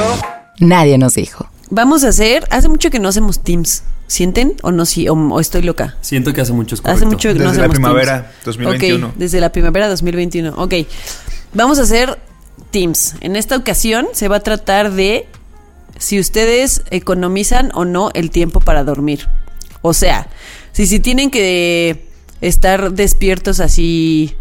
1. 0.00 0.22
Nadie 0.60 0.98
nos 0.98 1.14
dijo. 1.14 1.48
Vamos 1.70 2.04
a 2.04 2.08
hacer, 2.08 2.44
hace 2.50 2.68
mucho 2.68 2.90
que 2.90 2.98
no 2.98 3.08
hacemos 3.08 3.42
Teams. 3.42 3.84
¿Sienten 4.06 4.54
o 4.62 4.72
no? 4.72 4.86
Sí, 4.86 5.08
o, 5.08 5.14
o 5.14 5.40
estoy 5.40 5.62
loca. 5.62 5.96
Siento 6.00 6.32
que 6.32 6.40
hace 6.40 6.52
mucho 6.52 6.74
es 6.74 6.84
Hace 6.84 7.06
mucho 7.06 7.28
que 7.28 7.34
no 7.34 7.44
Desde 7.44 7.44
la 7.44 7.50
hacemos 7.50 7.70
primavera 7.70 8.22
Teams. 8.22 8.44
2021. 8.44 9.06
Ok, 9.06 9.14
desde 9.16 9.40
la 9.40 9.52
primavera 9.52 9.88
2021. 9.88 10.54
Ok. 10.56 10.74
Vamos 11.54 11.78
a 11.78 11.82
hacer 11.82 12.18
Teams. 12.72 13.14
En 13.20 13.36
esta 13.36 13.56
ocasión 13.56 14.08
se 14.12 14.26
va 14.26 14.36
a 14.36 14.40
tratar 14.40 14.92
de 14.92 15.28
si 15.98 16.18
ustedes 16.18 16.82
economizan 16.90 17.70
o 17.74 17.84
no 17.84 18.10
el 18.14 18.30
tiempo 18.30 18.58
para 18.58 18.82
dormir. 18.82 19.28
O 19.82 19.94
sea, 19.94 20.28
si, 20.72 20.86
si 20.86 20.98
tienen 20.98 21.30
que 21.30 22.08
estar 22.40 22.92
despiertos 22.92 23.60
así 23.60 24.34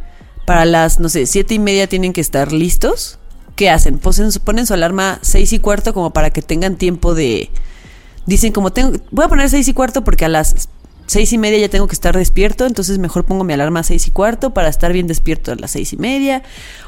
para 0.46 0.66
las, 0.66 1.00
no 1.00 1.10
sé, 1.10 1.28
siete 1.28 1.54
y 1.54 1.60
media 1.60 1.86
tienen 1.88 2.12
que 2.12 2.22
estar 2.22 2.52
listos. 2.52 3.19
¿Qué 3.60 3.70
hacen? 3.70 3.98
Ponen, 4.00 4.32
ponen 4.46 4.66
su 4.66 4.74
alarma 4.74 5.20
seis 5.22 5.52
y 5.52 5.60
cuarto 5.60 5.94
como 5.94 6.12
para 6.12 6.30
que 6.30 6.42
tengan 6.42 6.78
tiempo 6.78 7.14
de... 7.14 7.50
Dicen 8.26 8.54
como 8.54 8.72
tengo... 8.72 8.98
Voy 9.12 9.26
a 9.26 9.28
poner 9.28 9.50
seis 9.50 9.68
y 9.68 9.74
cuarto 9.74 10.02
porque 10.02 10.24
a 10.24 10.30
las 10.30 10.70
seis 11.08 11.34
y 11.34 11.38
media 11.38 11.60
ya 11.60 11.68
tengo 11.68 11.86
que 11.86 11.94
estar 11.94 12.16
despierto, 12.16 12.66
entonces 12.66 13.00
mejor 13.00 13.26
pongo 13.26 13.44
mi 13.44 13.52
alarma 13.52 13.82
a 13.82 13.84
seis 13.84 14.08
y 14.08 14.12
cuarto 14.12 14.54
para 14.54 14.70
estar 14.70 14.94
bien 14.94 15.08
despierto 15.08 15.52
a 15.52 15.56
las 15.56 15.72
seis 15.72 15.92
y 15.92 15.98
media. 15.98 16.42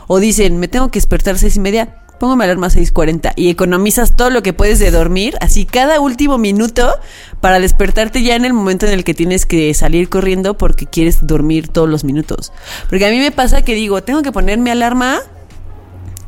O 0.07 0.21
dicen, 0.21 0.59
me 0.61 0.69
tengo 0.69 0.89
que 0.91 0.99
despertar 0.99 1.35
a 1.35 1.39
seis 1.39 1.57
y 1.57 1.59
media, 1.59 2.05
pongo 2.21 2.37
mi 2.37 2.45
alarma 2.45 2.67
a 2.67 2.69
seis 2.69 2.93
cuarenta 2.93 3.33
y 3.35 3.49
economizas 3.49 4.15
todo 4.15 4.29
lo 4.29 4.41
que 4.41 4.53
puedes 4.53 4.79
de 4.79 4.91
dormir, 4.91 5.35
así 5.41 5.65
cada 5.65 5.99
último 5.99 6.37
minuto 6.37 6.89
para 7.41 7.59
despertarte 7.59 8.23
ya 8.23 8.37
en 8.37 8.45
el 8.45 8.53
momento 8.53 8.85
en 8.85 8.93
el 8.93 9.03
que 9.03 9.13
tienes 9.13 9.45
que 9.45 9.73
salir 9.73 10.07
corriendo 10.07 10.57
porque 10.57 10.85
quieres 10.85 11.27
dormir 11.27 11.67
todos 11.67 11.89
los 11.89 12.05
minutos. 12.05 12.53
Porque 12.89 13.07
a 13.07 13.09
mí 13.09 13.17
me 13.19 13.31
pasa 13.31 13.61
que 13.61 13.75
digo, 13.75 14.03
tengo 14.03 14.21
que 14.21 14.31
poner 14.31 14.57
mi 14.57 14.69
alarma 14.69 15.19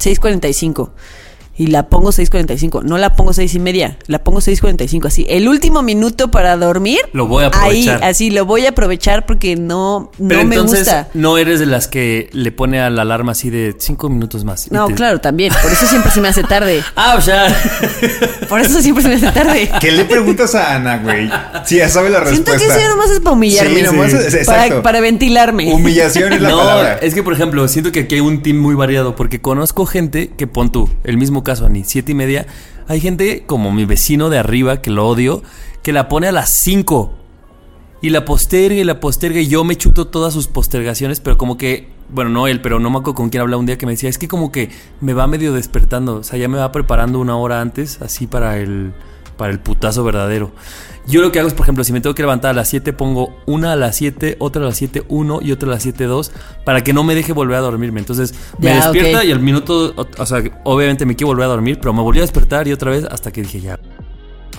6.45 0.04 0.90
y 1.56 1.68
la 1.68 1.88
pongo 1.88 2.10
6.45, 2.12 2.82
no 2.84 2.98
la 2.98 3.16
pongo 3.16 3.32
seis 3.34 3.54
y 3.54 3.60
media, 3.60 3.98
la 4.08 4.24
pongo 4.24 4.40
6.45, 4.40 5.06
así. 5.06 5.26
El 5.30 5.48
último 5.48 5.84
minuto 5.84 6.32
para 6.32 6.58
dormir, 6.58 6.98
Lo 7.14 7.28
voy 7.28 7.44
a 7.44 7.48
ahí, 7.54 7.88
aprovechar. 7.88 8.04
así, 8.04 8.32
lo 8.32 8.46
voy 8.46 8.66
a 8.66 8.70
aprovechar 8.70 9.26
porque 9.28 9.56
no, 9.56 10.12
no 10.18 10.28
Pero 10.30 10.46
me 10.46 10.56
entonces 10.56 10.80
gusta. 10.80 11.10
no 11.14 11.38
eres 11.38 11.60
de 11.60 11.68
las 11.68 11.88
que 11.88 12.30
le 12.34 12.52
pone 12.52 12.80
a 12.82 12.90
la 12.90 13.04
alarma 13.04 13.34
así 13.34 13.50
de 13.52 13.76
cinco 13.78 14.10
minutos 14.10 14.44
más. 14.46 14.72
No, 14.72 14.88
te- 14.88 14.96
claro, 14.96 15.22
también, 15.22 15.54
por 15.62 15.72
eso 15.72 15.86
siempre 15.86 16.12
se 16.12 16.22
me 16.22 16.28
hace 16.28 16.44
tarde. 16.44 16.82
Ah, 16.96 17.16
o 17.18 17.22
sea. 17.22 17.48
Por 18.50 18.60
eso 18.62 18.82
siempre 18.82 19.04
se 19.04 19.10
me 19.10 19.16
hace 19.16 19.32
tarde. 19.32 19.70
¿Qué 19.80 19.92
le 19.92 20.06
preguntas 20.06 20.54
a 20.56 20.76
Ana, 20.76 20.98
güey? 20.98 21.30
Sí, 21.66 21.78
ya 21.78 21.90
sabe 21.90 22.10
la 22.10 22.26
Siento 22.26 22.52
respuesta. 22.52 22.74
que 22.76 22.82
eso 22.84 22.90
nomás 22.96 23.10
es 23.12 23.20
para 23.20 23.32
humillarme. 23.34 23.76
Sí, 23.76 23.84
nomás 23.84 24.14
es- 24.14 24.34
exacto. 24.34 24.70
para, 24.70 24.84
para 24.84 25.02
ventilarme. 25.02 25.74
Humillación 25.74 26.34
es 26.34 26.42
la 26.42 26.50
no, 26.50 26.58
palabra. 26.58 26.98
es 27.02 27.14
que 27.14 27.24
por 27.24 27.34
ejemplo, 27.34 27.68
siento 27.68 27.92
que 27.92 28.02
aquí 28.02 28.16
hay 28.16 28.22
un 28.22 28.42
team 28.42 28.58
muy 28.58 28.76
variado 28.76 29.16
porque 29.16 29.42
conozco 29.42 29.86
gente 29.86 30.30
que 30.38 30.48
pon 30.48 30.72
tú, 30.72 30.90
el 31.04 31.18
mismo 31.18 31.43
caso, 31.44 31.66
Ani, 31.66 31.84
siete 31.84 32.14
y 32.14 32.16
media. 32.16 32.48
Hay 32.88 33.00
gente 33.00 33.44
como 33.46 33.72
mi 33.72 33.86
vecino 33.86 34.30
de 34.30 34.40
arriba, 34.40 34.82
que 34.82 34.92
lo 34.92 35.08
odio, 35.08 35.44
que 35.84 35.94
la 35.94 36.10
pone 36.10 36.28
a 36.28 36.32
las 36.32 36.50
5 36.50 37.14
y 38.02 38.10
la 38.10 38.26
posterga 38.26 38.76
y 38.76 38.84
la 38.84 39.00
posterga 39.00 39.40
y 39.40 39.48
yo 39.48 39.64
me 39.64 39.78
chuto 39.78 40.08
todas 40.08 40.34
sus 40.34 40.48
postergaciones, 40.48 41.22
pero 41.22 41.38
como 41.38 41.58
que, 41.58 41.90
bueno, 42.10 42.30
no 42.30 42.48
él, 42.48 42.62
pero 42.62 42.80
no 42.80 42.90
me 42.90 42.98
acuerdo 42.98 43.16
con 43.16 43.30
quién 43.30 43.42
hablaba 43.42 43.60
un 43.60 43.66
día 43.66 43.78
que 43.78 43.86
me 43.86 43.94
decía, 43.94 44.10
es 44.10 44.18
que 44.18 44.28
como 44.28 44.52
que 44.52 44.70
me 45.00 45.14
va 45.14 45.26
medio 45.26 45.54
despertando, 45.54 46.18
o 46.18 46.24
sea, 46.24 46.38
ya 46.38 46.50
me 46.50 46.58
va 46.58 46.72
preparando 46.74 47.20
una 47.20 47.38
hora 47.38 47.62
antes, 47.62 48.02
así 48.02 48.28
para 48.28 48.58
el, 48.58 48.94
para 49.38 49.52
el 49.52 49.60
putazo 49.60 50.04
verdadero. 50.04 50.52
Yo 51.06 51.22
lo 51.22 51.32
que 51.32 51.40
hago 51.40 51.50
es, 51.50 51.54
por 51.54 51.66
ejemplo, 51.66 51.84
si 51.84 51.92
me 51.92 52.00
tengo 52.00 52.16
que 52.16 52.24
levantar 52.24 52.52
a 52.52 52.54
las 52.54 52.70
7, 52.70 52.94
pongo 52.94 53.36
una 53.46 53.74
a 53.74 53.76
las 53.76 53.98
7, 53.98 54.38
otra 54.40 54.62
a 54.62 54.66
las 54.66 54.78
7, 54.78 55.04
1 55.10 55.40
y 55.42 55.52
otra 55.52 55.68
a 55.68 55.72
las 55.74 55.84
7, 55.84 56.06
2, 56.06 56.32
para 56.64 56.82
que 56.82 56.94
no 56.94 57.04
me 57.04 57.14
deje 57.14 57.34
volver 57.34 57.58
a 57.58 57.60
dormirme. 57.60 58.00
Entonces 58.00 58.34
me 58.58 58.68
Ya, 58.68 58.76
despierta 58.76 59.24
y 59.26 59.32
al 59.32 59.42
minuto, 59.42 59.94
o, 59.98 60.08
o 60.18 60.26
sea, 60.26 60.42
obviamente 60.64 61.06
me 61.06 61.16
quiero 61.16 61.28
volver 61.28 61.46
a 61.46 61.50
dormir, 61.50 61.78
pero 61.80 61.94
me 61.94 62.02
volví 62.02 62.20
a 62.20 62.22
despertar 62.22 62.68
y 62.68 62.72
otra 62.72 62.92
vez 62.92 63.04
hasta 63.04 63.32
que 63.32 63.42
dije 63.42 63.60
ya. 63.60 63.80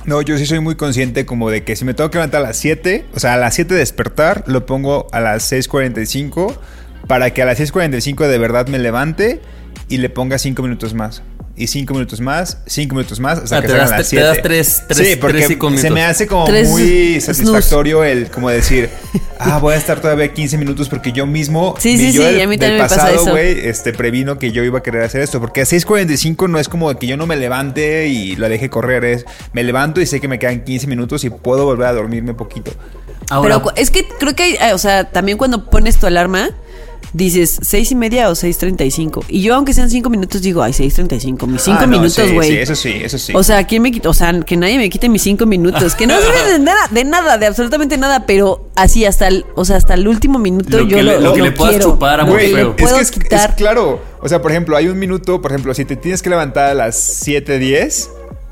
No, 0.04 0.20
yo 0.20 0.36
sí 0.36 0.44
soy 0.44 0.60
muy 0.60 0.74
consciente 0.74 1.24
como 1.24 1.50
de 1.50 1.64
que 1.64 1.76
si 1.76 1.86
me 1.86 1.94
tengo 1.94 2.10
que 2.10 2.18
levantar 2.18 2.42
a 2.42 2.48
las 2.48 2.58
7, 2.58 3.06
o 3.14 3.20
sea, 3.20 3.34
a 3.34 3.36
las 3.38 3.54
7 3.54 3.74
despertar, 3.74 4.44
lo 4.46 4.66
pongo 4.66 5.06
a 5.12 5.20
las 5.20 5.50
6.45 5.50 6.54
para 7.06 7.32
que 7.32 7.40
a 7.40 7.46
las 7.46 7.58
6.45 7.58 8.26
de 8.28 8.38
verdad 8.38 8.66
me 8.68 8.78
levante 8.78 9.40
y 9.88 9.98
le 9.98 10.10
ponga 10.10 10.36
5 10.38 10.62
minutos 10.62 10.92
más. 10.92 11.22
Y 11.56 11.68
5 11.68 11.94
minutos 11.94 12.20
más, 12.20 12.58
5 12.66 12.96
minutos 12.96 13.20
más, 13.20 13.38
hasta 13.38 13.58
Ah, 13.58 13.60
que 13.60 13.68
te 13.68 13.74
das- 13.74 13.90
las 13.90 13.98
te 14.00 14.04
7. 14.06 14.24
das 14.26 14.42
tres- 14.42 14.82
tres- 14.88 15.08
sí, 15.08 15.14
porque 15.16 15.36
tres 15.36 15.46
cinco 15.50 15.68
se 15.68 15.76
minutos. 15.76 15.92
me 15.92 16.02
hace 16.02 16.26
como 16.26 16.46
Tres 16.46 16.68
muy 16.68 17.20
satisfactorio 17.20 18.02
el 18.02 18.28
como 18.28 18.50
decir, 18.50 18.90
ah, 19.38 19.58
voy 19.60 19.74
a 19.74 19.76
estar 19.76 20.00
todavía 20.00 20.32
15 20.32 20.58
minutos 20.58 20.88
porque 20.88 21.12
yo 21.12 21.26
mismo, 21.26 21.76
Sí, 21.78 21.92
mi 21.92 21.98
sí, 21.98 22.12
yo 22.12 22.22
sí, 22.22 22.26
del- 22.28 22.40
a 22.40 22.46
mí 22.48 22.58
también 22.58 22.78
me 22.78 22.82
pasa 22.82 22.96
pasado, 22.96 23.22
eso. 23.22 23.30
güey, 23.30 23.68
este, 23.68 23.92
previno 23.92 24.36
que 24.36 24.50
yo 24.50 24.64
iba 24.64 24.80
a 24.80 24.82
querer 24.82 25.02
hacer 25.04 25.20
esto. 25.20 25.38
Porque 25.40 25.60
a 25.60 25.64
6.45 25.64 26.48
no 26.48 26.58
es 26.58 26.68
como 26.68 26.92
que 26.98 27.06
yo 27.06 27.16
no 27.16 27.26
me 27.28 27.36
levante 27.36 28.08
y 28.08 28.34
la 28.34 28.48
deje 28.48 28.68
correr. 28.68 29.04
Es 29.04 29.24
me 29.52 29.62
levanto 29.62 30.00
y 30.00 30.06
sé 30.06 30.20
que 30.20 30.26
me 30.26 30.40
quedan 30.40 30.64
15 30.64 30.88
minutos 30.88 31.22
y 31.22 31.30
puedo 31.30 31.64
volver 31.66 31.86
a 31.86 31.92
dormirme 31.92 32.34
poquito. 32.34 32.72
Ahora, 33.30 33.58
Pero 33.62 33.76
es 33.76 33.90
que 33.92 34.04
creo 34.18 34.34
que, 34.34 34.42
hay, 34.42 34.52
eh, 34.54 34.72
o 34.74 34.78
sea, 34.78 35.04
también 35.10 35.38
cuando 35.38 35.70
pones 35.70 35.98
tu 35.98 36.06
alarma, 36.08 36.50
dices 37.12 37.58
seis 37.62 37.90
y 37.92 37.94
media 37.94 38.28
o 38.28 38.32
6.35. 38.32 39.24
Y 39.28 39.42
yo, 39.42 39.54
aunque 39.54 39.72
sean 39.72 39.90
cinco 39.90 40.10
minutos, 40.10 40.42
digo, 40.42 40.62
ay, 40.62 40.72
6.35, 40.72 41.46
mis 41.46 41.62
cinco 41.62 41.78
Ah, 41.80 41.86
no, 41.86 41.88
minutos, 41.98 42.14
sí, 42.14 42.32
güey. 42.32 42.48
Sí, 42.50 42.56
eso 42.58 42.74
sí, 42.74 42.92
eso 43.02 43.18
sí. 43.18 43.32
O 43.34 43.42
sea, 43.42 43.64
¿quién 43.66 43.82
me 43.82 43.90
quita? 43.92 44.08
O 44.08 44.14
sea, 44.14 44.32
que 44.40 44.56
nadie 44.56 44.78
me 44.78 44.88
quite 44.90 45.08
mis 45.08 45.22
cinco 45.22 45.46
minutos. 45.46 45.94
Que 45.94 46.06
no 46.06 46.14
sirve 46.20 46.52
de 46.52 46.58
nada, 46.64 46.88
de 46.90 47.04
nada, 47.04 47.38
de 47.38 47.46
absolutamente 47.46 47.96
nada. 47.98 48.26
Pero 48.26 48.70
así 48.76 49.04
hasta 49.04 49.28
el, 49.28 49.44
o 49.54 49.64
sea, 49.64 49.76
hasta 49.76 49.94
el 49.94 50.06
último 50.08 50.38
minuto 50.38 50.78
Lo 50.78 50.84
yo 50.88 50.96
que 50.96 51.02
le- 51.02 51.14
lo, 51.14 51.20
lo 51.20 51.32
que 51.34 51.38
lo 51.40 51.44
le 51.46 51.52
puedas 51.52 51.74
quiero. 51.76 51.90
chupar 51.92 52.20
a 52.20 52.24
Lo 52.24 52.32
Güey, 52.32 52.52
es 52.54 52.92
que 52.92 53.00
es, 53.00 53.10
quitar. 53.10 53.50
es 53.50 53.56
claro. 53.56 54.00
O 54.20 54.28
sea, 54.28 54.40
por 54.40 54.50
ejemplo, 54.50 54.76
hay 54.76 54.88
un 54.88 54.98
minuto, 54.98 55.40
por 55.42 55.50
ejemplo, 55.52 55.74
si 55.74 55.84
te 55.84 55.96
tienes 55.96 56.22
que 56.22 56.30
levantar 56.30 56.70
a 56.70 56.74
las 56.74 56.96
7.10 57.26 58.08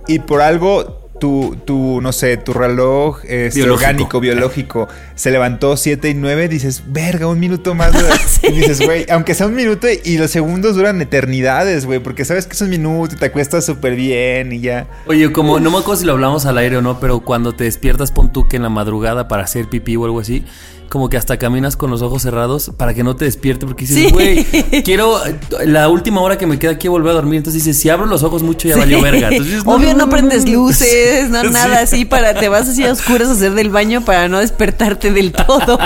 y 0.09 0.19
por 0.19 0.41
algo 0.43 1.02
tu, 1.22 1.56
tu 1.65 2.00
no 2.00 2.10
sé, 2.10 2.37
tu 2.37 2.53
reloj 2.53 3.21
este, 3.28 3.60
Biológico. 3.60 3.75
orgánico, 3.75 4.21
biológico, 4.21 4.88
se 5.15 5.31
levantó 5.31 5.77
7 5.77 6.10
y 6.10 6.15
9, 6.15 6.49
dices, 6.49 6.83
verga, 6.88 7.28
un 7.28 7.38
minuto 7.38 7.77
más. 7.77 7.93
güey". 7.93 8.12
Sí. 8.33 8.49
Y 8.49 8.53
dices, 8.59 8.81
güey, 8.81 9.06
aunque 9.08 9.35
sea 9.37 9.47
un 9.47 9.55
minuto 9.55 9.87
y 10.05 10.19
los 10.19 10.32
segundos 10.32 10.75
duran 10.75 11.00
eternidades, 11.00 11.87
güey, 11.87 12.00
porque 12.00 12.25
sabes 12.25 12.49
que 12.49 12.55
es 12.55 12.61
un 12.61 12.70
minuto 12.70 13.14
y 13.14 13.19
te 13.19 13.26
acuestas 13.26 13.64
súper 13.64 13.94
bien 13.94 14.52
y 14.52 14.61
ya. 14.61 14.88
Oye, 15.06 15.31
como 15.31 15.61
no 15.61 15.70
me 15.70 15.79
acuerdo 15.79 16.00
si 16.00 16.06
lo 16.06 16.12
hablamos 16.14 16.44
al 16.44 16.58
aire 16.58 16.79
o 16.79 16.82
no, 16.82 16.99
pero 16.99 17.20
cuando 17.20 17.52
te 17.52 17.62
despiertas, 17.64 18.11
pon 18.11 18.32
tú 18.32 18.49
que 18.49 18.56
en 18.56 18.64
la 18.64 18.69
madrugada 18.69 19.29
para 19.29 19.44
hacer 19.44 19.69
pipí 19.69 19.94
o 19.94 20.05
algo 20.06 20.19
así, 20.19 20.44
como 20.93 21.09
que 21.09 21.17
hasta 21.17 21.39
caminas 21.39 21.75
con 21.79 21.91
los 21.91 22.03
ojos 22.03 22.21
cerrados 22.21 22.71
para 22.77 22.93
que 22.93 23.03
no 23.03 23.17
te 23.17 23.25
despierte, 23.25 23.65
porque 23.65 23.87
Sí. 23.87 23.94
dices, 23.94 24.12
güey, 24.12 24.44
quiero, 24.85 25.17
la 25.65 25.89
última 25.89 26.21
hora 26.21 26.37
que 26.37 26.47
me 26.47 26.59
queda 26.59 26.77
quiero 26.77 26.93
volver 26.93 27.12
a 27.12 27.15
dormir. 27.15 27.39
Entonces 27.39 27.65
dices, 27.65 27.81
si 27.81 27.89
abro 27.89 28.05
los 28.05 28.23
ojos 28.23 28.43
mucho 28.43 28.69
ya 28.69 28.77
valió 28.77 29.00
verga. 29.00 29.29
Entonces, 29.31 29.55
dices, 29.55 29.62
Obvio 29.67 29.94
no, 29.94 30.11
prendes 30.11 30.47
luces, 30.47 31.31
no 31.31 31.41
Sí. 31.44 31.49
nada 31.50 31.81
así 31.81 32.05
para 32.05 32.35
te 32.35 32.50
vas 32.50 32.69
así 32.69 32.85
a 32.85 32.93
oscuras 32.93 33.29
a 33.29 33.33
hacer 33.33 33.55
del 33.55 33.71
baño 33.71 34.05
para 34.05 34.29
no 34.29 34.39
despertarte 34.41 35.11
del 35.12 35.33
todo. 35.33 35.79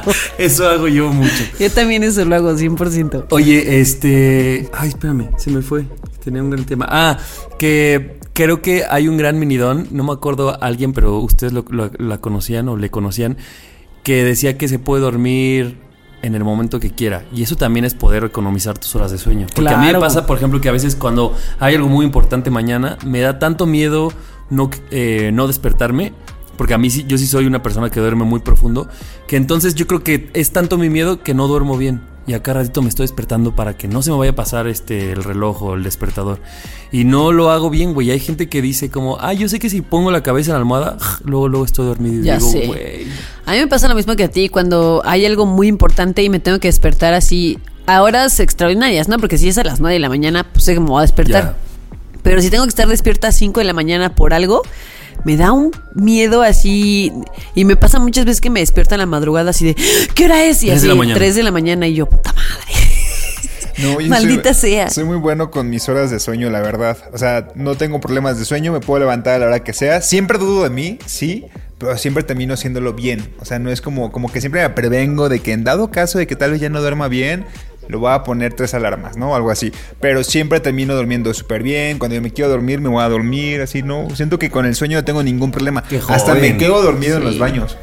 Eso 0.38 0.68
hago 0.68 0.86
yo 0.86 1.08
mucho. 1.12 1.42
Yo 1.58 1.68
también 1.72 2.04
eso 2.04 2.24
lo 2.24 2.36
hago 2.36 2.52
100%. 2.52 3.26
Oye, 3.30 3.80
este. 3.80 4.70
Ay, 4.72 4.90
espérame, 4.90 5.28
se 5.38 5.50
me 5.50 5.62
fue. 5.62 5.86
Tenía 6.22 6.40
un 6.40 6.50
gran 6.50 6.64
tema. 6.64 6.86
Ah, 6.88 7.18
que 7.58 8.18
creo 8.32 8.62
que 8.62 8.84
hay 8.88 9.08
un 9.08 9.16
gran 9.16 9.40
minidón. 9.40 9.88
No 9.90 10.04
me 10.04 10.12
acuerdo 10.12 10.50
a 10.50 10.54
alguien, 10.54 10.92
pero 10.92 11.18
ustedes 11.18 11.52
lo, 11.52 11.64
lo- 11.68 11.90
la 11.98 12.18
conocían 12.18 12.68
o 12.68 12.76
le 12.76 12.90
conocían. 12.90 13.36
Que 14.02 14.24
decía 14.24 14.58
que 14.58 14.68
se 14.68 14.78
puede 14.78 15.02
dormir 15.02 15.78
en 16.22 16.34
el 16.34 16.44
momento 16.44 16.78
que 16.80 16.90
quiera. 16.90 17.24
Y 17.32 17.42
eso 17.42 17.56
también 17.56 17.84
es 17.84 17.94
poder 17.94 18.24
economizar 18.24 18.78
tus 18.78 18.94
horas 18.96 19.10
de 19.10 19.18
sueño. 19.18 19.46
Porque 19.54 19.70
a 19.70 19.76
mí 19.78 19.84
me 19.86 19.90
Claro. 19.90 20.00
pasa, 20.00 20.26
por 20.26 20.36
ejemplo, 20.36 20.60
que 20.60 20.68
a 20.68 20.72
veces 20.72 20.94
cuando 20.96 21.36
hay 21.58 21.74
algo 21.74 21.88
muy 21.88 22.04
importante 22.06 22.50
mañana, 22.50 22.96
me 23.04 23.20
da 23.20 23.38
tanto 23.38 23.66
miedo 23.66 24.12
no, 24.50 24.70
eh, 24.90 25.30
no 25.32 25.46
despertarme. 25.46 26.12
Porque 26.56 26.74
a 26.74 26.78
mí 26.78 26.90
sí, 26.90 27.04
yo 27.08 27.16
sí 27.18 27.26
soy 27.26 27.46
una 27.46 27.62
persona 27.62 27.90
que 27.90 27.98
duerme 27.98 28.24
muy 28.24 28.40
profundo. 28.40 28.86
Que 29.26 29.36
entonces 29.36 29.74
yo 29.74 29.86
creo 29.86 30.04
que 30.04 30.30
es 30.34 30.52
tanto 30.52 30.78
mi 30.78 30.90
miedo 30.90 31.22
que 31.22 31.34
no 31.34 31.48
duermo 31.48 31.76
bien. 31.76 32.02
Y 32.26 32.34
acá 32.34 32.52
ratito 32.52 32.82
me 32.82 32.88
estoy 32.88 33.04
despertando 33.04 33.56
para 33.56 33.76
que 33.76 33.88
no 33.88 34.00
se 34.00 34.10
me 34.12 34.16
vaya 34.16 34.30
a 34.30 34.34
pasar 34.36 34.68
este 34.68 35.10
el 35.10 35.24
reloj 35.24 35.62
o 35.62 35.74
el 35.74 35.82
despertador. 35.82 36.38
Y 36.92 37.02
no 37.04 37.32
lo 37.32 37.50
hago 37.50 37.68
bien, 37.68 37.94
güey. 37.94 38.10
Hay 38.12 38.20
gente 38.20 38.48
que 38.48 38.62
dice 38.62 38.90
como, 38.90 39.18
ah, 39.20 39.32
yo 39.32 39.48
sé 39.48 39.58
que 39.58 39.68
si 39.68 39.80
pongo 39.80 40.12
la 40.12 40.22
cabeza 40.22 40.50
en 40.50 40.54
la 40.54 40.58
almohada, 40.60 40.98
luego, 41.24 41.48
luego 41.48 41.64
estoy 41.64 41.86
dormido. 41.86 42.22
Y 42.22 42.26
Ya 42.26 42.36
digo, 42.38 42.50
sé. 42.50 42.66
güey. 42.66 43.06
A 43.44 43.52
mí 43.52 43.58
me 43.58 43.66
pasa 43.66 43.88
lo 43.88 43.96
mismo 43.96 44.14
que 44.14 44.24
a 44.24 44.28
ti 44.30 44.48
cuando 44.48 45.02
hay 45.04 45.26
algo 45.26 45.46
muy 45.46 45.66
importante 45.66 46.22
y 46.22 46.28
me 46.28 46.38
tengo 46.38 46.60
que 46.60 46.68
despertar 46.68 47.12
así 47.12 47.58
a 47.86 48.02
horas 48.02 48.38
extraordinarias, 48.38 49.08
¿no? 49.08 49.18
Porque 49.18 49.36
si 49.36 49.48
es 49.48 49.58
a 49.58 49.64
las 49.64 49.80
9 49.80 49.94
de 49.94 49.98
la 49.98 50.08
mañana, 50.08 50.44
pues 50.44 50.64
sé 50.64 50.74
que 50.74 50.80
me 50.80 50.86
voy 50.86 50.98
a 50.98 51.02
despertar. 51.02 51.56
Pero 52.22 52.40
si 52.40 52.50
tengo 52.50 52.62
que 52.62 52.68
estar 52.68 52.86
despierta 52.86 53.28
a 53.28 53.32
5 53.32 53.58
de 53.58 53.64
la 53.64 53.72
mañana 53.72 54.14
por 54.14 54.32
algo, 54.32 54.62
me 55.24 55.36
da 55.36 55.52
un 55.52 55.70
miedo 55.94 56.42
así. 56.42 57.12
Y 57.54 57.64
me 57.64 57.76
pasa 57.76 57.98
muchas 57.98 58.24
veces 58.24 58.40
que 58.40 58.50
me 58.50 58.60
despierto 58.60 58.94
en 58.94 59.00
la 59.00 59.06
madrugada 59.06 59.50
así 59.50 59.66
de, 59.66 59.76
¿qué 60.14 60.24
hora 60.24 60.44
es? 60.44 60.62
Y 60.62 60.66
Tres 60.66 60.78
así, 60.78 60.86
de 60.86 60.88
la 60.88 60.98
mañana. 60.98 61.18
3 61.18 61.34
de 61.34 61.42
la 61.42 61.50
mañana 61.50 61.86
y 61.86 61.94
yo, 61.94 62.08
puta 62.08 62.32
madre. 62.32 62.72
No, 63.78 64.00
yo 64.00 64.08
Maldita 64.08 64.54
soy, 64.54 64.72
sea. 64.72 64.90
Soy 64.90 65.04
muy 65.04 65.16
bueno 65.16 65.50
con 65.50 65.70
mis 65.70 65.88
horas 65.88 66.10
de 66.10 66.20
sueño, 66.20 66.50
la 66.50 66.60
verdad. 66.60 66.96
O 67.12 67.18
sea, 67.18 67.48
no 67.54 67.74
tengo 67.74 68.00
problemas 68.00 68.38
de 68.38 68.44
sueño, 68.44 68.72
me 68.72 68.80
puedo 68.80 69.00
levantar 69.00 69.34
a 69.34 69.38
la 69.38 69.46
hora 69.46 69.64
que 69.64 69.72
sea. 69.72 70.02
Siempre 70.02 70.38
dudo 70.38 70.64
de 70.64 70.70
mí, 70.70 70.98
sí, 71.06 71.46
pero 71.78 71.96
siempre 71.96 72.22
termino 72.22 72.54
haciéndolo 72.54 72.92
bien. 72.92 73.34
O 73.40 73.44
sea, 73.44 73.58
no 73.58 73.70
es 73.70 73.80
como, 73.80 74.12
como 74.12 74.30
que 74.30 74.40
siempre 74.40 74.62
me 74.62 74.70
prevengo 74.70 75.28
de 75.28 75.40
que 75.40 75.52
en 75.52 75.64
dado 75.64 75.90
caso 75.90 76.18
de 76.18 76.26
que 76.26 76.36
tal 76.36 76.52
vez 76.52 76.60
ya 76.60 76.68
no 76.68 76.80
duerma 76.80 77.08
bien, 77.08 77.44
lo 77.88 77.98
voy 77.98 78.12
a 78.12 78.22
poner 78.22 78.54
tres 78.54 78.74
alarmas, 78.74 79.16
¿no? 79.16 79.34
Algo 79.34 79.50
así. 79.50 79.72
Pero 80.00 80.24
siempre 80.24 80.60
termino 80.60 80.94
durmiendo 80.94 81.32
súper 81.34 81.62
bien. 81.62 81.98
Cuando 81.98 82.14
yo 82.14 82.22
me 82.22 82.30
quiero 82.32 82.50
dormir, 82.50 82.80
me 82.80 82.88
voy 82.88 83.02
a 83.02 83.08
dormir, 83.08 83.60
así, 83.60 83.82
¿no? 83.82 84.08
Siento 84.14 84.38
que 84.38 84.50
con 84.50 84.66
el 84.66 84.74
sueño 84.74 84.98
no 84.98 85.04
tengo 85.04 85.22
ningún 85.22 85.50
problema. 85.50 85.82
Qué 85.82 86.00
Hasta 86.08 86.34
me 86.34 86.56
quedo 86.56 86.82
dormido 86.82 87.18
en 87.18 87.24
los 87.24 87.38
baños. 87.38 87.76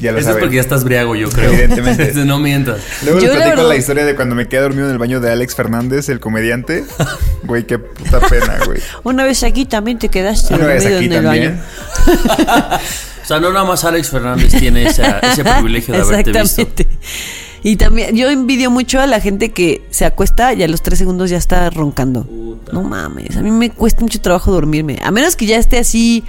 Ya 0.00 0.10
lo 0.10 0.18
Eso 0.18 0.30
es 0.30 0.36
porque 0.38 0.56
ya 0.56 0.62
estás 0.62 0.82
briago, 0.82 1.14
yo 1.14 1.28
creo. 1.30 1.52
Evidentemente. 1.52 2.12
no 2.24 2.40
mientas. 2.40 2.80
Luego 3.04 3.20
Yo, 3.20 3.26
les 3.26 3.34
la 3.34 3.36
platico 3.36 3.56
la, 3.62 3.68
verdad- 3.68 3.78
historia 3.78 4.04
de 4.04 4.16
cuando 4.16 4.34
me 4.34 4.48
quedé 4.48 4.62
dormido 4.62 4.86
en 4.86 4.92
el 4.92 4.98
baño 4.98 5.20
de 5.20 5.30
Alex 5.30 5.54
Fernández, 5.54 6.08
el 6.08 6.18
comediante. 6.18 6.84
Güey, 7.44 7.66
qué 7.66 7.78
puta 7.78 8.18
pena, 8.20 8.58
güey. 8.66 8.80
Una 9.04 9.24
vez 9.24 9.42
aquí 9.42 9.64
también 9.64 9.98
te 9.98 10.08
quedaste 10.08 10.54
Una 10.54 10.66
vez 10.66 10.82
dormido 10.84 10.98
aquí 10.98 11.06
en 11.06 11.12
el 11.12 11.22
también. 11.24 11.60
baño. 12.06 12.78
O 13.22 13.24
sea, 13.24 13.38
no 13.38 13.52
nada 13.52 13.64
más 13.64 13.84
Alex 13.84 14.10
Fernández 14.10 14.52
tiene 14.58 14.84
esa- 14.88 15.20
ese 15.20 15.44
privilegio 15.44 15.94
de 15.94 16.00
haberte 16.00 16.32
visto. 16.32 16.62
Exactamente. 16.62 16.86
Y 17.64 17.76
también, 17.76 18.16
yo 18.16 18.28
envidio 18.30 18.70
mucho 18.70 19.00
a 19.00 19.06
la 19.06 19.20
gente 19.20 19.50
que 19.50 19.82
se 19.90 20.04
acuesta 20.04 20.52
y 20.52 20.62
a 20.62 20.68
los 20.68 20.82
tres 20.82 20.98
segundos 20.98 21.30
ya 21.30 21.36
está 21.36 21.70
roncando. 21.70 22.26
No 22.72 22.82
mames, 22.82 23.36
a 23.36 23.42
mí 23.42 23.50
me 23.50 23.70
cuesta 23.70 24.00
mucho 24.00 24.20
trabajo 24.20 24.50
dormirme. 24.50 24.98
A 25.02 25.10
menos 25.10 25.36
que 25.36 25.46
ya 25.46 25.58
esté 25.58 25.78
así, 25.78 26.24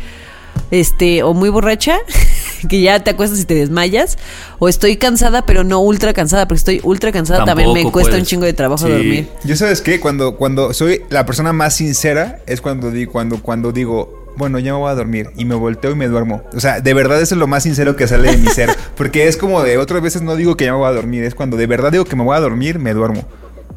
este, 0.71 1.24
o 1.24 1.33
muy 1.33 1.50
borracha, 1.50 1.97
que 2.69 2.81
ya 2.81 3.00
te 3.03 3.09
acuestas 3.12 3.39
y 3.39 3.45
te 3.45 3.56
desmayas. 3.56 4.18
O 4.59 4.69
estoy 4.69 4.97
cansada, 4.97 5.45
pero 5.45 5.63
no 5.63 5.80
ultra 5.80 6.13
cansada, 6.13 6.47
porque 6.47 6.59
estoy 6.59 6.81
ultra 6.83 7.12
cansada 7.12 7.45
también 7.45 7.74
me 7.74 7.91
cuesta 7.91 8.15
un 8.15 8.24
chingo 8.25 8.45
de 8.45 8.53
trabajo 8.53 8.85
Sí. 8.85 8.91
dormir. 8.91 9.27
Yo 9.44 9.56
sabes 9.56 9.81
qué, 9.81 10.00
cuando, 10.00 10.35
cuando 10.35 10.74
soy 10.74 11.01
la 11.09 11.25
persona 11.25 11.51
más 11.53 11.75
sincera, 11.75 12.41
es 12.45 12.62
cuando 12.62 12.91
digo, 12.91 13.12
cuando, 13.12 13.41
cuando 13.41 13.71
digo, 13.71 14.22
bueno, 14.38 14.59
ya 14.59 14.74
me 14.74 14.80
voy 14.80 14.89
a 14.91 14.95
dormir 14.95 15.30
y 15.35 15.45
me 15.45 15.56
volteo 15.56 15.91
y 15.91 15.95
me 15.95 16.07
duermo. 16.07 16.44
O 16.56 16.59
sea, 16.59 16.81
de 16.81 16.94
verdad 16.94 17.21
eso 17.21 17.35
es 17.35 17.39
lo 17.39 17.47
más 17.47 17.63
sincero 17.63 17.95
que 17.95 18.07
sale 18.07 18.31
de 18.31 18.38
mi 18.38 18.47
ser. 18.47 18.69
Porque 18.95 19.27
es 19.27 19.38
como 19.38 19.63
de 19.63 19.77
otras 19.77 20.01
veces 20.01 20.21
no 20.21 20.35
digo 20.35 20.56
que 20.57 20.65
ya 20.65 20.71
me 20.71 20.77
voy 20.80 20.88
a 20.88 20.94
dormir, 20.94 21.24
es 21.24 21.35
cuando 21.35 21.57
de 21.57 21.68
verdad 21.68 21.91
digo 21.91 22.06
que 22.06 22.15
me 22.15 22.24
voy 22.24 22.35
a 22.35 22.39
dormir, 22.39 22.80
me 22.80 22.94
duermo. 22.94 23.25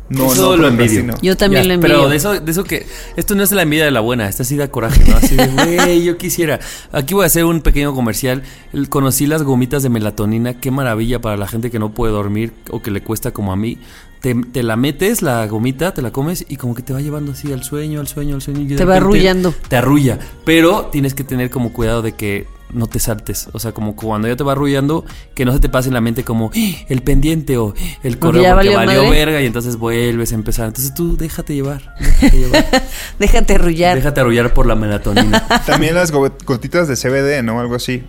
No, 0.08 0.32
Eso 0.32 0.56
no, 0.56 0.62
lo 0.62 0.68
envidio. 0.68 1.00
procrastino. 1.02 1.14
Yo 1.20 1.36
también 1.36 1.64
Ya, 1.64 1.68
lo 1.68 1.74
envidio. 1.74 1.96
Pero 1.96 2.08
de 2.08 2.16
eso, 2.16 2.38
de 2.40 2.50
eso 2.52 2.62
que. 2.62 2.86
Esto 3.16 3.34
no 3.34 3.42
es 3.42 3.50
la 3.50 3.62
envidia 3.62 3.84
de 3.86 3.90
la 3.90 3.98
buena, 4.00 4.28
esta 4.28 4.44
sí 4.44 4.56
da 4.56 4.68
coraje, 4.68 5.02
¿no? 5.04 5.16
Así 5.16 5.34
de, 5.34 5.46
güey, 5.48 6.04
yo 6.04 6.16
quisiera. 6.16 6.60
Aquí 6.92 7.12
voy 7.14 7.24
a 7.24 7.26
hacer 7.26 7.44
un 7.44 7.60
pequeño 7.60 7.92
comercial. 7.92 8.44
Conocí 8.88 9.26
las 9.26 9.42
gomitas 9.42 9.82
de 9.82 9.88
melatonina. 9.88 10.60
Qué 10.60 10.70
maravilla 10.70 11.20
para 11.20 11.36
la 11.36 11.48
gente 11.48 11.72
que 11.72 11.80
no 11.80 11.90
puede 11.90 12.12
dormir 12.12 12.52
o 12.70 12.82
que 12.82 12.92
le 12.92 13.00
cuesta 13.02 13.32
como 13.32 13.52
a 13.52 13.56
mí. 13.56 13.78
Te, 14.26 14.34
te 14.34 14.64
la 14.64 14.74
metes, 14.74 15.22
la 15.22 15.46
gomita, 15.46 15.94
te 15.94 16.02
la 16.02 16.10
comes 16.10 16.44
y 16.48 16.56
como 16.56 16.74
que 16.74 16.82
te 16.82 16.92
va 16.92 17.00
llevando 17.00 17.30
así 17.30 17.52
al 17.52 17.62
sueño, 17.62 18.00
al 18.00 18.08
sueño, 18.08 18.34
al 18.34 18.42
sueño. 18.42 18.62
y 18.62 18.74
Te 18.74 18.84
va 18.84 18.96
arrullando. 18.96 19.54
Te 19.68 19.76
arrulla. 19.76 20.18
Pero 20.44 20.86
tienes 20.86 21.14
que 21.14 21.22
tener 21.22 21.48
como 21.48 21.72
cuidado 21.72 22.02
de 22.02 22.10
que 22.16 22.48
no 22.74 22.88
te 22.88 22.98
saltes. 22.98 23.48
O 23.52 23.60
sea, 23.60 23.70
como 23.70 23.94
cuando 23.94 24.26
ya 24.26 24.34
te 24.34 24.42
va 24.42 24.50
arrullando, 24.50 25.04
que 25.34 25.44
no 25.44 25.52
se 25.52 25.60
te 25.60 25.68
pase 25.68 25.90
en 25.90 25.94
la 25.94 26.00
mente 26.00 26.24
como 26.24 26.50
"¡Ah! 26.52 26.84
el 26.88 27.02
pendiente 27.02 27.56
o 27.56 27.72
el 28.02 28.18
correo 28.18 28.42
ya 28.42 28.54
porque 28.54 28.70
valió 28.74 28.86
valió 28.86 29.02
madre". 29.04 29.10
verga 29.16 29.40
y 29.42 29.46
entonces 29.46 29.76
vuelves 29.76 30.32
a 30.32 30.34
empezar. 30.34 30.66
Entonces 30.66 30.92
tú 30.92 31.16
déjate 31.16 31.54
llevar. 31.54 31.94
Déjate 32.00 32.36
llevar. 32.36 32.66
Déjate 33.20 33.54
arrullar. 33.54 33.94
déjate 33.96 34.20
arrullar 34.22 34.52
por 34.52 34.66
la 34.66 34.74
melatonina. 34.74 35.46
También 35.64 35.94
las 35.94 36.10
go- 36.10 36.32
gotitas 36.44 36.88
de 36.88 36.96
CBD, 36.96 37.44
¿no? 37.44 37.60
Algo 37.60 37.76
así. 37.76 38.02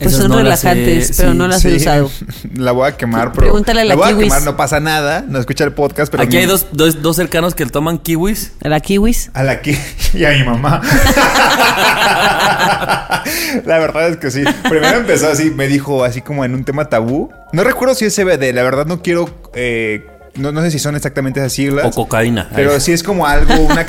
Pues 0.00 0.12
Esas 0.14 0.22
son 0.22 0.30
no 0.32 0.38
he- 0.38 0.42
relajantes, 0.44 1.12
pero 1.18 1.32
sí. 1.32 1.36
no 1.38 1.46
las 1.46 1.62
he 1.64 1.76
usado. 1.76 2.10
La 2.54 2.72
voy 2.72 2.88
a 2.88 2.96
quemar, 2.96 3.32
pero. 3.32 3.42
Pregúntale 3.48 3.82
a 3.82 3.84
la 3.84 3.94
voy 3.96 4.04
a 4.04 4.08
Kiwis. 4.08 4.24
quemar, 4.24 4.42
no 4.44 4.56
pasa 4.56 4.80
nada. 4.80 5.22
No 5.28 5.38
escucha 5.38 5.62
el 5.64 5.72
podcast, 5.72 6.10
pero. 6.10 6.22
Aquí 6.22 6.36
mi- 6.36 6.42
hay 6.42 6.46
dos, 6.48 6.68
dos, 6.72 7.02
dos 7.02 7.16
cercanos 7.16 7.54
que 7.54 7.66
toman 7.66 7.98
kiwis. 7.98 8.52
¿La 8.62 8.80
kiwis? 8.80 9.30
A 9.34 9.42
la 9.42 9.60
que 9.60 9.78
y 10.14 10.24
a 10.24 10.30
mi 10.30 10.42
mamá. 10.42 10.80
la 13.64 13.78
verdad 13.78 14.08
es 14.08 14.16
que 14.16 14.30
sí. 14.30 14.42
Primero 14.68 14.98
empezó 14.98 15.28
así, 15.28 15.50
me 15.50 15.68
dijo 15.68 16.04
así 16.04 16.22
como 16.22 16.44
en 16.44 16.54
un 16.54 16.64
tema 16.64 16.86
tabú. 16.86 17.30
No 17.52 17.62
recuerdo 17.64 17.94
si 17.94 18.04
es 18.06 18.14
CBD, 18.16 18.52
la 18.54 18.62
verdad 18.62 18.86
no 18.86 19.02
quiero. 19.02 19.28
eh, 19.54 20.06
no, 20.36 20.52
no 20.52 20.62
sé 20.62 20.70
si 20.70 20.78
son 20.78 20.96
exactamente 20.96 21.40
esas 21.40 21.52
siglas. 21.52 21.84
O 21.86 21.90
cocaína. 21.90 22.48
Pero 22.54 22.78
sí 22.80 22.92
es 22.92 23.02
como 23.02 23.26
algo, 23.26 23.54
una, 23.60 23.82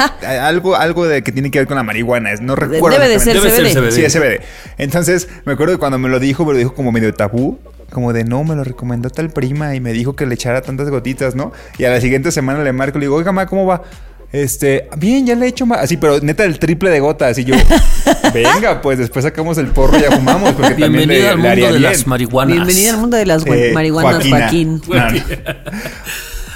algo, 0.48 0.76
algo 0.76 1.08
de 1.08 1.22
que 1.24 1.32
tiene 1.32 1.52
que 1.52 1.60
ver 1.60 1.68
con 1.68 1.78
la 1.78 1.84
marihuana. 1.84 2.32
es- 2.32 2.42
No 2.42 2.56
recuerdo. 2.56 2.98
Debe 3.00 3.10
de 3.12 3.20
ser 3.20 3.36
exactamente. 3.38 3.74
Debe 3.80 3.92
ser 3.92 3.92
CBD. 3.92 3.96
Sí, 3.96 4.04
es 4.06 4.14
CBD. 4.14 4.42
Entonces, 4.78 5.28
me 5.46 5.54
acuerdo 5.54 5.74
que 5.76 5.80
cuando 5.80 5.98
me 5.98 6.10
lo 6.10 6.20
dijo, 6.20 6.46
me 6.46 6.54
lo 6.54 6.58
dijo 6.60 6.74
como 6.74 6.92
medio 6.92 7.14
tabú. 7.14 7.60
Como 7.92 8.14
de 8.14 8.24
no, 8.24 8.44
me 8.46 8.56
lo 8.56 8.64
recomendó 8.64 9.10
tal 9.10 9.32
prima 9.32 9.76
y 9.76 9.82
me 9.82 9.92
dijo 9.92 10.16
que 10.16 10.26
le 10.26 10.36
echara 10.36 10.62
tantas 10.62 10.90
gotitas, 10.90 11.36
¿no? 11.36 11.52
Y 11.78 11.84
a 11.84 11.90
la 11.90 12.00
siguiente 12.00 12.32
semana 12.32 12.64
le 12.64 12.72
marco 12.72 12.98
y 12.98 13.02
le 13.02 13.06
digo, 13.08 13.18
oiga, 13.18 13.34
ma, 13.34 13.46
¿cómo 13.48 13.66
va? 13.66 13.84
Este, 14.32 14.88
bien, 14.96 15.26
ya 15.28 15.36
le 15.36 15.46
he 15.46 15.50
hecho 15.50 15.66
más. 15.66 15.80
Así, 15.80 15.98
pero 15.98 16.22
neta, 16.22 16.46
el 16.46 16.58
triple 16.58 16.90
de 16.90 17.02
gotas. 17.02 17.38
Y 17.38 17.44
yo, 17.44 17.54
venga, 18.34 18.82
pues 18.82 18.98
después 18.98 19.26
sacamos 19.26 19.58
el 19.58 19.68
porro 19.68 19.98
y 19.98 20.04
ya 20.04 20.12
fumamos. 20.12 20.54
Porque 20.54 20.70
también 20.76 21.10
le, 21.10 21.16
Bienvenido 21.18 21.28
al 21.32 21.32
le 21.32 21.36
mundo 21.36 21.50
haría 21.50 21.66
de 21.74 21.80
bien. 21.80 21.92
las 21.92 22.08
marihuanas. 22.08 22.56
Bienvenida 22.56 22.92
al 22.94 22.98
mundo 22.98 23.18
de 23.18 23.26
las 23.26 23.46
Eh, 23.46 23.72
marihuanas, 23.74 24.14
Joaquina. 24.16 24.40
Joaquín. 24.40 24.82
No, 24.88 25.12
no. 25.12 25.20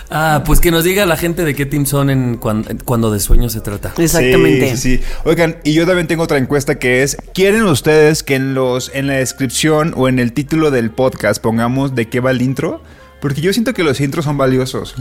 Ah, 0.10 0.44
pues 0.46 0.60
que 0.60 0.70
nos 0.72 0.84
diga 0.84 1.06
la 1.06 1.18
gente 1.18 1.44
de 1.44 1.56
qué 1.56 1.66
team 1.66 1.86
son 1.86 2.10
en 2.10 2.38
cuan- 2.38 2.66
cuando, 2.86 3.12
de 3.12 3.20
sueño 3.20 3.50
se 3.50 3.62
trata. 3.62 3.94
Exactamente. 3.98 4.72
Sí, 4.72 4.78
sí, 4.78 4.98
sí. 4.98 5.04
Oigan, 5.24 5.58
y 5.64 5.74
yo 5.74 5.86
también 5.86 6.08
tengo 6.08 6.24
otra 6.24 6.38
encuesta 6.38 6.76
que 6.78 7.02
es, 7.04 7.18
¿quieren 7.34 7.64
ustedes 7.64 8.22
que 8.24 8.36
en 8.36 8.54
los 8.54 8.92
en 8.94 9.08
la 9.08 9.14
descripción 9.16 9.94
o 9.98 10.08
en 10.08 10.20
el 10.20 10.32
título 10.34 10.70
del 10.72 10.92
podcast 10.92 11.42
pongamos 11.42 11.96
de 11.96 12.08
qué 12.08 12.20
va 12.20 12.32
el 12.32 12.42
intro? 12.42 12.82
Porque 13.26 13.42
yo 13.42 13.52
siento 13.54 13.74
que 13.74 13.82
los 13.84 14.00
intros 14.02 14.24
son 14.26 14.38
valiosos. 14.38 14.94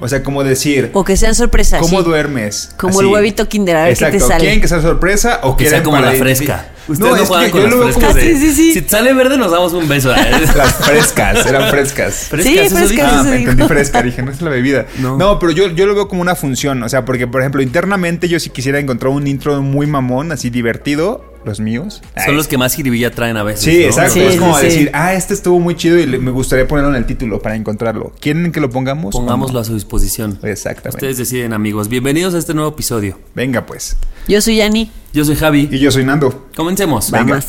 O 0.00 0.06
sea, 0.06 0.22
como 0.22 0.44
decir, 0.44 0.90
O 0.92 1.04
que 1.04 1.16
sean 1.16 1.34
sorpresas. 1.34 1.80
¿cómo 1.80 1.98
sí. 1.98 2.04
duermes? 2.04 2.70
Como 2.76 3.00
el 3.00 3.08
huevito 3.08 3.48
Kinder, 3.48 3.76
a 3.76 3.84
ver 3.86 3.96
qué 3.98 4.12
te 4.12 4.20
sale. 4.20 4.38
¿Quieren 4.38 4.60
que 4.60 4.68
sea 4.68 4.80
sorpresa 4.80 5.40
o, 5.42 5.48
O 5.50 5.56
que 5.56 5.68
sea 5.68 5.82
como 5.82 5.98
la 5.98 6.12
fresca. 6.12 6.68
Ustedes 6.86 7.00
no, 7.10 7.16
es 7.16 7.22
que 7.22 7.26
juegan 7.26 7.50
con 7.50 7.60
yo 7.62 7.66
las 7.66 7.74
lo 7.76 7.84
veo 7.86 7.94
como 7.94 8.06
frescas. 8.10 8.14
de- 8.24 8.32
Ah, 8.36 8.38
sí, 8.38 8.54
sí, 8.54 8.72
sí. 8.74 8.80
Si 8.80 8.88
sale 8.88 9.12
verde, 9.12 9.38
nos 9.38 9.50
damos 9.50 9.72
un 9.72 9.88
beso. 9.88 10.14
¿eh? 10.14 10.18
Las 10.56 10.74
frescas, 10.74 11.46
eran 11.46 11.68
frescas. 11.70 12.14
Frescas, 12.28 12.52
Sí, 12.52 12.58
eso 12.60 12.76
frescas, 12.76 12.90
dije. 12.90 13.02
Ah, 13.02 13.14
eso 13.20 13.24
me 13.24 13.36
dijo. 13.38 13.50
entendí 13.50 13.68
fresca, 13.74 14.02
dije, 14.02 14.22
no 14.22 14.30
es 14.30 14.40
la 14.40 14.50
bebida. 14.50 14.86
No, 14.98 15.16
No. 15.18 15.38
pero 15.40 15.50
yo, 15.50 15.68
yo 15.70 15.86
lo 15.86 15.96
veo 15.96 16.06
como 16.06 16.22
una 16.22 16.36
función, 16.36 16.80
o 16.84 16.88
sea, 16.88 17.04
porque, 17.04 17.26
por 17.26 17.40
ejemplo, 17.40 17.60
internamente 17.60 18.28
yo 18.28 18.38
si 18.38 18.50
quisiera 18.50 18.78
encontrar 18.78 19.10
un 19.12 19.26
intro 19.26 19.60
muy 19.62 19.86
mamón, 19.88 20.30
así 20.30 20.48
divertido, 20.50 21.33
los 21.44 21.60
míos. 21.60 22.00
Son 22.16 22.30
ay, 22.30 22.34
los 22.34 22.48
que 22.48 22.58
más 22.58 22.74
jiribilla 22.74 23.10
traen 23.10 23.36
a 23.36 23.42
veces. 23.42 23.64
Sí, 23.64 23.80
¿no? 23.80 23.86
exacto. 23.86 24.14
Sí, 24.14 24.20
es 24.20 24.36
como 24.36 24.58
sí. 24.58 24.64
decir, 24.66 24.90
ah, 24.94 25.14
este 25.14 25.34
estuvo 25.34 25.60
muy 25.60 25.76
chido 25.76 25.98
y 25.98 26.06
le- 26.06 26.18
me 26.18 26.30
gustaría 26.30 26.66
ponerlo 26.66 26.90
en 26.90 26.96
el 26.96 27.06
título 27.06 27.40
para 27.40 27.54
encontrarlo. 27.56 28.12
¿Quieren 28.20 28.52
que 28.52 28.60
lo 28.60 28.70
pongamos? 28.70 29.14
no? 29.14 29.20
Pongámoslo 29.20 29.60
a 29.60 29.64
su 29.64 29.74
disposición. 29.74 30.38
Exactamente. 30.42 30.96
Ustedes 30.96 31.18
deciden, 31.18 31.52
amigos. 31.52 31.88
Bienvenidos 31.88 32.34
a 32.34 32.38
este 32.38 32.54
nuevo 32.54 32.70
episodio. 32.70 33.18
Venga, 33.34 33.66
pues. 33.66 33.96
Yo 34.28 34.40
soy 34.40 34.56
Yani. 34.56 34.90
Yo 35.12 35.24
soy 35.24 35.36
Javi. 35.36 35.68
Y 35.70 35.78
yo 35.78 35.90
soy 35.90 36.04
Nando. 36.04 36.48
Comencemos. 36.56 37.10
Venga. 37.10 37.34
Vamos. 37.34 37.48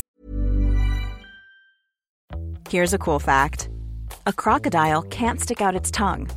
Here's 2.70 2.94
a 2.94 2.98
cool 2.98 3.20
fact 3.20 3.70
a 4.28 4.34
crocodile 4.34 5.04
can't 5.10 5.40
stick 5.40 5.62
out 5.62 5.76
its 5.76 5.92
tongue. 5.92 6.28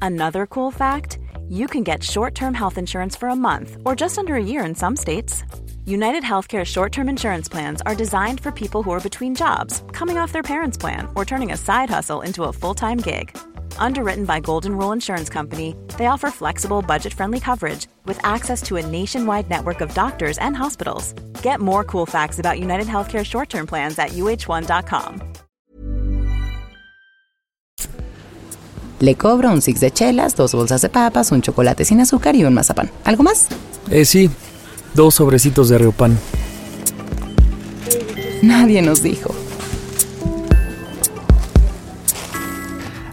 Another 0.00 0.46
cool 0.46 0.70
fact 0.72 1.18
you 1.48 1.66
can 1.66 1.82
get 1.82 2.02
short 2.02 2.34
term 2.34 2.54
health 2.54 2.78
insurance 2.78 3.16
for 3.16 3.28
a 3.28 3.36
month 3.36 3.76
or 3.84 3.94
just 3.94 4.16
under 4.18 4.36
a 4.36 4.42
year 4.42 4.64
in 4.64 4.74
some 4.74 4.96
states. 4.96 5.42
United 5.84 6.22
Healthcare 6.22 6.64
short 6.64 6.92
term 6.92 7.08
insurance 7.08 7.48
plans 7.48 7.82
are 7.82 7.94
designed 7.96 8.40
for 8.40 8.52
people 8.52 8.84
who 8.84 8.92
are 8.92 9.00
between 9.00 9.34
jobs, 9.34 9.82
coming 9.92 10.16
off 10.16 10.32
their 10.32 10.42
parents' 10.44 10.78
plan, 10.78 11.08
or 11.16 11.24
turning 11.24 11.50
a 11.52 11.56
side 11.56 11.90
hustle 11.90 12.20
into 12.20 12.44
a 12.44 12.52
full 12.52 12.74
time 12.74 12.98
gig. 12.98 13.36
Underwritten 13.78 14.24
by 14.24 14.38
Golden 14.38 14.76
Rule 14.76 14.92
Insurance 14.92 15.28
Company, 15.28 15.74
they 15.98 16.06
offer 16.06 16.30
flexible, 16.30 16.82
budget 16.82 17.12
friendly 17.12 17.40
coverage 17.40 17.88
with 18.06 18.18
access 18.24 18.62
to 18.62 18.76
a 18.76 18.86
nationwide 18.86 19.50
network 19.50 19.80
of 19.80 19.92
doctors 19.92 20.38
and 20.38 20.56
hospitals. 20.56 21.14
Get 21.42 21.60
more 21.60 21.82
cool 21.84 22.06
facts 22.06 22.38
about 22.38 22.60
United 22.60 22.86
Healthcare 22.86 23.24
short 23.24 23.48
term 23.48 23.66
plans 23.66 23.98
at 23.98 24.10
uh1.com. 24.10 25.20
Le 29.00 29.14
cobro 29.16 29.50
un 29.50 29.60
six 29.60 29.80
de 29.80 29.90
chelas, 29.90 30.36
dos 30.36 30.54
bolsas 30.54 30.82
de 30.82 30.88
papas, 30.88 31.32
un 31.32 31.42
chocolate 31.42 31.84
sin 31.84 31.98
azúcar 31.98 32.36
y 32.36 32.44
un 32.44 32.54
mazapán. 32.54 32.88
¿Algo 33.04 33.24
más? 33.24 33.48
Eh, 33.90 34.04
sí. 34.04 34.30
Dos 34.94 35.14
sobrecitos 35.14 35.68
de 35.68 35.78
Riopan. 35.78 36.18
Nadie 38.42 38.82
nos 38.82 39.02
dijo. 39.02 39.34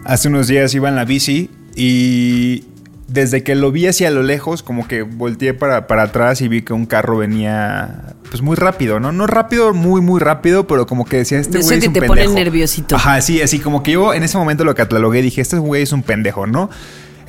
Hace 0.04 0.28
unos 0.28 0.48
días 0.48 0.74
iba 0.74 0.90
en 0.90 0.96
la 0.96 1.06
bici 1.06 1.50
y 1.76 2.66
desde 3.08 3.44
que 3.44 3.56
lo 3.56 3.72
vi 3.72 3.88
hacia 3.88 4.10
lo 4.12 4.24
lejos, 4.24 4.64
como 4.64 4.88
que 4.88 5.04
volteé 5.04 5.54
para, 5.54 5.88
para 5.88 6.04
atrás 6.04 6.42
y 6.42 6.48
vi 6.48 6.64
que 6.64 6.74
un 6.74 6.86
carro 6.86 7.18
venía 7.18 8.16
pues 8.30 8.42
muy 8.42 8.56
rápido, 8.56 9.00
¿no? 9.00 9.12
No 9.12 9.28
rápido, 9.28 9.74
muy, 9.74 10.02
muy 10.02 10.20
rápido, 10.20 10.68
pero 10.68 10.86
como 10.88 11.06
que 11.06 11.18
decía, 11.18 11.40
este 11.40 11.60
eso 11.60 11.68
güey 11.68 11.78
es 11.78 11.84
que 11.84 11.88
un 11.88 11.94
te 11.94 12.02
pendejo. 12.02 12.24
pone 12.30 12.44
nerviosito. 12.44 12.96
Ajá, 12.96 13.22
sí, 13.22 13.42
así 13.42 13.60
como 13.60 13.82
que 13.84 13.94
yo 13.94 14.14
en 14.14 14.24
ese 14.24 14.38
momento 14.38 14.64
lo 14.64 14.76
catalogué 14.76 15.20
y 15.20 15.24
dije, 15.24 15.42
este 15.42 15.58
güey 15.58 15.84
es 15.84 15.92
un 15.92 16.04
pendejo, 16.04 16.46
¿no? 16.46 16.70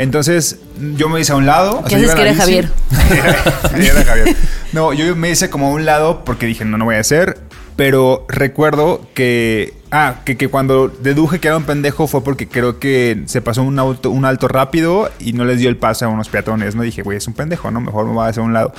Entonces 0.00 0.59
yo 0.97 1.11
me 1.11 1.21
hice 1.21 1.33
a 1.33 1.37
un 1.37 1.45
lado. 1.45 1.85
¿Qué 1.87 1.97
en 1.97 2.02
que 2.02 2.23
era. 2.23 2.35
Sí, 3.76 3.87
era 3.87 4.04
Javier. 4.04 4.35
No, 4.73 4.92
yo 4.95 5.14
me 5.14 5.30
hice 5.30 5.50
como 5.50 5.66
a 5.66 5.71
un 5.71 5.85
lado 5.85 6.25
porque 6.25 6.47
dije, 6.47 6.64
no, 6.64 6.78
no 6.78 6.87
voy 6.87 6.95
a 6.97 7.00
hacer. 7.00 7.38
Pero 7.76 8.25
recuerdo 8.28 9.07
que. 9.14 9.75
Ah, 9.90 10.21
que, 10.25 10.37
que 10.37 10.49
cuando 10.49 10.88
deduje 10.88 11.40
que 11.40 11.49
era 11.49 11.57
un 11.57 11.64
pendejo 11.64 12.07
fue 12.07 12.23
porque 12.23 12.49
creo 12.49 12.78
que 12.78 13.23
se 13.26 13.42
pasó 13.42 13.62
un, 13.62 13.78
auto, 13.78 14.11
un 14.11 14.25
alto 14.25 14.49
rápido 14.49 15.11
y 15.19 15.33
no 15.33 15.45
les 15.45 15.59
dio 15.59 15.69
el 15.69 15.76
paso 15.76 16.07
a 16.07 16.09
unos 16.09 16.28
peatones. 16.28 16.75
No 16.75 16.83
dije, 16.83 17.02
güey, 17.02 17.19
es 17.19 17.26
un 17.26 17.35
pendejo, 17.35 17.71
¿no? 17.71 17.80
Mejor 17.80 18.07
me 18.07 18.12
voy 18.12 18.25
a 18.25 18.28
hacer 18.28 18.42
a 18.42 18.47
un 18.47 18.54
lado. 18.54 18.73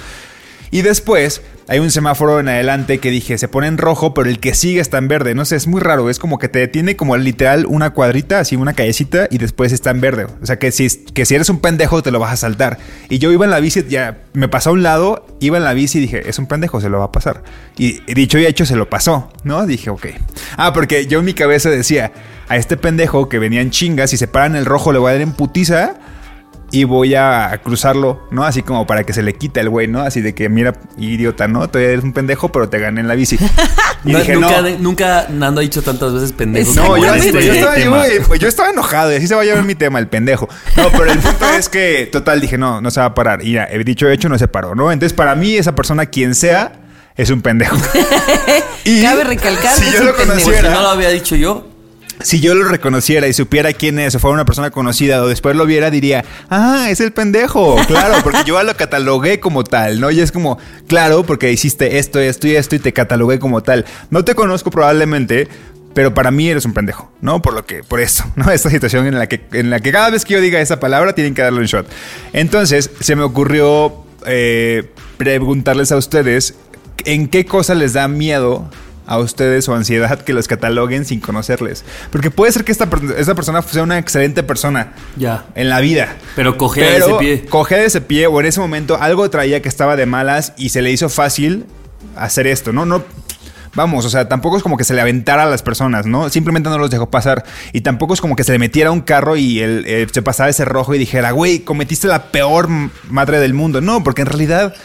Y 0.72 0.82
después 0.84 1.42
hay 1.68 1.80
un 1.80 1.92
semáforo 1.92 2.40
en 2.40 2.48
adelante 2.50 3.00
que 3.00 3.12
dije, 3.12 3.38
se 3.38 3.48
pone 3.48 3.68
en 3.68 3.78
rojo, 3.78 4.13
pero 4.13 4.30
el 4.30 4.40
que 4.40 4.54
sigue 4.54 4.80
está 4.80 4.98
en 4.98 5.08
verde. 5.10 5.36
No 5.36 5.46
sé, 5.46 5.58
es 5.58 5.68
muy 5.68 5.82
raro. 5.82 6.10
Es 6.10 6.18
como 6.18 6.40
que 6.40 6.48
te 6.48 6.60
detiene 6.60 6.96
como 6.96 7.16
literal 7.18 7.66
una 7.66 7.92
cuadrita, 7.92 8.40
así 8.40 8.56
una 8.56 8.74
callecita, 8.74 9.28
y 9.30 9.38
después 9.38 9.74
está 9.74 9.92
en 9.92 10.01
verde. 10.01 10.28
O 10.42 10.46
sea, 10.46 10.60
que 10.60 10.72
si, 10.72 10.90
que 11.13 11.25
si 11.25 11.36
eres 11.36 11.50
un 11.50 11.60
pendejo 11.60 12.01
te 12.01 12.12
lo 12.12 12.20
vas 12.20 12.32
a 12.34 12.38
saltar. 12.38 12.78
Y 13.10 13.20
yo 13.20 13.32
iba 13.32 13.46
en 13.46 13.51
la 13.51 13.60
bici, 13.60 13.86
ya 13.90 14.22
me 14.34 14.48
pasó 14.48 14.70
a 14.70 14.74
un 14.74 14.84
lado, 14.84 15.25
iba 15.42 15.58
en 15.58 15.66
la 15.66 15.74
bici 15.74 15.98
y 15.98 16.01
dije, 16.01 16.30
es 16.30 16.40
un 16.40 16.48
pendejo, 16.48 16.80
se 16.80 16.90
lo 16.90 17.00
va 17.00 17.06
a 17.06 17.12
pasar. 17.12 17.44
Y 17.78 18.01
dicho 18.13 18.40
y 18.40 18.46
hecho, 18.46 18.66
se 18.66 18.75
lo 18.75 18.90
pasó, 18.90 19.30
¿no? 19.44 19.66
Dije, 19.66 19.90
ok. 19.90 20.08
Ah, 20.56 20.72
porque 20.74 21.06
yo 21.08 21.20
en 21.20 21.25
mi 21.25 21.34
cabeza 21.34 21.70
decía, 21.70 22.13
a 22.48 22.56
este 22.56 22.78
pendejo 22.78 23.28
que 23.30 23.40
venía 23.40 23.62
en 23.62 23.72
chingas, 23.72 24.10
si 24.10 24.18
se 24.18 24.28
para 24.28 24.46
en 24.46 24.56
el 24.56 24.66
rojo 24.66 24.94
le 24.94 25.00
voy 25.00 25.10
a 25.10 25.13
dar 25.13 25.22
en 25.22 25.34
putiza 25.34 25.96
y 26.72 26.86
voy 26.86 27.16
a 27.16 27.60
cruzarlo, 27.63 28.28
¿no? 28.32 28.46
Así 28.46 28.63
como 28.63 28.88
para 28.88 29.04
que 29.04 29.13
se 29.13 29.22
le 29.22 29.36
quita 29.36 29.60
el 29.60 29.70
güey, 29.70 29.88
¿no? 29.88 30.01
Así 30.01 30.22
de 30.22 30.34
que, 30.34 30.48
mira, 30.48 30.74
idiota, 30.98 31.48
¿no? 31.48 31.70
Tú 31.70 31.78
eres 31.80 32.04
un 32.04 32.13
pendejo, 32.13 32.50
pero 32.50 32.70
te 32.70 32.80
gané 32.80 33.01
en 33.01 33.08
la 33.08 33.16
bici. 33.16 33.38
Y 34.04 34.13
No, 34.13 34.18
dije, 34.18 34.34
nunca, 34.34 34.62
no. 34.62 34.70
nunca 34.80 35.28
Nando 35.30 35.60
ha 35.60 35.62
dicho 35.62 35.84
tantas 35.84 36.12
veces 36.12 36.32
pendejo. 36.32 36.74
No, 36.74 36.98
yo, 36.98 37.13
este 37.13 37.38
estaba, 37.60 37.78
yo, 37.78 37.94
pues 38.28 38.40
yo 38.40 38.48
estaba 38.48 38.72
enojado 38.72 39.12
y 39.12 39.18
así 39.18 39.28
se 39.28 39.36
va 39.36 39.42
a 39.42 39.46
llevar 39.46 39.63
mi 39.63 39.75
tema, 39.75 40.00
el 40.00 40.08
pendejo. 40.08 40.50
No, 40.75 40.90
pero 40.90 41.12
el 41.12 41.20
punto 41.20 41.46
es 41.56 41.70
que, 41.70 42.10
total, 42.12 42.42
dije, 42.42 42.58
no, 42.58 42.82
no 42.82 42.90
se 42.90 43.00
va 43.00 43.08
a 43.08 43.13
parar. 43.13 43.44
Y 43.46 43.51
ya, 43.51 43.66
he 43.70 43.78
dicho 43.84 44.10
hecho, 44.10 44.28
no 44.28 44.40
se 44.40 44.48
paró, 44.48 44.74
¿no? 44.74 44.92
Entonces, 44.92 45.13
para 45.13 45.36
mí, 45.36 45.56
esa 45.56 45.75
persona, 45.75 46.08
quien 46.08 46.34
sea, 46.34 46.72
es 47.16 47.30
un 47.30 47.44
pendejo. 47.44 47.78
y 48.86 49.04
Cabe 49.04 49.24
recalcar 49.24 49.75
si 49.75 49.86
que 49.86 49.92
yo 49.92 49.98
es 50.00 50.06
lo 50.06 50.16
pendejo. 50.16 50.42
Conociera, 50.42 50.72
no 50.72 50.82
lo 50.82 50.90
había 50.90 51.10
dicho 51.10 51.36
yo. 51.36 51.68
Si 52.24 52.40
yo 52.40 52.56
lo 52.56 52.66
reconociera 52.66 53.28
y 53.28 53.34
supiera 53.34 53.74
quién 53.74 54.00
es, 54.00 54.16
o 54.16 54.20
fuera 54.20 54.34
una 54.34 54.46
persona 54.46 54.72
conocida, 54.72 55.22
o 55.22 55.28
después 55.28 55.56
lo 55.56 55.66
viera, 55.66 55.90
diría, 55.90 56.24
ah, 56.50 56.88
es 56.90 57.00
el 57.00 57.12
pendejo. 57.12 57.78
Claro, 57.92 58.16
porque 58.24 58.40
yo 58.46 58.56
ya 58.56 58.63
lo 58.63 58.75
catalogué 58.75 59.40
como 59.42 59.66
tal, 59.66 60.00
¿no? 60.00 60.12
Y 60.12 60.22
es 60.22 60.32
como, 60.32 60.58
claro, 60.88 61.24
porque 61.24 61.51
hiciste 61.51 61.98
esto, 61.98 62.20
esto 62.20 62.48
y 62.48 62.56
esto, 62.56 62.75
y 62.75 62.80
te 62.80 62.94
catalogué 62.94 63.38
como 63.38 63.62
tal. 63.62 63.86
No 64.10 64.24
te 64.24 64.34
conozco 64.34 64.72
probablemente. 64.72 65.48
Pero 65.94 66.13
para 66.13 66.32
mí 66.32 66.48
eres 66.48 66.63
un 66.63 66.74
pendejo, 66.74 67.12
¿no? 67.20 67.42
Por 67.42 67.54
lo 67.54 67.66
que, 67.66 67.84
por 67.84 68.00
eso, 68.00 68.24
¿no? 68.38 68.50
Esta 68.50 68.70
situación 68.70 69.08
en 69.08 69.20
la 69.20 69.28
que, 69.28 69.46
en 69.51 69.70
la 69.70 69.82
que 69.82 69.92
cada 69.92 70.10
vez 70.10 70.24
que 70.24 70.36
yo 70.36 70.40
diga 70.40 70.62
esa 70.62 70.80
palabra 70.80 71.13
tienen 71.13 71.36
que 71.36 71.42
darle 71.42 71.60
un 71.60 71.66
shot. 71.66 71.86
Entonces, 72.32 72.92
se 73.01 73.18
me 73.18 73.24
ocurrió 73.24 74.06
eh, 74.25 74.90
preguntarles 75.18 75.92
a 75.92 75.98
ustedes 75.98 76.56
en 77.04 77.28
qué 77.28 77.46
cosa 77.46 77.75
les 77.75 77.92
da 77.94 78.08
miedo 78.08 78.70
a 79.08 79.17
ustedes 79.17 79.67
o 79.67 79.75
ansiedad 79.75 80.22
que 80.22 80.34
los 80.34 80.48
cataloguen 80.48 81.05
sin 81.05 81.20
conocerles. 81.20 81.84
Porque 82.12 82.31
puede 82.31 82.51
ser 82.51 82.63
que 82.63 82.72
esta, 82.72 82.88
esta 83.17 83.36
persona 83.36 83.62
sea 83.62 83.84
una 83.84 83.98
excelente 83.98 84.43
persona 84.43 84.93
Ya. 85.17 85.46
en 85.55 85.70
la 85.70 85.79
vida. 85.79 86.15
Pero 86.36 86.58
cogea 86.58 86.89
de 86.89 86.98
ese 86.98 87.13
pie. 87.20 87.46
cogea 87.50 87.79
de 87.79 87.86
ese 87.86 88.01
pie 88.01 88.27
o 88.27 88.39
en 88.39 88.46
ese 88.46 88.60
momento 88.60 88.98
algo 89.01 89.29
traía 89.29 89.62
que 89.62 89.70
estaba 89.70 89.96
de 89.96 90.05
malas 90.05 90.53
y 90.58 90.70
se 90.70 90.81
le 90.81 90.91
hizo 90.91 91.10
fácil 91.10 91.65
hacer 92.15 92.48
esto, 92.48 92.72
¿no? 92.74 92.86
No. 92.86 93.03
Vamos, 93.74 94.05
o 94.05 94.10
sea, 94.10 94.27
tampoco 94.27 94.58
es 94.58 94.63
como 94.63 94.75
que 94.75 94.84
se 94.84 94.93
le 94.93 95.00
aventara 95.00 95.43
a 95.43 95.46
las 95.46 95.62
personas, 95.63 96.05
¿no? 96.05 96.29
Simplemente 96.29 96.70
no 96.70 96.77
los 96.77 96.91
dejó 96.91 97.10
pasar. 97.10 97.46
Y 97.72 97.79
tampoco 97.81 98.13
es 98.13 98.20
como 98.20 98.36
que 98.36 98.43
se 98.43 98.51
le 98.51 98.60
metiera 98.60 98.91
un 98.91 99.00
carro 99.00 99.38
y 99.38 99.62
él, 99.62 99.86
eh, 99.88 100.05
se 100.12 100.22
pasara 100.22 100.50
ese 100.50 100.65
rojo 100.65 100.93
y 100.93 100.98
dijera, 100.98 101.31
güey, 101.31 101.60
cometiste 101.60 102.08
la 102.08 102.31
peor 102.31 102.67
madre 103.10 103.39
del 103.39 103.53
mundo. 103.53 103.79
No, 103.79 104.03
porque 104.03 104.24
en 104.24 104.27
realidad, 104.27 104.75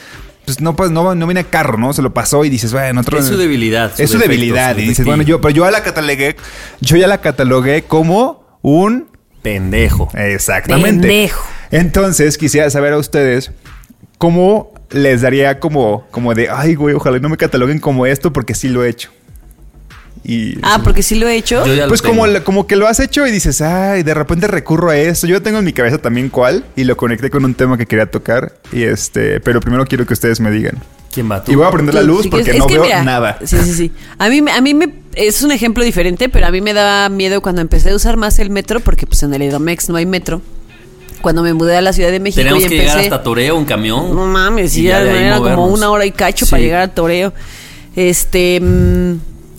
pues 0.47 0.61
no, 0.61 0.75
pues, 0.77 0.91
no, 0.91 1.15
no 1.15 1.27
viene 1.27 1.45
carro, 1.45 1.77
¿no? 1.77 1.93
Se 1.93 2.01
lo 2.01 2.15
pasó 2.15 2.45
y 2.45 2.49
dices, 2.49 2.73
bueno, 2.73 3.03
otro. 3.03 3.19
Es 3.19 3.27
su 3.27 3.37
debilidad, 3.37 3.95
su 3.95 4.03
Es 4.03 4.11
su 4.11 4.17
defecto, 4.17 4.31
debilidad. 4.31 4.75
su 4.75 4.81
y 4.81 4.89
dices, 4.89 5.05
bueno, 5.05 5.23
yo, 5.23 5.41
pero 5.41 5.51
yo 5.53 5.65
ya 5.65 5.71
la 5.73 5.83
catalogué, 5.83 6.37
yo 6.81 6.97
ya 6.97 7.09
la 7.09 7.21
catalogué 7.21 7.83
como 7.83 8.59
un 8.63 9.09
Pendejo. 9.43 10.09
Exactamente. 10.15 11.07
Pendejo. 11.07 11.45
Entonces, 11.71 12.39
quisiera 12.39 12.69
saber 12.71 12.95
a 12.95 12.99
ustedes 12.99 13.53
cómo 14.19 14.73
les 14.91 15.21
daría 15.21 15.61
como, 15.61 16.07
como 16.11 16.35
de, 16.35 16.49
ay, 16.49 16.75
güey, 16.75 16.95
ojalá 16.95 17.19
no 17.19 17.29
me 17.29 17.37
cataloguen 17.37 17.79
como 17.79 18.07
esto 18.07 18.33
porque 18.33 18.55
sí 18.55 18.69
lo 18.69 18.85
he 18.85 18.89
hecho. 18.89 19.11
Y 20.29 20.59
Ah, 20.63 20.81
porque 20.83 21.05
sí 21.05 21.15
lo 21.15 21.29
he 21.29 21.37
hecho. 21.37 21.65
Yo 21.65 21.73
ya 21.75 21.83
lo 21.85 21.89
pues 21.89 22.03
como, 22.03 22.25
como 22.43 22.67
que 22.67 22.75
lo 22.75 22.89
has 22.89 22.99
hecho 22.99 23.25
y 23.27 23.31
dices, 23.31 23.61
ay, 23.61 24.03
de 24.03 24.13
repente 24.13 24.49
recurro 24.49 24.91
a 24.91 24.97
esto. 24.97 25.29
Yo 25.29 25.41
tengo 25.41 25.59
en 25.61 25.65
mi 25.65 25.73
cabeza 25.73 25.99
también 25.99 26.31
cuál 26.31 26.65
y 26.75 26.83
lo 26.83 26.97
conecté 26.97 27.31
con 27.31 27.45
un 27.45 27.55
tema 27.55 27.79
que 27.79 27.87
quería 27.87 28.11
tocar. 28.11 28.55
Y 28.73 28.83
este, 28.83 29.39
pero 29.41 29.61
primero 29.61 29.85
quiero 29.87 30.05
que 30.05 30.15
ustedes 30.15 30.41
me 30.41 30.51
digan. 30.51 30.79
¿Quién 31.13 31.31
va? 31.31 31.45
¿Tú? 31.45 31.53
Y 31.53 31.55
voy 31.55 31.67
a 31.67 31.71
prender 31.71 31.95
la 31.95 32.03
luz 32.03 32.25
sí, 32.25 32.29
porque 32.29 32.51
es 32.51 32.59
no 32.59 32.67
que 32.67 32.75
veo 32.75 32.83
mira, 32.85 33.05
nada. 33.05 33.39
Sí, 33.45 33.57
sí, 33.59 33.73
sí. 33.73 33.93
A 34.19 34.29
mí, 34.29 34.43
me- 34.43 34.51
a 34.51 34.61
mí 34.61 34.75
me, 34.75 34.93
es 35.15 35.43
un 35.43 35.53
ejemplo 35.53 35.85
diferente, 35.85 36.29
pero 36.29 36.47
a 36.47 36.51
mí 36.51 36.61
me 36.61 36.73
daba 36.75 37.09
miedo 37.09 37.41
cuando 37.41 37.61
empecé 37.63 37.91
a 37.91 37.95
usar 37.95 38.17
más 38.17 38.39
el 38.41 38.51
metro, 38.51 38.81
porque 38.81 39.07
pues 39.07 39.23
en 39.23 39.33
el 39.33 39.43
Edomex 39.43 39.89
no 39.89 39.97
hay 39.97 40.07
metro. 40.07 40.43
Cuando 41.23 41.43
me 41.43 41.55
mudé 41.55 41.77
a 41.77 41.81
la 41.81 41.93
Ciudad 41.93 42.11
de 42.11 42.19
México 42.21 42.41
Tenemos 42.43 42.65
y 42.65 42.69
que 42.69 42.75
empecé... 42.79 42.89
llegar 42.99 43.05
hasta 43.05 43.23
Toreo, 43.23 43.57
un 43.57 43.65
camión. 43.65 44.15
No 44.15 44.27
mames, 44.27 44.77
Y 44.77 44.83
ya 44.83 45.01
era, 45.01 45.05
de 45.13 45.19
ahí 45.19 45.25
era 45.27 45.39
como 45.39 45.67
una 45.69 45.89
hora 45.91 46.05
y 46.05 46.11
cacho 46.11 46.45
Sí. 46.47 46.51
para 46.51 46.63
llegar 46.63 46.81
a 46.83 46.89
Toreo. 46.89 47.33
Este 47.95 48.61
mm, 48.61 49.15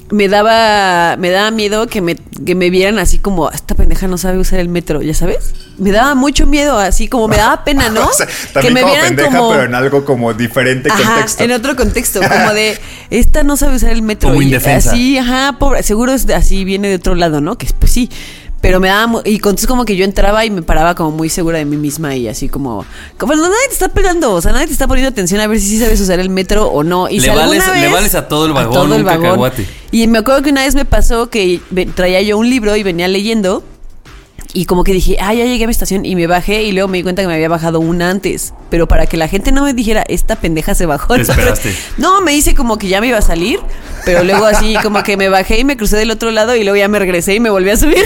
me 0.09 0.27
daba 0.29 1.17
me 1.17 1.29
daba 1.29 1.51
miedo 1.51 1.87
que 1.87 2.01
me, 2.01 2.15
que 2.15 2.55
me 2.55 2.69
vieran 2.69 2.97
así 2.99 3.19
como 3.19 3.49
esta 3.51 3.75
pendeja 3.75 4.07
no 4.07 4.17
sabe 4.17 4.37
usar 4.39 4.59
el 4.59 4.69
metro, 4.69 5.01
¿ya 5.01 5.13
sabes? 5.13 5.53
Me 5.77 5.91
daba 5.91 6.15
mucho 6.15 6.45
miedo, 6.47 6.77
así 6.79 7.07
como 7.07 7.27
me 7.27 7.37
daba 7.37 7.63
pena, 7.63 7.89
¿no? 7.89 8.05
O 8.09 8.13
sea, 8.13 8.25
que 8.25 8.33
también 8.53 8.73
me 8.73 8.81
como 8.81 8.93
vieran 8.93 9.07
pendeja, 9.09 9.37
como 9.37 9.51
pero 9.51 9.63
en 9.63 9.75
algo 9.75 10.05
como 10.05 10.33
diferente 10.33 10.89
Ajá, 10.91 11.03
contexto. 11.13 11.43
en 11.43 11.51
otro 11.51 11.75
contexto, 11.75 12.19
como 12.27 12.53
de 12.53 12.77
esta 13.09 13.43
no 13.43 13.57
sabe 13.57 13.75
usar 13.75 13.91
el 13.91 14.01
metro. 14.01 14.29
Como 14.29 14.41
y 14.41 14.45
indefensa. 14.45 14.91
Así, 14.91 15.17
ajá, 15.17 15.57
pobre, 15.59 15.83
seguro 15.83 16.13
es 16.13 16.25
de- 16.25 16.35
así 16.35 16.63
viene 16.63 16.87
de 16.89 16.95
otro 16.95 17.13
lado, 17.15 17.41
¿no? 17.41 17.57
Que 17.57 17.67
pues 17.77 17.91
sí. 17.91 18.09
Pero 18.59 18.79
me 18.79 18.87
daba 18.87 19.21
y 19.23 19.35
entonces 19.35 19.67
como 19.67 19.85
que 19.85 19.95
yo 19.95 20.03
entraba 20.03 20.43
y 20.43 20.49
me 20.49 20.61
paraba 20.63 20.95
como 20.95 21.11
muy 21.11 21.29
segura 21.29 21.59
de 21.59 21.65
mí 21.65 21.77
misma 21.77 22.15
y 22.15 22.27
así 22.27 22.49
como, 22.49 22.85
como 23.17 23.35
nadie 23.35 23.49
te 23.67 23.73
está 23.73 23.89
pegando, 23.89 24.33
o 24.33 24.41
sea, 24.41 24.51
nadie 24.51 24.65
te 24.67 24.73
está 24.73 24.87
poniendo 24.87 25.09
atención 25.09 25.39
a 25.41 25.47
ver 25.47 25.59
si 25.59 25.67
sí 25.67 25.79
sabes 25.79 26.01
usar 26.01 26.19
el 26.19 26.29
metro 26.29 26.67
o 26.67 26.83
no. 26.83 27.07
Y 27.07 27.19
Le 27.19 27.21
si 27.21 27.27
vales- 27.29 27.63
le 27.81 27.87
vales 27.93 28.15
a 28.15 28.27
todo 28.27 28.45
el 28.47 28.53
vagón 28.53 28.73
un 29.01 29.03
cacahuate. 29.21 29.67
Y 29.91 30.07
me 30.07 30.17
acuerdo 30.19 30.41
que 30.41 30.49
una 30.49 30.63
vez 30.63 30.73
me 30.75 30.85
pasó 30.85 31.29
que 31.29 31.61
traía 31.95 32.21
yo 32.23 32.37
un 32.37 32.49
libro 32.49 32.75
y 32.75 32.83
venía 32.83 33.07
leyendo 33.07 33.63
y 34.53 34.65
como 34.65 34.83
que 34.83 34.93
dije, 34.93 35.17
ah, 35.19 35.33
ya 35.33 35.45
llegué 35.45 35.65
a 35.65 35.67
mi 35.67 35.71
estación 35.71 36.05
y 36.05 36.15
me 36.15 36.27
bajé 36.27 36.63
y 36.63 36.71
luego 36.71 36.87
me 36.87 36.97
di 36.97 37.03
cuenta 37.03 37.21
que 37.21 37.27
me 37.27 37.35
había 37.35 37.49
bajado 37.49 37.79
una 37.79 38.09
antes. 38.09 38.53
Pero 38.69 38.87
para 38.87 39.05
que 39.05 39.15
la 39.17 39.27
gente 39.27 39.51
no 39.51 39.63
me 39.63 39.73
dijera, 39.73 40.03
esta 40.07 40.35
pendeja 40.35 40.75
se 40.75 40.85
bajó. 40.85 41.15
Te 41.15 41.21
esperaste. 41.21 41.73
No, 41.97 42.21
me 42.21 42.33
hice 42.33 42.55
como 42.55 42.77
que 42.77 42.87
ya 42.87 42.99
me 43.01 43.07
iba 43.07 43.17
a 43.17 43.21
salir, 43.21 43.59
pero 44.05 44.23
luego 44.23 44.45
así 44.45 44.75
como 44.83 45.03
que 45.03 45.15
me 45.17 45.29
bajé 45.29 45.59
y 45.59 45.63
me 45.63 45.77
crucé 45.77 45.97
del 45.97 46.11
otro 46.11 46.31
lado 46.31 46.55
y 46.55 46.63
luego 46.63 46.75
ya 46.77 46.87
me 46.87 46.99
regresé 46.99 47.35
y 47.35 47.39
me 47.39 47.49
volví 47.49 47.69
a 47.69 47.77
subir. 47.77 48.03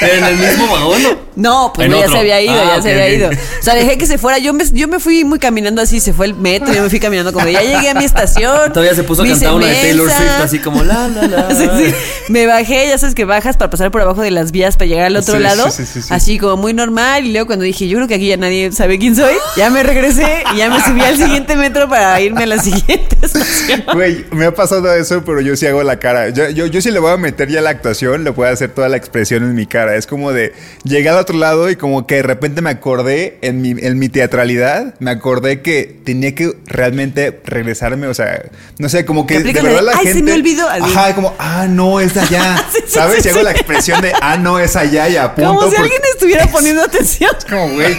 ¿Pero 0.00 0.12
en 0.18 0.24
el 0.24 0.36
mismo 0.36 0.68
vagón? 0.72 1.02
No, 1.36 1.72
pues 1.74 1.88
no, 1.88 1.96
ya 1.96 2.02
otro. 2.02 2.12
se 2.14 2.18
había 2.20 2.40
ido, 2.42 2.52
Ah, 2.54 2.76
ya 2.76 2.82
se 2.82 2.90
había 2.92 3.08
ido. 3.10 3.28
O 3.30 3.62
sea, 3.62 3.74
dejé 3.74 3.96
que 3.98 4.06
se 4.06 4.18
fuera. 4.18 4.38
Yo 4.38 4.52
me, 4.52 4.64
yo 4.72 4.88
me 4.88 5.00
fui 5.00 5.24
muy 5.24 5.38
caminando 5.38 5.80
así, 5.82 6.00
se 6.00 6.12
fue 6.12 6.26
el 6.26 6.34
metro, 6.34 6.72
yo 6.72 6.82
me 6.82 6.90
fui 6.90 7.00
caminando 7.00 7.32
como 7.32 7.46
ya 7.48 7.62
llegué 7.62 7.88
a 7.90 7.94
mi 7.94 8.04
estación. 8.04 8.72
Todavía 8.72 8.94
se 8.94 9.02
puso 9.04 9.22
a 9.22 9.26
cantar 9.26 9.54
una 9.54 9.66
de 9.66 9.74
Taylor. 9.74 10.10
Swift 10.10 10.40
así 10.42 10.58
como 10.58 10.82
la 10.82 11.08
la 11.08 11.26
la. 11.26 11.48
Sí, 11.54 11.66
sí. 11.78 11.94
Me 12.28 12.46
bajé, 12.46 12.88
ya 12.88 12.98
sabes 12.98 13.14
que 13.14 13.24
bajas 13.24 13.56
para 13.56 13.70
pasar 13.70 13.90
por 13.90 14.00
abajo 14.02 14.22
de 14.22 14.30
las 14.30 14.50
vías 14.52 14.76
para 14.76 14.86
llegar 14.88 15.06
al 15.06 15.16
otro 15.16 15.34
Sí, 15.36 15.42
lado. 15.42 15.69
Sí, 15.70 15.86
sí, 15.86 15.92
sí, 15.94 16.02
sí. 16.02 16.14
Así 16.14 16.38
como 16.38 16.56
muy 16.56 16.72
normal. 16.74 17.26
Y 17.26 17.32
luego 17.32 17.46
cuando 17.46 17.64
dije, 17.64 17.88
yo 17.88 17.96
creo 17.96 18.08
que 18.08 18.14
aquí 18.14 18.28
ya 18.28 18.36
nadie 18.36 18.72
sabe 18.72 18.98
quién 18.98 19.16
soy, 19.16 19.34
ya 19.56 19.70
me 19.70 19.82
regresé 19.82 20.44
y 20.54 20.58
ya 20.58 20.70
me 20.70 20.80
subí 20.80 21.00
al 21.00 21.16
siguiente 21.16 21.56
metro 21.56 21.88
para 21.88 22.20
irme 22.20 22.44
a 22.44 22.46
la 22.46 22.58
siguiente 22.58 23.16
estación. 23.22 23.84
Güey, 23.92 24.24
me 24.32 24.46
ha 24.46 24.54
pasado 24.54 24.92
eso, 24.94 25.22
pero 25.24 25.40
yo 25.40 25.56
sí 25.56 25.66
hago 25.66 25.82
la 25.82 25.98
cara. 25.98 26.28
Yo, 26.30 26.48
yo, 26.50 26.66
yo 26.66 26.80
sí 26.80 26.90
le 26.90 26.98
voy 26.98 27.12
a 27.12 27.16
meter 27.16 27.48
ya 27.48 27.60
la 27.60 27.70
actuación, 27.70 28.24
le 28.24 28.30
voy 28.30 28.48
a 28.48 28.50
hacer 28.50 28.70
toda 28.70 28.88
la 28.88 28.96
expresión 28.96 29.42
en 29.44 29.54
mi 29.54 29.66
cara. 29.66 29.96
Es 29.96 30.06
como 30.06 30.32
de 30.32 30.52
llegar 30.84 31.16
a 31.16 31.20
otro 31.20 31.36
lado 31.36 31.70
y 31.70 31.76
como 31.76 32.06
que 32.06 32.16
de 32.16 32.22
repente 32.22 32.60
me 32.62 32.70
acordé 32.70 33.38
en 33.42 33.60
mi, 33.62 33.70
en 33.78 33.98
mi 33.98 34.08
teatralidad, 34.08 34.94
me 34.98 35.10
acordé 35.10 35.60
que 35.62 36.00
tenía 36.04 36.34
que 36.34 36.52
realmente 36.66 37.40
regresarme, 37.44 38.06
o 38.06 38.14
sea, 38.14 38.42
no 38.78 38.88
sé, 38.88 39.04
como 39.04 39.26
que 39.26 39.40
de 39.40 39.52
verdad 39.52 39.72
la 39.76 39.82
la 39.82 39.92
de, 39.92 39.98
"Ay, 39.98 40.06
se 40.06 40.12
gente... 40.14 40.22
me 40.30 40.32
olvidó". 40.32 40.68
Ajá, 40.68 41.14
como, 41.14 41.34
ah, 41.38 41.66
no, 41.68 42.00
es 42.00 42.16
allá, 42.16 42.64
¿sabes? 42.86 43.24
Y 43.24 43.28
hago 43.28 43.42
la 43.42 43.52
expresión 43.52 44.00
de, 44.00 44.12
ah, 44.20 44.36
no, 44.36 44.58
es 44.58 44.76
allá 44.76 45.08
y 45.08 45.16
apunto. 45.16 45.59
Como 45.60 45.70
si 45.70 45.76
porque- 45.76 45.82
alguien 45.94 46.00
estuviera 46.14 46.46
poniendo 46.46 46.82
atención. 46.82 47.30
como, 47.48 47.68
güey, 47.74 47.94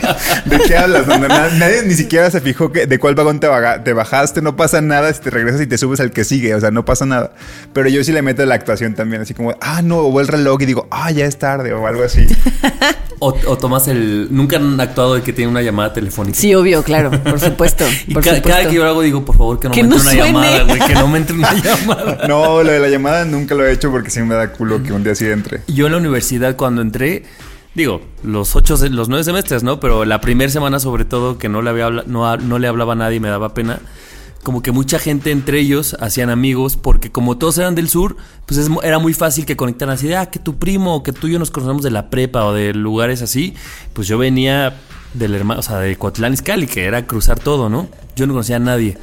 ¿de 0.46 0.60
qué 0.68 0.78
hablas? 0.78 1.06
Donde 1.08 1.28
nadie 1.28 1.84
ni 1.86 1.94
siquiera 1.94 2.30
se 2.32 2.42
fijó 2.42 2.72
que 2.72 2.86
de 2.88 3.00
cuál 3.00 3.16
vagón 3.16 3.40
te, 3.40 3.48
baga- 3.48 3.84
te 3.84 3.94
bajaste, 3.94 4.42
no 4.42 4.56
pasa 4.56 4.82
nada 4.82 5.14
si 5.14 5.22
te 5.22 5.30
regresas 5.30 5.62
y 5.62 5.68
te 5.68 5.78
subes 5.78 6.00
al 6.00 6.12
que 6.12 6.24
sigue, 6.24 6.54
o 6.56 6.60
sea, 6.60 6.72
no 6.72 6.86
pasa 6.86 7.06
nada. 7.06 7.32
Pero 7.74 7.90
yo 7.90 8.04
sí 8.04 8.12
le 8.12 8.22
meto 8.22 8.46
la 8.46 8.56
actuación 8.56 8.94
también, 8.96 9.22
así 9.22 9.34
como, 9.34 9.56
ah, 9.62 9.82
no, 9.82 10.00
o 10.00 10.20
el 10.20 10.28
reloj 10.28 10.62
y 10.62 10.66
digo, 10.66 10.88
ah, 10.92 11.12
ya 11.12 11.26
es 11.26 11.38
tarde 11.40 11.74
o 11.74 11.88
algo 11.88 12.04
así. 12.04 12.28
O, 13.20 13.36
o 13.46 13.58
tomas 13.58 13.88
el. 13.88 14.30
Nunca 14.32 14.56
han 14.58 14.80
actuado 14.82 15.14
de 15.16 15.22
que 15.22 15.32
tiene 15.32 15.52
una 15.52 15.62
llamada 15.62 15.94
telefónica. 15.94 16.40
Sí, 16.40 16.56
obvio, 16.56 16.82
claro, 16.84 17.12
por 17.12 17.40
supuesto. 17.40 17.86
Y 18.08 18.16
por 18.16 18.24
ca- 18.24 18.42
cada, 18.42 18.68
que 18.68 18.74
yo 18.76 18.84
lo 18.84 18.90
hago 18.90 19.02
digo, 19.04 19.24
por 19.24 19.38
favor, 19.38 19.60
que 19.60 19.68
no 19.68 19.74
Que 19.76 19.84
me 19.84 19.90
no 19.90 19.96
entre 19.98 20.08
una 20.16 20.24
suene. 20.24 20.34
llamada, 20.48 20.64
güey. 20.64 20.80
Que 20.88 20.94
no 20.96 21.08
me 21.08 21.18
entre 21.20 21.36
una 21.36 21.54
llamada. 21.64 22.28
No, 22.28 22.64
lo 22.64 22.72
de 22.72 22.80
la 22.80 22.88
llamada 22.88 23.24
nunca 23.26 23.54
lo 23.54 23.64
he 23.68 23.72
hecho 23.74 23.92
porque 23.92 24.10
sí 24.10 24.22
me 24.22 24.34
da 24.34 24.52
culo 24.52 24.82
que 24.82 24.92
un 24.92 25.04
día 25.04 25.14
sí 25.14 25.28
entre. 25.28 25.62
Yo 25.68 25.86
en 25.86 25.92
la 25.92 26.00
universidad 26.00 26.56
cuando 26.56 26.82
entré, 26.82 27.24
digo, 27.76 28.02
los 28.24 28.56
ocho, 28.56 28.76
los 28.90 29.10
nueve 29.10 29.24
semestres, 29.24 29.64
¿no? 29.64 29.80
Pero 29.80 30.06
la 30.06 30.22
primera 30.22 30.52
semana 30.52 30.80
sobre 30.80 31.06
todo 31.06 31.38
que 31.38 31.50
no 31.50 31.62
le 31.62 31.70
había 31.70 31.90
no, 31.90 32.38
no 32.38 32.60
le 32.60 32.68
hablaba 32.68 32.94
a 32.94 32.96
nadie 32.96 33.18
y 33.18 33.20
me 33.20 33.30
daba 33.30 33.54
pena. 33.54 33.80
Como 34.44 34.64
que 34.64 34.72
mucha 34.72 34.98
gente 34.98 35.30
entre 35.30 35.60
ellos 35.60 35.96
hacían 36.00 36.32
amigos 36.32 36.76
porque 36.76 37.12
como 37.12 37.38
todos 37.38 37.60
eran 37.60 37.76
del 37.76 37.90
sur, 37.90 38.18
pues 38.48 38.60
es 38.60 38.70
era 38.82 38.98
muy 38.98 39.14
fácil 39.14 39.46
que 39.46 39.56
conectaran 39.56 39.94
así 39.94 40.08
de, 40.08 40.16
ah, 40.16 40.32
que 40.32 40.40
tu 40.40 40.58
primo 40.58 40.96
o 40.96 41.04
que 41.04 41.14
tú 41.14 41.28
y 41.28 41.34
yo 41.34 41.40
nos 41.40 41.52
conocemos 41.52 41.84
de 41.84 41.92
la 41.92 42.10
prepa 42.10 42.46
o 42.46 42.54
de 42.54 42.74
lugares 42.74 43.22
así. 43.22 43.54
Pues 43.94 44.08
yo 44.08 44.18
venía 44.18 44.76
del 45.14 45.36
hermano, 45.36 45.60
o 45.60 45.64
sea, 45.64 45.78
de 45.78 45.96
Coatlán 45.96 46.34
Izcalli, 46.34 46.66
que 46.66 46.86
era 46.86 47.06
cruzar 47.06 47.40
todo, 47.40 47.70
¿no? 47.70 47.88
Yo 48.16 48.26
no 48.26 48.34
conocía 48.34 48.56
a 48.56 48.60
nadie. 48.60 48.98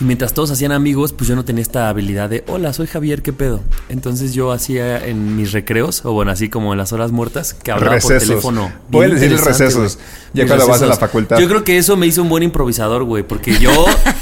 Y 0.00 0.04
mientras 0.04 0.32
todos 0.32 0.50
hacían 0.50 0.70
amigos, 0.72 1.12
pues 1.12 1.26
yo 1.28 1.34
no 1.34 1.44
tenía 1.44 1.62
esta 1.62 1.88
habilidad 1.88 2.28
de, 2.30 2.44
hola, 2.46 2.72
soy 2.72 2.86
Javier, 2.86 3.20
¿qué 3.22 3.32
pedo? 3.32 3.60
Entonces 3.88 4.32
yo 4.32 4.52
hacía 4.52 5.04
en 5.04 5.36
mis 5.36 5.50
recreos, 5.52 6.04
o 6.04 6.12
bueno, 6.12 6.30
así 6.30 6.48
como 6.48 6.72
en 6.72 6.78
las 6.78 6.92
horas 6.92 7.10
muertas, 7.10 7.52
que 7.54 7.72
hablaba 7.72 7.98
por 7.98 8.12
Recesos. 8.12 8.28
teléfono. 8.28 8.72
Pueden 8.90 9.12
interesante, 9.14 9.48
recesos, 9.64 9.98
ya 10.32 10.44
Mis 10.44 10.50
cuando 10.52 10.68
vas 10.68 10.82
a 10.82 10.86
la 10.86 10.96
facultad. 10.96 11.38
Yo 11.40 11.48
creo 11.48 11.64
que 11.64 11.78
eso 11.78 11.96
me 11.96 12.06
hizo 12.06 12.22
un 12.22 12.28
buen 12.28 12.42
improvisador, 12.44 13.02
güey, 13.04 13.24
porque 13.24 13.58
yo 13.58 13.70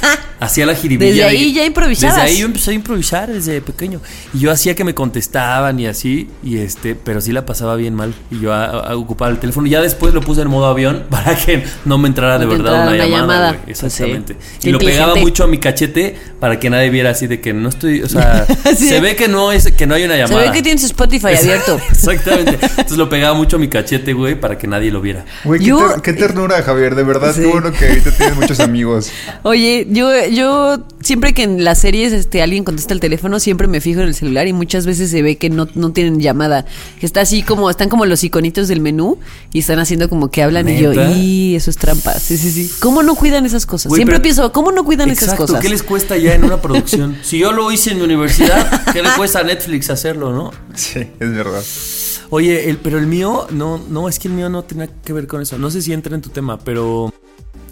hacía 0.40 0.64
la 0.66 0.74
jiribilla. 0.74 1.10
Desde 1.10 1.20
de- 1.22 1.28
ahí 1.28 1.52
ya 1.52 1.64
improvisabas. 1.66 2.16
Desde 2.16 2.28
ahí 2.28 2.38
yo 2.40 2.46
empecé 2.46 2.70
a 2.70 2.74
improvisar 2.74 3.30
desde 3.32 3.60
pequeño. 3.60 4.00
Y 4.32 4.38
yo 4.40 4.50
hacía 4.50 4.74
que 4.74 4.84
me 4.84 4.94
contestaban 4.94 5.78
y 5.80 5.86
así, 5.86 6.28
y 6.42 6.58
este, 6.58 6.94
pero 6.94 7.20
sí 7.20 7.32
la 7.32 7.44
pasaba 7.46 7.76
bien 7.76 7.94
mal. 7.94 8.14
Y 8.30 8.40
yo 8.40 8.52
a- 8.54 8.64
a- 8.66 8.96
ocupaba 8.96 9.30
el 9.30 9.38
teléfono. 9.38 9.66
Ya 9.66 9.80
después 9.82 10.14
lo 10.14 10.20
puse 10.22 10.40
en 10.42 10.48
modo 10.48 10.66
avión 10.66 11.04
para 11.10 11.36
que 11.36 11.64
no 11.84 11.98
me 11.98 12.08
entrara 12.08 12.38
de 12.38 12.46
No 12.46 12.52
verdad 12.52 12.66
entrara 12.74 12.90
una, 12.94 13.04
una 13.04 13.06
llamada. 13.18 13.52
Pues 13.64 13.78
sí. 13.78 13.84
Exactamente. 13.86 14.36
Y 14.62 14.70
lo 14.70 14.78
pegaba 14.78 15.16
mucho 15.16 15.44
a 15.44 15.46
mi 15.46 15.58
cachete 15.70 16.16
para 16.40 16.58
que 16.60 16.70
nadie 16.70 16.90
viera 16.90 17.10
así 17.10 17.26
de 17.26 17.40
que 17.40 17.52
no 17.52 17.68
estoy, 17.68 18.02
o 18.02 18.08
sea, 18.08 18.46
Sí. 18.76 18.88
se 18.88 19.00
ve 19.00 19.16
que 19.16 19.28
no 19.28 19.52
es 19.52 19.72
que 19.72 19.86
no 19.86 19.94
hay 19.94 20.04
una 20.04 20.14
Se 20.14 20.20
llamada. 20.20 20.46
ve 20.50 20.52
que 20.52 20.62
tienes 20.62 20.84
Spotify 20.84 21.34
abierto. 21.38 21.78
Exactamente. 21.90 22.58
Entonces 22.62 22.96
lo 22.96 23.08
pegaba 23.08 23.34
mucho 23.34 23.56
a 23.56 23.58
mi 23.58 23.68
cachete, 23.68 24.12
güey, 24.12 24.38
para 24.38 24.56
que 24.58 24.66
nadie 24.66 24.90
lo 24.90 25.00
viera. 25.00 25.24
Güey, 25.44 25.60
qué, 25.60 25.72
ter- 25.72 26.02
qué 26.02 26.12
ternura, 26.12 26.62
Javier, 26.62 26.94
de 26.94 27.02
verdad, 27.04 27.32
Sí. 27.34 27.40
qué 27.42 27.46
bueno 27.48 27.72
que 27.72 27.88
ahorita 27.88 28.10
tienes 28.16 28.36
muchos 28.36 28.60
amigos. 28.60 29.10
Oye, 29.42 29.86
yo, 29.90 30.10
yo 30.28 30.78
siempre 31.06 31.32
que 31.32 31.44
en 31.44 31.64
las 31.64 31.78
series 31.78 32.12
este, 32.12 32.42
alguien 32.42 32.64
contesta 32.64 32.92
el 32.92 33.00
teléfono, 33.00 33.38
siempre 33.38 33.68
me 33.68 33.80
fijo 33.80 34.00
en 34.00 34.08
el 34.08 34.14
celular 34.14 34.46
y 34.46 34.52
muchas 34.52 34.86
veces 34.86 35.10
se 35.10 35.22
ve 35.22 35.36
que 35.36 35.48
no, 35.48 35.68
no 35.74 35.92
tienen 35.92 36.20
llamada. 36.20 36.66
Que 37.00 37.06
está 37.06 37.20
así 37.20 37.42
como, 37.42 37.70
están 37.70 37.88
como 37.88 38.04
los 38.06 38.22
iconitos 38.24 38.68
del 38.68 38.80
menú 38.80 39.18
y 39.52 39.60
están 39.60 39.78
haciendo 39.78 40.08
como 40.08 40.30
que 40.30 40.42
hablan 40.42 40.68
y 40.68 40.78
yo, 40.78 40.92
y 40.92 41.54
eso 41.54 41.70
es 41.70 41.76
trampa. 41.76 42.18
Sí, 42.18 42.36
sí, 42.36 42.50
sí. 42.50 42.70
¿Cómo 42.80 43.02
no 43.02 43.14
cuidan 43.14 43.46
esas 43.46 43.64
cosas? 43.66 43.92
Siempre 43.92 44.20
pienso, 44.20 44.52
¿cómo 44.52 44.72
no 44.72 44.84
cuidan 44.84 45.08
esas 45.08 45.34
cosas? 45.34 45.60
¿qué 45.60 45.68
les 45.68 45.82
cuesta 45.82 46.16
ya 46.16 46.34
en 46.34 46.44
una 46.44 46.60
producción? 46.60 47.16
Si 47.26 47.38
yo 47.38 47.52
lo 47.52 47.72
hice 47.72 47.90
en 47.90 47.98
mi 47.98 48.04
universidad, 48.04 48.92
¿qué 48.92 49.02
le 49.02 49.10
cuesta 49.16 49.40
a 49.40 49.42
Netflix 49.42 49.90
hacerlo, 49.90 50.32
no? 50.32 50.52
Sí, 50.74 51.00
es 51.00 51.32
verdad. 51.32 51.62
Oye, 52.30 52.68
el, 52.68 52.78
pero 52.78 52.98
el 52.98 53.06
mío, 53.06 53.46
no, 53.50 53.80
no, 53.88 54.08
es 54.08 54.18
que 54.18 54.28
el 54.28 54.34
mío 54.34 54.48
no 54.48 54.62
tenía 54.62 54.88
que 54.88 55.12
ver 55.12 55.26
con 55.26 55.42
eso. 55.42 55.58
No 55.58 55.70
sé 55.70 55.82
si 55.82 55.92
entra 55.92 56.14
en 56.14 56.22
tu 56.22 56.30
tema, 56.30 56.58
pero. 56.58 57.12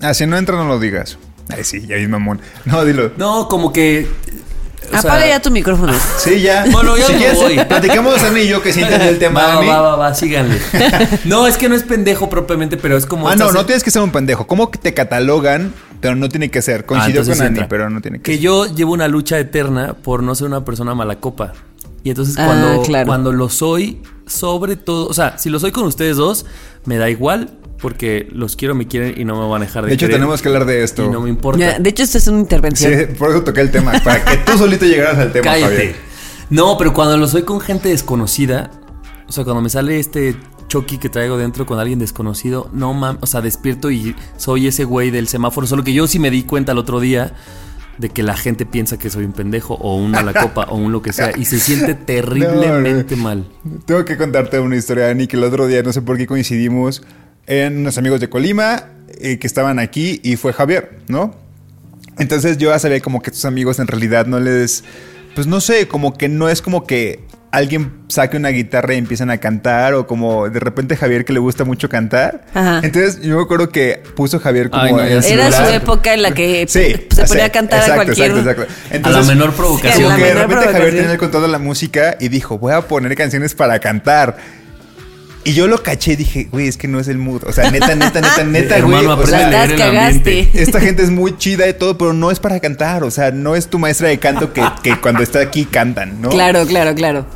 Ah, 0.00 0.14
si 0.14 0.26
no 0.26 0.36
entra, 0.36 0.56
no 0.56 0.66
lo 0.66 0.78
digas. 0.78 1.18
Ay, 1.48 1.64
sí, 1.64 1.86
ya 1.86 1.96
vi 1.96 2.06
mamón. 2.08 2.40
No, 2.64 2.84
dilo. 2.84 3.12
No, 3.16 3.48
como 3.48 3.72
que. 3.72 4.08
o 4.86 4.90
sea, 4.90 5.00
Apaga 5.00 5.26
ya 5.26 5.40
tu 5.42 5.50
micrófono. 5.50 5.92
Sí, 6.18 6.40
ya. 6.40 6.64
Bueno, 6.72 6.96
ya 6.96 7.06
si 7.06 7.12
me 7.12 7.18
quieres, 7.18 7.36
voy. 7.38 7.58
platicamos 7.68 8.20
Dani 8.22 8.40
y 8.40 8.48
yo 8.48 8.62
que 8.62 8.72
sí 8.72 8.80
entendí 8.82 9.06
el 9.08 9.18
tema, 9.18 9.42
Va, 9.56 9.60
va, 9.60 9.80
va, 9.80 9.96
va, 9.96 10.14
síganle. 10.14 10.58
No, 11.24 11.46
es 11.46 11.56
que 11.58 11.68
no 11.68 11.74
es 11.74 11.82
pendejo 11.82 12.28
propiamente, 12.30 12.76
pero 12.76 12.96
es 12.96 13.06
como. 13.06 13.28
Ah, 13.28 13.36
no, 13.36 13.46
estas- 13.46 13.54
no 13.54 13.66
tienes 13.66 13.82
que 13.84 13.90
ser 13.90 14.02
un 14.02 14.10
pendejo. 14.12 14.46
¿Cómo 14.46 14.70
que 14.70 14.78
te 14.78 14.94
catalogan? 14.94 15.72
Pero 16.00 16.16
no 16.16 16.28
tiene 16.28 16.50
que 16.50 16.60
ser. 16.62 16.84
Coincidió 16.86 17.20
Ah, 17.20 17.22
entonces 17.22 17.36
con 17.38 17.46
Ani, 17.46 17.54
entra. 17.54 17.68
pero 17.68 17.88
no 17.90 18.00
tiene 18.00 18.18
que, 18.18 18.22
Que 18.22 18.32
ser. 18.32 18.40
yo 18.42 18.66
llevo 18.74 18.92
una 18.92 19.08
lucha 19.08 19.38
eterna 19.38 19.94
por 19.94 20.22
no 20.22 20.34
ser 20.34 20.46
una 20.48 20.64
persona 20.64 20.94
mala 20.94 21.18
copa. 21.20 21.52
Y 22.02 22.10
entonces 22.10 22.36
Ah, 22.38 22.44
cuando, 22.44 22.82
claro. 22.82 23.06
cuando 23.06 23.32
lo 23.32 23.48
soy, 23.48 24.02
sobre 24.26 24.76
todo, 24.76 25.06
o 25.08 25.14
sea, 25.14 25.38
si 25.38 25.48
lo 25.48 25.58
soy 25.58 25.72
con 25.72 25.84
ustedes 25.84 26.18
dos, 26.18 26.44
me 26.84 26.98
da 26.98 27.08
igual 27.08 27.50
porque 27.80 28.28
los 28.32 28.56
quiero, 28.56 28.74
me 28.74 28.86
quieren 28.86 29.14
y 29.20 29.24
no 29.24 29.40
me 29.40 29.48
van 29.48 29.62
a 29.62 29.64
dejar 29.66 29.84
de 29.84 29.88
De 29.90 29.94
hecho, 29.94 30.06
querer. 30.06 30.16
tenemos 30.20 30.40
que 30.42 30.48
hablar 30.48 30.64
de 30.66 30.82
esto. 30.82 31.04
Y 31.04 31.08
no 31.08 31.20
me 31.20 31.28
importa. 31.28 31.58
Ya, 31.60 31.78
de 31.78 31.90
hecho, 31.90 32.02
esto 32.02 32.18
es 32.18 32.26
una 32.28 32.38
Sí, 32.38 32.42
intervención. 32.42 33.08
por 33.18 33.30
eso 33.30 33.42
toqué 33.44 33.60
el 33.60 33.70
tema. 33.70 33.92
Para 34.02 34.24
que 34.24 34.36
tú 34.38 34.56
solito 34.58 34.86
llegaras 34.86 35.18
al 35.18 35.32
tema, 35.32 35.44
Cállate. 35.44 35.74
Javier. 35.76 35.96
No, 36.50 36.76
pero 36.78 36.92
cuando 36.92 37.16
lo 37.16 37.26
soy 37.26 37.42
con 37.42 37.60
gente 37.60 37.88
desconocida, 37.88 38.70
o 39.28 39.32
sea, 39.32 39.44
cuando 39.44 39.60
me 39.62 39.70
sale 39.70 39.98
este 39.98 40.36
Chucky 40.68 40.98
que 40.98 41.08
traigo 41.08 41.36
dentro 41.36 41.66
con 41.66 41.78
alguien 41.78 41.98
desconocido, 41.98 42.68
no 42.72 42.94
mames, 42.94 43.22
o 43.22 43.26
sea, 43.26 43.40
despierto 43.40 43.90
y 43.90 44.14
soy 44.36 44.66
ese 44.66 44.84
güey 44.84 45.10
del 45.10 45.28
semáforo, 45.28 45.66
solo 45.66 45.84
que 45.84 45.92
yo 45.92 46.06
sí 46.06 46.18
me 46.18 46.30
di 46.30 46.42
cuenta 46.44 46.72
el 46.72 46.78
otro 46.78 47.00
día 47.00 47.34
de 47.98 48.08
que 48.10 48.22
la 48.24 48.36
gente 48.36 48.66
piensa 48.66 48.98
que 48.98 49.08
soy 49.08 49.24
un 49.24 49.32
pendejo 49.32 49.74
o 49.74 49.96
un 49.96 50.10
mala 50.10 50.32
copa 50.34 50.64
o 50.68 50.76
un 50.76 50.90
lo 50.90 51.00
que 51.00 51.12
sea 51.12 51.30
y 51.36 51.44
se 51.44 51.60
siente 51.60 51.94
terriblemente 51.94 53.14
No, 53.16 53.22
no. 53.22 53.22
mal. 53.22 53.46
Tengo 53.86 54.04
que 54.04 54.16
contarte 54.16 54.58
una 54.58 54.76
historia, 54.76 55.08
Ani, 55.10 55.26
que 55.28 55.36
el 55.36 55.44
otro 55.44 55.66
día, 55.68 55.82
no 55.82 55.92
sé 55.92 56.02
por 56.02 56.16
qué 56.16 56.26
coincidimos 56.26 57.02
en 57.46 57.78
unos 57.78 57.98
amigos 57.98 58.20
de 58.20 58.28
Colima 58.28 58.84
eh, 59.20 59.38
que 59.38 59.46
estaban 59.46 59.78
aquí 59.78 60.20
y 60.22 60.36
fue 60.36 60.52
Javier, 60.52 60.98
¿no? 61.08 61.34
Entonces 62.18 62.58
yo 62.58 62.70
ya 62.70 62.78
sabía 62.78 63.00
como 63.00 63.22
que 63.22 63.30
tus 63.30 63.44
amigos 63.44 63.78
en 63.78 63.86
realidad 63.86 64.26
no 64.26 64.40
les... 64.40 64.84
Pues 65.34 65.46
no 65.48 65.60
sé, 65.60 65.88
como 65.88 66.16
que 66.16 66.28
no 66.28 66.48
es 66.48 66.62
como 66.62 66.86
que 66.86 67.24
alguien 67.50 67.92
saque 68.08 68.36
una 68.36 68.48
guitarra 68.50 68.94
y 68.94 68.98
empiezan 68.98 69.30
a 69.30 69.38
cantar 69.38 69.94
o 69.94 70.06
como 70.06 70.48
de 70.48 70.58
repente 70.60 70.96
Javier 70.96 71.24
que 71.24 71.32
le 71.32 71.38
gusta 71.40 71.64
mucho 71.64 71.88
cantar. 71.88 72.44
Ajá. 72.54 72.80
Entonces 72.82 73.20
yo 73.20 73.36
me 73.36 73.42
acuerdo 73.42 73.68
que 73.68 74.00
puso 74.16 74.38
Javier 74.40 74.70
como... 74.70 74.82
Ay, 74.82 74.92
no. 74.92 75.00
Era 75.02 75.22
su 75.22 75.28
celular. 75.28 75.74
época 75.74 76.14
en 76.14 76.22
la 76.22 76.32
que 76.32 76.66
Sí, 76.68 76.94
se 77.12 77.22
así, 77.22 77.28
ponía 77.32 77.46
a 77.46 77.50
cantar 77.50 77.80
exacto, 77.80 78.00
a 78.00 78.04
cualquier... 78.04 78.30
exacto, 78.30 78.62
exacto. 78.62 79.08
a 79.08 79.12
la 79.12 79.22
menor 79.22 79.50
Sí, 79.50 79.56
provocación. 79.56 80.02
Como 80.04 80.08
la 80.08 80.16
que 80.16 80.24
de 80.24 80.34
repente 80.34 80.64
Javier 80.72 80.94
tenía 80.94 81.12
el 81.12 81.18
control 81.18 81.42
de 81.42 81.48
la 81.48 81.58
música 81.58 82.16
y 82.20 82.28
dijo, 82.28 82.58
voy 82.58 82.72
a 82.72 82.82
poner 82.82 83.14
canciones 83.16 83.54
para 83.54 83.78
cantar. 83.80 84.36
Y 85.44 85.52
yo 85.52 85.66
lo 85.66 85.82
caché 85.82 86.12
y 86.12 86.16
dije, 86.16 86.48
güey, 86.50 86.68
es 86.68 86.76
que 86.76 86.88
no 86.88 86.98
es 86.98 87.08
el 87.08 87.18
mood. 87.18 87.44
O 87.44 87.52
sea, 87.52 87.70
neta, 87.70 87.94
neta, 87.94 88.20
neta, 88.20 88.44
neta, 88.44 88.80
güey. 88.80 88.98
Hermano, 89.04 89.22
o 89.22 89.26
sea, 89.26 89.46
a 89.46 89.50
leer 89.50 89.72
el 89.72 89.78
Las 89.78 89.88
ambiente. 89.88 90.32
cagaste. 90.44 90.50
esta 90.62 90.80
gente 90.80 91.02
es 91.02 91.10
muy 91.10 91.36
chida 91.36 91.68
y 91.68 91.74
todo, 91.74 91.98
pero 91.98 92.12
no 92.14 92.30
es 92.30 92.40
para 92.40 92.58
cantar. 92.60 93.04
O 93.04 93.10
sea, 93.10 93.30
no 93.30 93.54
es 93.54 93.68
tu 93.68 93.78
maestra 93.78 94.08
de 94.08 94.18
canto 94.18 94.52
que, 94.52 94.62
que 94.82 94.98
cuando 95.00 95.22
está 95.22 95.40
aquí 95.40 95.66
cantan, 95.66 96.20
¿no? 96.22 96.30
Claro, 96.30 96.66
claro, 96.66 96.94
claro. 96.94 97.26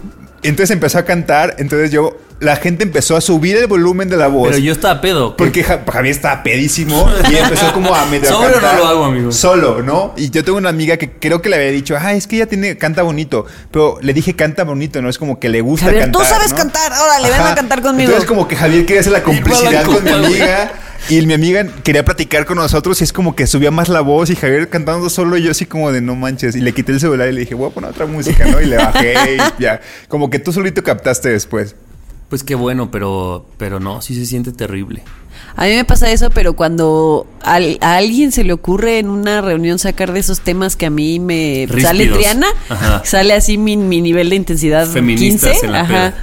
Entonces 0.43 0.71
empezó 0.71 0.99
a 0.99 1.05
cantar, 1.05 1.57
entonces 1.59 1.91
yo, 1.91 2.17
la 2.41 2.57
gente 2.57 2.85
empezó 2.85 3.17
a 3.17 3.21
subir 3.21 3.57
el 3.57 3.67
volumen 3.67 4.09
de 4.09 4.17
la 4.17 4.29
voz. 4.29 4.49
Pero 4.51 4.59
yo 4.59 4.73
estaba 4.73 5.01
pedo. 5.01 5.37
Porque 5.37 5.65
Ja- 5.65 5.83
Javier 5.91 6.15
estaba 6.15 6.43
pedísimo 6.43 7.09
y 7.31 7.37
empezó 7.37 7.73
como 7.73 7.95
a 7.95 8.05
medio 8.07 8.29
a 8.29 8.33
¿Sobrio 8.33 8.59
o 8.59 8.61
no 8.61 8.73
lo 8.79 8.87
hago, 8.87 9.05
amigo? 9.07 9.33
Solo, 9.33 9.83
¿no? 9.83 10.15
Y 10.17 10.31
yo 10.31 10.45
tengo 10.45 10.59
una 10.59 10.69
amiga 10.69 10.97
que 10.99 11.11
creo 11.11 11.43
que 11.43 11.49
le 11.49 11.57
había 11.57 11.71
dicho, 11.71 11.97
ah, 12.01 12.15
es 12.15 12.27
que 12.27 12.37
ella 12.37 12.47
tiene, 12.47 12.77
canta 12.79 13.03
bonito. 13.03 13.45
Pero 13.73 13.99
le 14.03 14.13
dije 14.13 14.37
canta 14.37 14.63
bonito, 14.65 15.03
no 15.03 15.09
es 15.09 15.19
como 15.19 15.41
que 15.41 15.49
le 15.49 15.61
gusta 15.63 15.87
Javier, 15.87 16.05
cantar. 16.05 16.23
tú 16.23 16.29
sabes 16.29 16.51
¿no? 16.51 16.57
cantar, 16.57 16.93
órale, 16.93 17.31
ven 17.31 17.41
a 17.41 17.55
cantar 17.55 17.83
conmigo. 17.83 18.09
Entonces 18.11 18.29
como 18.29 18.47
que 18.47 18.55
Javier 18.57 18.87
quería 18.87 19.01
hacer 19.01 19.13
la 19.13 19.23
complicidad 19.23 19.85
con 19.85 20.05
mi 20.05 20.11
amiga. 20.11 20.73
Y 21.09 21.25
mi 21.27 21.33
amiga 21.33 21.65
quería 21.85 22.05
platicar 22.05 22.45
con 22.45 22.57
nosotros 22.59 23.01
y 23.01 23.05
es 23.05 23.13
como 23.13 23.35
que 23.35 23.47
subía 23.47 23.71
más 23.71 23.89
la 23.89 24.01
voz 24.01 24.31
y 24.31 24.37
Javier 24.37 24.69
cantando 24.69 25.09
solo 25.09 25.37
y 25.39 25.43
yo 25.43 25.53
así 25.53 25.65
como 25.65 25.91
de 25.91 26.01
no 26.03 26.15
manches. 26.17 26.55
Y 26.55 26.61
le 26.61 26.73
quité 26.73 26.93
el 26.93 27.01
celular 27.01 27.29
y 27.29 27.33
le 27.33 27.41
dije, 27.41 27.55
voy 27.55 27.71
a 27.71 27.73
poner 27.73 27.91
otra 27.91 28.07
música, 28.07 28.45
¿no? 28.47 28.61
Y 28.61 28.67
le 28.67 28.77
bajé 28.77 29.15
y 29.37 29.63
ya. 29.63 29.81
Como 30.09 30.29
que 30.29 30.39
tú 30.39 30.53
solito 30.53 30.83
captaste 30.83 31.31
después. 31.31 31.75
Pues 32.29 32.45
qué 32.45 32.55
bueno, 32.55 32.91
pero, 32.91 33.47
pero 33.57 33.81
no, 33.81 34.03
sí 34.03 34.15
se 34.15 34.27
siente 34.27 34.53
terrible. 34.53 35.03
A 35.57 35.65
mí 35.65 35.71
me 35.75 35.85
pasa 35.85 36.11
eso, 36.13 36.31
pero 36.31 36.53
cuando 36.55 37.27
al- 37.43 37.79
a 37.81 37.97
alguien 37.97 38.33
se 38.33 38.45
le 38.45 38.53
ocurre 38.53 38.99
en 38.99 39.09
una 39.09 39.41
reunión 39.41 39.79
sacar 39.79 40.13
de 40.13 40.21
esos 40.21 40.41
temas 40.41 40.77
que 40.77 40.87
a 40.87 40.91
mí 40.91 41.19
me 41.21 41.65
Ríspidos. 41.69 41.83
sale 41.83 42.07
Triana, 42.07 42.47
Ajá. 42.69 43.03
sale 43.05 43.33
así 43.33 43.57
mi, 43.57 43.77
mi 43.77 44.01
nivel 44.03 44.29
de 44.31 44.37
intensidad 44.37 44.87
Feministas 44.89 45.53
15, 45.53 45.67
en 45.67 45.73
la 45.73 45.81
ajá. 45.81 46.15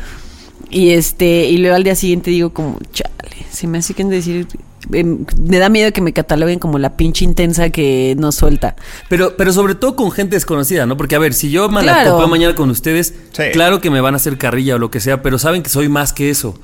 Y 0.69 0.91
este 0.91 1.45
y 1.45 1.57
luego 1.57 1.75
al 1.75 1.83
día 1.83 1.95
siguiente 1.95 2.29
digo 2.31 2.51
como, 2.53 2.77
chale, 2.93 3.13
se 3.51 3.65
me 3.67 3.79
hace 3.79 3.93
que 3.93 4.03
decir 4.03 4.47
em, 4.93 5.25
me 5.39 5.57
da 5.59 5.69
miedo 5.69 5.91
que 5.93 6.01
me 6.01 6.13
cataloguen 6.13 6.59
como 6.59 6.77
la 6.79 6.95
pinche 6.97 7.25
intensa 7.25 7.69
que 7.69 8.15
no 8.17 8.31
suelta. 8.31 8.75
Pero, 9.09 9.35
pero 9.37 9.51
sobre 9.53 9.75
todo 9.75 9.95
con 9.95 10.11
gente 10.11 10.35
desconocida, 10.35 10.85
¿no? 10.85 10.97
Porque, 10.97 11.15
a 11.15 11.19
ver, 11.19 11.33
si 11.33 11.49
yo 11.51 11.69
me 11.69 11.83
la 11.83 12.03
Claro. 12.03 12.27
mañana 12.27 12.55
con 12.55 12.69
ustedes, 12.69 13.13
Sí. 13.31 13.43
claro 13.53 13.81
que 13.81 13.89
me 13.89 14.01
van 14.01 14.13
a 14.13 14.17
hacer 14.17 14.37
carrilla 14.37 14.75
o 14.75 14.77
lo 14.79 14.91
que 14.91 14.99
sea, 14.99 15.21
pero 15.21 15.39
saben 15.39 15.63
que 15.63 15.69
soy 15.69 15.89
más 15.89 16.13
que 16.13 16.29
eso. 16.29 16.57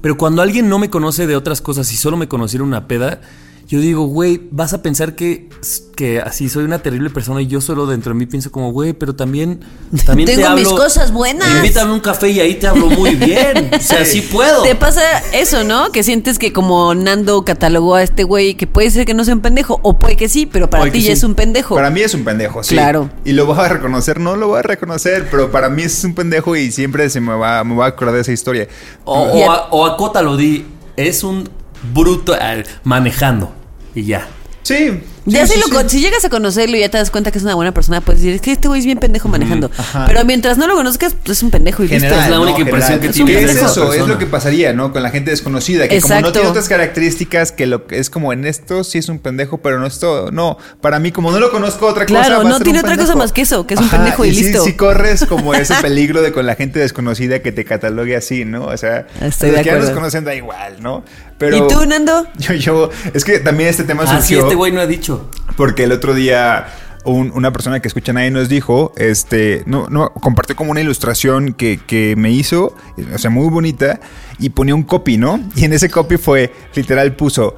Pero 0.00 0.16
cuando 0.16 0.42
alguien 0.42 0.68
no 0.68 0.78
me 0.78 0.90
conoce 0.90 1.26
de 1.26 1.34
otras 1.36 1.60
cosas 1.60 1.92
y 1.92 1.96
solo 1.96 2.16
me 2.16 2.28
conociera 2.28 2.62
una 2.64 2.86
peda, 2.86 3.20
yo 3.68 3.80
digo, 3.80 4.06
güey, 4.06 4.40
vas 4.50 4.72
a 4.72 4.80
pensar 4.80 5.14
que, 5.14 5.50
que 5.94 6.20
así 6.20 6.48
soy 6.48 6.64
una 6.64 6.78
terrible 6.78 7.10
persona 7.10 7.42
y 7.42 7.48
yo 7.48 7.60
solo 7.60 7.86
dentro 7.86 8.14
de 8.14 8.18
mí 8.18 8.24
pienso 8.24 8.50
como, 8.50 8.72
güey, 8.72 8.94
pero 8.94 9.14
también, 9.14 9.60
también 10.06 10.26
te 10.26 10.36
Tengo 10.36 10.54
mis 10.56 10.68
cosas 10.68 11.12
buenas. 11.12 11.46
Invítame 11.56 11.90
a 11.90 11.94
un 11.94 12.00
café 12.00 12.30
y 12.30 12.40
ahí 12.40 12.54
te 12.54 12.66
hablo 12.66 12.86
muy 12.88 13.14
bien. 13.14 13.70
O 13.78 13.80
sea, 13.80 14.06
sí 14.06 14.22
puedo. 14.22 14.62
Te 14.62 14.74
pasa 14.74 15.02
eso, 15.34 15.64
¿no? 15.64 15.92
Que 15.92 16.02
sientes 16.02 16.38
que 16.38 16.52
como 16.52 16.94
Nando 16.94 17.44
catalogó 17.44 17.96
a 17.96 18.02
este 18.02 18.24
güey, 18.24 18.54
que 18.54 18.66
puede 18.66 18.90
ser 18.90 19.04
que 19.04 19.12
no 19.12 19.24
sea 19.24 19.34
un 19.34 19.40
pendejo, 19.42 19.78
o 19.82 19.98
puede 19.98 20.16
que 20.16 20.28
sí, 20.30 20.46
pero 20.46 20.70
para 20.70 20.90
ti 20.90 21.00
ya 21.00 21.06
sí. 21.08 21.12
es 21.12 21.22
un 21.22 21.34
pendejo. 21.34 21.74
Para 21.74 21.90
mí 21.90 22.00
es 22.00 22.14
un 22.14 22.24
pendejo, 22.24 22.62
sí. 22.62 22.74
Claro. 22.74 23.10
Y 23.26 23.32
lo 23.32 23.44
voy 23.44 23.58
a 23.58 23.68
reconocer, 23.68 24.18
no 24.18 24.34
lo 24.36 24.48
voy 24.48 24.60
a 24.60 24.62
reconocer, 24.62 25.28
pero 25.30 25.50
para 25.50 25.68
mí 25.68 25.82
es 25.82 26.02
un 26.04 26.14
pendejo 26.14 26.56
y 26.56 26.72
siempre 26.72 27.10
se 27.10 27.20
me 27.20 27.34
va, 27.34 27.62
me 27.64 27.74
va 27.76 27.84
a 27.84 27.88
acordar 27.88 28.14
de 28.14 28.22
esa 28.22 28.32
historia. 28.32 28.66
O, 29.04 29.20
o, 29.20 29.50
a- 29.50 29.54
a- 29.54 29.68
o 29.70 29.84
acótalo, 29.86 30.36
di, 30.38 30.64
es 30.96 31.22
un 31.22 31.48
bruto 31.92 32.34
eh, 32.34 32.64
manejando. 32.84 33.52
Y 33.98 34.04
ya. 34.04 34.28
Sí. 34.62 35.00
Ya 35.24 35.46
sí, 35.46 35.54
si, 35.54 35.54
sí, 35.54 35.60
lo 35.60 35.66
sí. 35.66 35.72
con- 35.72 35.90
si 35.90 36.00
llegas 36.00 36.24
a 36.24 36.28
conocerlo 36.30 36.76
y 36.76 36.80
ya 36.80 36.88
te 36.90 36.98
das 36.98 37.10
cuenta 37.10 37.30
que 37.30 37.38
es 37.38 37.44
una 37.44 37.54
buena 37.54 37.72
persona, 37.72 38.00
puedes 38.02 38.20
decir, 38.20 38.34
es 38.34 38.40
que 38.42 38.52
este 38.52 38.68
güey 38.68 38.80
es 38.80 38.86
bien 38.86 38.98
pendejo 38.98 39.28
manejando. 39.28 39.70
ajá. 39.76 40.04
Pero 40.06 40.24
mientras 40.24 40.56
no 40.58 40.66
lo 40.66 40.74
conozcas, 40.74 41.14
pues 41.24 41.38
es 41.38 41.42
un 41.42 41.50
pendejo 41.50 41.82
y 41.84 41.88
listo. 41.88 42.04
General, 42.06 42.24
Es 42.24 42.30
la 42.30 42.40
única 42.40 42.58
¿no? 42.58 42.64
impresión 42.64 43.00
que 43.00 43.08
tienes 43.08 43.34
¿Qué 43.36 43.46
de 43.46 43.52
es 43.52 43.56
eso? 43.62 43.92
Es 43.92 44.06
lo 44.06 44.18
que 44.18 44.26
pasaría, 44.26 44.72
¿no? 44.74 44.92
Con 44.92 45.02
la 45.02 45.10
gente 45.10 45.30
desconocida. 45.30 45.88
Que 45.88 46.00
como 46.00 46.12
no 46.14 46.18
Exacto. 46.18 46.32
tiene 46.32 46.48
otras 46.48 46.68
características, 46.68 47.52
que 47.52 47.66
lo 47.66 47.86
que 47.86 47.98
es 47.98 48.08
como 48.10 48.32
en 48.32 48.44
esto 48.46 48.84
sí 48.84 48.98
es 48.98 49.08
un 49.08 49.18
pendejo, 49.18 49.58
pero 49.58 49.78
no 49.80 49.86
es 49.86 49.98
todo. 49.98 50.30
No, 50.30 50.58
para 50.80 50.98
mí, 50.98 51.12
como 51.12 51.30
no 51.30 51.40
lo 51.40 51.50
conozco 51.50 51.86
otra 51.86 52.04
cosa. 52.06 52.20
Claro, 52.20 52.36
va 52.36 52.40
a 52.42 52.50
no 52.50 52.56
ser 52.58 52.64
tiene 52.64 52.78
un 52.80 52.84
otra 52.84 52.96
cosa 52.96 53.16
más 53.16 53.32
que 53.32 53.42
eso, 53.42 53.66
que 53.66 53.74
es 53.74 53.80
un 53.80 53.88
pendejo 53.88 54.24
y 54.24 54.32
listo. 54.32 54.64
Sí, 54.64 54.74
corres 54.74 55.24
como 55.26 55.54
ese 55.54 55.74
peligro 55.82 56.20
de 56.22 56.32
con 56.32 56.44
la 56.46 56.56
gente 56.56 56.78
desconocida 56.78 57.40
que 57.40 57.52
te 57.52 57.64
catalogue 57.64 58.16
así, 58.16 58.44
¿no? 58.44 58.64
O 58.66 58.76
sea, 58.76 59.06
Estoy 59.20 59.50
de 59.50 59.58
que 59.62 59.64
ya 59.64 59.76
nos 59.78 59.90
conocen 59.90 60.24
da 60.24 60.34
igual, 60.34 60.76
¿no? 60.82 61.04
Pero 61.38 61.56
¿Y 61.56 61.68
tú, 61.68 61.86
Nando? 61.86 62.26
Yo, 62.38 62.54
yo, 62.54 62.90
es 63.14 63.24
que 63.24 63.38
también 63.38 63.68
este 63.70 63.84
tema 63.84 64.02
Ah, 64.06 64.20
sí, 64.20 64.34
surgió. 64.34 64.40
este 64.44 64.54
güey 64.56 64.72
no 64.72 64.80
ha 64.80 64.86
dicho. 64.86 65.30
Porque 65.56 65.84
el 65.84 65.92
otro 65.92 66.12
día 66.14 66.66
un- 67.04 67.30
una 67.34 67.52
persona 67.52 67.80
que 67.80 67.88
escucha 67.88 68.12
nadie 68.12 68.30
nos 68.30 68.48
dijo, 68.48 68.92
este, 68.96 69.62
no, 69.66 69.86
no, 69.88 70.10
compartió 70.12 70.56
como 70.56 70.72
una 70.72 70.80
ilustración 70.80 71.52
que, 71.54 71.78
que 71.78 72.16
me 72.16 72.30
hizo, 72.32 72.74
o 73.14 73.18
sea, 73.18 73.30
muy 73.30 73.48
bonita, 73.48 74.00
y 74.38 74.50
ponía 74.50 74.74
un 74.74 74.82
copy, 74.82 75.16
¿no? 75.16 75.40
Y 75.54 75.64
en 75.64 75.72
ese 75.72 75.88
copy 75.88 76.16
fue, 76.18 76.52
literal, 76.74 77.14
puso, 77.14 77.54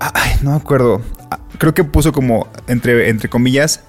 ay, 0.00 0.36
no 0.42 0.50
me 0.52 0.56
acuerdo, 0.56 1.02
Ah, 1.30 1.40
creo 1.58 1.74
que 1.74 1.84
puso 1.84 2.12
como, 2.12 2.48
entre, 2.68 3.10
entre 3.10 3.28
comillas, 3.28 3.82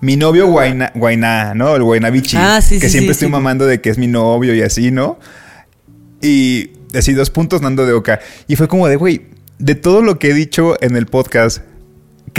mi 0.00 0.16
novio 0.16 0.46
Guainá, 0.46 1.52
¿no? 1.54 1.76
El 1.76 1.82
Guaynabichi. 1.82 2.36
Ah, 2.38 2.62
sí, 2.62 2.78
que 2.80 2.86
sí, 2.86 2.92
siempre 2.92 3.08
sí, 3.12 3.18
estoy 3.18 3.28
sí. 3.28 3.32
mamando 3.32 3.66
de 3.66 3.80
que 3.82 3.90
es 3.90 3.98
mi 3.98 4.06
novio 4.06 4.54
y 4.54 4.62
así, 4.62 4.90
¿no? 4.90 5.18
Y 6.22 6.70
así 6.94 7.12
dos 7.12 7.30
puntos 7.30 7.62
Nando 7.62 7.86
de 7.86 7.92
Oca. 7.92 8.20
Y 8.46 8.56
fue 8.56 8.68
como 8.68 8.88
de, 8.88 8.96
güey, 8.96 9.22
de 9.58 9.74
todo 9.74 10.02
lo 10.02 10.18
que 10.18 10.30
he 10.30 10.34
dicho 10.34 10.76
en 10.82 10.96
el 10.96 11.06
podcast, 11.06 11.62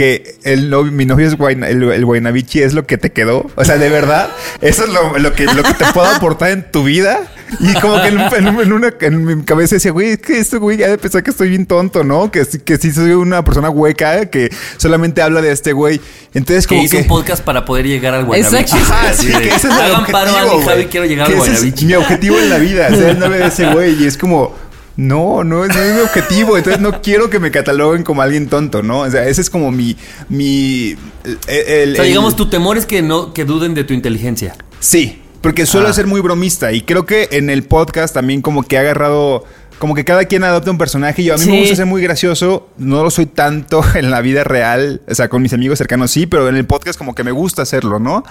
que 0.00 0.36
el 0.44 0.70
novio- 0.70 0.92
mi 0.92 1.04
novio 1.04 1.26
es 1.26 1.36
Guayna, 1.36 1.68
el, 1.68 1.82
el 1.82 2.04
Guaynabichi 2.06 2.62
es 2.62 2.72
lo 2.72 2.86
que 2.86 2.96
te 2.96 3.10
quedó. 3.12 3.50
O 3.54 3.64
sea, 3.66 3.76
de 3.76 3.90
verdad, 3.90 4.30
eso 4.62 4.84
es 4.84 4.90
lo, 4.94 5.18
lo 5.18 5.34
que, 5.34 5.44
lo 5.44 5.62
que 5.62 5.74
te 5.74 5.84
puedo 5.92 6.06
aportar 6.06 6.52
en 6.52 6.70
tu 6.72 6.84
vida. 6.84 7.20
Y 7.58 7.74
como 7.80 8.00
que 8.00 8.08
en, 8.08 8.18
en- 8.18 8.60
en 8.60 8.72
una, 8.72 8.94
en 9.00 9.24
mi 9.26 9.44
cabeza 9.44 9.74
decía, 9.76 9.90
güey, 9.90 10.12
es 10.12 10.18
que 10.18 10.38
esto, 10.38 10.58
güey, 10.58 10.78
ya 10.78 10.88
de 10.88 10.96
pensar 10.96 11.22
que 11.22 11.30
estoy 11.32 11.50
bien 11.50 11.66
tonto, 11.66 12.02
¿no? 12.02 12.30
Que, 12.30 12.46
que 12.64 12.78
sí 12.78 12.92
soy 12.92 13.10
una 13.10 13.44
persona 13.44 13.68
hueca 13.68 14.24
que 14.30 14.50
solamente 14.78 15.20
habla 15.20 15.42
de 15.42 15.52
este 15.52 15.72
güey. 15.74 16.00
Entonces, 16.32 16.66
Que 16.66 16.76
como 16.76 16.84
hizo 16.86 16.96
que... 16.96 17.02
un 17.02 17.08
podcast 17.08 17.44
para 17.44 17.66
poder 17.66 17.86
llegar 17.86 18.14
al 18.14 18.20
Exacto. 18.32 18.50
Guaynabichi. 18.50 18.76
Ajá, 18.78 19.12
sí, 19.12 19.26
que 19.32 19.48
ese 19.48 19.56
es 19.56 19.64
el 19.64 19.70
Hagan 19.72 20.06
paro, 20.06 20.30
objetivo, 20.30 20.56
Ani, 20.56 20.64
Javi, 20.66 20.84
quiero 20.86 21.06
llegar 21.06 21.26
Que 21.26 21.34
al 21.34 21.38
ese 21.40 21.50
es 21.52 21.58
Guaynabichi. 21.58 21.84
mi 21.84 21.94
objetivo 21.94 22.38
en 22.38 22.48
la 22.48 22.56
vida, 22.58 22.88
ser 22.88 23.08
el 23.10 23.18
novio 23.18 23.36
de 23.38 23.46
ese 23.48 23.66
güey. 23.66 24.02
Y 24.02 24.06
es 24.06 24.16
como, 24.16 24.54
no, 24.96 25.44
no, 25.44 25.66
no 25.66 25.74
es 25.82 25.94
mi 25.94 26.00
objetivo. 26.00 26.56
Entonces 26.56 26.80
no 26.82 27.00
quiero 27.02 27.30
que 27.30 27.38
me 27.38 27.50
cataloguen 27.50 28.02
como 28.02 28.22
alguien 28.22 28.48
tonto, 28.48 28.82
¿no? 28.82 29.00
O 29.00 29.10
sea, 29.10 29.26
ese 29.28 29.40
es 29.40 29.50
como 29.50 29.70
mi... 29.70 29.96
mi 30.28 30.96
el, 31.24 31.38
el- 31.48 31.92
O 31.92 31.96
sea, 31.96 32.04
el- 32.04 32.08
digamos, 32.08 32.36
tu 32.36 32.48
temor 32.50 32.76
es 32.78 32.86
que 32.86 33.02
no 33.02 33.32
que 33.32 33.44
duden 33.44 33.74
de 33.74 33.84
tu 33.84 33.94
inteligencia. 33.94 34.54
Sí, 34.80 35.22
porque 35.40 35.66
suelo 35.66 35.88
Ah. 35.88 35.92
ser 35.92 36.06
muy 36.06 36.20
bromista. 36.20 36.72
Y 36.72 36.82
creo 36.82 37.06
que 37.06 37.28
en 37.32 37.50
el 37.50 37.62
podcast 37.64 38.12
también 38.14 38.42
como 38.42 38.62
que 38.62 38.76
he 38.76 38.78
agarrado... 38.78 39.44
Como 39.78 39.94
que 39.94 40.04
cada 40.04 40.26
quien 40.26 40.44
adopta 40.44 40.70
un 40.70 40.76
personaje 40.76 41.24
yo 41.24 41.34
a 41.34 41.38
mí 41.38 41.46
me 41.46 41.60
gusta 41.60 41.74
ser 41.76 41.86
muy 41.86 42.02
gracioso. 42.02 42.68
No 42.76 43.02
lo 43.02 43.10
soy 43.10 43.24
tanto 43.24 43.82
en 43.94 44.10
la 44.10 44.20
vida 44.20 44.44
real. 44.44 45.00
O 45.08 45.14
sea, 45.14 45.30
con 45.30 45.40
mis 45.40 45.54
amigos 45.54 45.78
cercanos 45.78 46.10
sí, 46.10 46.26
pero 46.26 46.50
en 46.50 46.56
el 46.56 46.66
podcast 46.66 46.98
como 46.98 47.14
que 47.14 47.24
me 47.24 47.30
gusta 47.30 47.62
hacerlo, 47.62 47.98
¿no? 47.98 48.22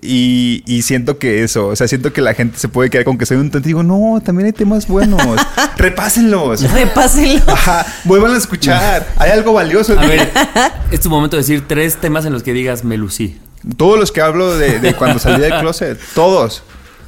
Y, 0.00 0.62
y 0.66 0.82
siento 0.82 1.18
que 1.18 1.42
eso, 1.42 1.68
o 1.68 1.76
sea, 1.76 1.88
siento 1.88 2.12
que 2.12 2.20
la 2.20 2.34
gente 2.34 2.58
se 2.58 2.68
puede 2.68 2.88
quedar 2.90 3.04
con 3.04 3.18
que 3.18 3.26
soy 3.26 3.36
un 3.38 3.50
tonto. 3.50 3.66
Y 3.66 3.70
digo, 3.70 3.82
no, 3.82 4.20
también 4.24 4.46
hay 4.46 4.52
temas 4.52 4.86
buenos. 4.86 5.20
Repásenlos. 5.76 6.70
Repásenlo. 6.72 7.42
Ajá, 7.48 7.84
vuelvan 8.04 8.34
a 8.34 8.38
escuchar. 8.38 9.06
Hay 9.16 9.30
algo 9.30 9.52
valioso. 9.52 9.94
en 9.94 9.98
A 9.98 10.06
ver, 10.06 10.30
es 10.90 11.00
tu 11.00 11.10
momento 11.10 11.36
de 11.36 11.42
decir 11.42 11.64
tres 11.66 11.96
temas 11.96 12.24
en 12.26 12.32
los 12.32 12.42
que 12.42 12.52
digas 12.52 12.84
me 12.84 12.96
lucí. 12.96 13.38
Todos 13.76 13.98
los 13.98 14.12
que 14.12 14.20
hablo 14.20 14.56
de, 14.56 14.78
de 14.78 14.94
cuando 14.94 15.18
salí 15.18 15.40
del 15.40 15.58
closet, 15.58 15.98
todos. 16.14 16.62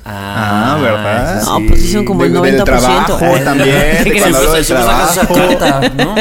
Ah, 0.05 0.79
¿verdad? 0.81 1.43
eso 1.43 1.51
No, 1.53 1.59
sí. 1.59 1.65
pues 1.69 1.83
sí 1.83 1.93
son 1.93 2.05
como 2.05 2.25
el 2.25 2.33
De- 2.33 2.39
90%. 2.41 2.43
del 2.43 2.65
trabajo 2.65 3.19
Ay, 3.23 3.45
también, 3.45 3.77
¿qué 4.03 4.11
de 4.13 4.19
cuando 4.21 4.39
hablo 4.39 4.53
del 4.55 4.67
trabajo. 4.67 5.35
carta, 5.35 5.89
¿no? 5.91 6.15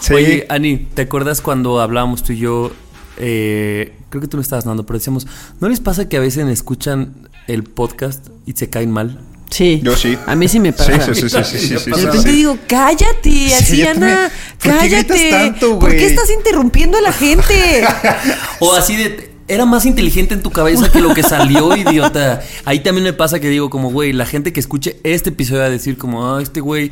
Sí. 0.00 0.14
Oye, 0.14 0.46
Ani, 0.48 0.76
¿te 0.94 1.02
acuerdas 1.02 1.40
cuando 1.40 1.80
hablábamos 1.80 2.22
tú 2.22 2.32
y 2.32 2.38
yo? 2.38 2.72
Eh, 3.18 3.96
creo 4.10 4.20
que 4.20 4.28
tú 4.28 4.36
no 4.36 4.42
estabas 4.42 4.64
dando, 4.64 4.84
pero 4.86 4.98
decíamos, 4.98 5.26
¿no 5.60 5.68
les 5.68 5.80
pasa 5.80 6.08
que 6.08 6.16
a 6.16 6.20
veces 6.20 6.46
escuchan 6.48 7.14
el 7.46 7.64
podcast 7.64 8.28
y 8.46 8.52
se 8.52 8.70
caen 8.70 8.90
mal? 8.90 9.20
Sí. 9.50 9.80
Yo 9.84 9.94
sí. 9.96 10.18
A 10.26 10.34
mí 10.34 10.48
sí 10.48 10.58
me 10.58 10.72
pasa. 10.72 11.14
Sí, 11.14 11.14
sí, 11.14 11.28
sí, 11.28 11.44
sí, 11.44 11.44
sí, 11.44 11.58
sí, 11.58 11.78
sí, 11.78 11.90
De 11.90 11.96
sí, 11.96 12.04
repente 12.06 12.30
sí. 12.30 12.36
digo, 12.36 12.58
cállate, 12.66 13.54
así. 13.54 13.82
Ana, 13.82 14.30
¿Por 14.60 14.72
qué 14.72 14.78
cállate. 14.78 15.30
tanto, 15.30 15.78
¿Por 15.78 15.90
qué 15.90 16.06
estás 16.06 16.30
interrumpiendo 16.30 16.98
a 16.98 17.00
la 17.00 17.12
gente? 17.12 17.84
O 18.60 18.72
así 18.74 18.96
de. 18.96 19.32
Era 19.46 19.66
más 19.66 19.84
inteligente 19.84 20.32
en 20.32 20.42
tu 20.42 20.50
cabeza 20.50 20.90
que 20.90 21.00
lo 21.00 21.12
que 21.12 21.22
salió, 21.22 21.76
idiota. 21.76 22.42
Ahí 22.64 22.80
también 22.80 23.04
me 23.04 23.12
pasa 23.12 23.40
que 23.40 23.48
digo, 23.50 23.68
como, 23.68 23.90
güey, 23.90 24.14
la 24.14 24.24
gente 24.24 24.54
que 24.54 24.58
escuche 24.58 24.96
este 25.04 25.28
episodio 25.28 25.60
va 25.60 25.66
a 25.66 25.70
decir, 25.70 25.98
como, 25.98 26.34
ah, 26.34 26.42
este 26.42 26.60
güey, 26.60 26.90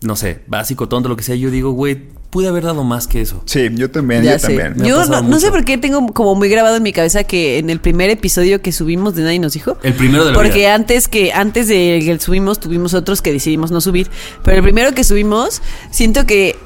no 0.00 0.16
sé, 0.16 0.40
básico, 0.48 0.88
tonto, 0.88 1.08
lo 1.08 1.16
que 1.16 1.22
sea. 1.22 1.36
Yo 1.36 1.50
digo, 1.50 1.70
güey, 1.70 2.08
pude 2.32 2.48
haber 2.48 2.64
dado 2.64 2.82
más 2.82 3.06
que 3.06 3.20
eso. 3.20 3.42
Sí, 3.44 3.68
yo 3.74 3.90
también, 3.90 4.22
Ya 4.24 4.32
yo 4.32 4.38
sé. 4.38 4.46
también. 4.46 4.74
Me 4.78 4.88
Yo 4.88 5.04
no, 5.04 5.20
no 5.20 5.38
sé 5.38 5.50
por 5.50 5.66
qué 5.66 5.76
tengo 5.76 6.06
como 6.14 6.34
muy 6.34 6.48
grabado 6.48 6.76
en 6.76 6.82
mi 6.82 6.90
cabeza 6.94 7.24
que 7.24 7.58
en 7.58 7.68
el 7.68 7.78
primer 7.78 8.08
episodio 8.08 8.62
que 8.62 8.72
subimos 8.72 9.14
de 9.14 9.22
Nadie 9.22 9.38
nos 9.38 9.52
dijo. 9.52 9.76
El 9.82 9.92
primero 9.92 10.24
de 10.24 10.32
la 10.32 10.38
Porque 10.38 10.60
vida. 10.60 10.74
antes 10.74 11.08
que 11.08 11.30
antes 11.34 11.68
de 11.68 12.00
que 12.02 12.18
subimos 12.18 12.58
tuvimos 12.58 12.94
otros 12.94 13.20
que 13.20 13.32
decidimos 13.34 13.70
no 13.70 13.82
subir, 13.82 14.10
pero 14.42 14.56
el 14.56 14.62
primero 14.62 14.92
que 14.94 15.04
subimos 15.04 15.60
siento 15.90 16.24
que 16.24 16.56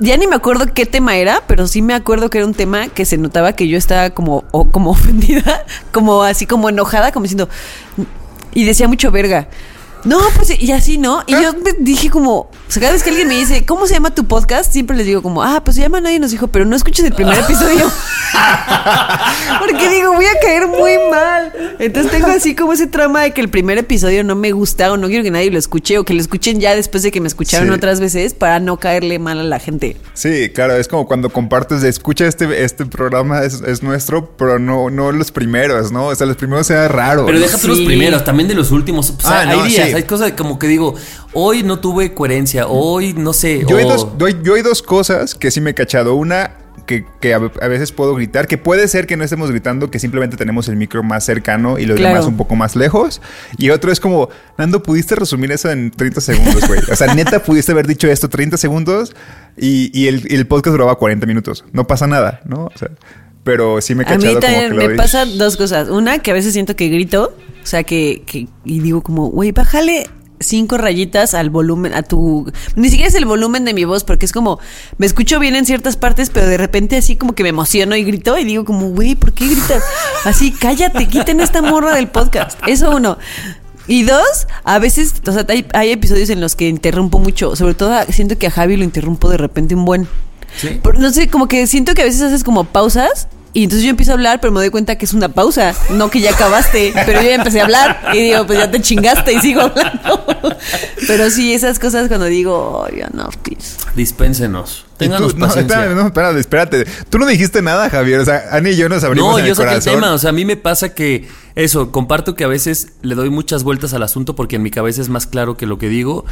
ya 0.00 0.16
ni 0.16 0.26
me 0.26 0.34
acuerdo 0.34 0.64
qué 0.72 0.86
tema 0.86 1.18
era, 1.18 1.42
pero 1.46 1.66
sí 1.66 1.82
me 1.82 1.92
acuerdo 1.92 2.30
que 2.30 2.38
era 2.38 2.46
un 2.46 2.54
tema 2.54 2.88
que 2.88 3.04
se 3.04 3.18
notaba 3.18 3.52
que 3.52 3.68
yo 3.68 3.76
estaba 3.76 4.10
como 4.10 4.44
o 4.50 4.64
como 4.70 4.90
ofendida, 4.92 5.66
como 5.92 6.22
así 6.22 6.46
como 6.46 6.70
enojada, 6.70 7.12
como 7.12 7.24
diciendo 7.24 7.50
y 8.54 8.64
decía 8.64 8.88
mucho 8.88 9.10
verga. 9.10 9.46
No, 10.04 10.18
pues 10.36 10.52
y 10.60 10.72
así, 10.72 10.98
¿no? 10.98 11.22
Y 11.26 11.32
yo 11.32 11.52
me 11.64 11.72
dije 11.78 12.10
como, 12.10 12.40
o 12.40 12.50
sea, 12.68 12.80
cada 12.80 12.92
vez 12.92 13.02
que 13.02 13.10
alguien 13.10 13.28
me 13.28 13.36
dice, 13.36 13.64
¿cómo 13.64 13.86
se 13.86 13.94
llama 13.94 14.14
tu 14.14 14.24
podcast? 14.26 14.72
Siempre 14.72 14.96
les 14.96 15.06
digo 15.06 15.22
como, 15.22 15.42
ah, 15.42 15.62
pues 15.64 15.76
se 15.76 15.82
llama 15.82 16.00
Nadie 16.00 16.18
nos 16.20 16.30
dijo, 16.30 16.48
pero 16.48 16.64
no 16.64 16.76
escuches 16.76 17.04
el 17.04 17.12
primer 17.14 17.38
episodio. 17.44 17.90
Porque 19.58 19.88
digo, 19.88 20.12
voy 20.14 20.24
a 20.26 20.38
caer 20.40 20.66
muy 20.66 20.92
mal. 21.10 21.52
Entonces 21.78 22.10
tengo 22.12 22.26
así 22.28 22.54
como 22.54 22.72
ese 22.72 22.86
trama 22.86 23.22
de 23.22 23.30
que 23.32 23.40
el 23.40 23.48
primer 23.48 23.78
episodio 23.78 24.24
no 24.24 24.34
me 24.34 24.52
gusta 24.52 24.92
o 24.92 24.96
no 24.96 25.06
quiero 25.08 25.22
que 25.24 25.30
nadie 25.30 25.50
lo 25.50 25.58
escuche 25.58 25.98
o 25.98 26.04
que 26.04 26.14
lo 26.14 26.20
escuchen 26.20 26.60
ya 26.60 26.74
después 26.74 27.02
de 27.02 27.10
que 27.10 27.20
me 27.20 27.28
escucharon 27.28 27.68
Sí. 27.68 27.74
otras 27.74 28.00
veces 28.00 28.34
para 28.34 28.60
no 28.60 28.78
caerle 28.78 29.18
mal 29.18 29.38
a 29.38 29.42
la 29.44 29.58
gente. 29.58 29.96
Sí, 30.14 30.50
claro, 30.54 30.74
es 30.76 30.88
como 30.88 31.06
cuando 31.06 31.30
compartes 31.30 31.80
de 31.82 31.88
escucha 31.88 32.26
este, 32.26 32.64
este 32.64 32.86
programa 32.86 33.42
es, 33.42 33.62
es 33.66 33.82
nuestro, 33.82 34.30
pero 34.36 34.58
no, 34.58 34.90
no 34.90 35.12
los 35.12 35.30
primeros, 35.30 35.92
¿no? 35.92 36.06
O 36.06 36.14
sea, 36.14 36.26
los 36.26 36.36
primeros 36.36 36.68
era 36.70 36.88
raro. 36.88 37.24
Pero 37.26 37.38
déjate 37.40 37.66
los 37.68 37.78
Sí. 37.78 37.86
primeros, 37.86 38.24
también 38.24 38.48
de 38.48 38.54
los 38.54 38.70
últimos. 38.70 39.10
O 39.10 39.20
sea, 39.20 39.40
Ah, 39.40 39.44
no, 39.46 39.62
hay 39.62 39.68
días, 39.70 39.88
sí. 39.88 39.93
Hay 39.94 40.02
cosas 40.04 40.32
como 40.32 40.58
que 40.58 40.66
digo, 40.68 40.94
hoy 41.32 41.62
no 41.62 41.78
tuve 41.80 42.12
coherencia, 42.14 42.66
hoy 42.66 43.12
no 43.14 43.32
sé. 43.32 43.64
Yo, 43.68 43.76
hay 43.78 43.84
dos, 43.84 44.18
doy- 44.18 44.38
yo 44.42 44.54
hay 44.54 44.62
dos 44.62 44.82
cosas 44.82 45.34
que 45.34 45.50
sí 45.50 45.60
me 45.60 45.70
he 45.70 45.74
cachado. 45.74 46.14
Una 46.14 46.58
que, 46.86 47.06
que 47.20 47.32
a, 47.32 47.36
a 47.38 47.68
veces 47.68 47.92
puedo 47.92 48.14
gritar, 48.14 48.46
que 48.46 48.58
puede 48.58 48.86
ser 48.88 49.06
que 49.06 49.16
no 49.16 49.24
estemos 49.24 49.50
gritando, 49.50 49.90
que 49.90 49.98
simplemente 49.98 50.36
tenemos 50.36 50.68
el 50.68 50.76
micro 50.76 51.02
más 51.02 51.24
cercano 51.24 51.78
y 51.78 51.86
los 51.86 51.96
Claro. 51.96 52.14
demás 52.16 52.28
un 52.28 52.36
poco 52.36 52.56
más 52.56 52.76
lejos. 52.76 53.22
Y 53.56 53.70
otro 53.70 53.90
es 53.90 54.00
como, 54.00 54.28
Nando, 54.58 54.82
¿pudiste 54.82 55.14
resumir 55.14 55.50
eso 55.52 55.70
en 55.70 55.90
30 55.90 56.20
segundos, 56.20 56.66
güey? 56.68 56.80
O 56.92 56.96
sea, 56.96 57.14
neta, 57.14 57.42
pudiste 57.42 57.72
haber 57.72 57.86
dicho 57.86 58.06
esto 58.08 58.28
30 58.28 58.58
segundos 58.58 59.14
y, 59.56 59.90
y 59.98 60.08
el, 60.08 60.30
y 60.30 60.34
el 60.34 60.46
podcast 60.46 60.72
duraba 60.72 60.96
40 60.96 61.26
minutos. 61.26 61.64
No 61.72 61.86
pasa 61.86 62.06
nada, 62.06 62.40
¿no? 62.44 62.66
O 62.74 62.78
sea, 62.78 62.90
pero 63.44 63.80
sí 63.80 63.94
me 63.94 64.02
he 64.02 64.06
A 64.06 64.16
mí 64.18 64.24
cachado 64.24 64.40
como 64.40 64.40
que 64.40 64.46
también 64.68 64.76
me 64.90 64.96
pasan 64.96 65.38
dos 65.38 65.56
cosas. 65.56 65.88
Una, 65.88 66.18
que 66.18 66.30
a 66.30 66.34
veces 66.34 66.52
siento 66.52 66.74
que 66.74 66.88
grito, 66.88 67.36
o 67.62 67.66
sea, 67.66 67.84
que, 67.84 68.22
que 68.26 68.48
y 68.64 68.80
digo 68.80 69.02
como, 69.02 69.28
güey, 69.28 69.52
bájale 69.52 70.08
cinco 70.40 70.76
rayitas 70.76 71.32
al 71.32 71.48
volumen, 71.48 71.94
a 71.94 72.02
tu... 72.02 72.50
Ni 72.74 72.88
siquiera 72.90 73.08
es 73.08 73.14
el 73.14 73.24
volumen 73.24 73.64
de 73.64 73.72
mi 73.72 73.84
voz, 73.84 74.04
porque 74.04 74.26
es 74.26 74.32
como, 74.32 74.58
me 74.98 75.06
escucho 75.06 75.38
bien 75.38 75.56
en 75.56 75.64
ciertas 75.64 75.96
partes, 75.96 76.28
pero 76.28 76.46
de 76.46 76.58
repente 76.58 76.96
así 76.96 77.16
como 77.16 77.34
que 77.34 77.42
me 77.44 77.48
emociono 77.50 77.96
y 77.96 78.04
grito 78.04 78.36
y 78.36 78.44
digo 78.44 78.64
como, 78.64 78.88
güey, 78.90 79.14
¿por 79.14 79.32
qué 79.32 79.46
gritas? 79.46 79.82
Así, 80.24 80.50
cállate, 80.52 81.06
quiten 81.08 81.40
esta 81.40 81.62
morra 81.62 81.94
del 81.94 82.08
podcast. 82.08 82.58
Eso 82.66 82.90
uno. 82.94 83.16
Y 83.86 84.02
dos, 84.02 84.46
a 84.64 84.78
veces, 84.78 85.14
o 85.26 85.32
sea, 85.32 85.44
hay, 85.48 85.66
hay 85.72 85.92
episodios 85.92 86.30
en 86.30 86.40
los 86.40 86.56
que 86.56 86.68
interrumpo 86.68 87.18
mucho. 87.18 87.54
Sobre 87.56 87.74
todo 87.74 87.92
a- 87.94 88.06
siento 88.06 88.36
que 88.38 88.46
a 88.46 88.50
Javi 88.50 88.76
lo 88.76 88.84
interrumpo 88.84 89.28
de 89.30 89.36
repente 89.36 89.74
un 89.74 89.84
buen. 89.84 90.08
Sí. 90.56 90.80
No 90.98 91.10
sé, 91.10 91.28
como 91.28 91.48
que 91.48 91.66
siento 91.66 91.94
que 91.94 92.02
a 92.02 92.04
veces 92.04 92.22
haces 92.22 92.44
como 92.44 92.64
pausas. 92.64 93.28
Y 93.56 93.62
entonces 93.64 93.84
yo 93.84 93.90
empiezo 93.90 94.10
a 94.10 94.14
hablar, 94.14 94.40
pero 94.40 94.52
me 94.52 94.58
doy 94.58 94.70
cuenta 94.70 94.96
que 94.98 95.04
es 95.04 95.14
una 95.14 95.28
pausa, 95.28 95.74
no 95.90 96.10
que 96.10 96.20
ya 96.20 96.32
acabaste. 96.32 96.92
Pero 97.06 97.22
yo 97.22 97.28
ya 97.28 97.36
empecé 97.36 97.60
a 97.60 97.64
hablar 97.64 98.00
y 98.12 98.18
digo, 98.18 98.44
pues 98.46 98.58
ya 98.58 98.68
te 98.68 98.80
chingaste 98.82 99.32
y 99.32 99.38
sigo 99.40 99.60
hablando. 99.60 100.26
Pero 101.06 101.30
sí, 101.30 101.54
esas 101.54 101.78
cosas 101.78 102.08
cuando 102.08 102.26
digo, 102.26 102.52
oh, 102.84 102.88
ya 102.88 103.08
no, 103.12 103.28
please. 103.42 103.76
Dispénsenos. 103.94 104.86
Ténganos 104.96 105.34
tú- 105.34 105.38
no, 105.38 105.46
espérame, 105.46 105.94
no, 105.94 106.06
espérate, 106.06 106.40
espérate. 106.40 106.84
Tú 107.08 107.18
no 107.18 107.26
dijiste 107.26 107.62
nada, 107.62 107.88
Javier. 107.90 108.20
O 108.20 108.24
sea, 108.24 108.42
Ani 108.50 108.70
y 108.70 108.76
yo 108.76 108.88
nos 108.88 109.04
abrimos 109.04 109.30
No, 109.32 109.38
en 109.38 109.44
yo 109.44 109.50
el 109.52 109.56
saqué 109.56 109.74
el 109.76 109.84
tema. 109.84 110.12
O 110.12 110.18
sea, 110.18 110.30
a 110.30 110.32
mí 110.32 110.44
me 110.44 110.56
pasa 110.56 110.92
que 110.94 111.28
eso, 111.54 111.92
comparto 111.92 112.34
que 112.34 112.42
a 112.42 112.48
veces 112.48 112.88
le 113.02 113.14
doy 113.14 113.30
muchas 113.30 113.62
vueltas 113.62 113.94
al 113.94 114.02
asunto 114.02 114.34
porque 114.34 114.56
en 114.56 114.62
mi 114.62 114.72
cabeza 114.72 115.00
es 115.00 115.08
más 115.08 115.26
claro 115.28 115.56
que 115.56 115.66
lo 115.66 115.78
que 115.78 115.88
digo. 115.88 116.24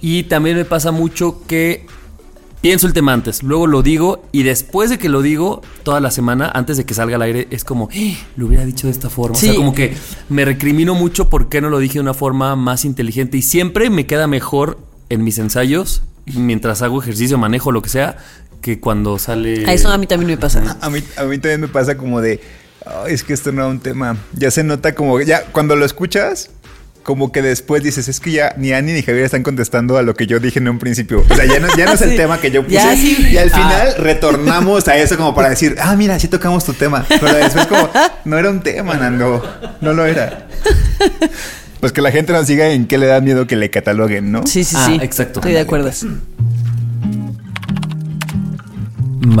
Y 0.00 0.24
también 0.24 0.56
me 0.56 0.64
pasa 0.64 0.92
mucho 0.92 1.42
que 1.46 1.86
pienso 2.64 2.86
el 2.86 2.94
tema 2.94 3.12
antes, 3.12 3.42
luego 3.42 3.66
lo 3.66 3.82
digo 3.82 4.22
y 4.32 4.42
después 4.42 4.88
de 4.88 4.96
que 4.96 5.10
lo 5.10 5.20
digo, 5.20 5.60
toda 5.82 6.00
la 6.00 6.10
semana, 6.10 6.50
antes 6.54 6.78
de 6.78 6.86
que 6.86 6.94
salga 6.94 7.16
al 7.16 7.20
aire, 7.22 7.46
es 7.50 7.62
como, 7.62 7.90
"Eh, 7.92 8.16
lo 8.36 8.46
hubiera 8.46 8.64
dicho 8.64 8.86
de 8.86 8.90
esta 8.90 9.10
forma. 9.10 9.36
O 9.36 9.38
Sí. 9.38 9.48
sea, 9.48 9.54
como 9.56 9.74
que 9.74 9.94
me 10.30 10.46
recrimino 10.46 10.94
mucho 10.94 11.28
por 11.28 11.50
qué 11.50 11.60
no 11.60 11.68
lo 11.68 11.78
dije 11.78 11.94
de 11.94 12.00
una 12.00 12.14
forma 12.14 12.56
más 12.56 12.86
inteligente 12.86 13.36
y 13.36 13.42
siempre 13.42 13.90
me 13.90 14.06
queda 14.06 14.26
mejor 14.28 14.78
en 15.10 15.22
mis 15.24 15.36
ensayos, 15.36 16.04
mientras 16.24 16.80
hago 16.80 17.02
ejercicio, 17.02 17.36
manejo, 17.36 17.70
lo 17.70 17.82
que 17.82 17.90
sea, 17.90 18.16
que 18.62 18.80
cuando 18.80 19.18
sale... 19.18 19.66
A 19.66 19.74
eso 19.74 19.90
a 19.90 19.98
mí 19.98 20.06
también 20.06 20.30
me 20.30 20.38
pasa. 20.38 20.78
A 20.80 20.88
mí, 20.88 21.00
a 21.18 21.24
mí 21.24 21.36
también 21.36 21.60
me 21.60 21.68
pasa 21.68 21.98
como 21.98 22.22
de, 22.22 22.40
"Ay, 22.86 23.12
es 23.12 23.24
que 23.24 23.34
esto 23.34 23.52
no 23.52 23.60
era 23.60 23.70
un 23.70 23.80
tema. 23.80 24.16
Ya 24.32 24.50
se 24.50 24.64
nota 24.64 24.94
como, 24.94 25.20
ya 25.20 25.44
cuando 25.52 25.76
lo 25.76 25.84
escuchas, 25.84 26.48
como 27.04 27.30
que 27.30 27.42
después 27.42 27.82
dices, 27.82 28.08
es 28.08 28.18
que 28.18 28.32
ya 28.32 28.54
ni 28.56 28.72
Ani 28.72 28.92
ni 28.92 29.02
Javier 29.02 29.24
están 29.26 29.42
contestando 29.44 29.96
a 29.98 30.02
lo 30.02 30.14
que 30.14 30.26
yo 30.26 30.40
dije 30.40 30.58
en 30.58 30.66
un 30.68 30.78
principio. 30.80 31.22
O 31.30 31.34
sea, 31.36 31.44
ya 31.44 31.60
no, 31.60 31.68
ya 31.76 31.84
no 31.84 31.92
es 31.92 32.00
el 32.00 32.10
Sí. 32.14 32.16
tema 32.16 32.40
que 32.40 32.50
yo 32.50 32.62
puse. 32.64 32.74
Ya, 32.74 32.96
sí. 32.96 33.28
Y 33.30 33.36
al 33.36 33.50
final 33.50 33.94
retornamos 33.98 34.88
a 34.88 34.96
eso 34.96 35.16
como 35.16 35.34
para 35.34 35.50
decir, 35.50 35.76
ah, 35.80 35.94
mira, 35.96 36.18
sí 36.18 36.26
tocamos 36.28 36.64
tu 36.64 36.72
tema. 36.72 37.04
Pero 37.08 37.34
después 37.34 37.66
como, 37.66 37.88
no 38.24 38.38
era 38.38 38.50
un 38.50 38.60
tema, 38.62 38.94
Nando. 38.94 39.42
No 39.80 39.92
lo 39.92 40.06
era. 40.06 40.48
Pues 41.80 41.92
que 41.92 42.00
la 42.00 42.10
gente 42.10 42.32
nos 42.32 42.46
siga 42.46 42.70
en 42.70 42.86
qué 42.86 42.96
le 42.98 43.06
da 43.06 43.20
miedo 43.20 43.46
que 43.46 43.56
le 43.56 43.68
cataloguen, 43.68 44.32
¿no? 44.32 44.46
Sí, 44.46 44.64
sí, 44.64 44.74
Ah, 44.78 44.86
sí. 44.86 44.98
exacto. 45.02 45.40
Estoy 45.40 45.52
de 45.52 45.60
acuerdo. 45.60 45.90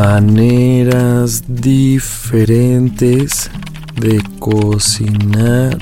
Maneras 0.04 1.42
diferentes 1.48 3.50
de 3.96 4.22
cocinar 4.38 5.78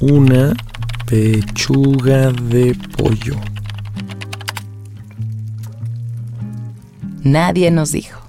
una 0.00 0.52
pechuga 1.08 2.30
de 2.32 2.76
pollo. 2.96 3.34
Nadie 7.24 7.70
nos 7.70 7.92
dijo. 7.92 8.20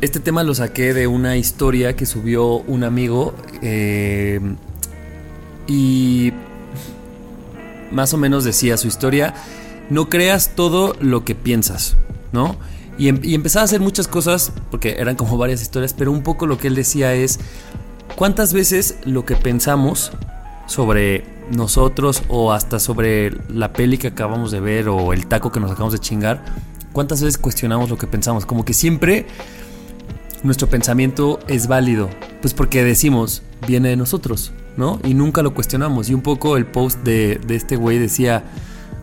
Este 0.00 0.18
tema 0.18 0.42
lo 0.42 0.54
saqué 0.54 0.92
de 0.94 1.06
una 1.06 1.36
historia 1.36 1.94
que 1.94 2.06
subió 2.06 2.56
un 2.56 2.82
amigo 2.82 3.34
eh, 3.62 4.40
y 5.68 6.32
más 7.92 8.12
o 8.12 8.18
menos 8.18 8.42
decía 8.42 8.76
su 8.76 8.88
historia, 8.88 9.34
no 9.90 10.08
creas 10.08 10.56
todo 10.56 10.96
lo 11.00 11.24
que 11.24 11.36
piensas, 11.36 11.96
¿no? 12.32 12.56
Y, 12.98 13.08
em- 13.08 13.20
y 13.22 13.34
empezaba 13.34 13.62
a 13.62 13.64
hacer 13.66 13.80
muchas 13.80 14.08
cosas, 14.08 14.52
porque 14.70 14.96
eran 14.98 15.14
como 15.14 15.36
varias 15.38 15.62
historias, 15.62 15.92
pero 15.92 16.10
un 16.10 16.22
poco 16.22 16.46
lo 16.46 16.58
que 16.58 16.66
él 16.66 16.74
decía 16.74 17.14
es, 17.14 17.38
¿cuántas 18.22 18.52
veces 18.52 18.98
lo 19.04 19.24
que 19.24 19.34
pensamos 19.34 20.12
sobre 20.66 21.24
nosotros 21.50 22.22
o 22.28 22.52
hasta 22.52 22.78
sobre 22.78 23.32
la 23.48 23.72
peli 23.72 23.98
que 23.98 24.06
acabamos 24.06 24.52
de 24.52 24.60
ver 24.60 24.88
o 24.88 25.12
el 25.12 25.26
taco 25.26 25.50
que 25.50 25.58
nos 25.58 25.72
acabamos 25.72 25.92
de 25.92 25.98
chingar, 25.98 26.44
cuántas 26.92 27.20
veces 27.20 27.36
cuestionamos 27.36 27.90
lo 27.90 27.98
que 27.98 28.06
pensamos? 28.06 28.46
Como 28.46 28.64
que 28.64 28.74
siempre 28.74 29.26
nuestro 30.44 30.68
pensamiento 30.68 31.40
es 31.48 31.66
válido, 31.66 32.10
pues 32.40 32.54
porque 32.54 32.84
decimos, 32.84 33.42
viene 33.66 33.88
de 33.88 33.96
nosotros, 33.96 34.52
¿no? 34.76 35.00
Y 35.02 35.14
nunca 35.14 35.42
lo 35.42 35.52
cuestionamos. 35.52 36.08
Y 36.08 36.14
un 36.14 36.22
poco 36.22 36.56
el 36.56 36.66
post 36.66 37.00
de, 37.02 37.40
este 37.48 37.74
güey 37.74 37.98
decía, 37.98 38.44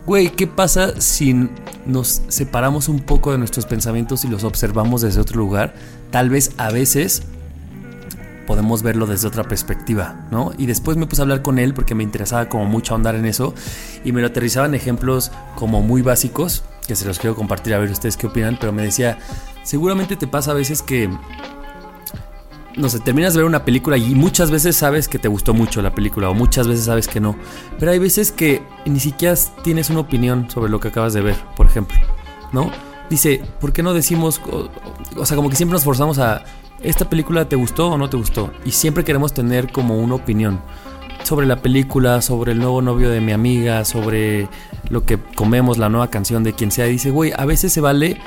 güey, 0.06 0.30
¿qué 0.30 0.46
pasa 0.46 0.98
si 0.98 1.50
nos 1.84 2.22
separamos 2.28 2.88
un 2.88 3.00
poco 3.00 3.32
de 3.32 3.36
nuestros 3.36 3.66
pensamientos 3.66 4.24
y 4.24 4.28
los 4.28 4.44
observamos 4.44 5.02
desde 5.02 5.20
otro 5.20 5.36
lugar? 5.36 5.74
Tal 6.10 6.30
vez 6.30 6.52
a 6.56 6.70
veces 6.70 7.24
podemos 8.50 8.82
verlo 8.82 9.06
desde 9.06 9.28
otra 9.28 9.44
perspectiva, 9.44 10.26
¿no? 10.32 10.50
Y 10.58 10.66
después 10.66 10.96
me 10.96 11.06
puse 11.06 11.22
a 11.22 11.22
hablar 11.22 11.40
con 11.40 11.60
él 11.60 11.72
porque 11.72 11.94
me 11.94 12.02
interesaba 12.02 12.48
como 12.48 12.64
mucho 12.64 12.94
ahondar 12.94 13.14
en 13.14 13.24
eso 13.24 13.54
y 14.04 14.10
me 14.10 14.20
lo 14.20 14.26
aterrizaba 14.26 14.66
en 14.66 14.74
ejemplos 14.74 15.30
como 15.54 15.82
muy 15.82 16.02
básicos, 16.02 16.64
que 16.84 16.96
se 16.96 17.06
los 17.06 17.20
quiero 17.20 17.36
compartir 17.36 17.74
a 17.74 17.78
ver 17.78 17.88
ustedes 17.92 18.16
qué 18.16 18.26
opinan, 18.26 18.58
pero 18.60 18.72
me 18.72 18.82
decía, 18.82 19.20
seguramente 19.62 20.16
te 20.16 20.26
pasa 20.26 20.50
a 20.50 20.54
veces 20.54 20.82
que, 20.82 21.08
no 22.76 22.88
sé, 22.88 22.98
terminas 22.98 23.34
de 23.34 23.38
ver 23.38 23.46
una 23.46 23.64
película 23.64 23.96
y 23.96 24.16
muchas 24.16 24.50
veces 24.50 24.74
sabes 24.74 25.06
que 25.06 25.20
te 25.20 25.28
gustó 25.28 25.54
mucho 25.54 25.80
la 25.80 25.94
película 25.94 26.28
o 26.28 26.34
muchas 26.34 26.66
veces 26.66 26.86
sabes 26.86 27.06
que 27.06 27.20
no, 27.20 27.36
pero 27.78 27.92
hay 27.92 28.00
veces 28.00 28.32
que 28.32 28.64
ni 28.84 28.98
siquiera 28.98 29.36
tienes 29.62 29.90
una 29.90 30.00
opinión 30.00 30.50
sobre 30.50 30.72
lo 30.72 30.80
que 30.80 30.88
acabas 30.88 31.12
de 31.12 31.20
ver, 31.20 31.36
por 31.54 31.66
ejemplo, 31.66 31.96
¿no? 32.52 32.72
Dice, 33.08 33.44
¿por 33.60 33.72
qué 33.72 33.84
no 33.84 33.94
decimos, 33.94 34.40
o, 34.50 34.70
o 35.16 35.24
sea, 35.24 35.36
como 35.36 35.50
que 35.50 35.56
siempre 35.56 35.74
nos 35.74 35.84
forzamos 35.84 36.18
a, 36.18 36.42
¿esta 36.82 37.08
película 37.08 37.48
te 37.48 37.56
gustó 37.56 37.88
o 37.90 37.98
no 37.98 38.08
te 38.10 38.16
gustó? 38.16 38.52
Y 38.64 38.70
siempre 38.72 39.04
queremos 39.04 39.32
tener 39.32 39.70
como 39.72 39.98
una 39.98 40.14
opinión 40.14 40.60
sobre 41.24 41.46
la 41.46 41.56
película, 41.62 42.22
sobre 42.22 42.52
el 42.52 42.58
nuevo 42.58 42.80
novio 42.82 43.10
de 43.10 43.20
mi 43.20 43.32
amiga, 43.32 43.84
sobre 43.84 44.48
lo 44.88 45.04
que 45.04 45.18
comemos, 45.36 45.78
la 45.78 45.88
nueva 45.88 46.08
canción 46.08 46.42
de 46.44 46.54
quien 46.54 46.70
sea. 46.70 46.86
Y 46.88 46.92
dice, 46.92 47.10
güey, 47.10 47.32
a 47.36 47.44
veces 47.44 47.72
se 47.72 47.80
vale 47.80 48.18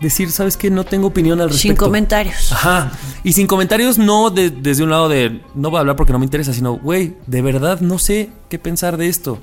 decir, 0.00 0.30
¿sabes 0.30 0.56
qué? 0.56 0.70
No 0.70 0.84
tengo 0.84 1.08
opinión 1.08 1.42
al 1.42 1.50
Sin 1.50 1.72
respecto. 1.72 1.84
comentarios. 1.84 2.50
Ajá. 2.52 2.90
Y 3.22 3.34
sin 3.34 3.46
comentarios, 3.46 3.98
no 3.98 4.30
de- 4.30 4.48
desde 4.48 4.82
un 4.82 4.88
lado 4.90 5.10
de 5.10 5.42
no 5.54 5.68
voy 5.68 5.76
a 5.76 5.80
hablar 5.80 5.96
porque 5.96 6.14
no 6.14 6.18
me 6.18 6.24
interesa, 6.24 6.54
sino, 6.54 6.78
güey, 6.78 7.16
de 7.26 7.42
verdad 7.42 7.80
no 7.82 7.98
sé 7.98 8.30
qué 8.48 8.58
pensar 8.58 8.96
de 8.96 9.08
esto. 9.08 9.38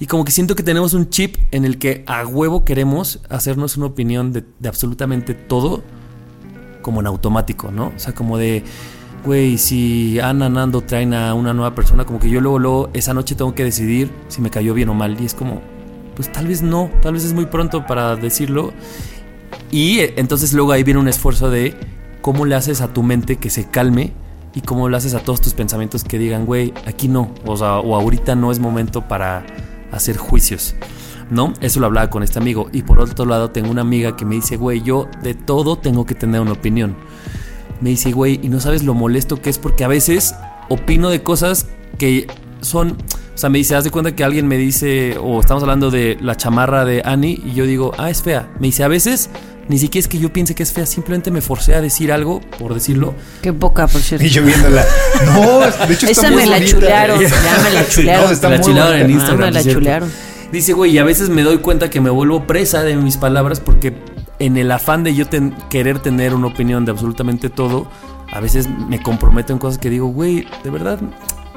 Y 0.00 0.06
como 0.06 0.24
que 0.24 0.32
siento 0.32 0.54
que 0.56 0.62
tenemos 0.62 0.94
un 0.94 1.10
chip 1.10 1.36
en 1.50 1.66
el 1.66 1.76
que 1.78 2.04
a 2.06 2.24
huevo 2.26 2.64
queremos 2.64 3.20
hacernos 3.28 3.76
una 3.76 3.84
opinión 3.86 4.32
de, 4.32 4.44
de 4.58 4.68
absolutamente 4.70 5.34
todo, 5.34 5.82
como 6.88 7.00
en 7.02 7.06
automático, 7.06 7.70
¿no? 7.70 7.92
O 7.94 7.98
sea, 7.98 8.14
como 8.14 8.38
de, 8.38 8.64
güey, 9.22 9.58
si 9.58 10.18
Ana, 10.20 10.48
Nando 10.48 10.80
traen 10.80 11.12
a 11.12 11.34
una 11.34 11.52
nueva 11.52 11.74
persona, 11.74 12.06
como 12.06 12.18
que 12.18 12.30
yo 12.30 12.40
luego, 12.40 12.58
luego, 12.58 12.90
esa 12.94 13.12
noche 13.12 13.34
tengo 13.34 13.54
que 13.54 13.62
decidir 13.62 14.10
si 14.28 14.40
me 14.40 14.48
cayó 14.48 14.72
bien 14.72 14.88
o 14.88 14.94
mal. 14.94 15.20
Y 15.20 15.26
es 15.26 15.34
como, 15.34 15.60
pues 16.16 16.32
tal 16.32 16.46
vez 16.46 16.62
no, 16.62 16.90
tal 17.02 17.12
vez 17.12 17.26
es 17.26 17.34
muy 17.34 17.44
pronto 17.44 17.84
para 17.84 18.16
decirlo. 18.16 18.72
Y 19.70 19.98
eh, 19.98 20.14
entonces 20.16 20.54
luego 20.54 20.72
ahí 20.72 20.82
viene 20.82 20.98
un 20.98 21.08
esfuerzo 21.08 21.50
de 21.50 21.74
cómo 22.22 22.46
le 22.46 22.54
haces 22.54 22.80
a 22.80 22.88
tu 22.88 23.02
mente 23.02 23.36
que 23.36 23.50
se 23.50 23.68
calme 23.68 24.14
y 24.54 24.62
cómo 24.62 24.88
le 24.88 24.96
haces 24.96 25.12
a 25.12 25.20
todos 25.20 25.42
tus 25.42 25.52
pensamientos 25.52 26.04
que 26.04 26.18
digan, 26.18 26.46
güey, 26.46 26.72
aquí 26.86 27.06
no, 27.06 27.34
o 27.44 27.54
sea, 27.58 27.80
o 27.80 27.96
ahorita 27.96 28.34
no 28.34 28.50
es 28.50 28.60
momento 28.60 29.06
para 29.08 29.44
hacer 29.92 30.16
juicios. 30.16 30.74
¿No? 31.30 31.52
Eso 31.60 31.80
lo 31.80 31.86
hablaba 31.86 32.08
con 32.10 32.22
este 32.22 32.38
amigo. 32.38 32.68
Y 32.72 32.82
por 32.82 32.98
otro 33.00 33.26
lado, 33.26 33.50
tengo 33.50 33.70
una 33.70 33.82
amiga 33.82 34.16
que 34.16 34.24
me 34.24 34.34
dice, 34.36 34.56
güey, 34.56 34.82
yo 34.82 35.08
de 35.22 35.34
todo 35.34 35.76
tengo 35.76 36.06
que 36.06 36.14
tener 36.14 36.40
una 36.40 36.52
opinión. 36.52 36.96
Me 37.80 37.90
dice, 37.90 38.12
güey, 38.12 38.40
y 38.42 38.48
no 38.48 38.60
sabes 38.60 38.82
lo 38.82 38.94
molesto 38.94 39.40
que 39.40 39.50
es 39.50 39.58
porque 39.58 39.84
a 39.84 39.88
veces 39.88 40.34
opino 40.68 41.10
de 41.10 41.22
cosas 41.22 41.66
que 41.98 42.26
son. 42.60 42.96
O 43.34 43.38
sea, 43.40 43.50
me 43.50 43.58
dice, 43.58 43.76
haz 43.76 43.84
de 43.84 43.90
cuenta 43.90 44.16
que 44.16 44.24
alguien 44.24 44.48
me 44.48 44.56
dice, 44.56 45.16
o 45.22 45.38
estamos 45.40 45.62
hablando 45.62 45.90
de 45.92 46.16
la 46.20 46.36
chamarra 46.36 46.84
de 46.84 47.02
Annie, 47.04 47.40
y 47.44 47.52
yo 47.54 47.66
digo, 47.66 47.92
ah, 47.98 48.10
es 48.10 48.22
fea. 48.22 48.48
Me 48.58 48.66
dice, 48.68 48.82
a 48.82 48.88
veces 48.88 49.30
ni 49.68 49.78
siquiera 49.78 50.00
es 50.02 50.08
que 50.08 50.18
yo 50.18 50.32
piense 50.32 50.56
que 50.56 50.64
es 50.64 50.72
fea, 50.72 50.86
simplemente 50.86 51.30
me 51.30 51.40
forcé 51.40 51.76
a 51.76 51.80
decir 51.80 52.10
algo, 52.10 52.40
por 52.58 52.74
decirlo. 52.74 53.14
Qué 53.42 53.52
poca, 53.52 53.86
por 53.86 54.00
cierto. 54.00 54.26
Y 54.26 54.30
yo 54.30 54.42
viéndola. 54.42 54.84
No, 55.26 55.60
de 55.60 55.94
hecho 55.94 56.06
está 56.06 56.10
Esa 56.22 56.30
muy 56.32 56.42
me 56.42 56.46
la 56.46 56.56
bonita. 56.56 56.72
chulearon. 56.72 57.20
Ya 57.20 57.28
me 57.62 57.70
la 57.74 57.88
chulearon. 57.88 58.24
No, 58.24 58.30
está 58.32 58.48
La 58.48 58.56
muy 58.56 58.64
chularon 58.66 58.98
en 58.98 59.06
Ah, 59.06 59.10
Instagram. 59.10 59.38
me 59.40 59.50
la 59.52 59.62
chulearon. 59.72 60.10
Dice, 60.52 60.72
güey, 60.72 60.92
y 60.92 60.98
a 60.98 61.04
veces 61.04 61.28
me 61.28 61.42
doy 61.42 61.58
cuenta 61.58 61.90
que 61.90 62.00
me 62.00 62.10
vuelvo 62.10 62.46
presa 62.46 62.82
de 62.82 62.96
mis 62.96 63.16
palabras 63.18 63.60
porque 63.60 63.94
en 64.38 64.56
el 64.56 64.70
afán 64.72 65.04
de 65.04 65.14
yo 65.14 65.26
ten- 65.26 65.54
querer 65.68 65.98
tener 65.98 66.34
una 66.34 66.46
opinión 66.46 66.84
de 66.86 66.90
absolutamente 66.92 67.50
todo, 67.50 67.86
a 68.32 68.40
veces 68.40 68.68
me 68.68 69.02
comprometo 69.02 69.52
en 69.52 69.58
cosas 69.58 69.78
que 69.78 69.90
digo, 69.90 70.06
güey, 70.06 70.46
de 70.64 70.70
verdad, 70.70 70.98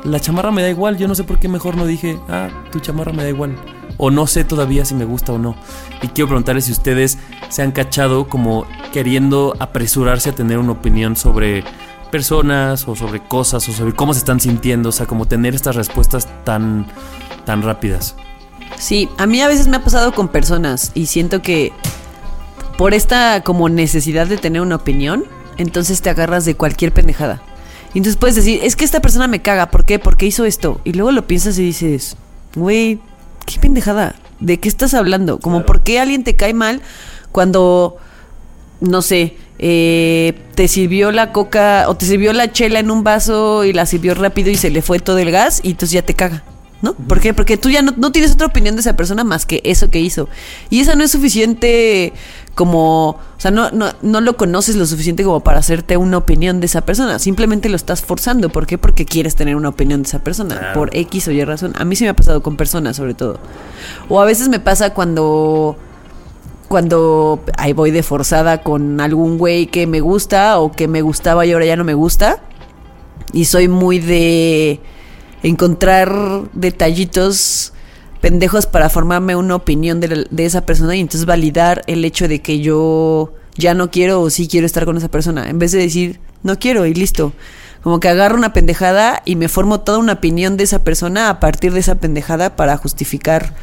la 0.04 0.20
chamarra 0.20 0.52
me 0.52 0.62
da 0.62 0.70
igual, 0.70 0.98
yo 0.98 1.08
no 1.08 1.16
sé 1.16 1.24
por 1.24 1.40
qué 1.40 1.48
mejor 1.48 1.78
no 1.78 1.86
dije, 1.86 2.18
ah, 2.28 2.50
tu 2.72 2.80
chamarra 2.80 3.14
me 3.14 3.24
da 3.24 3.30
igual. 3.30 3.56
O 3.98 4.10
no 4.10 4.26
sé 4.28 4.44
todavía 4.44 4.84
si 4.84 4.96
me 4.96 5.06
gusta 5.06 5.32
o 5.32 5.38
no. 5.38 5.56
Y 6.02 6.08
quiero 6.08 6.28
preguntarles 6.30 6.66
si 6.66 6.72
ustedes 6.72 7.18
se 7.50 7.62
han 7.62 7.72
cachado 7.72 8.28
como 8.28 8.66
queriendo 8.92 9.56
apresurarse 9.60 10.32
a 10.32 10.36
tener 10.36 10.58
una 10.58 10.72
opinión 10.72 11.16
sobre 11.16 11.64
personas 12.10 12.88
o 12.88 12.96
sobre 12.96 13.20
cosas 13.22 13.68
o 13.70 13.72
sobre 13.74 13.94
cómo 13.94 14.14
se 14.14 14.20
están 14.20 14.40
sintiendo, 14.40 14.90
o 14.90 14.92
sea, 14.92 15.06
como 15.06 15.28
tener 15.28 15.54
estas 15.56 15.76
respuestas 15.76 16.28
tan, 16.44 16.88
tan 17.46 17.62
rápidas. 17.62 18.16
Sí, 18.78 19.10
a 19.18 19.28
mí 19.28 19.42
a 19.42 19.48
veces 19.48 19.68
me 19.68 19.78
ha 19.78 19.84
pasado 19.84 20.14
con 20.14 20.28
personas 20.30 20.92
y 20.94 21.06
siento 21.06 21.42
que 21.42 21.72
por 22.78 22.94
esta 22.94 23.42
como 23.44 23.70
necesidad 23.70 24.28
de 24.28 24.38
tener 24.38 24.62
una 24.62 24.78
opinión, 24.78 25.26
entonces 25.58 26.02
te 26.02 26.10
agarras 26.10 26.46
de 26.46 26.56
cualquier 26.56 26.92
pendejada. 26.92 27.42
Y 27.94 28.00
entonces 28.00 28.18
puedes 28.18 28.36
decir, 28.36 28.60
es 28.64 28.76
que 28.76 28.86
esta 28.86 29.02
persona 29.02 29.28
me 29.28 29.42
caga, 29.42 29.70
¿por 29.70 29.86
qué? 29.86 30.00
Porque 30.00 30.26
hizo 30.26 30.46
esto. 30.46 30.80
Y 30.84 30.94
luego 30.94 31.12
lo 31.12 31.28
piensas 31.28 31.60
y 31.60 31.64
dices, 31.64 32.16
güey, 32.56 33.00
qué 33.46 33.60
pendejada. 33.60 34.16
¿De 34.40 34.60
qué 34.60 34.70
estás 34.70 34.94
hablando? 34.94 35.40
Como, 35.40 35.66
¿por 35.66 35.82
qué 35.82 36.00
alguien 36.00 36.24
te 36.24 36.36
cae 36.36 36.54
mal 36.54 36.82
cuando, 37.32 37.98
no 38.80 39.02
sé, 39.02 39.38
eh, 39.60 40.42
te 40.56 40.68
sirvió 40.68 41.12
la 41.12 41.32
coca 41.32 41.86
o 41.88 41.96
te 41.96 42.06
sirvió 42.06 42.34
la 42.34 42.52
chela 42.52 42.80
en 42.80 42.90
un 42.90 43.04
vaso 43.04 43.64
y 43.66 43.74
la 43.74 43.86
sirvió 43.86 44.16
rápido 44.16 44.50
y 44.50 44.56
se 44.56 44.72
le 44.72 44.82
fue 44.82 45.00
todo 45.00 45.20
el 45.20 45.30
gas 45.30 45.60
y 45.62 45.72
entonces 45.72 45.92
ya 45.92 46.02
te 46.02 46.16
caga? 46.16 46.44
¿No? 46.82 46.94
¿Por 46.94 47.20
qué? 47.20 47.34
Porque 47.34 47.58
tú 47.58 47.70
ya 47.70 47.82
no, 47.82 47.94
no 47.96 48.12
tienes 48.12 48.32
otra 48.32 48.48
opinión 48.48 48.76
de 48.76 48.82
esa 48.82 48.96
persona 48.96 49.24
más 49.24 49.46
que 49.46 49.62
eso 49.64 49.90
que 49.90 50.00
hizo. 50.00 50.28
Y 50.70 50.80
esa 50.80 50.96
no 50.96 51.04
es 51.04 51.12
suficiente 51.12 52.12
como, 52.56 53.10
o 53.10 53.20
sea, 53.38 53.52
no, 53.52 53.70
no, 53.72 53.92
no 54.02 54.22
lo 54.22 54.36
conoces 54.36 54.76
lo 54.76 54.86
suficiente 54.86 55.24
como 55.24 55.42
para 55.42 55.60
hacerte 55.60 55.96
una 55.98 56.18
opinión 56.18 56.60
de 56.60 56.66
esa 56.66 56.82
persona. 56.82 57.20
Simplemente 57.20 57.70
lo 57.70 57.76
estás 57.76 58.02
forzando. 58.02 58.50
¿Por 58.50 58.66
qué? 58.66 58.78
Porque 58.78 59.06
quieres 59.06 59.36
tener 59.36 59.56
una 59.56 59.70
opinión 59.70 60.02
de 60.02 60.08
esa 60.08 60.24
persona. 60.24 60.72
Por 60.74 60.96
X 60.96 61.28
o 61.28 61.32
Y 61.32 61.44
razón. 61.44 61.74
A 61.78 61.86
mí 61.86 61.96
sí 61.96 62.04
me 62.04 62.10
ha 62.10 62.16
pasado 62.16 62.42
con 62.42 62.58
personas, 62.58 62.96
sobre 62.96 63.14
todo. 63.14 63.40
O 64.10 64.20
a 64.20 64.26
veces 64.26 64.50
me 64.50 64.60
pasa 64.60 64.94
cuando 64.94 65.78
cuando 66.68 67.44
ahí 67.58 67.74
voy 67.74 67.92
de 67.92 68.02
forzada 68.02 68.64
con 68.64 69.02
algún 69.02 69.38
güey 69.38 69.68
que 69.68 69.88
me 69.88 70.00
gusta 70.00 70.58
o 70.60 70.72
que 70.72 70.88
me 70.88 71.02
gustaba 71.02 71.46
y 71.46 71.52
ahora 71.52 71.66
ya 71.66 71.76
no 71.76 71.84
me 71.84 71.94
gusta. 71.94 72.40
Y 73.34 73.46
soy 73.46 73.68
muy 73.68 74.00
de 74.00 74.80
encontrar 75.44 76.44
detallitos 76.54 77.74
pendejos 78.22 78.68
para 78.68 78.90
formarme 78.90 79.36
una 79.36 79.56
opinión 79.56 80.00
de, 80.00 80.28
de 80.30 80.46
esa 80.46 80.66
persona 80.66 80.96
y 80.96 81.00
entonces 81.00 81.26
validar 81.26 81.82
el 81.88 82.06
hecho 82.06 82.28
de 82.28 82.42
que 82.42 82.60
yo 82.60 83.34
ya 83.56 83.74
no 83.74 83.92
quiero 83.92 84.22
o 84.22 84.30
sí 84.30 84.48
quiero 84.48 84.66
estar 84.66 84.86
con 84.86 84.98
esa 84.98 85.10
persona. 85.10 85.50
En 85.50 85.60
vez 85.60 85.72
de 85.72 85.80
decir, 85.80 86.20
no 86.44 86.58
quiero 86.60 86.86
y 86.86 86.94
listo. 86.94 87.34
Como 87.82 88.00
que 88.00 88.10
agarro 88.10 88.38
una 88.38 88.54
pendejada 88.54 89.24
y 89.26 89.36
me 89.36 89.48
formo 89.50 89.82
toda 89.82 89.98
una 89.98 90.14
opinión 90.14 90.56
de 90.56 90.64
esa 90.64 90.84
persona 90.84 91.30
a 91.30 91.40
partir 91.40 91.74
de 91.74 91.80
esa 91.80 91.96
pendejada 91.96 92.56
para 92.56 92.78
justificar 92.78 93.56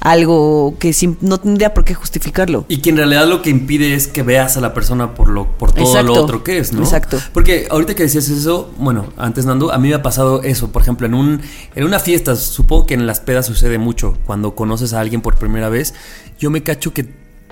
algo 0.00 0.76
que 0.78 0.94
no 1.20 1.38
tendría 1.38 1.72
por 1.72 1.84
qué 1.84 1.94
justificarlo. 1.94 2.66
Y 2.68 2.78
que 2.78 2.90
en 2.90 2.98
realidad 2.98 3.26
lo 3.26 3.40
que 3.40 3.50
impide 3.50 3.94
es 3.94 4.06
que 4.06 4.22
veas 4.22 4.56
a 4.56 4.60
la 4.60 4.74
persona 4.74 5.14
por 5.14 5.28
lo 5.28 5.56
por 5.56 5.72
todo 5.72 5.86
Exacto. 5.86 6.14
lo 6.14 6.22
otro 6.22 6.44
que 6.44 6.58
es, 6.58 6.72
¿no? 6.72 6.82
Exacto. 6.82 7.18
Porque 7.32 7.66
ahorita 7.70 7.94
que 7.94 8.02
decías 8.02 8.28
eso, 8.28 8.70
bueno, 8.78 9.06
antes 9.16 9.46
Nando, 9.46 9.72
a 9.72 9.78
mí 9.78 9.88
me 9.88 9.94
ha 9.94 10.02
pasado 10.02 10.42
eso, 10.42 10.70
por 10.72 10.82
ejemplo, 10.82 11.06
en 11.06 11.14
un 11.14 11.40
en 11.74 11.84
una 11.84 11.98
fiesta, 11.98 12.36
supongo 12.36 12.86
que 12.86 12.94
en 12.94 13.06
las 13.06 13.20
pedas 13.20 13.46
sucede 13.46 13.78
mucho 13.78 14.18
cuando 14.26 14.54
conoces 14.54 14.92
a 14.92 15.00
alguien 15.00 15.22
por 15.22 15.36
primera 15.36 15.68
vez, 15.68 15.94
yo 16.38 16.50
me 16.50 16.62
cacho 16.62 16.92
que 16.92 17.08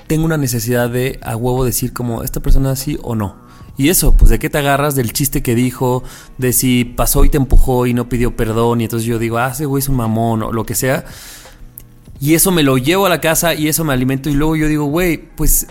tengo 0.06 0.24
una 0.24 0.36
necesidad 0.36 0.90
de 0.90 1.18
a 1.22 1.36
huevo 1.36 1.64
decir 1.64 1.94
como 1.94 2.22
esta 2.22 2.40
persona 2.40 2.76
sí 2.76 2.98
o 3.02 3.14
no. 3.14 3.40
Y 3.78 3.88
eso, 3.88 4.14
pues 4.14 4.30
de 4.30 4.38
qué 4.38 4.50
te 4.50 4.58
agarras 4.58 4.94
del 4.94 5.12
chiste 5.14 5.42
que 5.42 5.54
dijo, 5.54 6.04
de 6.36 6.52
si 6.52 6.84
pasó 6.84 7.24
y 7.24 7.30
te 7.30 7.38
empujó 7.38 7.86
y 7.86 7.94
no 7.94 8.08
pidió 8.08 8.36
perdón 8.36 8.82
y 8.82 8.84
entonces 8.84 9.06
yo 9.06 9.18
digo, 9.18 9.38
ah, 9.38 9.50
ese 9.52 9.64
güey 9.64 9.80
es 9.80 9.88
un 9.88 9.96
mamón 9.96 10.42
o 10.42 10.52
lo 10.52 10.66
que 10.66 10.74
sea. 10.74 11.04
Y 12.22 12.36
eso 12.36 12.52
me 12.52 12.62
lo 12.62 12.78
llevo 12.78 13.06
a 13.06 13.08
la 13.08 13.20
casa 13.20 13.52
y 13.52 13.66
eso 13.66 13.82
me 13.82 13.92
alimento 13.92 14.30
y 14.30 14.34
luego 14.34 14.54
yo 14.54 14.68
digo, 14.68 14.84
güey, 14.84 15.16
pues 15.16 15.66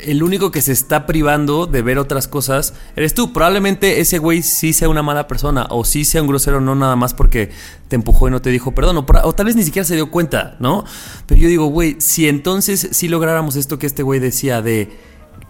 el 0.00 0.22
único 0.22 0.50
que 0.50 0.62
se 0.62 0.72
está 0.72 1.04
privando 1.04 1.66
de 1.66 1.82
ver 1.82 1.98
otras 1.98 2.26
cosas 2.26 2.72
eres 2.96 3.12
tú. 3.12 3.34
Probablemente 3.34 4.00
ese 4.00 4.16
güey 4.16 4.40
sí 4.40 4.72
sea 4.72 4.88
una 4.88 5.02
mala 5.02 5.28
persona 5.28 5.66
o 5.68 5.84
sí 5.84 6.06
sea 6.06 6.22
un 6.22 6.28
grosero, 6.28 6.62
no 6.62 6.74
nada 6.74 6.96
más 6.96 7.12
porque 7.12 7.50
te 7.88 7.96
empujó 7.96 8.28
y 8.28 8.30
no 8.30 8.40
te 8.40 8.48
dijo 8.48 8.72
perdón. 8.74 8.96
O, 8.96 9.06
o 9.24 9.34
tal 9.34 9.44
vez 9.44 9.56
ni 9.56 9.62
siquiera 9.62 9.84
se 9.84 9.94
dio 9.94 10.10
cuenta, 10.10 10.56
¿no? 10.58 10.86
Pero 11.26 11.38
yo 11.38 11.48
digo, 11.48 11.66
güey, 11.66 11.96
si 11.98 12.30
entonces 12.30 12.88
sí 12.92 13.06
lográramos 13.06 13.54
esto 13.54 13.78
que 13.78 13.86
este 13.86 14.02
güey 14.02 14.20
decía 14.20 14.62
de 14.62 14.88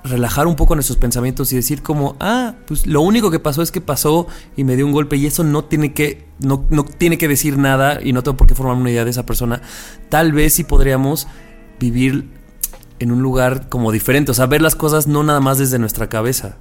relajar 0.04 0.46
un 0.46 0.56
poco 0.56 0.74
nuestros 0.74 0.96
pensamientos 0.98 1.52
y 1.52 1.56
decir 1.56 1.82
como, 1.82 2.16
ah, 2.20 2.54
pues 2.66 2.86
lo 2.86 3.00
único 3.00 3.30
que 3.30 3.38
pasó 3.38 3.62
es 3.62 3.70
que 3.70 3.80
pasó 3.80 4.26
y 4.56 4.64
me 4.64 4.76
dio 4.76 4.86
un 4.86 4.92
golpe 4.92 5.16
y 5.16 5.26
eso 5.26 5.44
no 5.44 5.64
tiene 5.64 5.92
que, 5.92 6.26
no, 6.40 6.64
no 6.70 6.84
tiene 6.84 7.18
que 7.18 7.28
decir 7.28 7.58
nada 7.58 8.00
y 8.02 8.12
no 8.12 8.22
tengo 8.22 8.36
por 8.36 8.46
qué 8.46 8.54
formar 8.54 8.76
una 8.76 8.90
idea 8.90 9.04
de 9.04 9.10
esa 9.10 9.26
persona, 9.26 9.60
tal 10.08 10.32
vez 10.32 10.54
sí 10.54 10.64
podríamos 10.64 11.26
vivir 11.78 12.28
en 13.00 13.12
un 13.12 13.22
lugar 13.22 13.68
como 13.68 13.92
diferente, 13.92 14.30
o 14.30 14.34
sea, 14.34 14.46
ver 14.46 14.62
las 14.62 14.74
cosas 14.74 15.06
no 15.06 15.22
nada 15.22 15.40
más 15.40 15.58
desde 15.58 15.78
nuestra 15.78 16.08
cabeza. 16.08 16.56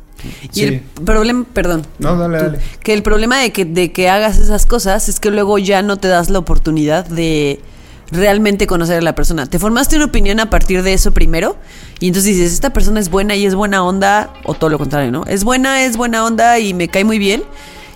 Y 0.53 0.63
el 0.63 0.79
problema, 0.81 1.45
perdón. 1.53 1.85
No, 1.99 2.17
dale, 2.17 2.37
tú, 2.37 2.43
dale. 2.45 2.59
Que 2.81 2.93
el 2.93 3.03
problema 3.03 3.39
de 3.39 3.51
que, 3.51 3.65
de 3.65 3.91
que 3.91 4.09
hagas 4.09 4.39
esas 4.39 4.65
cosas 4.65 5.09
es 5.09 5.19
que 5.19 5.31
luego 5.31 5.57
ya 5.57 5.81
no 5.81 5.97
te 5.97 6.07
das 6.07 6.29
la 6.29 6.39
oportunidad 6.39 7.05
de 7.05 7.59
realmente 8.11 8.67
conocer 8.67 8.97
a 8.97 9.01
la 9.01 9.15
persona. 9.15 9.45
Te 9.45 9.59
formaste 9.59 9.95
una 9.95 10.05
opinión 10.05 10.39
a 10.39 10.49
partir 10.49 10.83
de 10.83 10.93
eso 10.93 11.11
primero 11.11 11.57
y 11.99 12.07
entonces 12.07 12.35
dices, 12.35 12.53
esta 12.53 12.71
persona 12.71 12.99
es 12.99 13.09
buena 13.09 13.35
y 13.35 13.45
es 13.45 13.55
buena 13.55 13.83
onda, 13.83 14.33
o 14.43 14.53
todo 14.53 14.69
lo 14.69 14.77
contrario, 14.77 15.11
¿no? 15.11 15.25
Es 15.25 15.43
buena, 15.43 15.83
es 15.83 15.97
buena 15.97 16.25
onda 16.25 16.59
y 16.59 16.73
me 16.73 16.87
cae 16.87 17.03
muy 17.03 17.19
bien. 17.19 17.43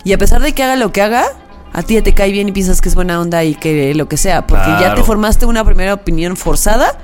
Y 0.03 0.13
a 0.13 0.17
pesar 0.17 0.41
de 0.41 0.53
que 0.53 0.63
haga 0.63 0.75
lo 0.75 0.91
que 0.91 1.01
haga, 1.01 1.25
a 1.73 1.83
ti 1.83 1.93
ya 1.93 2.03
te 2.03 2.13
cae 2.13 2.31
bien 2.31 2.49
y 2.49 2.51
piensas 2.51 2.81
que 2.81 2.89
es 2.89 2.95
buena 2.95 3.19
onda 3.21 3.43
y 3.43 3.55
que 3.55 3.93
lo 3.95 4.07
que 4.07 4.17
sea, 4.17 4.45
porque 4.47 4.69
ya 4.79 4.93
te 4.95 5.03
formaste 5.03 5.45
una 5.45 5.63
primera 5.63 5.93
opinión 5.93 6.35
forzada 6.35 6.97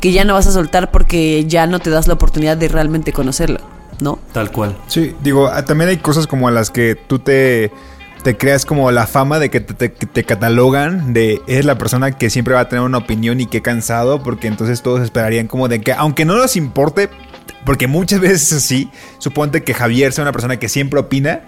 que 0.00 0.12
ya 0.12 0.24
no 0.24 0.34
vas 0.34 0.46
a 0.46 0.52
soltar 0.52 0.90
porque 0.90 1.46
ya 1.46 1.66
no 1.66 1.78
te 1.78 1.90
das 1.90 2.06
la 2.06 2.14
oportunidad 2.14 2.56
de 2.56 2.68
realmente 2.68 3.12
conocerlo, 3.12 3.60
¿no? 4.00 4.18
Tal 4.32 4.50
cual. 4.50 4.76
Sí, 4.86 5.14
digo, 5.22 5.48
ah, 5.48 5.64
también 5.64 5.90
hay 5.90 5.96
cosas 5.96 6.26
como 6.26 6.46
a 6.46 6.50
las 6.50 6.70
que 6.70 6.94
tú 6.94 7.18
te, 7.18 7.72
te 8.24 8.36
creas 8.36 8.66
como 8.66 8.90
la 8.90 9.06
fama 9.06 9.38
de 9.38 9.50
que 9.50 9.60
te, 9.60 9.74
te- 9.74 9.92
que 9.92 10.06
te 10.06 10.24
catalogan 10.24 11.12
de 11.12 11.40
eres 11.46 11.64
la 11.64 11.78
persona 11.78 12.18
que 12.18 12.28
siempre 12.30 12.54
va 12.54 12.60
a 12.60 12.68
tener 12.68 12.84
una 12.84 12.98
opinión 12.98 13.40
y 13.40 13.46
qué 13.46 13.62
cansado, 13.62 14.22
porque 14.22 14.48
entonces 14.48 14.82
todos 14.82 15.00
esperarían 15.02 15.46
como 15.46 15.68
de 15.68 15.80
que, 15.80 15.92
aunque 15.92 16.24
no 16.24 16.36
nos 16.36 16.56
importe, 16.56 17.08
porque 17.64 17.86
muchas 17.86 18.18
veces 18.20 18.50
es 18.50 18.52
así, 18.64 18.90
suponte 19.18 19.62
que 19.62 19.74
Javier 19.74 20.12
sea 20.12 20.22
una 20.22 20.32
persona 20.32 20.56
que 20.58 20.68
siempre 20.68 20.98
opina, 20.98 21.42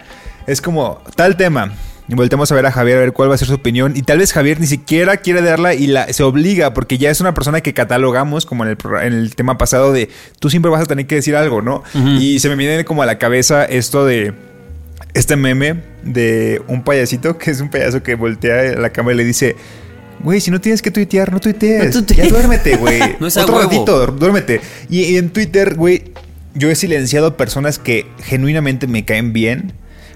es 0.45 0.61
como 0.61 1.01
tal 1.15 1.35
tema. 1.35 1.73
Y 2.09 2.15
voltemos 2.15 2.49
a 2.53 2.55
ver 2.55 2.65
a 2.65 2.71
Javier 2.71 2.97
a 2.97 3.01
ver 3.01 3.11
cuál 3.11 3.29
va 3.29 3.35
a 3.35 3.37
ser 3.37 3.49
su 3.49 3.55
opinión. 3.55 3.97
Y 3.97 4.01
tal 4.03 4.19
vez 4.19 4.31
Javier 4.31 4.61
ni 4.61 4.65
siquiera 4.67 5.17
quiere 5.17 5.41
darla 5.41 5.73
y 5.73 5.87
la, 5.87 6.07
se 6.13 6.23
obliga, 6.23 6.73
porque 6.73 6.97
ya 6.97 7.09
es 7.09 7.19
una 7.19 7.33
persona 7.33 7.59
que 7.59 7.73
catalogamos, 7.73 8.45
como 8.45 8.63
en 8.63 8.69
el, 8.69 8.77
en 9.01 9.11
el 9.13 9.35
tema 9.35 9.57
pasado, 9.57 9.91
de 9.91 10.07
tú 10.39 10.49
siempre 10.49 10.71
vas 10.71 10.81
a 10.81 10.85
tener 10.85 11.05
que 11.05 11.15
decir 11.15 11.35
algo, 11.35 11.61
¿no? 11.61 11.83
Y 12.21 12.39
se 12.39 12.47
me 12.47 12.55
viene 12.55 12.85
como 12.85 13.03
a 13.03 13.05
la 13.05 13.17
cabeza 13.17 13.65
esto 13.65 14.05
de 14.05 14.33
este 15.17 15.35
meme 15.35 15.81
de 16.03 16.61
un 16.67 16.83
payasito, 16.83 17.37
que 17.37 17.51
es 17.51 17.59
un 17.61 17.69
payaso 17.69 18.03
que 18.03 18.15
voltea 18.15 18.59
a 18.59 18.79
la 18.79 18.89
cámara 18.91 19.15
y 19.15 19.17
le 19.17 19.25
dice, 19.25 19.55
güey, 20.23 20.39
si 20.39 20.51
no 20.51 20.61
tienes 20.61 20.81
que 20.81 20.91
tuitear, 20.91 21.31
no 21.31 21.39
tuitees. 21.39 21.85
No 21.95 22.03
tuitees. 22.03 22.27
Ya 22.27 22.33
duérmete, 22.33 22.75
güey. 22.77 22.99
No 23.19 23.27
Otro 23.27 23.55
huevo. 23.55 23.61
ratito, 23.61 24.07
duérmete. 24.07 24.61
Y, 24.89 25.01
y 25.01 25.17
en 25.17 25.29
Twitter, 25.29 25.75
güey, 25.75 26.11
yo 26.53 26.69
he 26.69 26.75
silenciado 26.75 27.35
personas 27.37 27.79
que 27.79 28.05
genuinamente 28.23 28.87
me 28.87 29.05
caen 29.05 29.33
bien, 29.33 29.73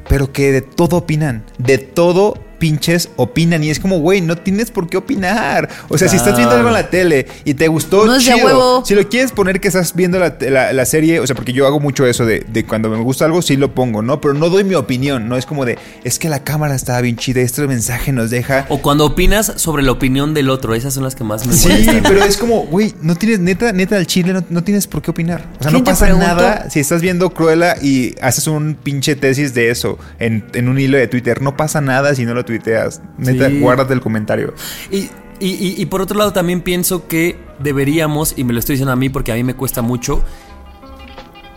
pero 0.07 0.31
que 0.31 0.51
de 0.51 0.61
todo 0.61 0.97
opinan. 0.97 1.43
De 1.57 1.77
todo 1.77 2.35
pinches 2.61 3.09
opinan. 3.15 3.63
Y 3.63 3.71
es 3.71 3.79
como, 3.79 3.97
güey, 3.99 4.21
no 4.21 4.37
tienes 4.37 4.69
por 4.69 4.87
qué 4.87 4.97
opinar. 4.97 5.67
O 5.89 5.97
sea, 5.97 6.07
si 6.07 6.15
estás 6.15 6.37
viendo 6.37 6.55
algo 6.55 6.67
en 6.67 6.73
la 6.75 6.89
tele 6.91 7.25
y 7.43 7.55
te 7.55 7.67
gustó, 7.67 8.05
No 8.05 8.15
es 8.15 8.23
de 8.25 8.31
a 8.31 8.35
chido. 8.35 8.45
huevo. 8.45 8.85
Si 8.85 8.93
lo 8.93 9.09
quieres 9.09 9.31
poner 9.31 9.59
que 9.59 9.67
estás 9.67 9.95
viendo 9.95 10.19
la, 10.19 10.37
la- 10.39 10.71
la 10.71 10.85
serie, 10.85 11.19
o 11.19 11.25
sea, 11.25 11.35
porque 11.35 11.53
yo 11.53 11.65
hago 11.65 11.79
mucho 11.79 12.05
eso 12.05 12.23
de, 12.25 12.45
de 12.47 12.63
cuando 12.63 12.89
me 12.89 12.97
gusta 13.01 13.25
algo, 13.25 13.41
sí 13.41 13.57
lo 13.57 13.73
pongo, 13.73 14.03
¿no? 14.03 14.21
Pero 14.21 14.35
no 14.35 14.49
doy 14.49 14.63
mi 14.63 14.75
opinión, 14.75 15.27
¿no? 15.27 15.37
Es 15.37 15.45
como 15.47 15.65
de, 15.65 15.79
es 16.03 16.19
que 16.19 16.29
la 16.29 16.43
cámara 16.43 16.75
estaba 16.75 17.01
bien 17.01 17.15
chida, 17.17 17.41
este 17.41 17.65
mensaje 17.67 18.11
nos 18.11 18.29
deja... 18.29 18.67
O 18.69 18.77
cuando 18.83 19.05
opinas 19.05 19.53
sobre 19.55 19.81
la 19.81 19.91
opinión 19.91 20.35
del 20.35 20.49
otro, 20.51 20.75
esas 20.75 20.93
son 20.93 21.03
las 21.03 21.15
que 21.15 21.23
más 21.23 21.47
me 21.47 21.53
Sí, 21.53 21.67
molestan. 21.69 22.03
pero 22.03 22.23
es 22.23 22.37
como, 22.37 22.67
güey, 22.67 22.93
no 23.01 23.15
tienes, 23.15 23.39
neta, 23.39 23.71
neta, 23.73 23.95
al 23.97 24.05
chile 24.05 24.33
no, 24.33 24.43
no 24.51 24.63
tienes 24.63 24.85
por 24.85 25.01
qué 25.01 25.09
opinar. 25.09 25.41
O 25.59 25.63
sea, 25.63 25.71
¿Quién 25.71 25.83
no 25.83 25.83
pasa 25.83 26.09
nada 26.13 26.69
si 26.69 26.79
estás 26.79 27.01
viendo 27.01 27.31
Cruella 27.31 27.75
y 27.81 28.15
haces 28.21 28.45
un 28.47 28.75
pinche 28.75 29.15
tesis 29.15 29.53
de 29.55 29.71
eso 29.71 29.97
en, 30.19 30.45
en 30.53 30.69
un 30.69 30.77
hilo 30.79 30.97
de 30.97 31.07
Twitter. 31.07 31.41
No 31.41 31.57
pasa 31.57 31.81
nada 31.81 32.13
si 32.13 32.25
no 32.25 32.33
lo 32.35 32.45
tuiteas. 32.51 33.01
Neta, 33.17 33.49
Sí. 33.49 33.59
guárdate 33.59 33.93
el 33.93 34.01
comentario. 34.01 34.53
Y, 34.91 35.09
y- 35.39 35.55
y- 35.55 35.75
y 35.77 35.85
por 35.87 36.01
otro 36.01 36.17
lado 36.17 36.33
también 36.33 36.61
pienso 36.61 37.07
que 37.07 37.37
deberíamos, 37.59 38.33
y 38.37 38.43
me 38.43 38.53
lo 38.53 38.59
estoy 38.59 38.73
diciendo 38.75 38.91
a 38.91 38.95
mí 38.95 39.09
porque 39.09 39.31
a 39.31 39.35
mí 39.35 39.43
me 39.43 39.55
cuesta 39.55 39.81
mucho, 39.81 40.23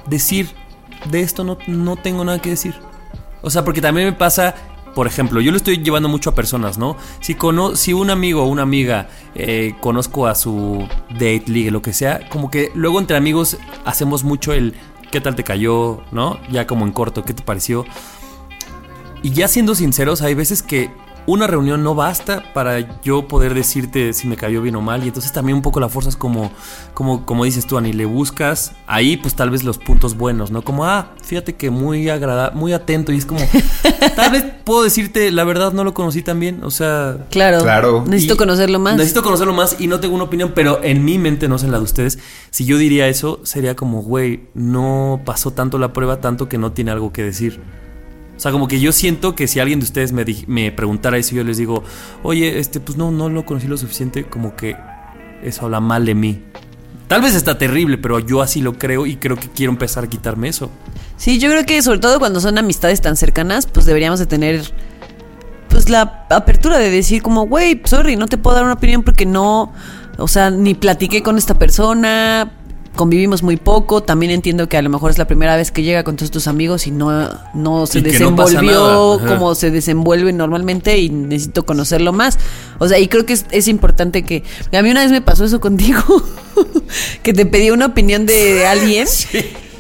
decir, 0.07 0.49
de 1.11 1.21
esto 1.21 1.45
no, 1.45 1.59
no 1.67 1.97
tengo 1.97 2.25
nada 2.25 2.41
que 2.41 2.51
decir. 2.51 2.75
O 3.43 3.51
sea, 3.51 3.65
porque 3.65 3.81
también 3.81 4.07
me 4.09 4.13
pasa, 4.15 4.55
por 4.95 5.07
ejemplo, 5.07 5.41
yo 5.41 5.51
lo 5.51 5.57
estoy 5.57 5.79
llevando 5.83 6.09
mucho 6.09 6.31
a 6.31 6.35
personas, 6.35 6.79
¿no? 6.79 6.97
Si, 7.21 7.35
cono 7.35 7.77
si 7.77 7.93
un 7.93 8.11
amigo 8.11 8.43
o 8.43 8.47
una 8.49 8.63
amiga 8.63 9.09
eh, 9.35 9.75
conozco 9.81 10.27
a 10.27 10.35
su 10.35 10.87
date, 11.11 11.45
ligue, 11.47 11.71
lo 11.71 11.83
que 11.83 11.93
sea, 11.93 12.29
como 12.31 12.51
que 12.51 12.71
luego 12.75 12.99
entre 13.01 13.17
amigos 13.17 13.59
hacemos 13.85 14.25
mucho 14.25 14.53
el, 14.53 14.75
¿qué 15.11 15.21
tal 15.21 15.35
te 15.37 15.45
cayó? 15.45 16.01
¿No? 16.11 16.39
Ya 16.51 16.67
como 16.67 16.87
en 16.87 16.93
corto, 16.93 17.23
¿qué 17.25 17.35
te 17.35 17.43
pareció? 17.43 17.85
Y 19.25 19.31
ya 19.31 19.49
siendo 19.49 19.75
sinceros, 19.75 20.21
hay 20.21 20.35
veces 20.35 20.63
que 20.63 20.91
una 21.25 21.47
reunión 21.47 21.83
no 21.83 21.95
basta 21.95 22.53
para 22.53 23.01
yo 23.01 23.27
poder 23.27 23.55
decirte 23.55 24.13
si 24.13 24.27
me 24.27 24.37
cayó 24.37 24.61
bien 24.61 24.77
o 24.77 24.83
mal. 24.83 25.03
Y 25.03 25.07
entonces 25.07 25.33
también 25.33 25.57
un 25.57 25.63
poco 25.63 25.81
la 25.81 25.89
fuerzas 25.89 26.15
como, 26.15 26.53
como, 26.93 27.25
como 27.25 27.47
dices 27.47 27.67
tú, 27.67 27.79
Ani, 27.79 27.95
le 27.95 28.05
buscas 28.05 28.73
ahí 28.87 29.17
pues 29.17 29.35
tal 29.35 29.49
vez 29.49 29.65
los 29.65 29.79
puntos 29.79 30.19
buenos, 30.19 30.51
¿no? 30.51 30.61
Como, 30.61 30.85
ah, 30.85 31.13
fíjate 31.23 31.55
que 31.55 31.71
muy 31.71 32.11
agradable, 32.11 32.55
muy 32.55 32.75
atento. 32.75 33.13
Y 33.13 33.17
es 33.17 33.25
como, 33.25 33.41
tal 34.15 34.31
vez 34.31 34.45
puedo 34.63 34.83
decirte, 34.83 35.31
la 35.31 35.45
verdad 35.45 35.73
no 35.73 35.85
lo 35.85 35.95
conocí 35.95 36.21
tan 36.21 36.39
bien. 36.39 36.63
O 36.63 36.71
sea... 36.71 37.27
Claro. 37.31 37.63
Claro. 37.63 38.05
Necesito 38.07 38.37
conocerlo 38.37 38.79
más. 38.79 38.97
Necesito 38.97 39.23
conocerlo 39.23 39.55
más 39.55 39.77
y 39.81 39.87
no 39.87 40.01
tengo 40.01 40.17
una 40.17 40.25
opinión, 40.25 40.53
pero 40.55 40.85
en 40.85 41.03
mi 41.03 41.17
mente, 41.17 41.49
no 41.49 41.57
sé 41.57 41.65
en 41.65 41.73
la 41.73 41.79
de 41.79 41.85
ustedes, 41.85 42.19
si 42.51 42.67
yo 42.67 42.77
diría 42.77 43.09
eso, 43.09 43.41
sería 43.43 43.75
como, 43.75 44.03
güey, 44.03 44.43
no 44.53 45.23
pasó 45.25 45.51
tanto 45.51 45.79
la 45.79 45.95
prueba, 45.95 46.21
tanto 46.21 46.51
que 46.51 46.59
no 46.59 46.73
tiene 46.73 46.91
algo 46.91 47.11
que 47.11 47.23
decir. 47.23 47.63
O 48.37 48.41
sea, 48.41 48.53
como 48.53 48.69
que 48.69 48.81
yo 48.81 48.93
siento 48.93 49.35
que 49.35 49.47
si 49.47 49.61
alguien 49.61 49.81
de 49.81 49.85
ustedes 49.85 50.13
me, 50.13 50.25
me 50.47 50.73
preguntara 50.73 51.17
eso, 51.19 51.35
yo 51.35 51.45
les 51.45 51.57
digo, 51.57 51.85
oye, 52.23 52.59
este, 52.59 52.81
pues 52.81 52.99
no, 52.99 53.11
no 53.11 53.29
lo 53.29 53.47
conocí 53.47 53.69
lo 53.69 53.77
suficiente, 53.77 54.25
como 54.25 54.57
que 54.57 54.77
eso 55.43 55.65
habla 55.65 55.81
mal 55.81 56.05
de 56.05 56.15
mí. 56.15 56.43
Tal 57.07 57.21
vez 57.21 57.35
está 57.35 57.59
terrible, 57.59 57.99
pero 57.99 58.19
yo 58.19 58.43
así 58.43 58.61
lo 58.61 58.79
creo 58.79 59.07
y 59.07 59.17
creo 59.17 59.37
que 59.37 59.49
quiero 59.49 59.73
empezar 59.73 60.05
a 60.05 60.07
quitarme 60.09 60.49
eso. 60.49 60.71
Sí, 61.17 61.39
yo 61.39 61.51
creo 61.51 61.65
que 61.65 61.81
sobre 61.83 61.99
todo 61.99 62.19
cuando 62.19 62.41
son 62.41 62.59
amistades 62.59 63.01
tan 63.01 63.17
cercanas, 63.17 63.67
pues 63.67 63.87
deberíamos 63.87 64.19
de 64.19 64.27
tener 64.27 64.63
pues 65.69 65.91
la 65.91 66.27
apertura 66.31 66.79
de 66.79 66.91
decir 66.91 67.23
como, 67.23 67.47
güey, 67.47 67.81
sorry, 67.85 68.17
no 68.17 68.27
te 68.27 68.39
puedo 68.39 68.57
dar 68.57 68.65
una 68.65 68.75
opinión 68.75 69.03
porque 69.03 69.27
no, 69.27 69.73
o 70.19 70.29
sea, 70.29 70.51
ni 70.51 70.75
platiqué 70.75 71.23
con 71.23 71.37
esta 71.37 71.59
persona, 71.59 72.53
convivimos 72.95 73.43
muy 73.43 73.57
poco, 73.57 74.03
también 74.03 74.33
entiendo 74.33 74.69
que 74.69 74.77
a 74.77 74.83
lo 74.83 74.89
mejor 74.91 75.11
es 75.11 75.19
la 75.19 75.27
primera 75.27 75.57
vez 75.57 75.71
que 75.71 75.83
llega 75.83 76.05
con 76.05 76.17
todos 76.17 76.31
tus 76.31 76.47
amigos 76.47 76.87
y 76.87 76.91
no, 76.91 77.29
no 77.55 77.87
se 77.87 77.99
Y 77.99 78.03
no 78.03 78.09
desenvolvió 78.11 79.21
como 79.27 79.55
se 79.55 79.71
desenvuelve 79.71 80.33
normalmente 80.33 80.99
y 80.99 81.11
necesito 81.11 81.65
conocerlo 81.67 82.13
más. 82.13 82.39
O 82.79 82.89
sea, 82.89 82.99
y 82.99 83.09
creo 83.09 83.27
que 83.27 83.33
es, 83.35 83.47
es 83.51 83.69
importante 83.69 84.23
que... 84.25 84.43
A 84.73 84.83
mí 84.83 84.91
una 84.91 85.03
vez 85.03 85.11
me 85.11 85.21
pasó 85.21 85.45
eso 85.45 85.61
contigo, 85.61 86.01
que 87.23 87.33
te 87.33 87.47
pedí 87.47 87.71
una 87.71 87.87
opinión 87.87 88.27
de 88.27 88.67
alguien. 88.69 89.07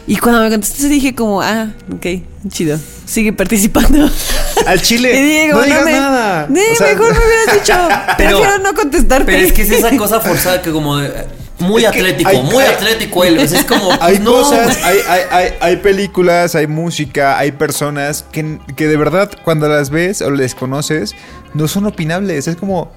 Y 0.07 0.17
cuando 0.17 0.43
me 0.43 0.51
contestaste 0.51 0.89
dije 0.89 1.15
como, 1.15 1.41
ah, 1.41 1.73
ok, 1.95 2.07
chido, 2.49 2.79
sigue 3.07 3.33
participando. 3.33 4.09
Al 4.67 4.81
chile, 4.83 5.19
Y 5.19 5.23
dije, 5.23 5.49
no 5.49 5.63
digas 5.63 5.85
me- 5.85 5.93
nada. 5.93 6.49
O 6.51 6.77
sea, 6.77 6.89
mejor 6.89 7.13
me 7.13 7.19
hubieras 7.19 7.55
dicho, 7.55 7.75
Pero- 8.19 8.39
prefiero 8.39 8.59
no 8.63 8.75
contestarte. 8.75 9.25
Pero 9.33 9.47
es 9.47 9.53
que 9.53 9.63
es 9.63 9.71
esa 9.71 9.97
cosa 9.97 10.21
forzada 10.21 10.61
que 10.61 10.71
como 10.73 10.99
de, 10.99 11.11
muy 11.59 11.83
Es 11.83 11.89
atlético, 11.91 12.29
hay- 12.31 12.43
muy 12.43 12.65
hay- 12.65 12.73
atlético 12.75 13.25
él. 13.25 13.39
Es 13.39 13.65
como, 13.69 13.91
Hay 14.01 14.19
no, 14.19 14.33
cosas, 14.33 14.77
hay, 14.83 14.99
hay, 15.09 15.21
hay, 15.31 15.49
hay 15.61 15.77
películas, 15.77 16.55
hay 16.55 16.67
música, 16.67 17.39
hay 17.39 17.53
personas 17.53 18.25
que, 18.33 18.59
que 18.77 18.89
de 18.89 18.97
verdad 18.97 19.31
cuando 19.45 19.69
las 19.69 19.91
ves 19.91 20.21
o 20.23 20.31
les 20.31 20.55
conoces 20.55 21.15
no 21.55 21.69
son 21.69 21.87
opinables. 21.87 22.49
Es 22.49 22.57
como, 22.57 22.91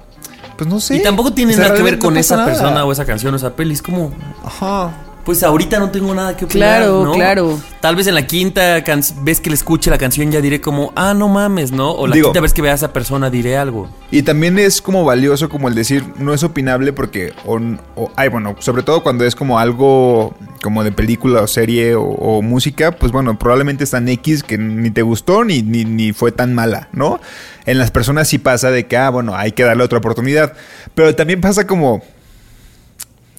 pues 0.56 0.68
no 0.68 0.80
sé. 0.80 0.96
Y 0.96 1.02
tampoco 1.02 1.32
tiene 1.32 1.52
O 1.52 1.56
sea, 1.56 1.66
nada 1.66 1.76
que 1.76 1.82
ver 1.82 1.98
con 1.98 2.14
no 2.14 2.20
esa 2.20 2.36
nada. 2.36 2.48
persona 2.48 2.84
o 2.84 2.92
esa 2.92 3.04
canción 3.04 3.32
o 3.34 3.36
esa 3.36 3.54
peli. 3.54 3.74
Es 3.74 3.82
como, 3.82 4.12
Ajá. 4.44 4.92
Pues 5.28 5.42
ahorita 5.42 5.78
no 5.78 5.90
tengo 5.90 6.14
nada 6.14 6.34
que 6.34 6.46
opinar. 6.46 6.78
Claro, 6.78 7.04
¿no? 7.04 7.12
claro. 7.12 7.60
Tal 7.82 7.94
vez 7.96 8.06
en 8.06 8.14
la 8.14 8.26
quinta 8.26 8.82
vez 9.20 9.40
que 9.42 9.50
le 9.50 9.56
escuche 9.56 9.90
la 9.90 9.98
canción 9.98 10.32
ya 10.32 10.40
diré 10.40 10.58
como, 10.62 10.90
ah, 10.96 11.12
no 11.12 11.28
mames, 11.28 11.70
¿no? 11.70 11.90
O 11.92 12.06
la 12.06 12.14
Digo- 12.14 12.28
quinta 12.28 12.40
vez 12.40 12.54
que 12.54 12.62
vea 12.62 12.72
a 12.72 12.76
esa 12.76 12.94
persona 12.94 13.28
diré 13.28 13.58
algo. 13.58 13.90
Y 14.10 14.22
también 14.22 14.58
es 14.58 14.80
como 14.80 15.04
valioso 15.04 15.50
como 15.50 15.68
el 15.68 15.74
decir, 15.74 16.02
no 16.16 16.32
es 16.32 16.42
opinable 16.44 16.94
porque, 16.94 17.34
o, 17.44 17.60
o- 17.94 18.10
ay, 18.16 18.30
bueno, 18.30 18.56
sobre 18.60 18.82
todo 18.82 19.02
cuando 19.02 19.26
es 19.26 19.34
como 19.36 19.58
algo 19.58 20.34
como 20.62 20.82
de 20.82 20.92
película 20.92 21.42
o 21.42 21.46
serie 21.46 21.94
o, 21.94 22.04
o 22.04 22.40
música, 22.40 22.92
pues 22.92 23.12
bueno, 23.12 23.38
probablemente 23.38 23.84
es 23.84 23.90
tan 23.90 24.08
X 24.08 24.42
que 24.42 24.56
ni 24.56 24.90
te 24.90 25.02
gustó 25.02 25.44
ni, 25.44 25.60
ni, 25.60 25.84
ni 25.84 26.14
fue 26.14 26.32
tan 26.32 26.54
mala, 26.54 26.88
¿no? 26.94 27.20
En 27.66 27.76
las 27.76 27.90
personas 27.90 28.28
sí 28.28 28.38
pasa 28.38 28.70
de 28.70 28.86
que, 28.86 28.96
ah, 28.96 29.10
bueno, 29.10 29.36
hay 29.36 29.52
que 29.52 29.62
darle 29.64 29.84
otra 29.84 29.98
oportunidad. 29.98 30.54
Pero 30.94 31.14
también 31.14 31.42
pasa 31.42 31.66
como, 31.66 32.00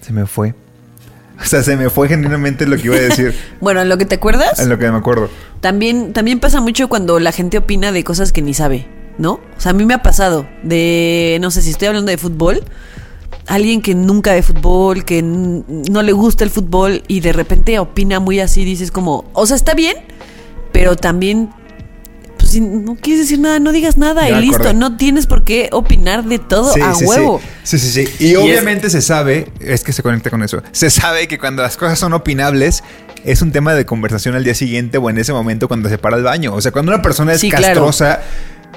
se 0.01 0.13
me 0.13 0.27
fue. 0.27 0.53
O 1.41 1.45
sea, 1.45 1.63
se 1.63 1.77
me 1.77 1.89
fue 1.89 2.07
genuinamente 2.07 2.65
lo 2.65 2.75
que 2.77 2.83
iba 2.87 2.95
a 2.95 2.99
decir, 2.99 3.33
Bueno, 3.61 3.81
¿en 3.81 3.89
lo 3.89 3.97
que 3.97 4.05
te 4.05 4.15
acuerdas? 4.15 4.59
en 4.59 4.69
lo 4.69 4.77
que 4.77 4.89
me 4.91 4.97
acuerdo. 4.97 5.29
También, 5.61 6.13
también 6.13 6.39
pasa 6.39 6.61
mucho 6.61 6.89
cuando 6.89 7.19
la 7.19 7.31
gente 7.31 7.57
opina 7.57 7.91
de 7.91 8.03
cosas 8.03 8.31
que 8.31 8.41
ni 8.41 8.53
sabe, 8.53 8.87
¿no? 9.17 9.33
O 9.33 9.59
sea, 9.59 9.71
a 9.71 9.73
mí 9.73 9.85
me 9.85 9.93
ha 9.93 10.01
pasado 10.01 10.47
de, 10.63 11.37
no 11.41 11.51
sé 11.51 11.61
si 11.61 11.71
estoy 11.71 11.87
hablando 11.87 12.09
de 12.11 12.17
fútbol, 12.17 12.63
alguien 13.47 13.81
que 13.81 13.95
nunca 13.95 14.33
ve 14.33 14.43
fútbol, 14.43 15.05
que 15.05 15.21
no 15.23 16.01
le 16.01 16.11
gusta 16.11 16.43
el 16.43 16.49
fútbol 16.49 17.03
y 17.07 17.19
de 17.21 17.33
repente 17.33 17.79
opina 17.79 18.19
muy 18.19 18.39
así, 18.39 18.63
dices 18.63 18.91
como, 18.91 19.25
o 19.33 19.45
sea, 19.45 19.55
está 19.55 19.73
bien, 19.73 19.97
pero 20.71 20.95
también, 20.95 21.49
pues 22.49 22.53
si 22.53 22.61
no 22.61 22.95
quieres 22.95 23.21
decir 23.25 23.39
nada, 23.39 23.59
no 23.59 23.71
digas 23.71 23.97
nada 23.97 24.27
Ya 24.27 24.37
y 24.39 24.41
listo, 24.41 24.57
acordé. 24.57 24.73
no 24.73 24.97
tienes 24.97 25.27
por 25.27 25.43
qué 25.43 25.69
opinar 25.71 26.25
de 26.25 26.39
todo 26.39 26.73
Sí, 26.73 26.81
a 26.81 26.93
sí, 26.95 27.05
huevo. 27.05 27.39
Sí, 27.63 27.77
sí, 27.77 27.91
sí. 27.91 28.05
sí. 28.07 28.25
Y, 28.25 28.35
obviamente 28.35 28.89
se 28.89 29.01
sabe, 29.01 29.47
es 29.59 29.83
que 29.83 29.93
se 29.93 30.01
conecta 30.03 30.29
con 30.29 30.41
eso, 30.43 30.61
se 30.71 30.89
sabe 30.89 31.27
que 31.27 31.37
cuando 31.37 31.61
las 31.61 31.77
cosas 31.77 31.99
son 31.99 32.13
opinables, 32.13 32.83
es 33.25 33.41
un 33.41 33.51
tema 33.51 33.73
de 33.73 33.85
conversación 33.85 34.35
al 34.35 34.43
día 34.43 34.55
siguiente 34.55 34.97
o 34.97 35.09
en 35.09 35.17
ese 35.17 35.33
momento 35.33 35.67
cuando 35.67 35.89
se 35.89 35.97
para 35.97 36.17
el 36.17 36.23
baño. 36.23 36.53
O 36.53 36.61
sea, 36.61 36.71
cuando 36.71 36.91
una 36.93 37.01
persona 37.01 37.33
es 37.33 37.41
Sí, 37.41 37.49
claro. 37.51 37.91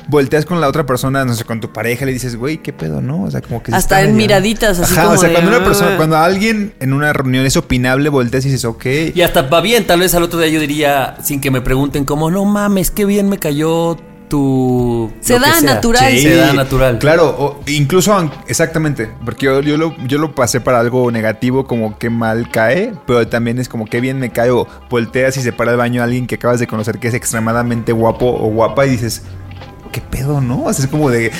Volteas 0.09 0.45
con 0.45 0.61
la 0.61 0.69
otra 0.69 0.85
persona, 0.87 1.25
no 1.25 1.35
sé, 1.35 1.45
con 1.45 1.61
tu 1.61 1.73
pareja, 1.73 2.05
le 2.05 2.13
dices, 2.13 2.37
güey, 2.37 2.59
¿qué 2.59 2.73
pedo, 2.73 3.01
no? 3.01 3.23
O 3.25 3.31
sea, 3.31 3.41
como 3.41 3.63
que... 3.63 3.73
Hasta 3.75 4.03
en 4.03 4.17
miraditas, 4.17 4.79
así 4.79 4.93
Ajá, 4.95 5.03
como 5.05 5.15
o 5.15 5.19
sea, 5.19 5.29
de, 5.29 5.35
cuando 5.35 5.51
una 5.51 5.61
"Ah". 5.61 5.65
persona, 5.65 5.97
cuando 5.97 6.17
alguien 6.17 6.75
en 6.81 6.93
una 6.93 7.13
reunión 7.13 7.47
es 7.47 7.57
opinable, 7.57 8.09
volteas 8.09 8.45
y 8.45 8.49
dices, 8.49 8.65
ok. 8.65 8.87
Y 9.15 9.23
hasta 9.23 9.43
va 9.43 9.61
bien, 9.61 9.87
tal 9.87 10.01
vez 10.01 10.15
al 10.15 10.23
otro 10.23 10.39
día 10.39 10.49
yo 10.49 10.61
diría, 10.61 11.17
sin 11.23 11.41
que 11.41 11.51
me 11.51 11.61
pregunten 11.61 12.05
como, 12.05 12.31
no 12.31 12.45
mames, 12.45 12.91
qué 12.91 13.05
bien 13.05 13.29
me 13.29 13.39
cayó 13.39 13.97
tu... 14.29 15.13
Se 15.21 15.39
da 15.39 15.53
sea". 15.53 15.75
natural. 15.75 16.19
Se 16.19 16.35
da 16.37 16.53
natural. 16.55 16.99
Claro, 16.99 17.29
o 17.39 17.61
incluso 17.67 18.31
exactamente, 18.49 19.11
porque 19.27 19.45
yo, 19.45 19.61
yo 19.61 19.77
lo, 19.77 19.95
yo 20.07 20.17
lo 20.19 20.35
pasé 20.35 20.61
para 20.61 20.81
algo 20.81 21.11
negativo, 21.11 21.67
como 21.67 21.99
que 21.99 22.09
mal 22.09 22.51
cae, 22.51 22.95
pero 23.07 23.29
también 23.29 23.59
es 23.59 23.69
como 23.69 23.85
que 23.85 24.01
bien 24.01 24.19
me 24.19 24.31
cae 24.31 24.51
o 24.51 24.67
volteas 24.89 25.37
y 25.37 25.43
se 25.43 25.53
para 25.53 25.73
el 25.73 25.77
baño 25.77 26.01
a 26.01 26.05
alguien 26.05 26.27
que 26.27 26.37
acabas 26.37 26.61
de 26.61 26.67
conocer 26.67 26.99
que 26.99 27.09
es 27.09 27.15
extremadamente 27.15 27.93
guapo 27.93 28.27
o 28.27 28.49
guapa 28.49 28.87
y 28.87 28.91
dices, 28.91 29.23
¿qué 29.93 30.01
pedo, 30.01 30.41
no? 30.41 30.65
O 30.65 30.73
sea, 30.73 30.85
es 30.85 30.91
como 30.91 31.11
de, 31.11 31.31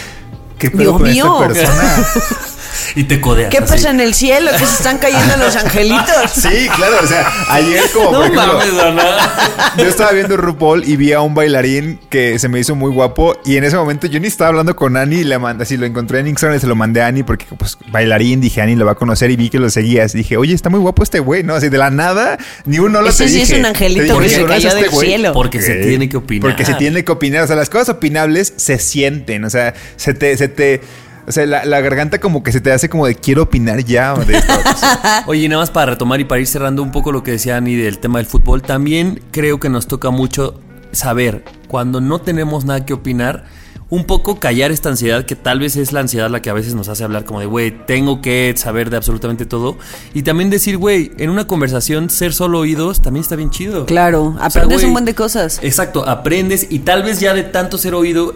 ¿qué 0.59 0.71
pedo 0.71 0.99
Dios 0.99 0.99
con 0.99 1.03
mío. 1.03 1.25
esta 1.25 1.49
persona? 1.49 2.07
Y 2.95 3.05
te 3.05 3.21
codeas. 3.21 3.51
¿Qué 3.51 3.59
así. 3.59 3.73
pasa 3.73 3.91
en 3.91 4.01
el 4.01 4.15
cielo? 4.15 4.51
Que 4.53 4.59
se 4.67 4.75
están 4.75 4.99
cayendo 4.99 5.37
los 5.39 5.57
angelitos. 5.57 6.07
sí, 6.35 6.69
claro, 6.77 6.97
o 7.03 7.07
sea, 7.07 7.27
ayer 7.51 7.83
como 7.93 8.11
por 8.11 8.19
No 8.19 8.25
ejemplo, 8.25 8.47
mames, 8.55 8.81
Ana. 8.81 9.73
Yo 9.79 9.85
estaba 9.87 10.13
viendo 10.13 10.37
RuPaul 10.37 10.85
y 10.87 10.97
vi 10.97 11.13
a 11.13 11.21
un 11.21 11.35
bailarín 11.35 11.99
que 12.11 12.39
se 12.39 12.49
me 12.49 12.61
hizo 12.61 12.75
muy 12.75 12.91
guapo 12.91 13.37
y 13.45 13.57
en 13.57 13.65
ese 13.65 13.77
momento 13.77 14.07
yo 14.07 14.21
ni 14.21 14.27
estaba 14.29 14.49
hablando 14.49 14.75
con 14.77 14.97
Ani 14.97 15.17
y 15.17 15.25
le 15.25 15.39
mandé, 15.39 15.63
así 15.65 15.77
lo 15.77 15.87
encontré 15.87 16.19
en 16.21 16.27
Instagram 16.29 16.57
y 16.57 16.61
se 16.61 16.67
lo 16.67 16.75
mandé 16.75 17.03
a 17.03 17.07
Ani 17.07 17.23
porque 17.23 17.47
pues 17.57 17.77
bailarín, 17.89 18.41
dije 18.41 18.61
Ani 18.63 18.77
lo 18.77 18.85
va 18.87 18.93
a 18.93 18.97
conocer 18.97 19.31
y 19.31 19.37
vi 19.37 19.51
que 19.51 19.59
lo 19.59 19.71
seguías. 19.71 20.13
Dije, 20.13 20.37
oye, 20.37 20.55
está 20.55 20.71
muy 20.71 20.81
guapo 20.81 21.03
este 21.03 21.21
güey, 21.21 21.43
¿no? 21.43 21.55
Así 21.55 21.69
de 21.69 21.79
la 21.79 21.91
nada, 21.91 22.39
ni 22.65 22.79
un 22.79 22.95
hola 22.95 23.11
Ese 23.11 23.29
sí 23.29 23.41
es 23.41 23.49
dije. 23.49 23.61
un 23.61 23.67
angelito 23.67 24.19
que 24.19 24.29
se 24.29 24.41
"¿Conoces 24.43 24.65
a 24.67 24.69
cayó 24.69 24.75
del 24.83 24.91
güey?" 24.91 25.09
cielo. 25.09 25.33
Porque 25.33 25.61
se 25.63 25.73
Ok. 25.81 25.87
tiene 25.89 26.09
que 26.09 26.17
opinar. 26.17 26.43
Porque 26.51 26.65
se 26.65 26.75
tiene 26.75 27.05
que 27.05 27.13
opinar. 27.13 27.45
O 27.45 27.47
sea, 27.47 27.57
las 27.57 27.71
cosas 27.71 27.91
opinables 27.91 28.53
se 28.57 28.79
sienten. 28.79 29.45
O 29.45 29.51
sea, 29.51 29.75
se 29.97 30.15
te, 30.15 30.37
se 30.37 30.49
te, 30.49 30.81
o 31.27 31.33
sea, 31.33 31.47
la, 31.47 31.65
la 31.65 31.81
garganta 31.81 32.19
como 32.19 32.43
que 32.43 32.53
se 32.53 32.61
te 32.61 32.73
hace 32.73 32.89
como 32.89 33.07
de 33.07 33.15
quiero 33.15 33.43
opinar 33.43 33.85
ya 33.85 34.15
de 34.15 34.39
esto. 34.39 34.53
Oye, 35.27 35.45
y 35.45 35.49
nada 35.49 35.63
más 35.63 35.71
para 35.71 35.93
retomar 35.93 36.21
y 36.21 36.25
para 36.25 36.41
ir 36.41 36.47
cerrando 36.47 36.83
un 36.83 36.91
poco 36.91 37.13
lo 37.13 37.23
que 37.23 37.33
decía 37.33 37.57
Ani 37.57 37.77
del 37.77 37.99
tema 37.99 38.19
del 38.19 38.27
fútbol, 38.27 38.63
también 38.63 39.23
creo 39.31 39.61
que 39.61 39.69
nos 39.69 39.87
toca 39.87 40.11
mucho 40.11 40.61
saber 40.93 41.45
cuando 41.69 42.01
no 42.01 42.21
tenemos 42.21 42.65
nada 42.65 42.85
que 42.85 42.93
opinar, 42.93 43.45
un 43.89 44.05
poco 44.05 44.41
callar 44.41 44.71
esta 44.71 44.89
ansiedad 44.89 45.27
que 45.27 45.37
tal 45.37 45.59
vez 45.59 45.77
es 45.77 45.93
la 45.93 46.01
ansiedad 46.01 46.31
la 46.31 46.41
que 46.41 46.49
a 46.49 46.55
veces 46.55 46.75
nos 46.75 46.89
hace 46.89 47.05
hablar 47.05 47.25
como 47.25 47.41
de, 47.41 47.47
güey, 47.47 47.85
tengo 47.87 48.23
que 48.23 48.55
saber 48.57 48.89
de 48.89 48.97
absolutamente 48.97 49.45
todo. 49.45 49.77
Y 50.15 50.23
también 50.23 50.49
decir, 50.49 50.79
güey, 50.79 51.13
en 51.19 51.29
una 51.29 51.47
conversación 51.47 52.09
ser 52.09 52.33
solo 52.33 52.61
oídos 52.61 53.03
también 53.03 53.23
está 53.23 53.37
bien 53.37 53.51
chido. 53.51 53.85
Claro, 53.85 54.25
O 54.25 54.37
sea, 54.39 54.47
aprendes 54.63 54.85
un 54.85 54.93
buen 54.93 55.05
de 55.05 55.15
cosas. 55.15 55.61
Exacto, 55.63 56.09
aprendes 56.09 56.67
y 56.71 56.79
tal 56.79 57.03
vez 57.03 57.21
ya 57.21 57.35
de 57.35 57.43
tanto 57.43 57.77
ser 57.77 57.95
oído, 57.95 58.35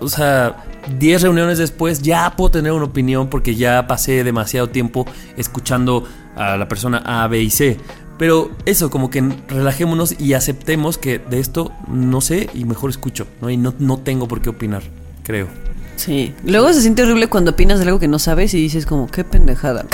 o 0.00 0.08
sea, 0.08 0.64
10 0.98 1.22
reuniones 1.22 1.58
después 1.58 2.02
ya 2.02 2.34
puedo 2.36 2.50
tener 2.50 2.72
una 2.72 2.84
opinión 2.84 3.28
porque 3.28 3.54
ya 3.54 3.86
pasé 3.86 4.24
demasiado 4.24 4.68
tiempo 4.68 5.06
escuchando 5.36 6.04
a 6.36 6.56
la 6.56 6.68
persona 6.68 7.02
A, 7.04 7.26
B 7.28 7.42
y 7.42 7.50
C. 7.50 7.78
Pero 8.18 8.50
eso, 8.64 8.90
como 8.90 9.10
que 9.10 9.22
relajémonos 9.48 10.18
y 10.18 10.32
aceptemos 10.32 10.96
que 10.96 11.18
de 11.18 11.38
esto 11.38 11.72
no 11.88 12.20
sé 12.20 12.48
y 12.54 12.64
mejor 12.64 12.90
escucho, 12.90 13.26
¿no? 13.42 13.50
Y 13.50 13.56
no, 13.56 13.74
no 13.78 13.98
tengo 13.98 14.26
por 14.26 14.40
qué 14.40 14.48
opinar, 14.50 14.82
creo. 15.22 15.48
Sí. 15.96 16.34
Luego 16.44 16.72
se 16.72 16.82
siente 16.82 17.02
horrible 17.02 17.28
cuando 17.28 17.52
opinas 17.52 17.78
de 17.78 17.86
algo 17.86 17.98
que 17.98 18.08
no 18.08 18.18
sabes 18.18 18.54
y 18.54 18.58
dices 18.58 18.86
como, 18.86 19.10
qué 19.10 19.24
pendejada. 19.24 19.84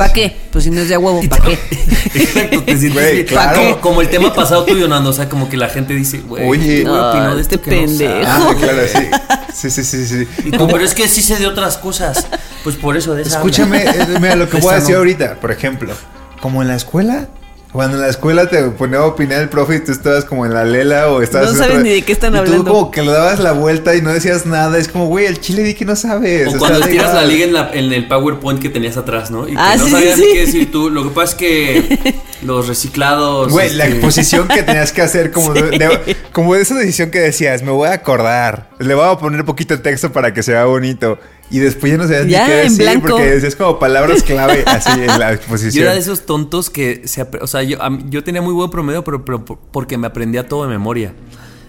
¿Para 0.00 0.12
qué? 0.14 0.34
Pues 0.50 0.64
si 0.64 0.70
no 0.70 0.80
es 0.80 0.88
de 0.88 0.94
a 0.94 0.98
huevo, 0.98 1.20
¿para 1.28 1.44
qué? 1.44 1.52
Exacto, 2.14 2.62
te 2.62 2.78
sientes 2.78 2.92
Güey, 2.94 3.14
bien. 3.16 3.26
claro. 3.26 3.60
Como, 3.60 3.80
como 3.80 4.00
el 4.00 4.08
tema 4.08 4.32
pasado 4.32 4.64
tuyo, 4.64 4.88
Nando, 4.88 5.10
o 5.10 5.12
sea, 5.12 5.28
como 5.28 5.48
que 5.50 5.58
la 5.58 5.68
gente 5.68 5.92
dice, 5.94 6.20
güey, 6.20 6.48
Oye. 6.48 6.84
¿cómo 6.84 7.10
opinó 7.10 7.36
de 7.36 7.42
este 7.42 7.58
que 7.60 7.70
no 7.82 7.88
sabe?" 7.88 7.98
pendejo. 8.08 8.26
Ah, 8.26 8.54
claro, 8.58 8.78
sí. 8.90 9.10
Sí, 9.52 9.70
sí, 9.70 9.84
sí, 9.84 10.06
sí. 10.06 10.28
Y 10.46 10.50
pero 10.52 10.80
es 10.80 10.94
que 10.94 11.06
sí 11.06 11.20
sé 11.20 11.36
de 11.36 11.46
otras 11.46 11.76
cosas. 11.76 12.26
Pues 12.64 12.76
por 12.76 12.96
eso 12.96 13.14
de 13.14 13.22
esa 13.22 13.36
Escúchame, 13.36 13.86
habla. 13.86 14.04
eh, 14.04 14.18
mira 14.20 14.36
lo 14.36 14.48
que 14.48 14.56
voy 14.60 14.72
a 14.72 14.76
decir 14.76 14.92
no. 14.92 14.98
ahorita, 14.98 15.34
por 15.34 15.50
ejemplo, 15.52 15.92
como 16.40 16.62
en 16.62 16.68
la 16.68 16.76
escuela. 16.76 17.28
Cuando 17.72 17.96
en 17.98 18.02
la 18.02 18.08
escuela 18.08 18.48
te 18.48 18.60
ponía 18.70 18.98
a 18.98 19.04
opinar 19.06 19.40
el 19.42 19.48
profe 19.48 19.76
y 19.76 19.78
tú 19.80 19.92
estabas 19.92 20.24
como 20.24 20.44
en 20.44 20.52
la 20.52 20.64
lela 20.64 21.08
o 21.08 21.22
estabas 21.22 21.54
No 21.54 21.64
otra- 21.64 21.78
ni 21.78 21.90
de 21.90 22.02
qué 22.02 22.12
están 22.12 22.34
y 22.34 22.38
hablando. 22.38 22.64
Tú 22.64 22.68
como 22.72 22.90
que 22.90 23.00
le 23.02 23.12
dabas 23.12 23.38
la 23.38 23.52
vuelta 23.52 23.94
y 23.94 24.02
no 24.02 24.12
decías 24.12 24.44
nada. 24.44 24.76
Es 24.76 24.88
como, 24.88 25.06
güey, 25.06 25.26
el 25.26 25.40
chile 25.40 25.62
di 25.62 25.74
que 25.74 25.84
no 25.84 25.94
sabes. 25.94 26.52
O 26.52 26.58
cuando 26.58 26.80
tiras 26.80 27.14
la 27.14 27.22
liga 27.22 27.44
en, 27.44 27.52
la- 27.52 27.70
en 27.72 27.92
el 27.92 28.08
PowerPoint 28.08 28.60
que 28.60 28.70
tenías 28.70 28.96
atrás, 28.96 29.30
¿no? 29.30 29.46
Y 29.46 29.52
que 29.52 29.56
Ah, 29.60 29.76
no 29.76 29.84
sí, 29.84 29.90
sabías 29.92 30.16
sí, 30.16 30.24
qué 30.32 30.40
decir 30.46 30.72
tú. 30.72 30.90
Lo 30.90 31.04
que 31.04 31.10
pasa 31.10 31.30
es 31.32 31.34
que 31.36 32.14
los 32.42 32.66
reciclados. 32.66 33.52
Güey, 33.52 33.72
la 33.74 33.84
este, 33.84 33.96
exposición 33.98 34.48
que 34.48 34.62
tenías 34.64 34.92
que 34.92 35.02
hacer 35.02 35.30
como 35.30 35.52
de, 35.54 35.62
de- 35.70 36.16
como 36.32 36.54
de 36.54 36.62
esa 36.62 36.74
decisión 36.74 37.10
que 37.12 37.20
decías, 37.20 37.62
me 37.62 37.70
voy 37.70 37.88
a 37.88 37.92
acordar, 37.92 38.70
le 38.80 38.94
voy 38.94 39.04
a 39.08 39.16
poner 39.16 39.44
poquito 39.44 39.76
de 39.76 39.82
texto 39.82 40.10
para 40.12 40.34
que 40.34 40.42
sea 40.42 40.64
bonito. 40.64 41.18
Y 41.50 41.58
después 41.58 41.90
ya 41.90 41.98
no 41.98 42.04
sabías 42.04 42.26
Ya, 42.28 42.42
ni 42.42 42.46
qué 42.46 42.58
en 42.62 42.68
decir 42.68 42.84
blanco. 42.84 43.08
porque 43.08 43.26
decías 43.26 43.56
como 43.56 43.78
palabras 43.78 44.22
clave 44.22 44.62
así 44.66 44.90
en 45.00 45.06
la 45.06 45.30
Yo 45.30 45.34
exposición. 45.36 45.84
era 45.84 45.94
de 45.94 46.00
esos 46.00 46.24
tontos 46.26 46.70
que 46.70 47.02
se. 47.06 47.26
O 47.40 47.46
sea, 47.46 47.62
yo, 47.62 47.76
yo 48.08 48.22
tenía 48.24 48.40
muy 48.42 48.52
buen 48.54 48.70
promedio, 48.70 49.02
pero, 49.04 49.24
pero 49.24 49.44
por- 49.44 49.58
porque 49.72 49.98
me 49.98 50.06
aprendía 50.06 50.46
todo 50.46 50.62
de 50.62 50.68
memoria. 50.68 51.12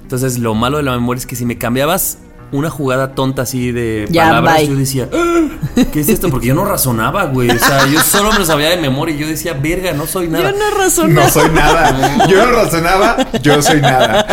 Entonces, 0.04 0.38
lo 0.38 0.54
malo 0.54 0.78
de 0.78 0.84
la 0.84 0.92
memoria 0.92 1.20
es 1.20 1.26
que 1.26 1.36
si 1.36 1.46
me 1.46 1.58
cambiabas 1.58 2.18
una 2.52 2.70
jugada 2.70 3.16
tonta 3.16 3.44
así 3.44 3.72
de 3.72 4.08
Ya, 4.12 4.26
palabras, 4.28 4.58
bye. 4.58 4.68
yo 4.68 4.76
decía, 4.76 5.08
"Ah, 5.14 5.48
¿qué 5.94 6.02
es 6.02 6.10
esto? 6.10 6.30
Porque 6.30 6.48
yo 6.48 6.54
no 6.54 6.66
razonaba, 6.66 7.24
güey. 7.28 7.50
O 7.50 7.58
sea, 7.58 7.88
yo 7.88 8.02
solo 8.02 8.34
me 8.34 8.40
lo 8.40 8.46
sabía 8.46 8.70
de 8.72 8.78
memoria 8.78 9.16
y 9.16 9.20
yo 9.20 9.26
decía, 9.28 9.54
verga, 9.54 9.94
no 9.94 10.06
soy 10.06 10.28
nada. 10.28 10.52
Yo 10.52 10.58
no 10.60 10.78
razono. 10.78 11.14
No 11.22 11.30
soy 11.30 11.50
nada. 11.50 12.28
Yo 12.28 12.46
no 12.46 12.52
razonaba, 12.52 13.18
yo 13.42 13.62
soy 13.62 13.80
nada. 13.80 14.28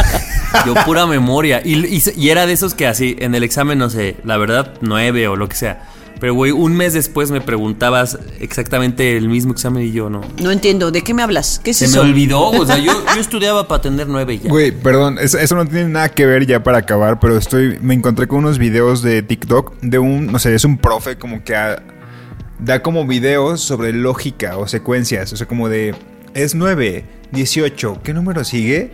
Yo 0.66 0.74
pura 0.84 1.06
memoria. 1.06 1.60
Y, 1.64 1.74
y- 1.86 2.02
y 2.16 2.28
era 2.30 2.46
de 2.46 2.52
esos 2.52 2.74
que 2.74 2.86
así, 2.86 3.16
en 3.18 3.34
el 3.34 3.42
examen, 3.42 3.78
no 3.78 3.90
sé, 3.90 4.16
la 4.24 4.36
verdad, 4.36 4.74
nueve 4.80 5.28
o 5.28 5.36
lo 5.36 5.48
que 5.48 5.56
sea. 5.56 5.88
Pero, 6.20 6.34
güey, 6.34 6.50
un 6.50 6.76
mes 6.76 6.94
después 6.94 7.30
me 7.30 7.40
preguntabas 7.40 8.18
exactamente 8.40 9.16
el 9.16 9.28
mismo 9.28 9.52
examen 9.52 9.84
y 9.84 9.92
yo 9.92 10.10
no. 10.10 10.22
No 10.42 10.50
entiendo, 10.50 10.90
¿de 10.90 11.02
qué 11.02 11.14
me 11.14 11.22
hablas? 11.22 11.60
¿Qué 11.62 11.70
es 11.70 11.76
Se 11.76 11.84
eso? 11.84 12.02
me 12.02 12.10
olvidó, 12.10 12.40
o 12.48 12.66
sea, 12.66 12.76
yo, 12.78 12.92
yo 13.14 13.20
estudiaba 13.20 13.68
para 13.68 13.82
tener 13.82 14.08
nueve 14.08 14.36
ya. 14.38 14.50
Güey, 14.50 14.72
perdón, 14.72 15.18
eso, 15.20 15.38
eso 15.38 15.54
no 15.54 15.64
tiene 15.64 15.88
nada 15.88 16.08
que 16.08 16.26
ver 16.26 16.44
ya 16.44 16.64
para 16.64 16.78
acabar, 16.78 17.20
pero 17.20 17.36
estoy, 17.38 17.78
me 17.82 17.94
encontré 17.94 18.26
con 18.26 18.38
unos 18.40 18.58
videos 18.58 19.00
de 19.02 19.22
TikTok 19.22 19.74
de 19.80 20.00
un, 20.00 20.26
no 20.26 20.40
sé, 20.40 20.56
es 20.56 20.64
un 20.64 20.78
profe 20.78 21.18
como 21.18 21.44
que 21.44 21.54
ah, 21.54 21.80
da 22.58 22.82
como 22.82 23.06
videos 23.06 23.60
sobre 23.60 23.92
lógica 23.92 24.56
o 24.58 24.66
secuencias, 24.66 25.32
o 25.32 25.36
sea, 25.36 25.46
como 25.46 25.68
de, 25.68 25.94
es 26.34 26.56
9, 26.56 27.04
18, 27.30 28.00
¿qué 28.02 28.12
número 28.12 28.42
sigue? 28.42 28.90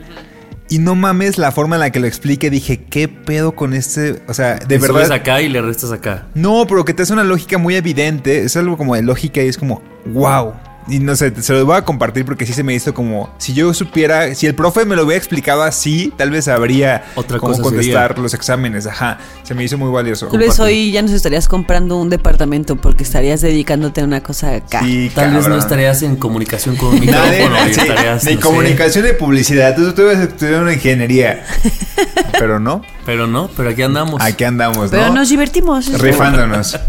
Y 0.69 0.79
no 0.79 0.95
mames 0.95 1.37
la 1.37 1.53
forma 1.53 1.77
en 1.77 1.81
la 1.81 1.91
que 1.91 2.01
lo 2.01 2.07
explique, 2.07 2.49
dije, 2.49 2.85
¿qué 2.85 3.07
pedo 3.07 3.55
con 3.55 3.75
este? 3.75 4.23
O 4.29 4.35
sea, 4.35 4.57
de 4.57 4.79
Le 4.79 4.87
subes 4.87 4.95
verdad... 4.95 5.13
acá 5.13 5.43
y 5.43 5.49
le 5.49 5.61
restas 5.61 5.93
acá. 5.93 6.27
No, 6.35 6.67
pero 6.67 6.85
que 6.85 6.95
te 6.95 7.03
hace 7.03 7.13
una 7.13 7.25
lógica 7.25 7.59
muy 7.59 7.75
evidente. 7.75 8.45
Es 8.45 8.57
algo 8.57 8.77
como 8.77 8.95
de 8.95 9.03
lógica 9.03 9.43
y 9.43 9.49
es 9.49 9.59
como, 9.59 9.83
wow. 10.07 10.55
Y 10.87 10.99
no 10.99 11.17
sé, 11.17 11.33
se 11.43 11.53
lo 11.55 11.65
voy 11.65 11.77
a 11.77 11.83
compartir 11.83 12.27
porque 12.27 12.45
sí 12.45 12.53
se 12.53 12.63
me 12.63 12.75
hizo 12.75 12.93
como, 12.93 13.31
si 13.39 13.55
yo 13.55 13.73
supiera, 13.73 14.35
si 14.35 14.47
el 14.47 14.55
profe 14.55 14.85
me 14.85 14.97
lo 14.97 15.05
hubiera 15.05 15.17
explicado 15.17 15.63
así, 15.63 16.13
tal 16.17 16.31
vez 16.31 16.45
sabría 16.45 17.05
Otra 17.15 17.39
cómo 17.39 17.53
cosa 17.53 17.63
contestar 17.63 18.09
sería. 18.09 18.23
los 18.23 18.35
exámenes. 18.35 18.87
Ajá, 18.87 19.19
se 19.45 19.55
me 19.55 19.65
hizo 19.65 19.79
muy 19.79 19.91
valioso. 19.91 20.27
Tal 20.29 20.39
vez 20.41 20.61
hoy 20.61 20.93
ya 20.93 21.01
nos 21.01 21.13
estarías 21.13 21.49
comprando 21.49 21.97
un 21.97 22.11
departamento 22.11 22.77
porque 22.77 23.03
estarías 23.03 23.41
dedicándote 23.41 24.03
a 24.03 24.05
una 24.05 24.23
cosa 24.23 24.55
acá. 24.57 24.81
Sí, 24.83 25.11
Tal 25.15 25.33
vez 25.33 25.49
no 25.49 25.57
estarías 25.57 26.03
en 26.03 26.17
comunicación 26.17 26.77
con 26.77 26.91
un 26.91 27.07
Nadie, 27.07 27.41
micrófono 27.45 27.65
sí, 27.65 27.81
estarías. 27.81 28.25
ni 28.25 28.35
no 28.35 28.41
sé. 28.41 28.47
comunicación 28.47 29.05
ni 29.07 29.13
publicidad. 29.13 29.75
Tú, 29.75 29.93
tú 29.95 30.03
debes 30.03 30.19
estudiar 30.29 30.63
una 30.63 30.75
ingeniería. 30.75 31.45
pero 32.39 32.61
no, 32.61 32.83
Pero 33.07 33.27
no, 33.27 33.49
pero 33.57 33.71
aquí 33.71 33.83
andamos. 33.83 34.21
aquí 34.21 34.45
andamos, 34.45 34.91
Pero 34.91 35.07
¿no? 35.09 35.15
nos 35.15 35.31
divertimos. 35.31 35.99
Rifándonos. 35.99 36.79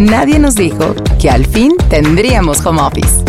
Nadie 0.00 0.38
nos 0.38 0.54
dijo 0.54 0.94
que 1.20 1.28
al 1.28 1.44
fin 1.44 1.74
tendríamos 1.90 2.64
home 2.64 2.80
office. 2.80 3.22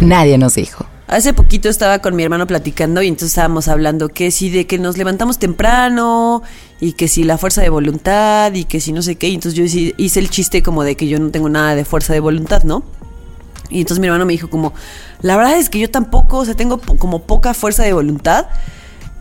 Nadie 0.00 0.38
nos 0.38 0.56
dijo. 0.56 0.84
Hace 1.06 1.32
poquito 1.32 1.68
estaba 1.68 2.00
con 2.00 2.16
mi 2.16 2.24
hermano 2.24 2.48
platicando 2.48 3.00
y 3.00 3.06
entonces 3.06 3.28
estábamos 3.28 3.68
hablando 3.68 4.08
que 4.08 4.32
si 4.32 4.50
de 4.50 4.66
que 4.66 4.80
nos 4.80 4.98
levantamos 4.98 5.38
temprano 5.38 6.42
y 6.80 6.94
que 6.94 7.06
si 7.06 7.22
la 7.22 7.38
fuerza 7.38 7.62
de 7.62 7.68
voluntad 7.68 8.52
y 8.54 8.64
que 8.64 8.80
si 8.80 8.92
no 8.92 9.02
sé 9.02 9.14
qué. 9.14 9.28
Y 9.28 9.36
entonces 9.36 9.54
yo 9.54 9.92
hice, 9.96 10.18
el 10.18 10.30
chiste 10.30 10.64
como 10.64 10.82
de 10.82 10.96
que 10.96 11.06
yo 11.06 11.20
no 11.20 11.30
tengo 11.30 11.48
nada 11.48 11.76
de 11.76 11.84
fuerza 11.84 12.12
de 12.12 12.18
voluntad, 12.18 12.64
¿no? 12.64 12.82
Y 13.70 13.82
entonces 13.82 14.00
mi 14.00 14.08
hermano 14.08 14.26
me 14.26 14.32
dijo 14.32 14.50
como, 14.50 14.74
la 15.22 15.36
verdad 15.36 15.58
es 15.58 15.70
que 15.70 15.78
yo 15.78 15.88
tampoco, 15.88 16.38
o 16.38 16.44
sea, 16.44 16.54
tengo 16.54 16.80
como 16.80 17.22
poca 17.22 17.54
fuerza 17.54 17.84
de 17.84 17.92
voluntad, 17.92 18.46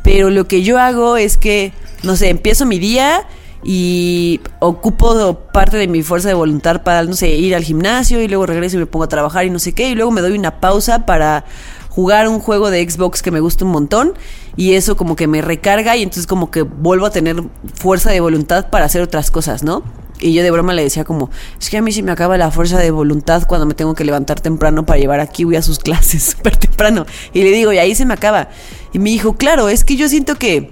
pero 0.01 0.31
lo 0.31 0.47
que 0.47 0.63
yo 0.63 0.79
hago 0.79 1.17
es 1.17 1.37
que, 1.37 1.71
no 2.01 2.15
sé, 2.15 2.29
empiezo 2.29 2.65
mi 2.65 2.79
día 2.79 3.27
y 3.67 4.41
ocupo 4.59 5.39
parte 5.51 5.77
de 5.77 5.87
mi 5.87 6.03
fuerza 6.03 6.27
de 6.27 6.35
voluntad 6.35 6.83
para, 6.83 7.03
no 7.03 7.13
sé, 7.13 7.29
ir 7.29 7.55
al 7.55 7.63
gimnasio 7.63 8.21
y 8.21 8.27
luego 8.27 8.45
regreso 8.45 8.77
y 8.77 8.79
me 8.79 8.85
pongo 8.85 9.05
a 9.05 9.09
trabajar 9.09 9.45
y 9.45 9.49
no 9.49 9.57
sé 9.57 9.73
qué, 9.73 9.89
y 9.89 9.95
luego 9.95 10.11
me 10.11 10.21
doy 10.21 10.37
una 10.37 10.61
pausa 10.61 11.07
para 11.07 11.45
jugar 11.89 12.27
un 12.27 12.39
juego 12.39 12.69
de 12.69 12.87
Xbox 12.87 13.21
que 13.21 13.31
me 13.31 13.39
gusta 13.39 13.65
un 13.65 13.71
montón 13.71 14.13
y 14.55 14.73
eso 14.73 14.95
como 14.95 15.15
que 15.15 15.27
me 15.27 15.41
recarga 15.41 15.95
y 15.95 16.03
entonces 16.03 16.27
como 16.27 16.51
que 16.51 16.61
vuelvo 16.61 17.05
a 17.05 17.09
tener 17.09 17.41
fuerza 17.73 18.11
de 18.11 18.19
voluntad 18.19 18.69
para 18.69 18.85
hacer 18.85 19.01
otras 19.01 19.31
cosas, 19.31 19.63
¿no? 19.63 19.81
Y 20.19 20.33
yo 20.33 20.43
de 20.43 20.51
broma 20.51 20.73
le 20.73 20.83
decía 20.83 21.03
como, 21.03 21.29
es 21.59 21.69
que 21.69 21.77
a 21.77 21.81
mí 21.81 21.91
se 21.91 22.03
me 22.03 22.11
acaba 22.11 22.37
la 22.37 22.51
fuerza 22.51 22.77
de 22.77 22.91
voluntad 22.91 23.43
cuando 23.47 23.65
me 23.65 23.73
tengo 23.73 23.95
que 23.95 24.05
levantar 24.05 24.39
temprano 24.39 24.85
para 24.85 24.99
llevar 24.99 25.19
a 25.19 25.27
Kiwi 25.27 25.55
a 25.55 25.61
sus 25.61 25.79
clases 25.79 26.23
súper 26.23 26.55
temprano. 26.55 27.05
Y 27.33 27.43
le 27.43 27.51
digo, 27.51 27.73
y 27.73 27.79
ahí 27.79 27.95
se 27.95 28.05
me 28.05 28.13
acaba. 28.13 28.49
Y 28.93 28.99
me 28.99 29.09
dijo, 29.09 29.33
claro, 29.35 29.69
es 29.69 29.83
que 29.83 29.95
yo 29.95 30.07
siento 30.07 30.35
que, 30.35 30.71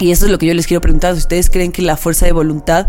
y 0.00 0.10
eso 0.10 0.24
es 0.24 0.30
lo 0.30 0.38
que 0.38 0.46
yo 0.46 0.54
les 0.54 0.66
quiero 0.66 0.80
preguntar, 0.80 1.14
ustedes 1.14 1.50
creen 1.50 1.72
que 1.72 1.82
la 1.82 1.96
fuerza 1.96 2.24
de 2.24 2.32
voluntad, 2.32 2.88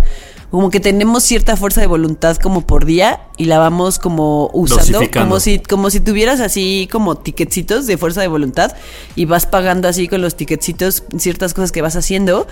como 0.50 0.70
que 0.70 0.80
tenemos 0.80 1.24
cierta 1.24 1.58
fuerza 1.58 1.82
de 1.82 1.88
voluntad 1.88 2.38
como 2.38 2.66
por 2.66 2.86
día 2.86 3.22
y 3.38 3.46
la 3.46 3.60
vamos 3.60 4.00
como 4.00 4.50
usando, 4.54 5.02
como 5.12 5.40
si, 5.40 5.60
como 5.60 5.90
si 5.90 6.00
tuvieras 6.00 6.40
así 6.40 6.88
como 6.92 7.16
ticketcitos 7.16 7.86
de 7.86 7.98
fuerza 7.98 8.22
de 8.22 8.28
voluntad 8.28 8.74
y 9.16 9.26
vas 9.26 9.46
pagando 9.46 9.88
así 9.88 10.08
con 10.08 10.22
los 10.22 10.36
ticketcitos 10.36 11.04
ciertas 11.18 11.54
cosas 11.54 11.72
que 11.72 11.82
vas 11.82 11.96
haciendo. 11.96 12.48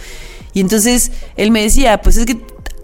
Y 0.54 0.62
entonces 0.62 1.12
él 1.36 1.52
me 1.52 1.62
decía, 1.62 2.02
pues 2.02 2.18
es 2.18 2.26
que 2.26 2.42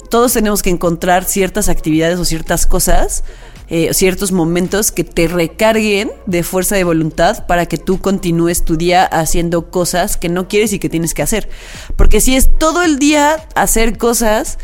todos 0.10 0.34
tenemos 0.34 0.64
que 0.64 0.70
encontrar 0.70 1.26
ciertas 1.26 1.68
actividades 1.68 2.20
o 2.20 2.26
ciertas 2.26 2.66
cosas, 2.68 3.24
eh, 3.68 3.94
ciertos 3.94 4.32
momentos 4.32 4.92
que 4.92 5.04
te 5.04 5.28
recarguen 5.28 6.12
de 6.28 6.44
fuerza 6.44 6.76
de 6.76 6.84
voluntad 6.84 7.48
para 7.48 7.66
que 7.66 7.78
tú 7.78 8.00
continúes 8.00 8.64
tu 8.64 8.78
día 8.78 9.06
haciendo 9.06 9.72
cosas 9.72 10.18
que 10.18 10.30
no 10.30 10.48
quieres 10.48 10.72
y 10.74 10.80
que 10.80 10.90
tienes 10.90 11.14
que 11.14 11.24
hacer. 11.24 11.50
Porque 11.96 12.22
si 12.22 12.36
es 12.36 12.58
todo 12.58 12.84
el 12.84 13.00
día 13.00 13.38
hacer 13.56 13.98
cosas 13.98 14.60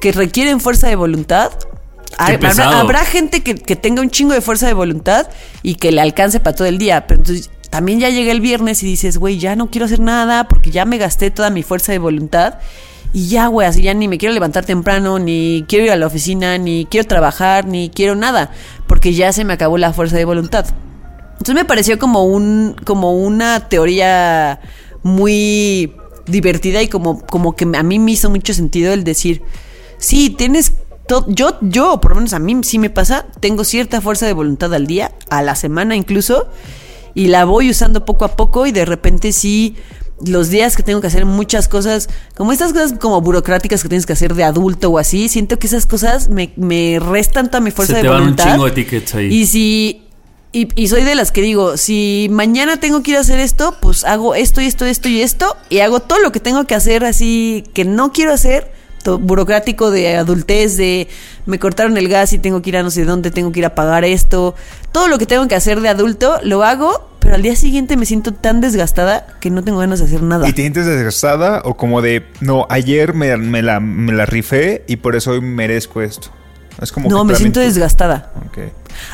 que 0.00 0.12
requieren 0.12 0.60
fuerza 0.60 0.88
de 0.88 0.96
voluntad, 0.96 1.52
habrá 2.16 3.04
gente 3.04 3.42
que, 3.42 3.54
que 3.54 3.76
tenga 3.76 4.02
un 4.02 4.10
chingo 4.10 4.32
de 4.32 4.40
fuerza 4.40 4.66
de 4.66 4.74
voluntad 4.74 5.28
y 5.62 5.76
que 5.76 5.92
le 5.92 6.00
alcance 6.00 6.40
para 6.40 6.56
todo 6.56 6.66
el 6.66 6.78
día. 6.78 7.06
Pero 7.06 7.20
entonces 7.20 7.50
también 7.70 8.00
ya 8.00 8.10
llega 8.10 8.32
el 8.32 8.40
viernes 8.40 8.82
y 8.82 8.86
dices, 8.86 9.18
güey, 9.18 9.38
ya 9.38 9.54
no 9.54 9.70
quiero 9.70 9.86
hacer 9.86 10.00
nada 10.00 10.48
porque 10.48 10.70
ya 10.70 10.84
me 10.84 10.98
gasté 10.98 11.30
toda 11.30 11.50
mi 11.50 11.62
fuerza 11.62 11.92
de 11.92 11.98
voluntad. 11.98 12.58
Y 13.12 13.28
ya, 13.28 13.46
güey, 13.46 13.66
así 13.66 13.82
ya 13.82 13.94
ni 13.94 14.06
me 14.06 14.18
quiero 14.18 14.34
levantar 14.34 14.66
temprano, 14.66 15.18
ni 15.18 15.64
quiero 15.66 15.86
ir 15.86 15.90
a 15.90 15.96
la 15.96 16.06
oficina, 16.06 16.58
ni 16.58 16.86
quiero 16.90 17.06
trabajar, 17.06 17.66
ni 17.66 17.88
quiero 17.88 18.14
nada, 18.14 18.52
porque 18.86 19.14
ya 19.14 19.32
se 19.32 19.44
me 19.44 19.54
acabó 19.54 19.78
la 19.78 19.92
fuerza 19.92 20.16
de 20.16 20.24
voluntad. 20.24 20.66
Entonces 21.32 21.54
me 21.54 21.64
pareció 21.64 21.98
como 21.98 22.24
un, 22.24 22.76
como 22.84 23.14
una 23.14 23.68
teoría 23.68 24.60
muy 25.02 25.94
divertida 26.26 26.82
y 26.82 26.88
como, 26.88 27.24
como 27.24 27.56
que 27.56 27.66
a 27.74 27.82
mí 27.82 27.98
me 27.98 28.12
hizo 28.12 28.28
mucho 28.28 28.52
sentido 28.52 28.92
el 28.92 29.04
decir, 29.04 29.42
sí, 29.98 30.30
tienes 30.30 30.74
yo, 31.28 31.56
yo, 31.62 32.00
por 32.00 32.10
lo 32.10 32.16
menos 32.16 32.34
a 32.34 32.38
mí 32.38 32.56
sí 32.62 32.78
me 32.78 32.90
pasa, 32.90 33.26
tengo 33.40 33.64
cierta 33.64 34.00
fuerza 34.00 34.26
de 34.26 34.34
voluntad 34.34 34.74
al 34.74 34.86
día, 34.86 35.12
a 35.30 35.42
la 35.42 35.54
semana 35.54 35.96
incluso, 35.96 36.48
y 37.14 37.28
la 37.28 37.44
voy 37.44 37.70
usando 37.70 38.04
poco 38.04 38.24
a 38.24 38.36
poco 38.36 38.66
y 38.66 38.72
de 38.72 38.84
repente 38.84 39.32
sí 39.32 39.76
los 40.26 40.50
días 40.50 40.76
que 40.76 40.82
tengo 40.82 41.00
que 41.00 41.06
hacer 41.06 41.24
muchas 41.26 41.68
cosas, 41.68 42.08
como 42.36 42.52
estas 42.52 42.72
cosas 42.72 42.94
como 42.98 43.20
burocráticas 43.20 43.82
que 43.82 43.88
tienes 43.88 44.06
que 44.06 44.12
hacer 44.14 44.34
de 44.34 44.44
adulto 44.44 44.90
o 44.90 44.98
así, 44.98 45.28
siento 45.28 45.58
que 45.58 45.66
esas 45.66 45.86
cosas 45.86 46.28
me, 46.28 46.52
me 46.56 46.98
restan 47.00 47.48
toda 47.50 47.60
mi 47.60 47.70
fuerza 47.70 47.92
Se 47.92 47.96
de 47.98 48.02
te 48.02 48.08
van 48.08 48.18
un 48.18 48.22
voluntad. 48.24 48.52
chingo 48.52 48.64
de 48.66 48.70
tickets 48.72 49.14
ahí. 49.14 49.26
Y 49.32 49.46
si 49.46 50.02
y, 50.52 50.68
y 50.80 50.88
soy 50.88 51.02
de 51.04 51.14
las 51.14 51.30
que 51.30 51.42
digo, 51.42 51.76
si 51.76 52.28
mañana 52.30 52.78
tengo 52.78 53.02
que 53.02 53.10
ir 53.12 53.16
a 53.18 53.20
hacer 53.20 53.38
esto, 53.38 53.76
pues 53.80 54.04
hago 54.04 54.34
esto 54.34 54.60
y 54.62 54.66
esto 54.66 54.86
y 54.86 54.90
esto 54.90 55.08
y 55.08 55.20
esto 55.20 55.56
y 55.68 55.80
hago 55.80 56.00
todo 56.00 56.18
lo 56.20 56.32
que 56.32 56.40
tengo 56.40 56.64
que 56.64 56.74
hacer 56.74 57.04
así 57.04 57.64
que 57.74 57.84
no 57.84 58.12
quiero 58.12 58.32
hacer, 58.32 58.72
burocrático 59.04 59.90
de 59.90 60.16
adultez, 60.16 60.76
de 60.76 61.08
me 61.46 61.58
cortaron 61.58 61.96
el 61.96 62.08
gas 62.08 62.32
y 62.32 62.38
tengo 62.38 62.62
que 62.62 62.70
ir 62.70 62.76
a 62.76 62.82
no 62.82 62.90
sé 62.90 63.04
dónde, 63.04 63.30
tengo 63.30 63.52
que 63.52 63.60
ir 63.60 63.66
a 63.66 63.74
pagar 63.74 64.04
esto, 64.04 64.54
todo 64.92 65.08
lo 65.08 65.18
que 65.18 65.26
tengo 65.26 65.46
que 65.48 65.54
hacer 65.54 65.80
de 65.80 65.88
adulto 65.88 66.38
lo 66.42 66.62
hago, 66.64 67.08
pero 67.20 67.34
al 67.34 67.42
día 67.42 67.56
siguiente 67.56 67.96
me 67.96 68.06
siento 68.06 68.32
tan 68.34 68.60
desgastada 68.60 69.26
que 69.40 69.50
no 69.50 69.62
tengo 69.62 69.78
ganas 69.78 69.98
de 70.00 70.06
hacer 70.06 70.22
nada. 70.22 70.48
¿Y 70.48 70.52
te 70.52 70.62
sientes 70.62 70.86
desgastada 70.86 71.62
o 71.64 71.76
como 71.76 72.02
de, 72.02 72.24
no, 72.40 72.66
ayer 72.70 73.14
me, 73.14 73.36
me 73.36 73.62
la, 73.62 73.80
me 73.80 74.12
la 74.12 74.26
rifé 74.26 74.84
y 74.86 74.96
por 74.96 75.16
eso 75.16 75.32
hoy 75.32 75.40
merezco 75.40 76.02
esto? 76.02 76.28
Es 76.80 76.92
como 76.92 77.08
No, 77.08 77.24
me 77.24 77.34
siento 77.34 77.60
desgastada. 77.60 78.32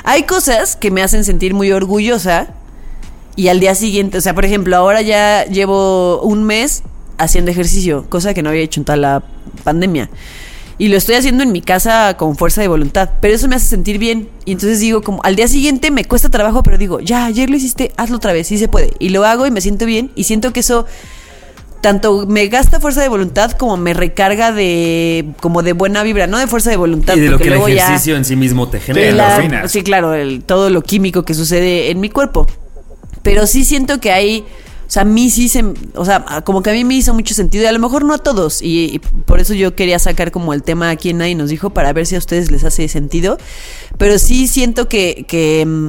Hay 0.05 0.25
cosas 0.25 0.77
que 0.77 0.91
me 0.91 1.03
hacen 1.03 1.25
sentir 1.25 1.55
muy 1.55 1.73
orgullosa 1.73 2.49
y 3.37 3.49
al 3.49 3.59
día 3.59 3.75
siguiente, 3.75 4.19
o 4.19 4.21
sea, 4.21 4.35
por 4.35 4.45
ejemplo, 4.45 4.77
ahora 4.77 5.03
ya 5.03 5.45
llevo 5.47 6.23
un 6.23 6.45
mes 6.45 6.83
haciendo 7.19 7.51
ejercicio, 7.51 8.07
cosa 8.09 8.35
que 8.35 8.43
no 8.43 8.51
había 8.51 8.63
hecho 8.63 8.81
en 8.81 8.85
toda 8.85 8.97
la 8.97 9.23
pandemia. 9.63 10.11
Y 10.77 10.89
lo 10.89 10.97
estoy 10.97 11.15
haciendo 11.15 11.45
en 11.45 11.53
mi 11.53 11.61
casa 11.61 12.17
con 12.17 12.37
fuerza 12.37 12.61
de 12.61 12.67
voluntad. 12.67 13.09
Pero 13.21 13.35
eso 13.37 13.47
me 13.47 13.55
hace 13.55 13.67
sentir 13.69 13.99
bien. 13.99 14.29
Y 14.45 14.53
entonces 14.53 14.81
digo, 14.81 15.03
como 15.03 15.21
al 15.23 15.37
día 15.37 15.47
siguiente 15.47 15.93
me 15.93 16.05
cuesta 16.05 16.29
trabajo, 16.31 16.65
pero 16.65 16.79
digo, 16.79 16.99
ya, 16.99 17.27
ayer 17.27 17.49
lo 17.49 17.57
hiciste, 17.57 17.93
hazlo 17.97 18.17
otra 18.17 18.33
vez, 18.33 18.49
sí 18.49 18.59
se 18.59 18.67
puede. 18.67 18.91
Y 18.99 19.11
lo 19.11 19.25
hago 19.25 19.47
y 19.47 19.53
me 19.53 19.61
siento 19.61 19.87
bien. 19.87 20.11
Y 20.17 20.25
siento 20.25 20.53
que 20.53 20.61
eso 20.61 20.85
tanto 21.81 22.27
me 22.27 22.49
gasta 22.49 22.81
fuerza 22.81 23.03
de 23.03 23.09
voluntad 23.09 23.53
como 23.53 23.77
me 23.77 23.93
recarga 23.93 24.53
de 24.53 25.27
como 25.41 25.63
de 25.63 25.75
buena 25.75 26.03
vibra, 26.03 26.27
no 26.27 26.39
de 26.39 26.47
fuerza 26.47 26.71
de 26.71 26.77
voluntad. 26.77 27.15
Y 27.15 27.21
de 27.21 27.29
lo 27.31 27.39
que 27.39 27.45
el 27.45 27.51
ejercicio 27.85 28.17
en 28.17 28.25
sí 28.25 28.37
mismo 28.37 28.69
te 28.69 28.81
genera. 28.81 29.07
la- 29.17 29.37
sí, 29.69 29.83
claro, 29.83 30.15
el- 30.15 30.43
todo 30.45 30.71
lo 30.71 30.83
químico 30.83 31.25
que 31.25 31.35
sucede 31.35 31.91
en 31.91 32.01
mi 32.01 32.09
cuerpo. 32.09 32.47
Pero 33.23 33.47
sí 33.47 33.65
siento 33.65 34.01
que 34.01 34.13
hay, 34.13 34.45
o 34.87 34.91
sea, 34.91 35.03
a 35.03 35.05
mí 35.05 35.31
sí 35.31 35.49
se, 35.49 35.65
o 35.95 36.05
sea, 36.05 36.43
como 36.45 36.63
que 36.63 36.71
a 36.71 36.73
mí 36.73 36.85
me 36.85 36.95
hizo 36.95 37.15
mucho 37.15 37.35
sentido 37.35 37.65
y 37.65 37.67
a 37.67 37.73
lo 37.73 37.79
mejor 37.79 38.05
no 38.05 38.15
a 38.15 38.19
todos. 38.19 38.61
Y, 38.63 39.01
por 39.25 39.41
eso 39.41 39.55
yo 39.55 39.75
quería 39.75 39.99
sacar 39.99 40.31
como 40.31 40.53
el 40.53 40.63
tema 40.63 40.91
aquí 40.91 41.11
en 41.11 41.19
Nadie 41.19 41.35
nos 41.35 41.51
dijo 41.51 41.71
para 41.71 41.93
ver 41.93 42.07
si 42.07 42.17
a 42.17 42.19
ustedes 42.19 42.51
les 42.51 42.65
hace 42.65 42.87
sentido. 42.89 43.39
Pero 43.99 44.19
sí 44.19 44.47
siento 44.47 44.89
que, 44.89 45.25
que 45.27 45.65
mm, 45.67 45.89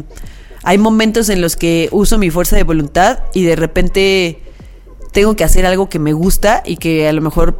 hay 0.63 0.77
momentos 0.77 1.29
en 1.29 1.41
los 1.41 1.55
que 1.55 1.89
uso 1.91 2.17
mi 2.17 2.29
fuerza 2.29 2.55
de 2.55 2.63
voluntad 2.63 3.19
y 3.33 3.43
de 3.43 3.55
repente 3.55 4.39
tengo 5.11 5.35
que 5.35 5.43
hacer 5.43 5.65
algo 5.65 5.89
que 5.89 5.99
me 5.99 6.13
gusta 6.13 6.63
y 6.65 6.77
que 6.77 7.07
a 7.07 7.13
lo 7.13 7.21
mejor 7.21 7.59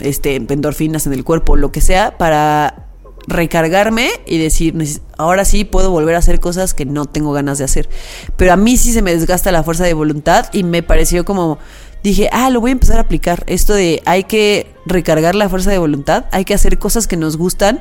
este 0.00 0.36
endorfinas 0.36 1.06
en 1.06 1.12
el 1.12 1.24
cuerpo, 1.24 1.56
lo 1.56 1.72
que 1.72 1.80
sea, 1.80 2.18
para 2.18 2.87
recargarme 3.28 4.10
y 4.26 4.38
decir, 4.38 4.74
"Neces- 4.74 5.00
ahora 5.16 5.44
sí 5.44 5.64
puedo 5.64 5.90
volver 5.90 6.14
a 6.14 6.18
hacer 6.18 6.40
cosas 6.40 6.74
que 6.74 6.84
no 6.84 7.04
tengo 7.04 7.32
ganas 7.32 7.58
de 7.58 7.64
hacer. 7.64 7.88
Pero 8.36 8.52
a 8.52 8.56
mí 8.56 8.76
sí 8.76 8.92
se 8.92 9.02
me 9.02 9.14
desgasta 9.14 9.52
la 9.52 9.62
fuerza 9.62 9.84
de 9.84 9.94
voluntad 9.94 10.46
y 10.52 10.64
me 10.64 10.82
pareció 10.82 11.24
como 11.24 11.58
dije, 12.02 12.30
ah, 12.32 12.48
lo 12.50 12.60
voy 12.60 12.70
a 12.70 12.72
empezar 12.72 12.98
a 12.98 13.02
aplicar. 13.02 13.44
Esto 13.46 13.74
de 13.74 14.02
hay 14.06 14.24
que 14.24 14.66
recargar 14.86 15.34
la 15.34 15.48
fuerza 15.48 15.70
de 15.70 15.78
voluntad, 15.78 16.24
hay 16.30 16.44
que 16.44 16.54
hacer 16.54 16.78
cosas 16.78 17.06
que 17.06 17.16
nos 17.16 17.36
gustan 17.36 17.80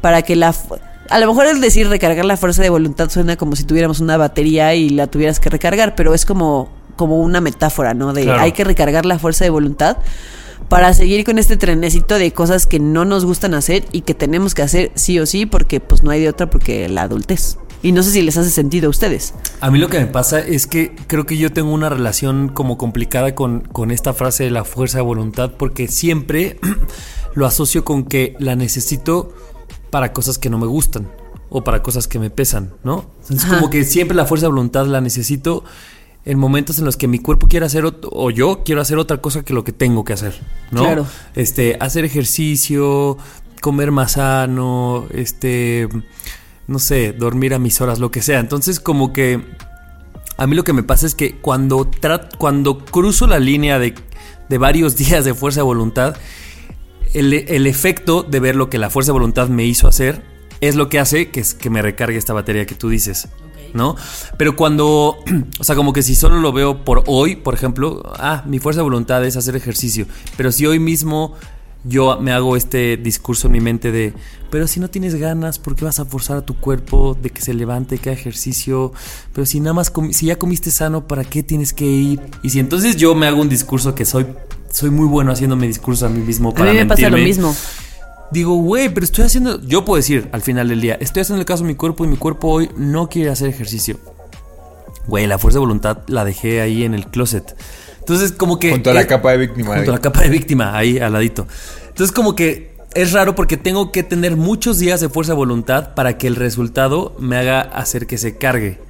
para 0.00 0.22
que 0.22 0.36
la... 0.36 0.54
A 1.10 1.18
lo 1.18 1.26
mejor 1.26 1.46
el 1.46 1.60
decir 1.60 1.88
recargar 1.88 2.24
la 2.24 2.36
fuerza 2.36 2.62
de 2.62 2.70
voluntad 2.70 3.10
suena 3.10 3.36
como 3.36 3.56
si 3.56 3.64
tuviéramos 3.64 4.00
una 4.00 4.16
batería 4.16 4.74
y 4.74 4.90
la 4.90 5.06
tuvieras 5.06 5.40
que 5.40 5.50
recargar, 5.50 5.94
pero 5.94 6.14
es 6.14 6.24
como, 6.24 6.70
como 6.96 7.20
una 7.20 7.40
metáfora, 7.40 7.94
¿no? 7.94 8.12
De 8.12 8.22
Claro. 8.24 8.40
hay 8.40 8.52
que 8.52 8.64
recargar 8.64 9.04
la 9.06 9.18
fuerza 9.18 9.44
de 9.44 9.50
voluntad 9.50 9.96
para 10.68 10.92
seguir 10.94 11.24
con 11.24 11.38
este 11.38 11.56
trenecito 11.56 12.16
de 12.16 12.32
cosas 12.32 12.66
que 12.66 12.78
no 12.78 13.04
nos 13.04 13.24
gustan 13.24 13.54
hacer 13.54 13.84
y 13.92 14.02
que 14.02 14.14
tenemos 14.14 14.54
que 14.54 14.62
hacer 14.62 14.92
sí 14.94 15.18
o 15.18 15.26
sí 15.26 15.46
porque 15.46 15.80
pues 15.80 16.02
no 16.02 16.10
hay 16.10 16.20
de 16.20 16.28
otra 16.28 16.50
porque 16.50 16.88
la 16.88 17.02
adultez. 17.02 17.58
Y 17.82 17.92
no 17.92 18.02
sé 18.02 18.12
si 18.12 18.22
les 18.22 18.38
hace 18.38 18.48
sentido 18.48 18.86
a 18.86 18.90
ustedes. 18.90 19.34
A 19.60 19.70
mí 19.70 19.78
lo 19.78 19.88
que 19.88 19.98
me 19.98 20.06
pasa 20.06 20.40
es 20.40 20.66
que 20.66 20.96
creo 21.06 21.26
que 21.26 21.36
yo 21.36 21.52
tengo 21.52 21.70
una 21.72 21.90
relación 21.90 22.48
como 22.48 22.78
complicada 22.78 23.34
con, 23.34 23.60
con 23.60 23.90
esta 23.90 24.14
frase 24.14 24.44
de 24.44 24.50
la 24.50 24.64
fuerza 24.64 24.98
de 24.98 25.02
voluntad 25.02 25.52
porque 25.58 25.86
siempre 25.86 26.58
lo 27.34 27.44
asocio 27.44 27.84
con 27.84 28.04
que 28.04 28.36
la 28.38 28.56
necesito 28.56 29.34
para 29.90 30.12
cosas 30.14 30.38
que 30.38 30.48
no 30.48 30.58
me 30.58 30.66
gustan 30.66 31.08
o 31.50 31.62
para 31.62 31.82
cosas 31.82 32.08
que 32.08 32.18
me 32.18 32.30
pesan, 32.30 32.74
¿no? 32.82 33.06
Es 33.30 33.44
como 33.44 33.70
que 33.70 33.84
siempre 33.84 34.16
la 34.16 34.24
fuerza 34.26 34.46
de 34.46 34.52
voluntad 34.52 34.86
la 34.86 35.00
necesito 35.00 35.62
en 36.24 36.38
momentos 36.38 36.78
en 36.78 36.84
los 36.86 36.96
que 36.96 37.06
mi 37.08 37.18
cuerpo 37.18 37.48
quiere 37.48 37.66
hacer 37.66 37.84
o 38.02 38.30
yo 38.30 38.62
quiero 38.64 38.80
hacer 38.80 38.98
otra 38.98 39.18
cosa 39.18 39.42
que 39.44 39.52
lo 39.52 39.62
que 39.64 39.72
tengo 39.72 40.04
que 40.04 40.12
hacer, 40.14 40.34
¿no? 40.70 40.82
Claro. 40.84 41.06
Este, 41.34 41.76
hacer 41.80 42.04
ejercicio, 42.04 43.18
comer 43.60 43.90
más 43.90 44.12
sano, 44.12 45.06
este, 45.12 45.88
no 46.66 46.78
sé, 46.78 47.12
dormir 47.12 47.52
a 47.54 47.58
mis 47.58 47.80
horas, 47.80 47.98
lo 47.98 48.10
que 48.10 48.22
sea. 48.22 48.40
Entonces, 48.40 48.80
como 48.80 49.12
que 49.12 49.40
a 50.36 50.46
mí 50.46 50.56
lo 50.56 50.64
que 50.64 50.72
me 50.72 50.82
pasa 50.82 51.06
es 51.06 51.14
que 51.14 51.36
cuando, 51.36 51.90
cuando 52.38 52.78
cruzo 52.84 53.26
la 53.26 53.38
línea 53.38 53.78
de, 53.78 53.94
de 54.48 54.58
varios 54.58 54.96
días 54.96 55.24
de 55.24 55.34
fuerza 55.34 55.60
de 55.60 55.64
voluntad, 55.64 56.16
el, 57.12 57.32
el 57.34 57.66
efecto 57.66 58.22
de 58.22 58.40
ver 58.40 58.56
lo 58.56 58.70
que 58.70 58.78
la 58.78 58.90
fuerza 58.90 59.10
de 59.10 59.18
voluntad 59.18 59.48
me 59.48 59.64
hizo 59.64 59.86
hacer 59.88 60.22
es 60.60 60.74
lo 60.74 60.88
que 60.88 60.98
hace 60.98 61.28
que, 61.30 61.40
es- 61.40 61.54
que 61.54 61.68
me 61.70 61.82
recargue 61.82 62.16
esta 62.16 62.32
batería 62.32 62.64
que 62.66 62.74
tú 62.74 62.88
dices. 62.88 63.28
¿No? 63.74 63.96
Pero 64.38 64.56
cuando, 64.56 65.18
o 65.60 65.64
sea, 65.64 65.76
como 65.76 65.92
que 65.92 66.02
si 66.02 66.14
solo 66.14 66.40
lo 66.40 66.52
veo 66.52 66.84
por 66.84 67.04
hoy, 67.06 67.36
por 67.36 67.54
ejemplo, 67.54 68.02
ah, 68.18 68.42
mi 68.46 68.58
fuerza 68.58 68.80
de 68.80 68.84
voluntad 68.84 69.24
es 69.24 69.36
hacer 69.36 69.56
ejercicio. 69.56 70.06
Pero 70.36 70.50
si 70.52 70.64
hoy 70.64 70.78
mismo 70.78 71.34
yo 71.84 72.18
me 72.20 72.32
hago 72.32 72.56
este 72.56 72.96
discurso 72.96 73.48
en 73.48 73.52
mi 73.52 73.60
mente 73.60 73.92
de, 73.92 74.14
pero 74.50 74.66
si 74.66 74.80
no 74.80 74.88
tienes 74.88 75.14
ganas, 75.16 75.58
¿por 75.58 75.76
qué 75.76 75.84
vas 75.84 76.00
a 76.00 76.04
forzar 76.04 76.38
a 76.38 76.42
tu 76.42 76.54
cuerpo 76.54 77.16
de 77.20 77.30
que 77.30 77.42
se 77.42 77.52
levante, 77.52 77.98
que 77.98 78.10
haga 78.10 78.18
ejercicio? 78.18 78.92
Pero 79.32 79.44
si 79.44 79.60
nada 79.60 79.74
más, 79.74 79.92
si 80.12 80.26
ya 80.26 80.36
comiste 80.36 80.70
sano, 80.70 81.06
¿para 81.06 81.24
qué 81.24 81.42
tienes 81.42 81.72
que 81.72 81.84
ir? 81.84 82.20
Y 82.42 82.50
si 82.50 82.60
entonces 82.60 82.96
yo 82.96 83.14
me 83.14 83.26
hago 83.26 83.40
un 83.40 83.48
discurso 83.48 83.94
que 83.94 84.04
soy, 84.04 84.26
soy 84.70 84.90
muy 84.90 85.06
bueno 85.06 85.32
haciéndome 85.32 85.66
discurso 85.66 86.06
a 86.06 86.08
mí 86.08 86.20
mismo 86.20 86.50
A 86.50 86.54
para 86.54 86.72
mí 86.72 86.78
me 86.78 86.86
pasa 86.86 87.10
lo 87.10 87.18
mismo. 87.18 87.54
Digo, 88.34 88.56
güey, 88.56 88.88
pero 88.88 89.04
estoy 89.04 89.26
haciendo. 89.26 89.60
Yo 89.60 89.84
puedo 89.84 89.96
decir 89.96 90.28
al 90.32 90.42
final 90.42 90.68
del 90.68 90.80
día, 90.80 90.96
estoy 90.98 91.20
haciendo 91.20 91.40
el 91.40 91.46
caso 91.46 91.62
de 91.62 91.68
mi 91.68 91.76
cuerpo 91.76 92.04
y 92.04 92.08
mi 92.08 92.16
cuerpo 92.16 92.48
hoy 92.48 92.68
no 92.76 93.08
quiere 93.08 93.30
hacer 93.30 93.48
ejercicio. 93.48 93.96
Güey, 95.06 95.28
la 95.28 95.38
fuerza 95.38 95.58
de 95.58 95.60
voluntad 95.60 95.98
la 96.08 96.24
dejé 96.24 96.60
ahí 96.60 96.82
en 96.82 96.94
el 96.94 97.06
closet. 97.06 97.56
Entonces, 98.00 98.32
como 98.32 98.58
que. 98.58 98.72
Junto 98.72 98.90
a 98.90 98.94
la 98.94 99.02
eh, 99.02 99.06
capa 99.06 99.30
de 99.30 99.38
víctima. 99.38 99.76
Junto 99.76 99.92
a 99.92 99.94
la 99.94 100.00
capa 100.00 100.22
de 100.22 100.30
víctima, 100.30 100.76
ahí 100.76 100.98
al 100.98 101.12
ladito. 101.12 101.46
Entonces, 101.90 102.10
como 102.10 102.34
que 102.34 102.74
es 102.94 103.12
raro 103.12 103.36
porque 103.36 103.56
tengo 103.56 103.92
que 103.92 104.02
tener 104.02 104.34
muchos 104.34 104.80
días 104.80 105.00
de 105.00 105.08
fuerza 105.08 105.30
de 105.30 105.36
voluntad 105.36 105.94
para 105.94 106.18
que 106.18 106.26
el 106.26 106.34
resultado 106.34 107.14
me 107.20 107.36
haga 107.36 107.60
hacer 107.60 108.08
que 108.08 108.18
se 108.18 108.36
cargue, 108.36 108.80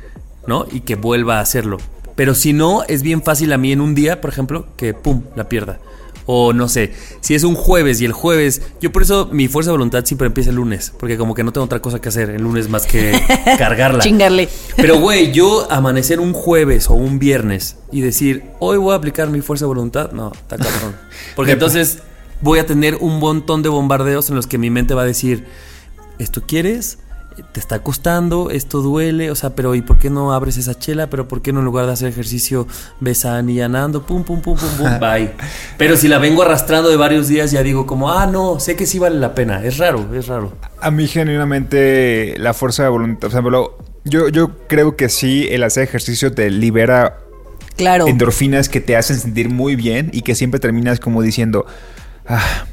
¿no? 0.47 0.65
Y 0.73 0.81
que 0.81 0.95
vuelva 0.95 1.37
a 1.37 1.43
hacerlo. 1.43 1.77
Pero 2.17 2.35
si 2.35 2.55
no, 2.55 2.83
es 2.85 3.03
bien 3.03 3.23
fácil 3.23 3.53
a 3.53 3.59
mí 3.59 3.73
en 3.73 3.83
un 3.83 3.95
día, 3.95 4.23
por 4.23 4.31
ejemplo, 4.31 4.69
que 4.79 4.95
pum, 4.95 5.25
la 5.37 5.51
pierda. 5.51 5.81
O 6.27 6.53
no 6.53 6.69
sé, 6.69 6.93
si 7.21 7.35
es 7.35 7.45
un 7.45 7.55
jueves 7.55 8.01
y 8.01 8.05
el 8.05 8.13
jueves, 8.13 8.63
yo 8.81 8.93
por 8.93 9.03
eso 9.03 9.29
mi 9.31 9.49
fuerza 9.49 9.71
de 9.71 9.77
voluntad 9.77 10.05
siempre 10.05 10.27
empieza 10.27 10.51
el 10.51 10.57
lunes, 10.57 10.93
porque 10.99 11.19
como 11.19 11.35
que 11.35 11.45
no 11.45 11.53
tengo 11.53 11.67
otra 11.67 11.83
cosa 11.83 12.01
que 12.01 12.09
hacer 12.09 12.31
el 12.31 12.43
lunes 12.43 12.69
más 12.69 12.87
que 12.87 13.13
cargarla. 13.59 14.03
Chingarle. 14.03 14.49
Pero, 14.77 15.01
güey, 15.01 15.33
yo 15.33 15.71
amanecer 15.71 16.21
un 16.21 16.33
jueves 16.33 16.89
o 16.89 16.95
un 16.95 17.19
viernes 17.19 17.77
y 17.93 18.01
decir, 18.01 18.45
hoy 18.59 18.79
voy 18.79 18.95
a 18.95 18.97
aplicar 18.97 19.29
mi 19.29 19.41
fuerza 19.41 19.65
de 19.65 19.69
voluntad, 19.69 20.13
no, 20.13 20.33
está 20.33 20.57
cabrón. 20.57 20.97
Porque 21.37 21.53
entonces 21.53 21.99
voy 22.41 22.59
a 22.59 22.67
tener 22.67 22.97
un 22.97 23.19
montón 23.19 23.63
de 23.63 23.69
bombardeos 23.69 24.31
en 24.31 24.37
los 24.37 24.47
que 24.47 24.59
mi 24.59 24.71
mente 24.71 24.95
va 24.95 25.03
a 25.03 25.07
decir, 25.07 25.45
¿esto 26.19 26.43
quieres? 26.47 26.99
¿Te 27.53 27.59
está 27.59 27.81
costando? 27.81 28.51
¿Esto 28.51 28.81
duele? 28.81 29.31
O 29.31 29.35
sea, 29.35 29.51
pero 29.51 29.75
¿y 29.75 29.83
por 29.83 29.99
qué 29.99 30.09
no 30.09 30.33
abres 30.33 30.57
esa 30.57 30.79
chela? 30.79 31.09
¿Pero 31.09 31.27
por 31.27 31.43
qué 31.43 31.53
no 31.53 31.59
en 31.61 31.65
lugar 31.65 31.87
de 31.87 31.93
hacer 31.93 32.09
ejercicio 32.09 32.67
ves 33.01 33.25
a 33.25 33.39
Annie 33.39 33.61
andando? 33.61 34.07
Pum, 34.07 34.23
pum, 34.23 34.41
pum, 34.41 34.57
pum, 34.57 34.69
pum, 34.79 34.99
bye. 35.01 35.33
Pero 35.77 35.97
si 35.97 36.07
la 36.07 36.19
vengo 36.19 36.43
arrastrando 36.43 36.89
de 36.89 36.97
varios 36.97 37.27
días, 37.27 37.51
ya 37.51 37.63
digo 37.63 37.87
como, 37.87 38.13
ah, 38.13 38.27
no, 38.27 38.61
sé 38.61 38.77
que 38.77 38.87
sí 38.87 38.99
vale 38.99 39.19
la 39.19 39.35
pena. 39.35 39.65
Es 39.65 39.79
raro, 39.79 40.15
es 40.15 40.29
raro. 40.29 40.53
A 40.81 40.91
mí 40.91 41.09
genuinamente 41.09 42.35
la 42.39 42.55
fuerza 42.55 42.85
de 42.85 42.89
voluntad, 42.91 43.29
o 43.29 43.33
sea, 43.33 43.43
pero 43.43 43.79
yo, 44.05 44.29
yo 44.29 44.53
creo 44.69 44.97
que 44.97 45.09
sí, 45.09 45.49
el 45.51 45.65
hacer 45.65 45.83
ejercicio 45.83 46.33
te 46.33 46.51
libera 46.51 47.19
Claro. 47.77 48.07
endorfinas 48.07 48.69
que 48.69 48.81
te 48.81 48.97
hacen 48.97 49.19
sentir 49.19 49.49
muy 49.49 49.75
bien 49.75 50.11
y 50.13 50.23
que 50.23 50.37
siempre 50.37 50.61
terminas 50.61 51.01
como 51.01 51.23
diciendo, 51.23 51.67
ah, 52.29 52.67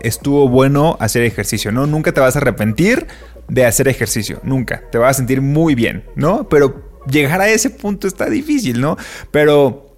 estuvo 0.00 0.48
bueno 0.48 0.96
hacer 1.00 1.22
ejercicio, 1.22 1.70
¿no? 1.72 1.86
Nunca 1.86 2.12
te 2.12 2.20
vas 2.20 2.34
a 2.36 2.40
arrepentir 2.40 3.06
de 3.48 3.64
hacer 3.66 3.88
ejercicio, 3.88 4.40
nunca. 4.42 4.82
Te 4.90 4.98
vas 4.98 5.10
a 5.10 5.14
sentir 5.18 5.40
muy 5.40 5.74
bien, 5.74 6.04
¿no? 6.16 6.48
Pero 6.48 7.00
llegar 7.10 7.40
a 7.40 7.48
ese 7.48 7.70
punto 7.70 8.06
está 8.06 8.28
difícil, 8.30 8.80
¿no? 8.80 8.96
Pero 9.30 9.96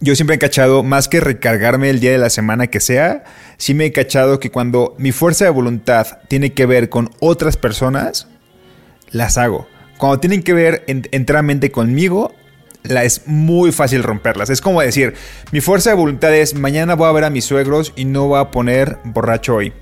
yo 0.00 0.14
siempre 0.16 0.36
he 0.36 0.38
cachado, 0.38 0.82
más 0.82 1.08
que 1.08 1.20
recargarme 1.20 1.90
el 1.90 2.00
día 2.00 2.12
de 2.12 2.18
la 2.18 2.30
semana 2.30 2.68
que 2.68 2.80
sea, 2.80 3.24
sí 3.58 3.74
me 3.74 3.86
he 3.86 3.92
cachado 3.92 4.40
que 4.40 4.50
cuando 4.50 4.94
mi 4.98 5.12
fuerza 5.12 5.44
de 5.44 5.50
voluntad 5.50 6.06
tiene 6.28 6.52
que 6.54 6.64
ver 6.66 6.88
con 6.88 7.10
otras 7.20 7.56
personas, 7.56 8.26
las 9.10 9.36
hago. 9.36 9.68
Cuando 9.98 10.18
tienen 10.20 10.42
que 10.42 10.54
ver 10.54 10.84
en- 10.86 11.06
enteramente 11.12 11.70
conmigo, 11.70 12.32
la 12.82 13.04
es 13.04 13.26
muy 13.26 13.72
fácil 13.72 14.02
romperlas. 14.02 14.48
Es 14.48 14.62
como 14.62 14.80
decir, 14.80 15.12
mi 15.52 15.60
fuerza 15.60 15.90
de 15.90 15.96
voluntad 15.96 16.34
es 16.34 16.54
mañana 16.54 16.94
voy 16.94 17.08
a 17.10 17.12
ver 17.12 17.24
a 17.24 17.30
mis 17.30 17.44
suegros 17.44 17.92
y 17.94 18.06
no 18.06 18.26
voy 18.28 18.40
a 18.40 18.50
poner 18.50 18.96
borracho 19.04 19.56
hoy. 19.56 19.74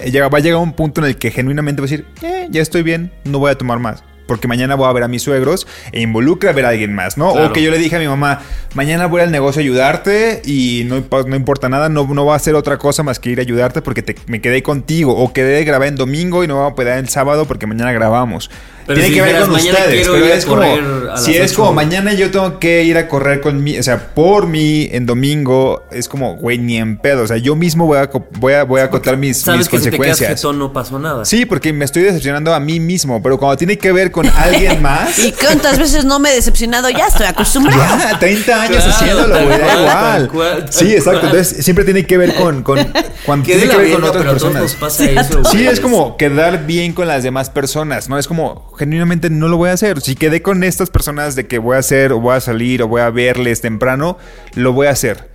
Eh, 0.00 0.20
va 0.20 0.38
a 0.38 0.40
llegar 0.40 0.60
un 0.60 0.72
punto 0.72 1.00
en 1.00 1.06
el 1.08 1.16
que 1.16 1.30
genuinamente 1.30 1.80
voy 1.80 1.88
a 1.88 1.90
decir, 1.90 2.06
"Eh, 2.22 2.48
ya 2.50 2.60
estoy 2.62 2.82
bien, 2.82 3.12
no 3.24 3.38
voy 3.38 3.50
a 3.50 3.58
tomar 3.58 3.78
más. 3.78 4.02
Porque 4.26 4.48
mañana 4.48 4.74
voy 4.74 4.88
a 4.88 4.92
ver 4.92 5.04
a 5.04 5.08
mis 5.08 5.22
suegros 5.22 5.68
e 5.92 6.00
involucra 6.00 6.50
ver 6.52 6.66
a 6.66 6.70
alguien 6.70 6.92
más, 6.92 7.16
¿no? 7.16 7.30
Claro. 7.32 7.46
O 7.48 7.52
que 7.52 7.62
yo 7.62 7.70
le 7.70 7.78
dije 7.78 7.94
a 7.94 8.00
mi 8.00 8.08
mamá, 8.08 8.40
mañana 8.74 9.06
voy 9.06 9.20
al 9.20 9.30
negocio 9.30 9.60
a 9.60 9.62
ayudarte 9.62 10.42
y 10.44 10.82
no, 10.88 11.04
no 11.28 11.36
importa 11.36 11.68
nada, 11.68 11.88
no, 11.88 12.04
no 12.12 12.24
voy 12.24 12.32
a 12.32 12.34
hacer 12.36 12.56
otra 12.56 12.76
cosa 12.76 13.04
más 13.04 13.20
que 13.20 13.30
ir 13.30 13.38
a 13.38 13.42
ayudarte 13.42 13.82
porque 13.82 14.02
te- 14.02 14.16
me 14.26 14.40
quedé 14.40 14.64
contigo. 14.64 15.16
O 15.16 15.32
quedé 15.32 15.50
de 15.58 15.64
grabar 15.64 15.86
en 15.86 15.94
domingo 15.94 16.42
y 16.42 16.48
no 16.48 16.56
voy 16.56 16.72
a 16.72 16.74
poder 16.74 16.98
el 16.98 17.08
sábado 17.08 17.44
porque 17.46 17.68
mañana 17.68 17.92
grabamos. 17.92 18.50
Pero 18.86 19.00
tiene 19.00 19.08
si 19.08 19.14
que 19.14 19.22
ver 19.22 19.40
con 19.42 19.52
"Mañana 19.52 19.78
ustedes. 19.78 20.08
Pero 20.08 20.26
es 20.26 20.46
como, 20.46 21.16
si 21.16 21.36
es 21.36 21.50
ocho". 21.52 21.60
como 21.62 21.72
mañana 21.72 22.12
yo 22.14 22.30
tengo 22.30 22.58
que 22.58 22.84
ir 22.84 22.96
a 22.96 23.08
correr 23.08 23.40
con 23.40 23.62
mi, 23.62 23.78
o 23.78 23.82
sea, 23.82 24.14
por 24.14 24.46
mí 24.46 24.88
en 24.92 25.06
domingo, 25.06 25.84
es 25.90 26.08
como, 26.08 26.36
güey, 26.36 26.58
ni 26.58 26.76
en 26.76 26.96
pedo. 26.98 27.22
O 27.22 27.26
sea, 27.26 27.36
yo 27.36 27.56
mismo 27.56 27.86
voy 27.86 27.98
a, 27.98 28.10
voy 28.38 28.52
a, 28.54 28.64
voy 28.64 28.80
a 28.80 28.84
acotar 28.84 29.16
mis, 29.16 29.38
Sabes 29.38 29.58
mis 29.60 29.68
que 29.68 29.78
si 29.78 29.84
te 29.84 29.90
quedas 29.90 29.98
consecuencias. 30.18 30.40
jetón 30.40 30.58
no 30.58 30.72
pasó 30.72 30.98
nada. 30.98 31.24
Sí, 31.24 31.44
porque 31.46 31.72
me 31.72 31.84
estoy 31.84 32.02
decepcionando 32.02 32.54
a 32.54 32.60
mí 32.60 32.78
mismo, 32.80 33.22
pero 33.22 33.38
cuando 33.38 33.56
tiene 33.56 33.76
que 33.78 33.90
ver 33.92 34.10
con 34.10 34.26
alguien 34.28 34.80
más. 34.82 35.18
¿Y 35.18 35.32
cuántas 35.32 35.78
veces 35.78 36.04
no 36.04 36.18
me 36.18 36.30
he 36.30 36.34
decepcionado? 36.36 36.88
Ya 36.90 37.06
estoy 37.06 37.26
acostumbrado. 37.26 37.80
Ya, 37.98 38.18
30 38.18 38.62
años 38.62 38.76
Claro, 38.84 38.90
haciéndolo, 38.92 39.34
güey, 39.46 39.58
da 39.58 39.80
igual. 39.80 40.28
cual, 40.28 40.66
sí, 40.70 40.92
exacto. 40.92 41.20
cual. 41.20 41.32
Entonces, 41.32 41.64
siempre 41.64 41.84
tiene 41.84 42.06
que 42.06 42.16
ver 42.18 42.34
con, 42.34 42.62
con 42.62 42.78
cuando 43.24 43.44
tiene 43.46 43.68
que 43.68 43.76
ver 43.76 43.92
con 43.92 44.04
otras 44.04 44.24
personas. 44.24 44.76
eso, 45.00 45.44
Sí, 45.44 45.66
es 45.66 45.80
como 45.80 46.16
quedar 46.16 46.66
bien 46.66 46.92
con 46.92 47.08
las 47.08 47.22
demás 47.22 47.50
personas, 47.50 48.08
¿no? 48.08 48.18
Es 48.18 48.26
como, 48.28 48.70
genuinamente 48.76 49.30
no 49.30 49.48
lo 49.48 49.56
voy 49.56 49.70
a 49.70 49.72
hacer. 49.72 50.00
Si 50.00 50.14
quedé 50.14 50.42
con 50.42 50.62
estas 50.64 50.90
personas 50.90 51.34
de 51.36 51.46
que 51.46 51.58
voy 51.58 51.76
a 51.76 51.80
hacer, 51.80 52.12
o 52.12 52.20
voy 52.20 52.34
a 52.36 52.40
salir, 52.40 52.82
o 52.82 52.88
voy 52.88 53.00
a 53.00 53.10
verles 53.10 53.60
temprano, 53.60 54.18
lo 54.54 54.72
voy 54.72 54.86
a 54.86 54.90
hacer. 54.90 55.30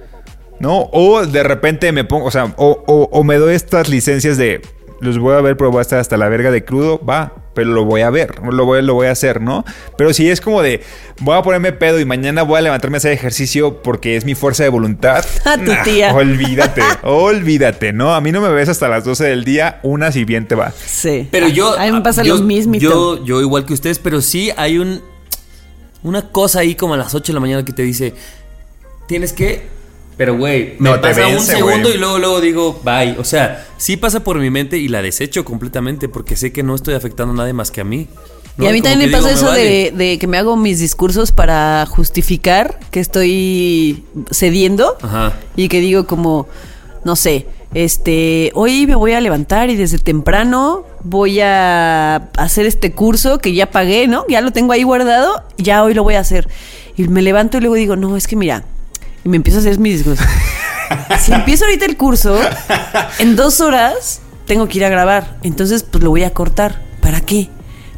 ¿No? 0.60 0.90
O 0.92 1.26
de 1.26 1.42
repente 1.44 1.92
me 1.92 2.04
pongo, 2.04 2.26
o 2.28 2.32
sea, 2.32 2.54
o, 2.58 2.84
o- 3.12 3.24
me 3.24 3.38
doy 3.38 3.56
estas 3.56 3.90
licencias 3.90 4.38
de, 4.38 4.62
los 5.00 5.18
voy 5.18 5.34
a 5.36 5.42
ver, 5.42 5.58
pero 5.58 5.72
voy 5.72 5.80
a 5.80 5.82
estar 5.82 5.98
hasta 6.00 6.18
la 6.18 6.30
verga 6.30 6.52
de 6.52 6.64
crudo, 6.64 7.04
va, 7.04 7.34
pero 7.54 7.72
lo 7.72 7.86
voy 7.86 8.02
a 8.02 8.10
ver, 8.10 8.36
lo 8.44 8.66
voy, 8.66 8.82
lo 8.82 8.94
voy 8.94 9.08
a 9.08 9.12
hacer, 9.12 9.42
¿no? 9.42 9.66
Pero 9.98 10.14
si 10.14 10.30
es 10.30 10.40
como 10.40 10.62
de, 10.62 10.82
voy 11.20 11.38
a 11.38 11.42
ponerme 11.42 11.74
pedo 11.74 12.00
y 12.00 12.06
mañana 12.06 12.44
voy 12.44 12.60
a 12.60 12.62
levantarme 12.62 12.98
a 12.98 13.00
hacer 13.00 13.12
ejercicio 13.12 13.82
porque 13.82 14.16
es 14.16 14.26
mi 14.26 14.36
fuerza 14.36 14.64
de 14.64 14.70
voluntad. 14.70 15.26
A 15.46 15.58
tu 15.58 15.72
nah, 15.72 15.84
tía. 15.84 16.14
Olvídate, 16.14 16.82
olvídate, 17.04 17.94
¿no? 17.94 18.14
A 18.14 18.22
mí 18.22 18.32
no 18.32 18.42
me 18.42 18.50
ves 18.50 18.70
hasta 18.70 18.88
las 18.88 19.04
12 19.04 19.26
del 19.26 19.44
día, 19.44 19.80
una 19.84 20.12
si 20.12 20.24
bien 20.24 20.48
te 20.48 20.56
va. 20.56 20.72
Sí. 20.72 21.28
Pero 21.32 21.48
yo. 21.48 21.78
A 21.78 21.86
mí 21.86 21.92
me 21.92 22.02
pasa 22.02 22.24
yo, 22.24 22.38
lo 22.38 22.44
mismo. 22.44 22.76
Yo, 22.76 23.24
yo 23.26 23.42
igual 23.42 23.66
que 23.66 23.74
ustedes, 23.74 24.00
pero 24.00 24.22
sí 24.22 24.52
hay 24.56 24.78
un. 24.78 25.02
Una 26.04 26.30
cosa 26.30 26.60
ahí 26.60 26.74
como 26.76 26.96
a 26.96 26.98
las 26.98 27.14
8 27.14 27.32
de 27.32 27.34
la 27.34 27.40
mañana 27.40 27.66
que 27.66 27.74
te 27.74 27.84
dice. 27.84 28.14
Tienes 29.08 29.34
que. 29.34 29.81
Pero, 30.22 30.38
güey, 30.38 30.76
me 30.78 30.88
No, 30.92 31.00
te 31.00 31.08
pasa 31.08 31.26
un 31.30 31.40
segundo 31.40 31.90
y 31.92 31.98
luego, 31.98 32.20
luego 32.20 32.42
digo, 32.42 32.80
bye. 32.84 33.16
O 33.18 33.24
sea, 33.24 33.66
sí 33.78 33.98
pasa 33.98 34.24
por 34.24 34.38
mi 34.38 34.52
mente 34.52 34.78
y 34.78 34.88
la 34.88 35.02
desecho 35.02 35.44
completamente 35.44 36.10
porque 36.10 36.36
sé 36.36 36.54
que 36.54 36.62
no 36.62 36.76
estoy 36.76 36.94
afectando 36.94 37.34
a 37.34 37.38
nadie 37.38 37.54
más 37.54 37.72
que 37.72 37.82
a 37.82 37.84
mí. 37.84 38.08
Y 38.60 38.68
a 38.68 38.72
mí 38.72 38.82
Como 38.82 38.92
también 38.92 39.00
que 39.00 39.06
me 39.08 39.12
pasa 39.14 39.30
digo, 39.30 39.40
eso 39.40 39.48
vale. 39.48 39.64
de, 39.64 39.92
de 39.98 40.20
que 40.20 40.28
me 40.28 40.38
hago 40.38 40.56
mis 40.58 40.78
discursos 40.78 41.32
para 41.32 41.88
justificar 41.88 42.80
que 42.92 43.00
estoy 43.00 44.04
cediendo 44.30 44.96
Ajá. 45.02 45.34
y 45.56 45.70
que 45.70 45.80
digo 45.80 46.06
como, 46.06 46.48
no 47.04 47.16
sé, 47.16 47.48
este, 47.74 48.52
hoy 48.54 48.86
me 48.86 48.94
voy 48.94 49.14
a 49.14 49.22
levantar 49.22 49.72
y 49.72 49.76
desde 49.76 49.98
temprano 49.98 50.86
voy 51.04 51.40
a 51.40 52.30
hacer 52.38 52.68
este 52.68 52.92
curso 52.92 53.40
que 53.40 53.56
ya 53.56 53.72
pagué, 53.72 54.08
¿no? 54.08 54.24
Ya 54.30 54.42
lo 54.42 54.52
tengo 54.52 54.74
ahí 54.74 54.84
guardado, 54.84 55.42
ya 55.58 55.84
hoy 55.84 55.96
lo 55.96 56.04
voy 56.04 56.14
a 56.14 56.20
hacer. 56.20 56.48
Y 56.96 57.08
me 57.08 57.24
levanto 57.24 57.58
y 57.58 57.62
luego 57.62 57.74
digo, 57.74 57.96
no, 57.96 58.16
es 58.16 58.28
que 58.28 58.36
mira, 58.36 58.66
y 59.24 59.30
me 59.30 59.38
empiezo 59.38 59.60
a 59.60 59.62
hacer 59.62 59.80
mis 59.80 59.98
discursos. 60.00 60.26
si 61.20 61.34
empiezo 61.34 61.66
ahorita 61.66 61.86
el 61.86 61.98
curso, 61.98 62.38
en 63.20 63.36
dos 63.36 63.62
horas 63.62 64.22
tengo 64.46 64.68
que 64.68 64.80
ir 64.80 64.86
a 64.86 64.90
grabar, 64.90 65.38
entonces 65.44 65.84
pues 65.84 66.04
lo 66.04 66.10
voy 66.10 66.24
a 66.24 66.32
cortar. 66.32 66.82
¿Para 67.02 67.22
qué? 67.22 67.50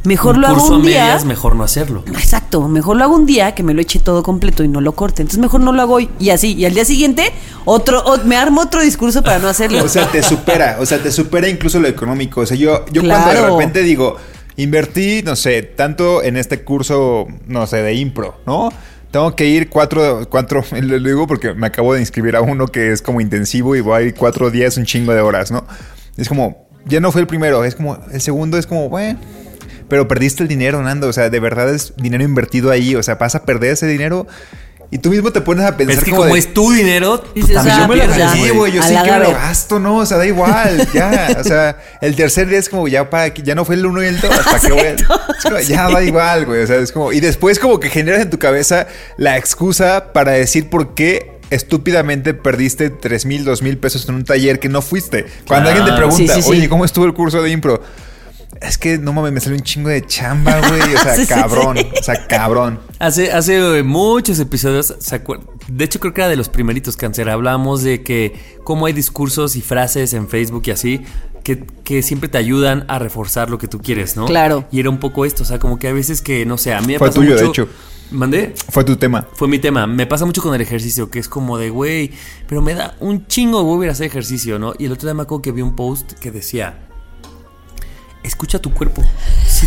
Mejor 0.06 0.36
Un 0.36 0.42
lo 0.42 0.48
hago 0.48 0.62
a 0.74 0.76
un 0.78 0.84
día. 0.84 1.04
medias, 1.06 1.24
mejor 1.26 1.56
no 1.56 1.64
hacerlo. 1.64 2.04
Exacto, 2.08 2.68
mejor 2.68 2.98
lo 2.98 3.06
hago 3.06 3.16
un 3.16 3.26
día 3.26 3.56
que 3.56 3.64
me 3.64 3.74
lo 3.74 3.82
eche 3.82 4.00
todo 4.00 4.22
completo 4.22 4.62
y 4.64 4.68
no 4.68 4.82
lo 4.82 4.94
corte. 4.96 5.22
Entonces 5.22 5.40
mejor 5.40 5.62
no 5.62 5.72
lo 5.72 5.82
hago 5.82 5.94
hoy. 5.96 6.10
Y 6.20 6.30
así, 6.32 6.54
y 6.56 6.66
al 6.66 6.74
día 6.74 6.84
siguiente, 6.84 7.32
otro, 7.64 8.04
o- 8.04 8.18
me 8.26 8.36
armo 8.36 8.62
otro 8.62 8.82
discurso 8.82 9.24
para 9.24 9.40
no 9.40 9.48
hacerlo. 9.48 9.82
O 9.84 9.88
sea, 9.88 10.06
te 10.12 10.22
supera, 10.22 10.78
o 10.82 10.86
sea, 10.86 11.02
te 11.02 11.10
supera 11.12 11.48
incluso 11.48 11.80
lo 11.80 11.88
económico. 11.88 12.42
O 12.42 12.46
sea, 12.46 12.58
yo, 12.58 12.86
yo 12.92 13.02
cuando 13.02 13.30
de 13.32 13.50
repente 13.50 13.82
digo, 13.82 14.18
invertí, 14.58 15.22
no 15.24 15.38
sé, 15.38 15.64
tanto 15.64 16.22
en 16.22 16.36
este 16.36 16.64
curso, 16.66 17.28
no 17.48 17.66
sé, 17.66 17.78
de 17.82 17.94
impro, 17.96 18.42
¿no? 18.46 18.72
Tengo 19.14 19.36
que 19.36 19.46
ir 19.46 19.70
cuatro, 19.70 20.28
cuatro, 20.28 20.66
lo 20.72 21.00
digo 21.00 21.28
porque 21.28 21.54
me 21.54 21.68
acabo 21.68 21.94
de 21.94 22.00
inscribir 22.00 22.36
a 22.36 22.42
uno 22.42 22.66
que 22.66 22.92
es 22.92 23.04
como 23.04 23.22
intensivo 23.22 23.76
y 23.76 23.82
voy 23.82 24.08
a 24.08 24.16
cuatro 24.16 24.50
días, 24.50 24.76
un 24.78 24.86
chingo 24.86 25.14
de 25.14 25.22
horas, 25.22 25.52
¿no? 25.52 25.68
Es 26.18 26.28
como, 26.28 26.68
ya 26.86 27.00
no 27.00 27.12
fue 27.12 27.22
el 27.22 27.28
primero, 27.28 27.64
es 27.64 27.76
como, 27.76 28.00
el 28.12 28.22
segundo 28.22 28.58
es 28.58 28.66
como, 28.66 28.90
bueno, 28.90 29.20
pero 29.88 30.08
perdiste 30.08 30.42
el 30.42 30.50
dinero, 30.50 30.82
Nando, 30.82 31.10
o 31.10 31.14
sea, 31.14 31.30
de 31.30 31.40
verdad 31.40 31.72
es 31.72 31.94
dinero 31.96 32.24
invertido 32.24 32.72
ahí, 32.72 32.96
o 32.96 33.04
sea, 33.04 33.14
vas 33.14 33.36
a 33.36 33.46
perder 33.46 33.74
ese 33.74 33.86
dinero 33.86 34.26
y 34.94 35.00
tú 35.00 35.10
mismo 35.10 35.32
te 35.32 35.42
pones 35.42 35.66
a 35.66 35.76
pensar 35.76 35.98
Es 35.98 36.04
que 36.04 36.12
como 36.12 36.24
como 36.24 36.34
de- 36.36 36.40
es 36.40 36.54
tu 36.54 36.72
dinero, 36.72 37.24
Dices, 37.34 37.58
ah, 37.58 37.80
yo 37.82 37.88
me 37.88 37.96
la 37.96 38.06
pues 38.06 38.18
gané, 38.18 38.52
güey. 38.52 38.72
Yo 38.72 38.82
a 38.82 38.88
sí 38.88 38.96
que 39.04 39.12
me 39.12 39.20
lo 39.20 39.32
gasto, 39.32 39.80
¿no? 39.80 39.98
O 39.98 40.06
sea, 40.06 40.18
da 40.18 40.26
igual, 40.26 40.88
ya. 40.94 41.36
O 41.40 41.44
sea, 41.44 41.78
el 42.02 42.16
tercer 42.16 42.48
día 42.48 42.60
es 42.60 42.70
como 42.70 42.88
ya 42.88 43.10
para 43.10 43.34
que 43.34 43.42
ya 43.42 43.56
no 43.56 43.66
fue 43.66 43.76
el 43.76 43.86
uno 43.86 44.04
y 44.04 44.08
el 44.08 44.20
dos. 44.22 44.32
¿Para 44.38 44.60
qué 44.60 44.72
voy 44.72 44.82
a- 44.82 44.92
es 45.38 45.44
como, 45.44 45.60
ya 45.60 45.90
da 45.90 46.04
igual, 46.04 46.46
güey. 46.46 46.62
O 46.64 46.68
sea, 46.68 46.78
es 46.78 46.92
como. 46.92 47.12
Y 47.12 47.20
después, 47.20 47.60
como 47.60 47.80
que 47.80 47.90
generas 47.90 48.22
en 48.22 48.30
tu 48.30 48.38
cabeza 48.40 48.88
la 49.18 49.38
excusa 49.38 50.14
para 50.14 50.32
decir 50.34 50.70
por 50.70 50.94
qué 50.94 51.32
estúpidamente 51.50 52.34
perdiste 52.34 52.90
tres 52.90 53.26
mil, 53.26 53.46
dos 53.46 53.62
mil 53.62 53.78
pesos 53.78 54.08
en 54.10 54.16
un 54.16 54.24
taller 54.24 54.60
que 54.60 54.70
no 54.70 54.82
fuiste. 54.82 55.26
Cuando 55.48 55.70
alguien 55.70 55.86
te 55.86 55.92
Claro. 55.92 56.08
pregunta, 56.10 56.36
Sí, 56.36 56.42
sí, 56.42 56.48
sí. 56.48 56.50
oye, 56.58 56.70
¿cómo 56.70 56.86
estuvo 56.86 57.06
el 57.06 57.14
curso 57.14 57.42
de 57.42 57.50
impro? 57.52 57.82
Es 58.62 58.78
que 58.78 58.98
no 58.98 59.14
mames, 59.14 59.34
me 59.34 59.40
salió 59.40 59.58
un 59.58 59.64
chingo 59.64 59.90
de 59.90 60.06
chamba, 60.06 60.60
güey. 60.68 60.96
O 60.96 61.00
sea, 61.00 61.16
Sí, 61.18 61.26
cabrón. 61.26 61.78
sí. 61.78 61.88
O 62.00 62.04
sea, 62.04 62.28
cabrón. 62.28 62.80
Hace, 63.00 63.32
hace 63.32 63.80
eh, 63.80 63.84
muchos 63.84 64.40
episodios, 64.40 64.96
¿se 65.00 65.22
de 65.68 65.84
hecho 65.86 66.00
creo 66.00 66.14
que 66.14 66.22
era 66.22 66.30
de 66.30 66.36
los 66.36 66.50
primeritos 66.50 66.98
cáncer, 66.98 67.30
hablábamos 67.30 67.84
de 67.84 68.04
que 68.04 68.34
cómo 68.64 68.86
hay 68.86 68.94
discursos 68.94 69.56
y 69.56 69.62
frases 69.62 70.14
en 70.14 70.28
Facebook 70.28 70.64
y 70.66 70.72
así 70.72 71.02
que, 71.44 71.66
que 71.84 72.02
siempre 72.02 72.30
te 72.30 72.38
ayudan 72.38 72.86
a 72.88 73.00
reforzar 73.00 73.50
lo 73.50 73.58
que 73.58 73.68
tú 73.68 73.80
quieres, 73.80 74.16
¿no? 74.16 74.26
Claro. 74.26 74.66
Y 74.72 74.80
era 74.80 74.90
un 74.90 75.00
poco 75.00 75.26
esto, 75.26 75.44
o 75.44 75.46
sea, 75.46 75.60
como 75.60 75.78
que 75.78 75.88
a 75.88 75.94
veces 75.94 76.22
que, 76.22 76.46
no 76.46 76.58
sé, 76.58 76.74
a 76.74 76.82
mí 76.82 76.94
me 76.94 77.00
Fue 77.00 77.08
pasa 77.08 77.20
tuyo, 77.20 77.36
de 77.36 77.46
hecho. 77.46 77.68
¿Mandé? 78.12 78.54
Fue 78.70 78.84
tu 78.84 78.96
tema. 78.96 79.28
Fue 79.34 79.48
mi 79.48 79.60
tema. 79.60 79.88
Me 79.88 80.06
pasa 80.06 80.26
mucho 80.26 80.42
con 80.42 80.54
el 80.54 80.62
ejercicio, 80.62 81.10
que 81.10 81.20
es 81.20 81.28
como 81.28 81.58
de, 81.58 81.70
güey, 81.70 82.12
pero 82.48 82.62
me 82.62 82.76
da 82.76 82.96
un 83.00 83.26
chingo 83.28 83.64
de 83.80 83.86
ir 83.86 83.90
a 83.90 83.94
hacer 83.94 84.06
ejercicio, 84.06 84.60
¿no? 84.60 84.74
Y 84.78 84.86
el 84.86 84.92
otro 84.92 85.08
día 85.08 85.16
me 85.16 85.24
acuerdo 85.24 85.42
que 85.42 85.52
vi 85.52 85.62
un 85.62 85.76
post 85.76 86.14
que 86.14 86.30
decía, 86.30 86.88
escucha 88.24 88.60
tu 88.60 88.74
cuerpo. 88.74 89.04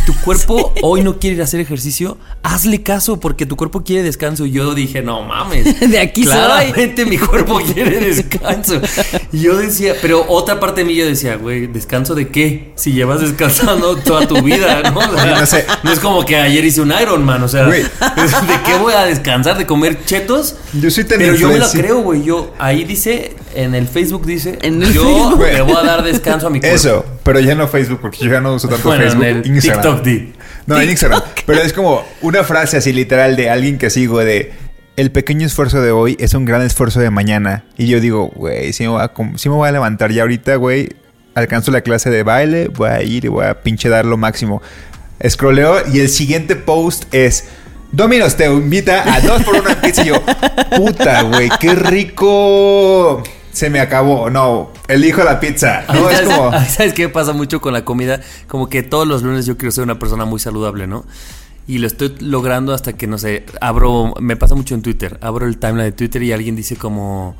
Tu 0.07 0.15
cuerpo 0.21 0.73
hoy 0.83 1.03
no 1.03 1.19
quiere 1.19 1.35
ir 1.37 1.41
a 1.43 1.45
hacer 1.45 1.59
ejercicio, 1.61 2.17
hazle 2.45 2.83
caso 2.85 3.19
porque 3.19 3.45
tu 3.45 3.57
cuerpo 3.57 3.83
quiere 3.83 4.05
descanso. 4.05 4.47
Y 4.47 4.53
yo 4.53 4.73
dije, 4.73 5.03
no 5.03 5.23
mames. 5.23 5.81
De 5.91 5.99
aquí 5.99 6.23
soy. 6.23 6.33
Claramente 6.33 7.05
mi 7.07 7.19
cuerpo 7.19 7.59
quiere 7.75 7.99
descanso. 7.99 8.81
Y 9.33 9.41
yo 9.41 9.57
decía, 9.57 9.95
pero 10.01 10.25
otra 10.29 10.61
parte 10.61 10.83
de 10.83 10.87
mí 10.87 10.95
yo 10.95 11.05
decía, 11.07 11.35
güey, 11.37 11.67
¿descanso 11.67 12.15
de 12.15 12.29
qué? 12.29 12.73
Si 12.77 12.93
llevas 12.93 13.21
descansando 13.21 13.97
toda 13.97 14.29
tu 14.29 14.41
vida, 14.43 14.81
¿no? 14.93 15.01
O 15.01 15.13
sea, 15.19 15.41
No 15.41 15.47
sé. 15.47 15.67
no 15.83 15.91
es 15.93 15.99
como 15.99 16.25
que 16.25 16.37
ayer 16.37 16.65
hice 16.65 16.81
un 16.83 16.93
Ironman, 17.03 17.43
o 17.43 17.49
sea, 17.49 17.67
Güey. 17.67 17.83
¿de 18.17 18.63
qué 18.65 18.75
voy 18.81 18.93
a 18.93 19.05
descansar? 19.07 19.59
¿De 19.59 19.67
comer 19.67 20.05
chetos? 20.05 20.55
Yo 20.73 20.89
soy 20.91 21.03
tan 21.05 21.19
Pero 21.19 21.35
yo 21.35 21.49
me 21.49 21.59
lo 21.59 21.65
influenci- 21.67 21.81
creo, 21.81 21.99
güey. 22.03 22.23
Yo, 22.23 22.55
ahí 22.61 22.85
dice, 22.85 23.35
en 23.57 23.75
el 23.75 23.89
Facebook 23.89 24.25
dice, 24.25 24.57
En 24.63 24.81
el 24.83 24.93
yo 24.93 25.03
Facebook. 25.03 25.43
le 25.43 25.63
voy 25.63 25.75
a 25.77 25.83
dar 25.83 26.03
descanso 26.05 26.47
a 26.47 26.51
mi 26.51 26.61
cuerpo. 26.61 26.77
Eso, 26.77 27.05
pero 27.25 27.41
ya 27.41 27.55
no 27.57 27.67
Facebook, 27.67 27.99
porque 28.03 28.19
yo 28.25 28.31
ya 28.31 28.41
no 28.41 28.55
uso 28.55 28.69
tanto 28.69 28.87
Bueno, 28.89 29.03
en 29.05 29.11
Facebook. 29.11 29.27
el 29.27 29.47
Instagram. 29.47 29.83
TikTok, 29.83 29.96
di. 30.03 30.33
No, 30.67 30.81
en 30.81 30.91
Instagram. 30.91 31.23
Pero 31.47 31.63
es 31.63 31.73
como 31.73 32.05
una 32.23 32.43
frase 32.45 32.77
así 32.77 32.93
literal 32.93 33.37
de 33.37 33.51
alguien 33.51 33.79
que 33.79 33.91
sigo 33.91 34.19
de 34.19 34.53
el 34.97 35.13
pequeño 35.13 35.47
esfuerzo 35.47 35.81
de 35.83 35.91
hoy 35.91 36.17
es 36.19 36.33
un 36.35 36.45
gran 36.45 36.63
esfuerzo 36.63 37.01
de 37.01 37.11
mañana. 37.11 37.65
Y 37.77 37.87
yo 37.87 38.01
digo, 38.01 38.29
güey, 38.35 38.73
si 38.73 38.83
me, 38.85 38.89
voy 38.89 39.03
a 39.03 39.09
com- 39.09 39.37
sí 39.37 39.49
me 39.49 39.55
voy 39.55 39.69
a 39.69 39.73
levantar 39.73 40.11
ya 40.11 40.23
ahorita, 40.23 40.57
güey, 40.57 40.89
alcanzo 41.35 41.71
la 41.71 41.83
clase 41.83 42.09
de 42.11 42.23
baile, 42.23 42.69
voy 42.69 42.89
a 42.89 43.03
ir 43.03 43.27
y 43.27 43.29
voy 43.29 43.45
a 43.45 43.63
pinche 43.63 43.89
dar 43.91 44.07
lo 44.07 44.17
máximo. 44.17 44.63
Scrolleo 45.27 45.83
y 45.93 46.01
el 46.01 46.09
siguiente 46.09 46.57
post 46.57 47.05
es... 47.15 47.45
Domino's 47.93 48.37
te 48.37 48.47
invita 48.47 49.15
a 49.15 49.21
dos 49.21 49.43
por 49.45 49.55
una 49.57 49.81
pizza 49.81 50.03
y 50.03 50.07
yo, 50.09 50.23
puta, 50.77 51.23
güey, 51.23 51.49
qué 51.61 51.75
rico. 51.75 53.23
Se 53.57 53.71
me 53.71 53.81
acabó. 53.81 54.29
No, 54.29 54.71
elijo 54.87 55.25
la 55.25 55.41
pizza. 55.41 55.87
No, 55.95 56.11
es 56.11 56.19
¿Sabes, 56.19 56.35
como... 56.35 56.53
¿Sabes 56.69 56.93
qué 56.93 57.09
pasa 57.09 57.33
mucho 57.33 57.63
con 57.63 57.73
la 57.73 57.87
comida? 57.87 58.21
Como 58.49 58.69
que 58.69 58.83
todos 58.83 59.09
los 59.09 59.23
lunes 59.23 59.47
yo 59.47 59.57
quiero 59.57 59.73
ser 59.73 59.83
una 59.83 59.99
persona 59.99 60.27
muy 60.27 60.39
saludable, 60.39 60.87
¿no? 60.87 61.07
Y 61.67 61.79
lo 61.79 61.87
estoy 61.87 62.15
logrando 62.21 62.75
hasta 62.75 62.93
que, 62.93 63.07
no 63.07 63.17
sé, 63.17 63.47
abro, 63.63 64.13
me 64.21 64.37
pasa 64.37 64.55
mucho 64.55 64.75
en 64.75 64.83
Twitter, 64.83 65.19
abro 65.23 65.47
el 65.47 65.57
timeline 65.57 65.87
de 65.87 65.93
Twitter 65.93 66.23
y 66.23 66.33
alguien 66.33 66.55
dice 66.55 66.77
como, 66.77 67.35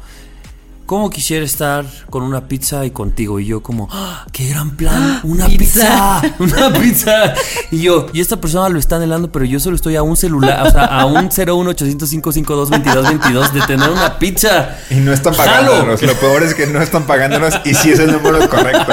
¿cómo 0.87 1.11
quisiera 1.11 1.45
estar 1.45 1.85
con 2.11 2.23
una 2.23 2.47
pizza 2.49 2.85
y 2.87 2.91
contigo? 2.91 3.39
Y 3.41 3.47
yo 3.47 3.63
como, 3.63 3.89
¡Ah, 3.93 4.25
¡qué 4.33 4.49
gran 4.49 4.77
plan! 4.77 5.21
¡Una 5.25 5.47
pizza! 5.49 6.21
pizza. 6.23 6.35
¡Una 6.69 6.73
pizza! 6.79 7.35
Y 7.71 7.81
yo, 7.83 8.07
y 8.13 8.21
esta 8.21 8.37
persona 8.41 8.69
lo 8.69 8.79
está 8.79 8.97
anhelando, 8.97 9.31
pero 9.33 9.45
yo 9.45 9.59
solo 9.61 9.77
estoy 9.77 9.97
a 9.97 10.03
un 10.03 10.17
celular, 10.17 10.67
o 10.67 10.71
sea, 10.71 10.85
a 10.85 11.05
un 11.07 11.29
01805522222 12.27 13.53
de 13.53 13.61
tener 13.63 13.89
una 13.91 14.19
pizza. 14.19 14.77
Y 14.91 14.97
no 14.97 15.13
están 15.13 15.35
¡Jalo! 15.35 15.71
pagándonos. 15.73 16.03
Lo 16.03 16.15
peor 16.15 16.43
es 16.43 16.55
que 16.55 16.67
no 16.67 16.81
están 16.81 17.05
pagándonos 17.05 17.55
y 17.65 17.75
sí 17.75 17.91
es 17.91 17.99
el 17.99 18.13
número 18.13 18.49
correcto. 18.49 18.93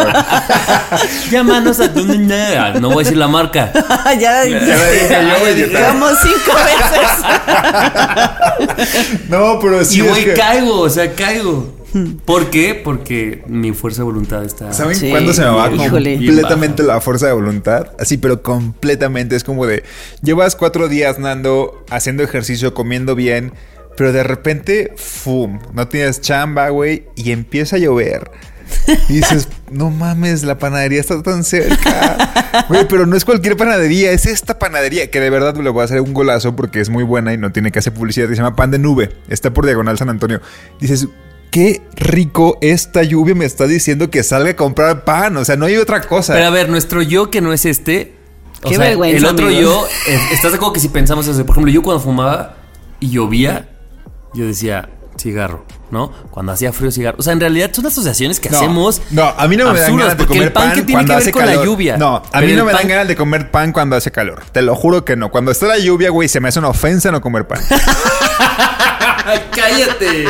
Llámanos 1.31 1.79
a 1.79 1.93
tu... 1.93 2.03
No 2.05 2.89
voy 2.89 2.95
a 2.95 2.99
decir 2.99 3.17
la 3.17 3.27
marca. 3.27 3.71
ya, 4.19 4.45
Ya 4.45 4.47
lo 4.47 5.45
dije 5.45 5.69
yo, 5.71 5.87
como 5.89 6.07
cinco 6.09 6.53
veces. 6.65 7.09
No, 9.29 9.59
pero 9.61 9.83
sí 9.85 9.97
y 9.97 10.01
es 10.01 10.09
güey, 10.09 10.25
que- 10.25 10.33
caigo, 10.33 10.79
o 10.81 10.89
sea, 10.89 11.13
caigo. 11.13 11.82
¿Por 12.25 12.49
qué? 12.49 12.79
Porque 12.83 13.43
mi 13.47 13.71
fuerza 13.71 13.99
de 14.01 14.05
voluntad 14.05 14.43
está. 14.43 14.73
¿Saben 14.73 14.95
Sí, 14.95 15.09
cuándo 15.09 15.33
se 15.33 15.41
me 15.41 15.49
va 15.49 15.71
híjole. 15.71 16.15
completamente 16.15 16.83
la 16.83 17.01
fuerza 17.01 17.27
de 17.27 17.33
voluntad? 17.33 17.87
Así, 17.99 18.17
pero 18.17 18.41
completamente. 18.41 19.35
Es 19.35 19.43
como 19.43 19.65
de, 19.65 19.83
llevas 20.21 20.55
cuatro 20.55 20.87
días, 20.87 21.19
Nando, 21.19 21.83
haciendo 21.89 22.23
ejercicio, 22.23 22.73
comiendo 22.73 23.15
bien, 23.15 23.53
pero 23.95 24.11
de 24.11 24.23
repente, 24.23 24.93
¡fum! 24.97 25.59
No 25.73 25.87
tienes 25.87 26.21
chamba, 26.21 26.69
güey, 26.69 27.05
y 27.15 27.31
empieza 27.31 27.75
a 27.75 27.79
llover. 27.79 28.31
Y 29.09 29.13
dices, 29.13 29.49
no 29.71 29.91
mames, 29.91 30.43
la 30.43 30.57
panadería 30.57 30.99
está 30.99 31.21
tan 31.21 31.43
cerca. 31.43 32.65
Güey, 32.69 32.87
pero 32.87 33.05
no 33.05 33.15
es 33.15 33.23
cualquier 33.23 33.55
panadería, 33.55 34.11
es 34.11 34.25
esta 34.25 34.57
panadería 34.57 35.11
que 35.11 35.19
de 35.19 35.29
verdad 35.29 35.55
le 35.57 35.69
voy 35.69 35.81
a 35.81 35.85
hacer 35.85 36.01
un 36.01 36.13
golazo 36.13 36.55
porque 36.55 36.79
es 36.79 36.89
muy 36.89 37.03
buena 37.03 37.33
y 37.33 37.37
no 37.37 37.51
tiene 37.51 37.71
que 37.71 37.79
hacer 37.79 37.93
publicidad. 37.93 38.27
Se 38.29 38.35
llama 38.35 38.55
Pan 38.55 38.71
de 38.71 38.79
Nube. 38.79 39.11
Está 39.29 39.53
por 39.53 39.65
Diagonal 39.65 39.97
San 39.97 40.09
Antonio. 40.09 40.41
Dices, 40.79 41.07
qué 41.53 41.81
rico 41.95 42.57
esta 42.61 43.03
lluvia 43.03 43.35
me 43.35 43.45
está 43.45 43.67
diciendo 43.67 44.09
que 44.09 44.23
salga 44.23 44.49
a 44.49 44.55
comprar 44.55 45.05
pan. 45.05 45.37
O 45.37 45.45
sea, 45.45 45.55
no 45.55 45.67
hay 45.67 45.77
otra 45.77 46.01
cosa. 46.01 46.33
Pero 46.33 46.47
a 46.47 46.49
ver, 46.49 46.67
nuestro 46.67 47.01
yo 47.03 47.29
que 47.29 47.39
no 47.41 47.53
es 47.53 47.65
este. 47.65 48.15
O 48.63 48.69
Qué 48.69 48.75
sea, 48.75 48.85
vergüenza, 48.85 49.17
el 49.17 49.25
otro 49.25 49.45
amigos. 49.47 49.63
yo, 49.63 49.87
eh, 50.11 50.19
¿estás 50.31 50.51
de 50.51 50.55
acuerdo 50.57 50.73
que 50.73 50.79
si 50.79 50.87
pensamos 50.89 51.27
eso? 51.27 51.45
Por 51.45 51.53
ejemplo, 51.53 51.71
yo 51.71 51.83
cuando 51.83 52.01
fumaba 52.03 52.55
y 52.99 53.09
llovía, 53.11 53.69
yo 54.33 54.47
decía 54.47 54.89
cigarro, 55.19 55.63
¿no? 55.91 56.11
Cuando 56.31 56.53
hacía 56.53 56.73
frío, 56.73 56.89
cigarro. 56.91 57.17
O 57.19 57.21
sea, 57.21 57.33
en 57.33 57.39
realidad 57.39 57.69
son 57.71 57.85
asociaciones 57.85 58.39
que 58.39 58.49
No, 58.49 58.57
hacemos. 58.57 59.01
No, 59.11 59.23
a 59.25 59.47
mí 59.47 59.55
no 59.57 59.71
me 59.71 59.79
dan 59.79 59.95
ganas 59.95 60.17
de 60.17 60.25
comer 60.25 60.43
el 60.43 60.51
pan, 60.53 60.63
pan, 60.69 60.73
que 60.75 60.81
tiene 60.81 60.93
cuando 60.93 61.11
que 61.11 61.15
ver 61.15 61.21
hace 61.23 61.31
con 61.31 61.41
calor. 61.43 61.55
la 61.57 61.63
lluvia. 61.65 61.97
No, 61.97 62.23
a 62.31 62.41
mí 62.41 62.53
no 62.53 62.65
me 62.65 62.71
dan 62.71 62.81
pan- 62.81 62.89
ganas 62.89 63.07
de 63.07 63.15
comer 63.15 63.51
pan 63.51 63.71
cuando 63.73 63.95
hace 63.95 64.11
calor. 64.11 64.41
Te 64.51 64.61
lo 64.63 64.75
juro 64.75 65.05
que 65.05 65.15
no. 65.15 65.29
Cuando 65.29 65.51
está 65.51 65.67
la 65.67 65.77
lluvia, 65.77 66.09
güey, 66.09 66.27
se 66.29 66.39
me 66.39 66.49
hace 66.49 66.57
una 66.59 66.69
ofensa 66.69 67.11
no 67.11 67.21
comer 67.21 67.45
pan. 67.47 67.59
Cállate. 69.51 70.25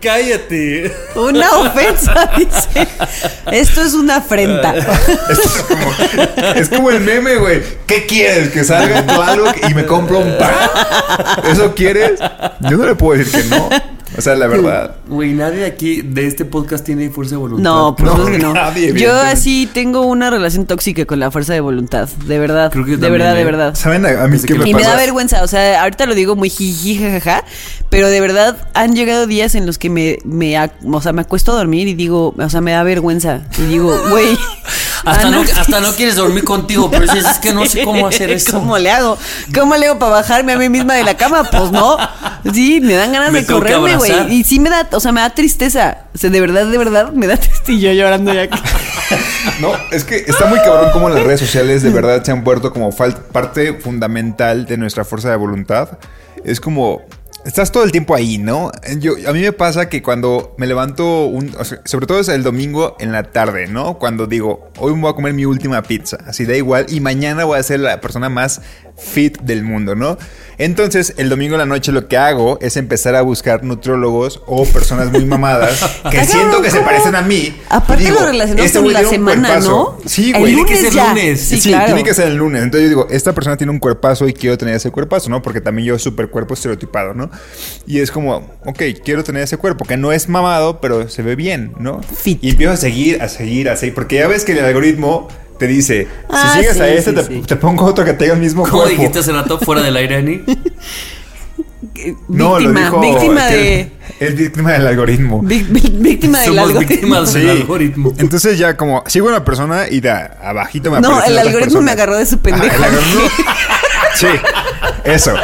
Cállate. 0.00 0.92
Una 1.14 1.50
ofensa, 1.58 2.30
dice. 2.36 2.88
Esto 3.50 3.82
es 3.82 3.94
una 3.94 4.16
afrenta. 4.16 4.74
es, 5.30 5.64
como, 5.68 6.54
es 6.54 6.68
como 6.68 6.90
el 6.90 7.00
meme, 7.00 7.36
güey. 7.36 7.62
¿Qué 7.86 8.06
quieres? 8.06 8.50
Que 8.50 8.64
salga 8.64 9.06
Tlaloc 9.06 9.56
y 9.68 9.74
me 9.74 9.86
compro 9.86 10.18
un 10.20 10.36
pan. 10.38 10.52
¿Eso 11.50 11.74
quieres? 11.74 12.20
Yo 12.60 12.76
no 12.76 12.86
le 12.86 12.94
puedo 12.94 13.18
decir 13.18 13.42
que 13.42 13.48
no. 13.48 13.68
O 14.16 14.20
sea, 14.22 14.34
la 14.34 14.46
verdad. 14.46 14.96
Güey, 15.06 15.32
nadie 15.34 15.66
aquí 15.66 16.00
de 16.02 16.26
este 16.26 16.44
podcast 16.44 16.84
tiene 16.84 17.10
fuerza 17.10 17.32
de 17.32 17.36
voluntad. 17.36 17.70
No, 17.70 17.94
por 17.94 18.06
No, 18.06 18.12
supuesto 18.16 18.32
que 18.32 18.42
no. 18.42 18.54
nadie, 18.54 18.92
Yo 18.94 19.14
así 19.14 19.68
tengo 19.72 20.00
una 20.06 20.30
relación 20.30 20.66
tóxica 20.66 21.04
con 21.04 21.20
la 21.20 21.30
fuerza 21.30 21.52
de 21.52 21.60
voluntad. 21.60 22.08
De 22.26 22.38
verdad. 22.38 22.72
Creo 22.72 22.84
que 22.84 22.92
de 22.92 22.96
también, 22.96 23.18
verdad, 23.20 23.34
de 23.34 23.40
¿eh? 23.42 23.44
verdad. 23.44 23.74
¿Saben 23.74 24.06
a, 24.06 24.26
mí 24.26 24.38
qué 24.40 24.46
que 24.46 24.54
me 24.54 24.68
Y 24.70 24.74
me 24.74 24.82
da 24.82 24.96
vergüenza, 24.96 25.42
o 25.42 25.46
sea, 25.46 25.82
ahorita 25.82 26.06
lo 26.06 26.14
digo 26.14 26.36
muy 26.36 26.48
jiji, 26.48 26.98
jajaja, 26.98 27.44
pero 27.90 28.08
de 28.08 28.20
verdad 28.20 28.56
han 28.74 28.94
llegado 28.94 29.26
días 29.26 29.54
en 29.54 29.66
los 29.66 29.78
que 29.78 29.88
me, 29.88 30.18
me, 30.24 30.58
o 30.60 31.00
sea, 31.00 31.12
me 31.12 31.22
acuesto 31.22 31.52
a 31.52 31.56
dormir 31.56 31.88
y 31.88 31.94
digo, 31.94 32.34
o 32.36 32.50
sea, 32.50 32.60
me 32.60 32.72
da 32.72 32.82
vergüenza. 32.82 33.42
Y 33.58 33.62
digo, 33.62 33.96
güey. 34.10 34.38
Hasta, 35.04 35.30
no, 35.30 35.40
hasta 35.40 35.80
no 35.80 35.94
quieres 35.94 36.16
dormir 36.16 36.44
contigo, 36.44 36.90
pero 36.90 37.02
dices, 37.02 37.24
es 37.24 37.38
que 37.38 37.54
no 37.54 37.64
sé 37.64 37.84
cómo 37.84 38.06
hacer 38.08 38.30
eso. 38.30 38.52
¿Cómo 38.52 38.76
le 38.78 38.90
hago? 38.90 39.16
¿Cómo 39.54 39.76
le 39.76 39.86
hago 39.86 39.98
para 39.98 40.12
bajarme 40.12 40.52
a 40.52 40.58
mí 40.58 40.68
misma 40.68 40.94
de 40.94 41.04
la 41.04 41.16
cama? 41.16 41.44
Pues 41.44 41.70
no. 41.70 41.96
Sí, 42.52 42.80
me 42.80 42.94
dan 42.94 43.12
ganas 43.12 43.32
Me 43.32 43.40
de 43.40 43.46
correrme, 43.46 43.96
güey. 43.96 44.34
Y 44.34 44.44
sí 44.44 44.58
me 44.58 44.70
da, 44.70 44.88
o 44.92 45.00
sea, 45.00 45.12
me 45.12 45.20
da 45.20 45.30
tristeza. 45.30 45.98
O 46.14 46.18
sea, 46.18 46.30
de 46.30 46.40
verdad, 46.40 46.66
de 46.66 46.78
verdad, 46.78 47.12
me 47.12 47.26
da 47.26 47.36
tristeza. 47.38 47.72
Y 47.72 47.80
yo 47.80 47.92
llorando 47.92 48.34
ya. 48.34 48.48
No, 49.60 49.70
es 49.92 50.04
que 50.04 50.16
está 50.16 50.46
muy 50.46 50.58
cabrón 50.58 50.90
como 50.92 51.08
las 51.08 51.22
redes 51.22 51.40
sociales 51.40 51.82
de 51.82 51.90
verdad 51.90 52.22
se 52.22 52.32
han 52.32 52.44
vuelto 52.44 52.72
como 52.72 52.90
parte 52.90 53.74
fundamental 53.74 54.66
de 54.66 54.76
nuestra 54.76 55.04
fuerza 55.04 55.30
de 55.30 55.36
voluntad. 55.36 55.98
Es 56.44 56.60
como 56.60 57.02
estás 57.48 57.72
todo 57.72 57.82
el 57.82 57.92
tiempo 57.92 58.14
ahí, 58.14 58.36
¿no? 58.36 58.70
Yo, 58.98 59.14
a 59.26 59.32
mí 59.32 59.40
me 59.40 59.52
pasa 59.52 59.88
que 59.88 60.02
cuando 60.02 60.54
me 60.58 60.66
levanto, 60.66 61.24
un, 61.24 61.50
sobre 61.84 62.06
todo 62.06 62.20
es 62.20 62.28
el 62.28 62.42
domingo 62.42 62.94
en 63.00 63.10
la 63.10 63.22
tarde, 63.24 63.66
¿no? 63.68 63.98
Cuando 63.98 64.26
digo, 64.26 64.70
hoy 64.76 64.92
voy 64.92 65.10
a 65.10 65.14
comer 65.14 65.32
mi 65.32 65.46
última 65.46 65.82
pizza, 65.82 66.18
así 66.26 66.44
da 66.44 66.54
igual, 66.54 66.86
y 66.90 67.00
mañana 67.00 67.44
voy 67.44 67.58
a 67.58 67.62
ser 67.62 67.80
la 67.80 68.02
persona 68.02 68.28
más 68.28 68.60
fit 68.98 69.38
del 69.40 69.62
mundo, 69.64 69.94
¿no? 69.94 70.18
Entonces, 70.60 71.14
el 71.18 71.28
domingo 71.28 71.54
en 71.54 71.60
la 71.60 71.66
noche 71.66 71.92
lo 71.92 72.08
que 72.08 72.16
hago 72.16 72.58
es 72.60 72.76
empezar 72.76 73.14
a 73.14 73.22
buscar 73.22 73.62
nutrólogos 73.62 74.42
o 74.46 74.64
personas 74.64 75.12
muy 75.12 75.24
mamadas 75.24 75.78
que 76.10 76.24
siento 76.24 76.60
que 76.62 76.70
se 76.70 76.80
parecen 76.80 77.14
a 77.14 77.22
mí. 77.22 77.54
Aparte 77.68 78.02
digo, 78.02 78.18
lo 78.18 78.26
relacionamos 78.26 78.66
este 78.66 78.80
con 78.80 78.92
la 78.92 79.04
semana. 79.04 79.60
¿no? 79.60 79.98
Sí, 80.04 80.32
El 80.34 80.40
güey. 80.40 80.54
Tiene 80.54 80.68
que 80.68 80.74
lunes 80.74 80.80
ser 80.80 80.92
ya. 80.92 81.08
lunes. 81.10 81.40
Sí, 81.40 81.60
Sí, 81.60 81.68
claro. 81.68 81.86
tiene 81.86 82.02
que 82.02 82.12
ser 82.12 82.26
el 82.26 82.34
lunes. 82.36 82.62
Entonces 82.64 82.82
yo 82.82 82.88
digo, 82.88 83.06
esta 83.08 83.32
persona 83.34 83.56
tiene 83.56 83.70
un 83.70 83.78
cuerpazo 83.78 84.26
y 84.26 84.32
quiero 84.32 84.58
tener 84.58 84.74
ese 84.74 84.90
cuerpazo, 84.90 85.30
¿no? 85.30 85.42
Porque 85.42 85.60
también 85.60 85.86
yo 85.86 85.98
super 85.98 86.28
cuerpo 86.28 86.54
estereotipado, 86.54 87.14
¿no? 87.14 87.30
Y 87.86 88.00
es 88.00 88.10
como, 88.10 88.38
ok, 88.66 88.82
quiero 89.04 89.22
tener 89.22 89.42
ese 89.42 89.58
cuerpo, 89.58 89.84
que 89.84 89.96
no 89.96 90.10
es 90.10 90.28
mamado, 90.28 90.80
pero 90.80 91.08
se 91.08 91.22
ve 91.22 91.36
bien, 91.36 91.72
¿no? 91.78 92.00
Fit. 92.02 92.42
Y 92.42 92.50
empiezo 92.50 92.72
a 92.72 92.76
seguir, 92.76 93.22
a 93.22 93.28
seguir, 93.28 93.68
a 93.68 93.76
seguir. 93.76 93.94
Porque 93.94 94.16
ya 94.16 94.26
ves 94.26 94.44
que 94.44 94.52
el 94.58 94.64
algoritmo 94.64 95.28
te 95.58 95.66
dice, 95.66 96.06
Ah, 96.30 96.52
si 96.54 96.58
sigues 96.60 96.74
sí, 96.76 96.80
a 96.82 96.88
este, 96.88 97.10
sí, 97.10 97.16
te, 97.16 97.24
sí. 97.24 97.42
te 97.46 97.56
pongo 97.56 97.84
otro 97.84 98.04
que 98.04 98.12
tenga 98.14 98.34
el 98.34 98.40
mismo 98.40 98.62
¿Cómo 98.64 98.78
cuerpo. 98.82 98.90
dijiste 98.96 99.18
hace 99.18 99.32
rato 99.32 99.58
fuera 99.58 99.82
del 99.82 99.96
aire, 99.96 100.16
Ani? 100.16 100.42
No, 102.28 102.56
víctima, 102.56 102.80
lo 102.80 103.00
dijo 103.00 103.00
víctima 103.00 103.46
de. 103.46 103.92
Es 104.20 104.34
víctima 104.36 104.72
del 104.72 104.86
algoritmo. 104.86 105.40
víctima 105.42 106.38
del 106.38 106.46
Somos 106.48 106.68
algoritmo. 106.68 106.80
víctimas 106.88 107.32
del 107.34 107.42
Sí. 107.42 107.48
algoritmo. 107.50 108.12
Entonces 108.18 108.58
ya 108.58 108.76
como 108.76 109.02
sigo 109.06 109.26
a 109.28 109.30
una 109.30 109.44
persona 109.44 109.88
y 109.88 110.00
de 110.00 110.10
abajito 110.10 110.90
me 110.90 111.00
No, 111.00 111.22
el 111.24 111.36
algoritmo 111.38 111.80
me 111.80 111.90
agarró 111.92 112.16
de 112.16 112.26
su 112.26 112.38
pendejo. 112.38 112.66
Ajá, 112.66 112.86
el 112.86 112.94
algoritmo- 112.94 113.30
Sí, 114.16 114.26
eso. 115.04 115.34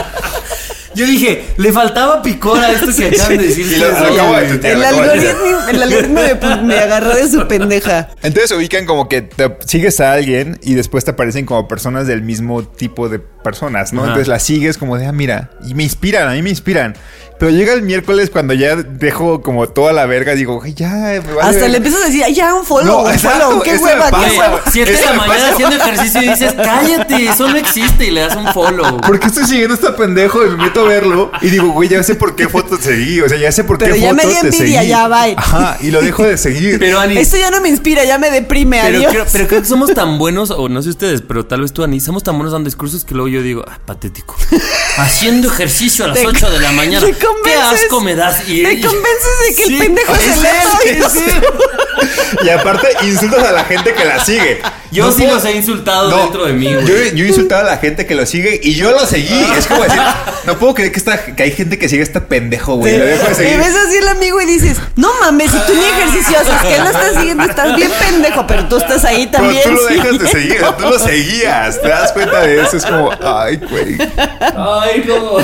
Yo 0.94 1.06
dije, 1.06 1.44
le 1.56 1.72
faltaba 1.72 2.22
picor 2.22 2.58
a 2.58 2.70
esto 2.72 2.86
que 2.96 3.06
acaban 3.08 3.38
de 3.38 3.44
decir. 3.48 3.66
Y 3.66 3.76
lo- 3.76 3.86
lo 3.88 3.92
ustedes, 3.94 4.12
acabo 4.12 4.32
de 4.34 4.38
güey. 4.40 4.48
tuitear. 4.48 4.76
El 4.76 4.84
algoritmo, 4.84 5.68
el 5.70 5.82
algoritmo 5.82 6.20
me, 6.20 6.62
me 6.62 6.78
agarró 6.78 7.14
de 7.16 7.28
su 7.28 7.46
pendeja. 7.48 8.08
Entonces 8.22 8.52
ubican 8.56 8.86
como 8.86 9.08
que 9.08 9.22
te 9.22 9.56
sigues 9.66 10.00
a 10.00 10.12
alguien 10.12 10.58
y 10.62 10.74
después 10.74 11.04
te 11.04 11.10
aparecen 11.12 11.46
como 11.46 11.66
personas 11.68 12.06
del 12.06 12.22
mismo 12.22 12.62
tipo 12.64 13.08
de 13.08 13.18
personas, 13.18 13.92
¿no? 13.92 14.00
Ajá. 14.02 14.08
Entonces 14.10 14.28
las 14.28 14.42
sigues 14.42 14.78
como 14.78 14.96
de, 14.98 15.06
ah, 15.06 15.12
mira, 15.12 15.50
y 15.66 15.74
me 15.74 15.82
inspiran, 15.82 16.28
a 16.28 16.32
mí 16.32 16.42
me 16.42 16.50
inspiran. 16.50 16.94
Pero 17.38 17.50
llega 17.50 17.72
el 17.72 17.82
miércoles 17.82 18.30
cuando 18.30 18.54
ya 18.54 18.76
dejo 18.76 19.42
como 19.42 19.68
toda 19.68 19.92
la 19.92 20.06
verga, 20.06 20.34
digo, 20.34 20.60
"Ay, 20.62 20.72
ya, 20.74 20.88
me 20.90 21.18
vale 21.20 21.40
Hasta 21.40 21.50
verga". 21.52 21.68
le 21.68 21.76
empiezas 21.78 22.02
a 22.02 22.06
decir, 22.06 22.22
"Ay, 22.24 22.34
ya 22.34 22.54
un 22.54 22.64
follow, 22.64 22.86
No, 23.02 23.02
un 23.08 23.12
exacto, 23.12 23.46
follow, 23.46 23.62
qué 23.62 23.76
hueva, 23.76 24.10
qué 24.10 24.38
hueva. 24.38 24.62
siete 24.70 24.92
de 24.92 25.00
la 25.04 25.12
mañana 25.14 25.34
pasa. 25.34 25.52
haciendo 25.52 25.76
ejercicio 25.76 26.22
y 26.22 26.28
dices, 26.28 26.54
cállate, 26.54 27.26
eso 27.26 27.48
no 27.48 27.56
existe 27.56 28.06
y 28.06 28.10
le 28.12 28.20
das 28.22 28.36
un 28.36 28.46
follow. 28.52 29.00
¿Por 29.00 29.18
qué 29.18 29.26
estoy 29.26 29.44
siguiendo 29.46 29.74
a 29.74 29.76
este 29.76 29.90
pendejo? 29.92 30.44
Y 30.46 30.50
me 30.50 30.56
meto 30.64 30.80
a 30.80 30.84
verlo 30.88 31.30
y 31.42 31.48
digo, 31.50 31.68
güey, 31.70 31.88
ya 31.88 32.02
sé 32.02 32.14
por 32.14 32.36
qué 32.36 32.48
foto 32.48 32.76
te 32.78 32.84
seguí. 32.84 33.20
O 33.20 33.28
sea, 33.28 33.36
ya 33.36 33.50
sé 33.52 33.64
por 33.64 33.78
Pero 33.78 33.94
qué 33.94 34.00
ya 34.00 34.10
foto 34.10 34.22
me 34.22 34.26
dio 34.32 34.40
envidia, 34.40 34.78
seguí. 34.80 34.88
ya, 34.90 35.08
bye. 35.08 35.34
Ajá, 35.36 35.76
y 35.80 35.90
lo 35.90 36.00
dejo 36.02 36.22
de 36.22 36.38
seguir. 36.38 36.78
Pero 36.78 37.00
Ani, 37.00 37.18
Esto 37.18 37.36
ya 37.36 37.50
no 37.50 37.60
me 37.60 37.68
inspira, 37.68 38.04
ya 38.04 38.16
me 38.16 38.30
deprime, 38.30 38.80
pero 38.82 38.98
adiós. 38.98 39.12
creo, 39.12 39.26
pero 39.32 39.48
creo 39.48 39.60
que 39.62 39.68
somos 39.68 39.92
tan 39.92 40.18
buenos, 40.18 40.50
o 40.52 40.68
no 40.68 40.80
sé 40.82 40.90
ustedes, 40.90 41.20
pero 41.22 41.44
tal 41.44 41.62
vez 41.62 41.72
tú, 41.72 41.82
Ani, 41.82 41.98
somos 42.00 42.22
tan 42.22 42.36
buenos 42.36 42.52
dando 42.52 42.66
discursos 42.68 43.04
que 43.04 43.14
luego 43.14 43.28
yo 43.28 43.42
digo, 43.42 43.64
ah, 43.68 43.78
patético. 43.84 44.36
Haciendo 44.98 45.48
ejercicio 45.48 46.04
a 46.04 46.08
las 46.08 46.18
Te- 46.18 46.26
8 46.26 46.50
de 46.50 46.60
la 46.60 46.70
mañana. 46.72 47.04
te 47.42 47.50
Qué 47.50 47.56
convences- 47.56 47.84
asco 47.84 48.00
me 48.00 48.14
das. 48.14 48.48
Y, 48.48 48.62
Te 48.62 48.80
convences 48.86 49.32
de 49.48 49.54
que 49.56 49.62
el 49.62 49.68
Sí, 49.68 49.78
pendejo 49.78 50.14
es 50.14 50.20
se 51.12 51.18
le. 51.20 51.44
Y 52.42 52.48
aparte 52.50 52.88
insultas 53.02 53.44
a 53.44 53.52
la 53.52 53.64
gente 53.64 53.94
que 53.94 54.04
la 54.04 54.24
sigue. 54.24 54.60
Yo 54.90 55.06
No 55.06 55.12
sí 55.12 55.22
puedo- 55.22 55.34
los 55.36 55.44
he 55.44 55.52
insultado 55.52 56.10
No, 56.10 56.16
dentro 56.18 56.44
de 56.46 56.52
mí, 56.52 56.72
güey. 56.72 56.86
Yo, 56.86 56.94
yo 57.14 57.24
he 57.24 57.28
insultado 57.28 57.62
a 57.62 57.70
la 57.70 57.78
gente 57.78 58.06
que 58.06 58.14
lo 58.14 58.26
sigue 58.26 58.60
y 58.62 58.74
yo 58.74 58.90
lo 58.92 59.06
seguí. 59.06 59.44
Es 59.56 59.66
como 59.66 59.82
decir, 59.82 60.00
no 60.44 60.58
puedo 60.58 60.74
creer 60.74 60.92
que, 60.92 60.98
esta, 60.98 61.24
que 61.24 61.42
hay 61.42 61.52
gente 61.52 61.78
que 61.78 61.88
sigue 61.88 62.02
a 62.02 62.04
este 62.04 62.20
pendejo, 62.20 62.76
güey. 62.76 62.98
Lo 62.98 63.04
dejo 63.06 63.24
de 63.26 63.32
Y 63.32 63.34
seguir. 63.34 63.58
ves 63.58 63.74
así 63.74 63.98
al 63.98 64.08
amigo 64.08 64.40
y 64.40 64.46
dices, 64.46 64.78
no 64.96 65.10
mames, 65.20 65.50
si 65.50 65.58
tú 65.58 65.74
ni 65.74 65.84
ejercicio 65.84 66.38
haces, 66.38 66.54
que 66.62 66.74
él 66.76 66.84
no 66.84 66.90
estás 66.90 67.14
siguiendo, 67.16 67.44
estás 67.44 67.76
bien 67.76 67.90
pendejo, 67.98 68.46
pero 68.46 68.66
tú 68.68 68.76
estás 68.76 69.04
ahí 69.04 69.26
Pero 69.30 69.42
también. 69.44 69.62
tú 69.64 69.70
lo 69.72 69.86
dejas 69.86 70.18
de 70.18 70.28
seguir, 70.28 70.62
tú 70.78 70.82
lo 70.88 70.98
seguías. 71.04 71.80
Te 71.80 71.88
das 71.88 72.12
cuenta 72.12 72.40
de 72.42 72.62
eso. 72.62 72.76
Es 72.76 72.84
como, 72.86 73.10
ay, 73.24 73.56
güey. 73.56 73.96
Ay, 74.56 75.04
no. 75.06 75.38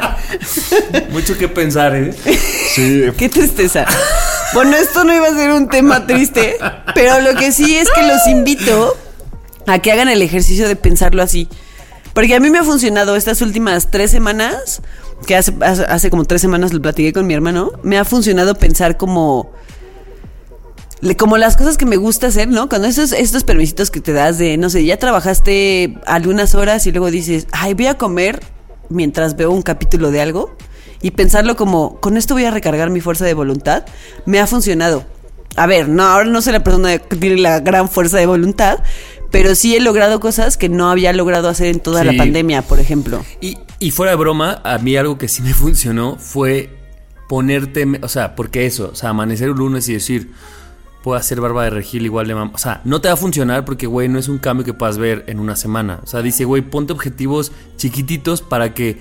Mucho 1.10 1.36
que 1.36 1.48
pensar, 1.48 1.94
¿eh? 1.94 2.14
Sí. 2.74 3.04
Qué 3.16 3.28
tristeza. 3.28 3.86
Bueno, 4.54 4.76
esto 4.76 5.04
no 5.04 5.14
iba 5.14 5.26
a 5.28 5.34
ser 5.34 5.50
un 5.50 5.68
tema 5.68 6.06
triste, 6.06 6.56
pero 6.94 7.20
lo 7.20 7.34
que 7.38 7.52
sí 7.52 7.76
es 7.76 7.88
que 7.94 8.02
los 8.06 8.26
invito 8.26 8.96
a 9.66 9.78
que 9.78 9.92
hagan 9.92 10.08
el 10.08 10.22
ejercicio 10.22 10.66
de 10.68 10.76
pensarlo 10.76 11.22
así. 11.22 11.48
Porque 12.14 12.34
a 12.34 12.40
mí 12.40 12.50
me 12.50 12.58
ha 12.58 12.64
funcionado 12.64 13.14
estas 13.14 13.42
últimas 13.42 13.90
tres 13.90 14.10
semanas, 14.10 14.80
que 15.26 15.36
hace, 15.36 15.52
hace, 15.60 15.84
hace 15.84 16.10
como 16.10 16.24
tres 16.24 16.40
semanas 16.40 16.72
lo 16.72 16.80
platiqué 16.80 17.12
con 17.12 17.26
mi 17.26 17.34
hermano, 17.34 17.72
me 17.82 17.98
ha 17.98 18.04
funcionado 18.04 18.54
pensar 18.54 18.96
como... 18.96 19.52
Como 21.16 21.38
las 21.38 21.56
cosas 21.56 21.76
que 21.76 21.86
me 21.86 21.94
gusta 21.94 22.26
hacer, 22.26 22.48
¿no? 22.48 22.68
Cuando 22.68 22.88
esos, 22.88 23.12
estos 23.12 23.44
permisitos 23.44 23.92
que 23.92 24.00
te 24.00 24.12
das 24.12 24.36
de, 24.36 24.56
no 24.56 24.68
sé, 24.68 24.84
ya 24.84 24.96
trabajaste 24.96 25.96
algunas 26.06 26.56
horas 26.56 26.84
y 26.88 26.90
luego 26.90 27.08
dices, 27.12 27.46
ay, 27.52 27.74
voy 27.74 27.86
a 27.86 27.96
comer 27.96 28.40
mientras 28.88 29.36
veo 29.36 29.50
un 29.50 29.62
capítulo 29.62 30.10
de 30.10 30.20
algo 30.20 30.56
y 31.00 31.12
pensarlo 31.12 31.56
como, 31.56 32.00
con 32.00 32.16
esto 32.16 32.34
voy 32.34 32.44
a 32.44 32.50
recargar 32.50 32.90
mi 32.90 33.00
fuerza 33.00 33.24
de 33.24 33.34
voluntad, 33.34 33.84
me 34.26 34.40
ha 34.40 34.46
funcionado. 34.46 35.04
A 35.56 35.66
ver, 35.66 35.88
no, 35.88 36.04
ahora 36.04 36.26
no 36.26 36.42
soy 36.42 36.52
la 36.52 36.64
persona 36.64 36.98
que 36.98 37.16
tiene 37.16 37.40
la 37.40 37.60
gran 37.60 37.88
fuerza 37.88 38.18
de 38.18 38.26
voluntad, 38.26 38.80
pero 39.30 39.54
sí 39.54 39.76
he 39.76 39.80
logrado 39.80 40.20
cosas 40.20 40.56
que 40.56 40.68
no 40.68 40.90
había 40.90 41.12
logrado 41.12 41.48
hacer 41.48 41.68
en 41.68 41.80
toda 41.80 42.04
la 42.04 42.12
pandemia, 42.16 42.62
por 42.62 42.80
ejemplo. 42.80 43.24
Y, 43.40 43.58
y 43.78 43.90
fuera 43.90 44.12
de 44.12 44.16
broma, 44.16 44.60
a 44.64 44.78
mí 44.78 44.96
algo 44.96 45.18
que 45.18 45.28
sí 45.28 45.42
me 45.42 45.54
funcionó 45.54 46.16
fue 46.18 46.70
ponerte, 47.28 47.86
o 48.02 48.08
sea, 48.08 48.34
porque 48.34 48.66
eso, 48.66 48.90
o 48.92 48.94
sea, 48.94 49.10
amanecer 49.10 49.50
un 49.50 49.58
lunes 49.58 49.88
y 49.88 49.94
decir, 49.94 50.32
puedo 51.02 51.16
hacer 51.18 51.40
barba 51.40 51.64
de 51.64 51.70
regil 51.70 52.04
igual 52.04 52.26
de 52.26 52.34
mam, 52.34 52.50
o 52.54 52.58
sea, 52.58 52.80
no 52.84 53.00
te 53.00 53.08
va 53.08 53.14
a 53.14 53.16
funcionar 53.16 53.64
porque, 53.64 53.86
güey, 53.86 54.08
no 54.08 54.18
es 54.18 54.28
un 54.28 54.38
cambio 54.38 54.64
que 54.64 54.74
puedas 54.74 54.98
ver 54.98 55.24
en 55.28 55.38
una 55.40 55.56
semana. 55.56 56.00
O 56.02 56.06
sea, 56.06 56.22
dice, 56.22 56.44
güey, 56.44 56.62
ponte 56.62 56.92
objetivos 56.92 57.52
chiquititos 57.76 58.42
para 58.42 58.74
que 58.74 58.98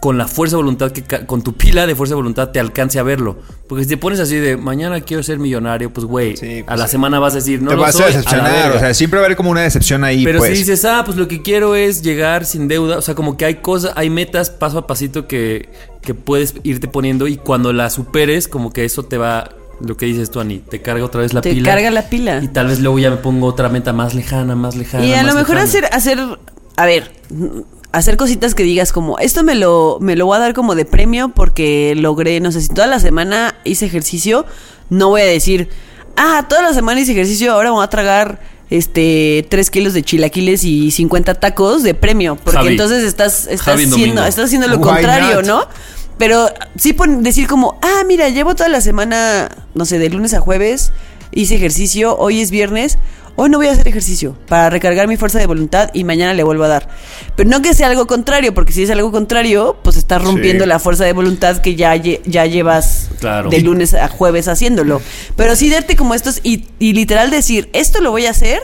con 0.00 0.16
la 0.16 0.26
fuerza 0.26 0.56
de 0.56 0.62
voluntad, 0.62 0.92
que 0.92 1.02
con 1.26 1.42
tu 1.42 1.52
pila 1.52 1.86
de 1.86 1.94
fuerza 1.94 2.12
de 2.12 2.16
voluntad 2.16 2.48
te 2.52 2.58
alcance 2.58 2.98
a 2.98 3.02
verlo. 3.02 3.36
Porque 3.68 3.84
si 3.84 3.90
te 3.90 3.96
pones 3.98 4.18
así 4.18 4.36
de, 4.36 4.56
mañana 4.56 5.02
quiero 5.02 5.22
ser 5.22 5.38
millonario, 5.38 5.92
pues, 5.92 6.06
güey, 6.06 6.38
Sí, 6.38 6.60
a 6.60 6.66
pues, 6.66 6.78
la 6.78 6.86
sí. 6.86 6.92
semana 6.92 7.18
vas 7.18 7.34
a 7.34 7.36
decir, 7.36 7.60
no 7.60 7.68
te 7.70 7.76
lo 7.76 7.82
vas 7.82 7.94
soy, 7.94 8.04
a 8.04 8.06
decepcionar. 8.06 8.50
verga". 8.50 8.76
o 8.76 8.80
sea, 8.80 8.94
siempre 8.94 9.18
va 9.18 9.24
a 9.24 9.26
haber 9.26 9.36
como 9.36 9.50
una 9.50 9.60
decepción 9.60 10.02
ahí, 10.02 10.24
Pero 10.24 10.38
pues. 10.38 10.52
si 10.52 10.58
dices, 10.58 10.86
ah, 10.86 11.02
pues 11.04 11.18
lo 11.18 11.28
que 11.28 11.42
quiero 11.42 11.74
es 11.74 12.00
llegar 12.00 12.46
sin 12.46 12.66
deuda, 12.66 12.96
o 12.96 13.02
sea, 13.02 13.14
como 13.14 13.36
que 13.36 13.44
hay 13.44 13.56
cosas, 13.56 13.92
hay 13.94 14.08
metas 14.08 14.48
paso 14.48 14.78
a 14.78 14.86
pasito 14.86 15.28
que, 15.28 15.68
que 16.00 16.14
puedes 16.14 16.54
irte 16.62 16.88
poniendo 16.88 17.28
y 17.28 17.36
cuando 17.36 17.74
las 17.74 17.92
superes, 17.92 18.48
como 18.48 18.72
que 18.72 18.86
eso 18.86 19.02
te 19.02 19.18
va, 19.18 19.50
lo 19.80 19.96
que 19.96 20.06
dices 20.06 20.30
tú, 20.30 20.40
Ani, 20.40 20.58
te 20.58 20.80
carga 20.82 21.04
otra 21.04 21.20
vez 21.22 21.32
la 21.32 21.40
Te 21.40 21.52
pila. 21.52 21.70
carga 21.70 21.90
la 21.90 22.02
pila. 22.08 22.40
Y 22.42 22.48
tal 22.48 22.66
vez 22.68 22.80
luego 22.80 22.98
ya 22.98 23.10
me 23.10 23.16
pongo 23.16 23.46
otra 23.46 23.68
meta 23.68 23.92
más 23.92 24.14
lejana, 24.14 24.54
más 24.56 24.76
lejana. 24.76 25.04
Y 25.06 25.12
a 25.14 25.18
más 25.22 25.26
lo 25.26 25.34
mejor 25.40 25.56
lejana. 25.56 25.62
hacer, 25.68 25.84
hacer, 25.92 26.18
a 26.76 26.86
ver, 26.86 27.12
hacer 27.92 28.16
cositas 28.16 28.54
que 28.54 28.62
digas 28.62 28.92
como, 28.92 29.18
esto 29.18 29.42
me 29.42 29.54
lo, 29.54 29.98
me 30.00 30.16
lo 30.16 30.26
voy 30.26 30.36
a 30.36 30.40
dar 30.40 30.54
como 30.54 30.74
de 30.74 30.84
premio 30.84 31.30
porque 31.34 31.94
logré, 31.96 32.40
no 32.40 32.52
sé, 32.52 32.60
si 32.60 32.68
toda 32.68 32.86
la 32.86 33.00
semana 33.00 33.54
hice 33.64 33.86
ejercicio, 33.86 34.46
no 34.90 35.08
voy 35.08 35.22
a 35.22 35.26
decir, 35.26 35.68
ah, 36.16 36.46
toda 36.48 36.62
la 36.62 36.72
semana 36.74 37.00
hice 37.00 37.12
ejercicio, 37.12 37.52
ahora 37.52 37.70
me 37.70 37.74
voy 37.76 37.84
a 37.84 37.88
tragar 37.88 38.40
este 38.70 39.44
3 39.48 39.70
kilos 39.70 39.94
de 39.94 40.02
chilaquiles 40.04 40.62
y 40.62 40.92
50 40.92 41.34
tacos 41.34 41.82
de 41.82 41.94
premio. 41.94 42.36
Porque 42.36 42.58
Javi. 42.58 42.68
entonces 42.68 43.02
estás, 43.02 43.46
estás 43.48 43.62
Javi 43.62 43.82
haciendo, 43.84 43.96
domingo. 43.96 44.24
estás 44.24 44.44
haciendo 44.44 44.68
lo 44.68 44.76
Why 44.76 44.82
contrario, 44.82 45.36
not? 45.42 45.46
¿no? 45.46 45.68
Pero 46.20 46.48
sí 46.76 46.92
pon- 46.92 47.22
decir 47.24 47.46
como, 47.48 47.78
ah, 47.82 48.04
mira, 48.06 48.28
llevo 48.28 48.54
toda 48.54 48.68
la 48.68 48.80
semana, 48.82 49.48
no 49.74 49.84
sé, 49.86 49.98
de 49.98 50.10
lunes 50.10 50.34
a 50.34 50.40
jueves, 50.40 50.92
hice 51.32 51.54
ejercicio, 51.56 52.14
hoy 52.18 52.42
es 52.42 52.50
viernes, 52.50 52.98
hoy 53.36 53.48
no 53.48 53.56
voy 53.56 53.68
a 53.68 53.72
hacer 53.72 53.88
ejercicio 53.88 54.36
para 54.46 54.68
recargar 54.68 55.08
mi 55.08 55.16
fuerza 55.16 55.38
de 55.38 55.46
voluntad 55.46 55.88
y 55.94 56.04
mañana 56.04 56.34
le 56.34 56.42
vuelvo 56.42 56.64
a 56.64 56.68
dar. 56.68 56.88
Pero 57.36 57.48
no 57.48 57.62
que 57.62 57.72
sea 57.72 57.86
algo 57.86 58.06
contrario, 58.06 58.52
porque 58.52 58.72
si 58.74 58.82
es 58.82 58.90
algo 58.90 59.10
contrario, 59.10 59.78
pues 59.82 59.96
estás 59.96 60.22
rompiendo 60.22 60.64
Sí. 60.64 60.68
la 60.68 60.78
fuerza 60.78 61.04
de 61.06 61.14
voluntad 61.14 61.56
que 61.62 61.74
ya, 61.74 61.96
ya 61.96 62.44
llevas 62.44 63.08
Claro. 63.18 63.48
de 63.48 63.60
lunes 63.62 63.94
a 63.94 64.08
jueves 64.08 64.46
haciéndolo. 64.46 65.00
Pero 65.36 65.56
sí 65.56 65.70
darte 65.70 65.96
como 65.96 66.14
estos 66.14 66.40
y, 66.42 66.66
y 66.78 66.92
literal 66.92 67.30
decir, 67.30 67.70
esto 67.72 68.02
lo 68.02 68.10
voy 68.10 68.26
a 68.26 68.30
hacer 68.30 68.60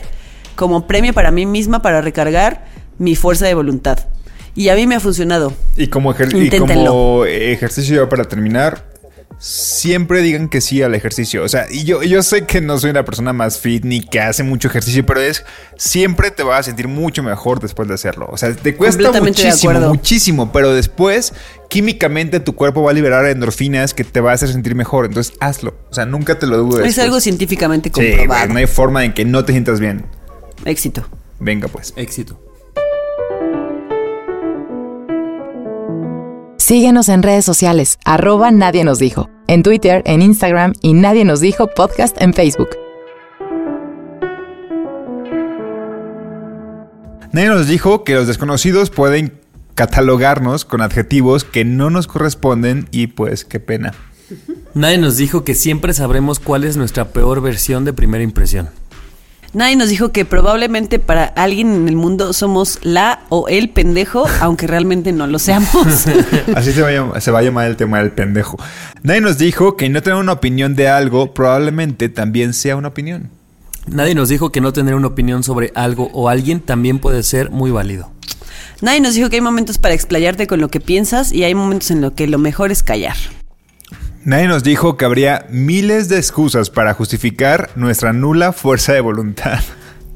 como 0.55 0.85
premio 0.85 1.11
para 1.13 1.31
mí 1.31 1.47
misma 1.47 1.81
para 1.81 2.01
recargar 2.01 2.67
mi 2.99 3.15
fuerza 3.15 3.47
de 3.47 3.55
voluntad. 3.55 3.97
Y 4.57 4.69
a 4.69 4.75
mí 4.75 4.87
me 4.87 4.95
ha 4.95 4.99
funcionado. 4.99 5.53
Y 5.75 5.85
como, 5.87 6.13
ejer- 6.15 6.33
y 6.35 6.49
como 6.57 7.25
ejercicio 7.25 7.95
ya 8.03 8.09
para 8.09 8.23
terminar, 8.23 8.89
siempre 9.37 10.21
digan 10.23 10.49
que 10.49 10.61
sí 10.61 10.81
al 10.81 10.95
ejercicio. 10.95 11.43
O 11.43 11.47
sea, 11.47 11.67
y 11.69 11.83
yo, 11.83 12.01
yo 12.01 12.23
sé 12.23 12.45
que 12.47 12.59
no 12.59 12.79
soy 12.79 12.89
una 12.89 13.05
persona 13.05 13.33
más 13.33 13.59
fit 13.59 13.85
ni 13.85 14.01
que 14.01 14.19
hace 14.19 14.41
mucho 14.41 14.67
ejercicio, 14.67 15.05
pero 15.05 15.21
es 15.21 15.45
siempre 15.77 16.31
te 16.31 16.41
vas 16.41 16.61
a 16.61 16.63
sentir 16.63 16.87
mucho 16.87 17.21
mejor 17.21 17.59
después 17.59 17.87
de 17.87 17.93
hacerlo. 17.93 18.27
O 18.31 18.37
sea, 18.37 18.51
te 18.55 18.75
cuesta 18.75 19.11
muchísimo, 19.21 19.79
muchísimo, 19.89 20.51
pero 20.51 20.73
después 20.73 21.33
químicamente 21.69 22.39
tu 22.39 22.55
cuerpo 22.55 22.81
va 22.81 22.89
a 22.89 22.93
liberar 22.95 23.27
endorfinas 23.27 23.93
que 23.93 24.03
te 24.03 24.21
va 24.21 24.31
a 24.31 24.33
hacer 24.33 24.49
sentir 24.49 24.73
mejor. 24.73 25.05
Entonces 25.05 25.33
hazlo. 25.39 25.75
O 25.91 25.93
sea, 25.93 26.07
nunca 26.07 26.39
te 26.39 26.47
lo 26.47 26.57
dudes. 26.57 26.87
Es 26.87 26.97
algo 26.97 27.19
científicamente 27.19 27.89
Sí, 27.89 27.93
comprobado. 27.93 28.47
no 28.53 28.57
hay 28.57 28.65
forma 28.65 29.05
en 29.05 29.13
que 29.13 29.23
no 29.23 29.45
te 29.45 29.51
sientas 29.51 29.79
bien. 29.79 30.03
Éxito. 30.65 31.07
Venga, 31.39 31.67
pues. 31.67 31.93
Éxito. 31.95 32.41
Síguenos 36.67 37.07
en 37.07 37.23
redes 37.23 37.45
sociales, 37.45 37.97
arroba 38.03 38.51
Nadie 38.51 38.83
nos 38.83 38.99
dijo, 38.99 39.29
en 39.47 39.63
Twitter, 39.63 40.03
en 40.05 40.21
Instagram 40.21 40.73
y 40.81 40.91
Nadie 40.91 41.23
nos 41.23 41.39
dijo 41.39 41.67
podcast 41.67 42.21
en 42.21 42.33
Facebook. 42.33 42.67
Nadie 47.31 47.47
nos 47.47 47.67
dijo 47.69 48.03
que 48.03 48.15
los 48.15 48.27
desconocidos 48.27 48.89
pueden 48.89 49.39
catalogarnos 49.75 50.65
con 50.65 50.81
adjetivos 50.81 51.45
que 51.45 51.63
no 51.63 51.89
nos 51.89 52.05
corresponden 52.05 52.89
y 52.91 53.07
pues 53.07 53.45
qué 53.45 53.61
pena. 53.61 53.93
Nadie 54.73 54.97
nos 54.97 55.15
dijo 55.15 55.45
que 55.45 55.55
siempre 55.55 55.93
sabremos 55.93 56.41
cuál 56.41 56.65
es 56.65 56.75
nuestra 56.75 57.13
peor 57.13 57.39
versión 57.39 57.85
de 57.85 57.93
primera 57.93 58.25
impresión. 58.25 58.67
Nadie 59.53 59.75
nos 59.75 59.89
dijo 59.89 60.11
que 60.11 60.25
probablemente 60.25 60.99
para 60.99 61.23
alguien 61.25 61.73
en 61.73 61.87
el 61.87 61.95
mundo 61.95 62.33
somos 62.33 62.79
la 62.83 63.21
o 63.29 63.47
el 63.47 63.69
pendejo, 63.69 64.25
aunque 64.41 64.67
realmente 64.67 65.11
no 65.13 65.25
lo 65.27 65.39
seamos. 65.39 65.69
Así 66.55 66.71
se 66.73 66.81
va, 66.81 66.89
a 66.89 66.91
llam- 66.91 67.19
se 67.19 67.31
va 67.31 67.39
a 67.39 67.43
llamar 67.43 67.67
el 67.67 67.75
tema 67.77 67.99
del 67.99 68.11
pendejo. 68.11 68.57
Nadie 69.03 69.21
nos 69.21 69.37
dijo 69.37 69.75
que 69.77 69.89
no 69.89 70.01
tener 70.03 70.19
una 70.19 70.33
opinión 70.33 70.75
de 70.75 70.89
algo 70.89 71.33
probablemente 71.33 72.09
también 72.09 72.53
sea 72.53 72.75
una 72.75 72.89
opinión. 72.89 73.29
Nadie 73.87 74.15
nos 74.15 74.27
dijo 74.29 74.51
que 74.51 74.59
no 74.59 74.73
tener 74.73 74.95
una 74.95 75.07
opinión 75.07 75.43
sobre 75.43 75.71
algo 75.73 76.09
o 76.13 76.27
alguien 76.27 76.59
también 76.59 76.99
puede 76.99 77.23
ser 77.23 77.49
muy 77.51 77.71
válido. 77.71 78.11
Nadie 78.81 78.99
nos 78.99 79.15
dijo 79.15 79.29
que 79.29 79.37
hay 79.37 79.41
momentos 79.41 79.77
para 79.77 79.95
explayarte 79.95 80.45
con 80.45 80.59
lo 80.59 80.67
que 80.67 80.79
piensas 80.81 81.31
y 81.31 81.43
hay 81.45 81.55
momentos 81.55 81.89
en 81.89 82.01
los 82.01 82.11
que 82.11 82.27
lo 82.27 82.37
mejor 82.37 82.71
es 82.71 82.83
callar. 82.83 83.15
Nadie 84.23 84.47
nos 84.47 84.63
dijo 84.63 84.97
que 84.97 85.05
habría 85.05 85.45
miles 85.49 86.09
de 86.09 86.17
excusas 86.17 86.69
para 86.69 86.93
justificar 86.93 87.69
nuestra 87.75 88.11
nula 88.13 88.51
fuerza 88.51 88.93
de 88.93 88.99
voluntad. 89.01 89.59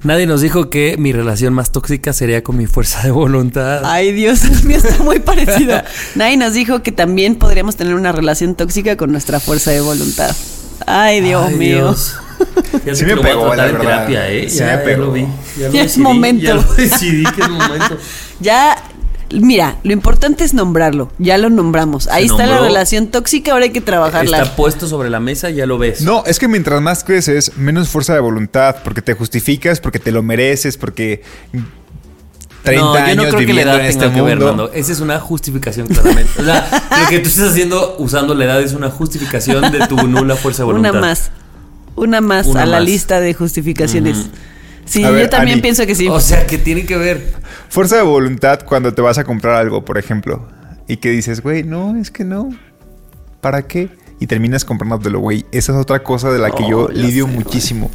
Nadie 0.04 0.26
nos 0.26 0.42
dijo 0.42 0.70
que 0.70 0.96
mi 0.98 1.14
relación 1.14 1.54
más 1.54 1.72
tóxica 1.72 2.12
sería 2.12 2.44
con 2.44 2.58
mi 2.58 2.66
fuerza 2.66 3.04
de 3.04 3.12
voluntad. 3.12 3.84
Ay, 3.86 4.12
Dios, 4.12 4.44
el 4.46 4.64
mío 4.64 4.78
está 4.78 5.02
muy 5.04 5.20
parecido. 5.20 5.82
Nadie 6.16 6.38
nos 6.38 6.54
dijo 6.54 6.82
que 6.82 6.92
también 6.92 7.36
podríamos 7.36 7.76
tener 7.76 7.94
una 7.94 8.12
relación 8.12 8.56
tóxica 8.56 8.98
con 8.98 9.12
nuestra 9.12 9.40
fuerza 9.40 9.72
de 9.72 9.80
voluntad. 9.82 10.36
Ay, 10.88 11.22
Dios 11.22 11.46
Ay, 11.48 11.56
mío. 11.56 11.78
Dios. 11.78 12.16
Ya 12.84 12.96
Sí 12.96 13.06
me 13.06 13.16
pegó, 13.18 13.54
la 13.54 13.66
verdad. 13.66 13.80
terapia, 13.82 14.28
¿eh? 14.32 14.50
Sí 14.50 14.58
ya, 14.58 14.66
me 14.66 14.72
ya 14.72 14.84
pegó. 14.84 15.06
lo 15.06 15.12
vi. 15.12 15.28
Ya 15.60 15.68
lo 15.68 15.74
Ya 15.74 15.84
es 15.84 15.98
momento. 16.00 16.44
Ya 16.44 16.54
lo 16.56 16.64
decidí 16.74 17.24
que 17.36 17.42
es 17.42 17.50
momento. 17.50 17.98
Ya, 18.40 18.76
mira, 19.34 19.78
lo 19.84 19.94
importante 19.94 20.44
es 20.44 20.54
nombrarlo. 20.54 21.12
Ya 21.18 21.38
lo 21.38 21.50
nombramos. 21.50 22.08
Ahí 22.08 22.26
está 22.26 22.46
la 22.46 22.60
relación 22.60 23.08
tóxica, 23.08 23.54
ahora 23.54 23.66
hay 23.66 23.72
que 23.72 23.82
trabajarla. 23.82 24.42
Está 24.42 24.56
puesto 24.56 24.88
sobre 24.88 25.10
la 25.10 25.20
mesa, 25.20 25.50
ya 25.50 25.66
lo 25.66 25.78
ves. 25.78 26.02
No, 26.02 26.24
es 26.26 26.40
que 26.40 26.48
mientras 26.48 26.82
más 26.82 27.04
creces, 27.04 27.58
menos 27.58 27.90
fuerza 27.90 28.14
de 28.14 28.20
voluntad, 28.20 28.78
porque 28.84 29.02
te 29.02 29.14
justificas, 29.14 29.80
porque 29.80 30.00
te 30.00 30.12
lo 30.12 30.24
mereces, 30.24 30.78
porque 30.78 31.22
30 32.64 32.84
no, 32.84 32.94
yo 32.94 33.04
años 33.04 33.16
no 33.16 33.22
creo 33.24 33.32
que 33.32 33.38
la 33.38 33.46
viviendo 33.46 33.72
edad 33.72 33.80
en 33.80 33.86
este 33.86 34.00
tenga 34.00 34.16
que 34.16 34.22
ver, 34.22 34.38
mundo. 34.38 34.48
Nando. 34.48 34.74
Esa 34.74 34.92
es 34.92 35.00
una 35.00 35.20
justificación, 35.20 35.88
claramente. 35.88 36.42
O 36.42 36.46
sea, 36.46 36.84
lo 37.04 37.10
que 37.10 37.20
tú 37.20 37.30
estás 37.30 37.52
haciendo 37.52 37.96
usando 38.00 38.34
la 38.34 38.46
edad 38.46 38.62
es 38.62 38.74
una 38.74 38.90
justificación 38.90 39.72
de 39.72 39.88
tu 39.88 39.96
nula 40.08 40.36
fuerza 40.36 40.64
de 40.64 40.66
voluntad. 40.66 40.92
Una 40.92 41.02
más. 41.02 41.32
Una 41.96 42.22
más 42.22 42.48
Una 42.48 42.64
a 42.64 42.66
la 42.66 42.80
lista 42.80 43.20
de 43.20 43.34
justificaciones. 43.34 44.28
Sí, 44.92 45.02
yo 45.02 45.30
también 45.30 45.56
Ani. 45.56 45.62
pienso 45.62 45.86
que 45.86 45.96
sí. 45.96 46.08
O 46.10 46.20
sea, 46.20 46.46
que 46.46 46.58
tiene 46.58 46.86
que 46.86 46.98
ver. 46.98 47.34
Fuerza 47.70 47.96
de 47.96 48.02
voluntad 48.02 48.60
cuando 48.66 48.94
te 48.94 49.02
vas 49.02 49.18
a 49.18 49.24
comprar 49.24 49.56
algo, 49.56 49.86
por 49.86 49.98
ejemplo, 49.98 50.48
y 50.88 50.98
que 50.98 51.10
dices, 51.10 51.42
güey, 51.42 51.64
no, 51.64 51.96
es 51.96 52.12
que 52.12 52.26
no. 52.26 52.50
¿Para 53.40 53.64
qué? 53.68 53.90
Y 54.20 54.28
terminas 54.28 54.66
comprándotelo, 54.66 55.20
güey. 55.20 55.46
Esa 55.52 55.72
es 55.72 55.78
otra 55.78 56.04
cosa 56.04 56.32
de 56.32 56.40
la 56.40 56.52
que 56.52 56.68
yo 56.70 56.84
Oh, 56.86 56.90
lidio 56.90 57.26
sé, 57.26 57.32
muchísimo. 57.32 57.90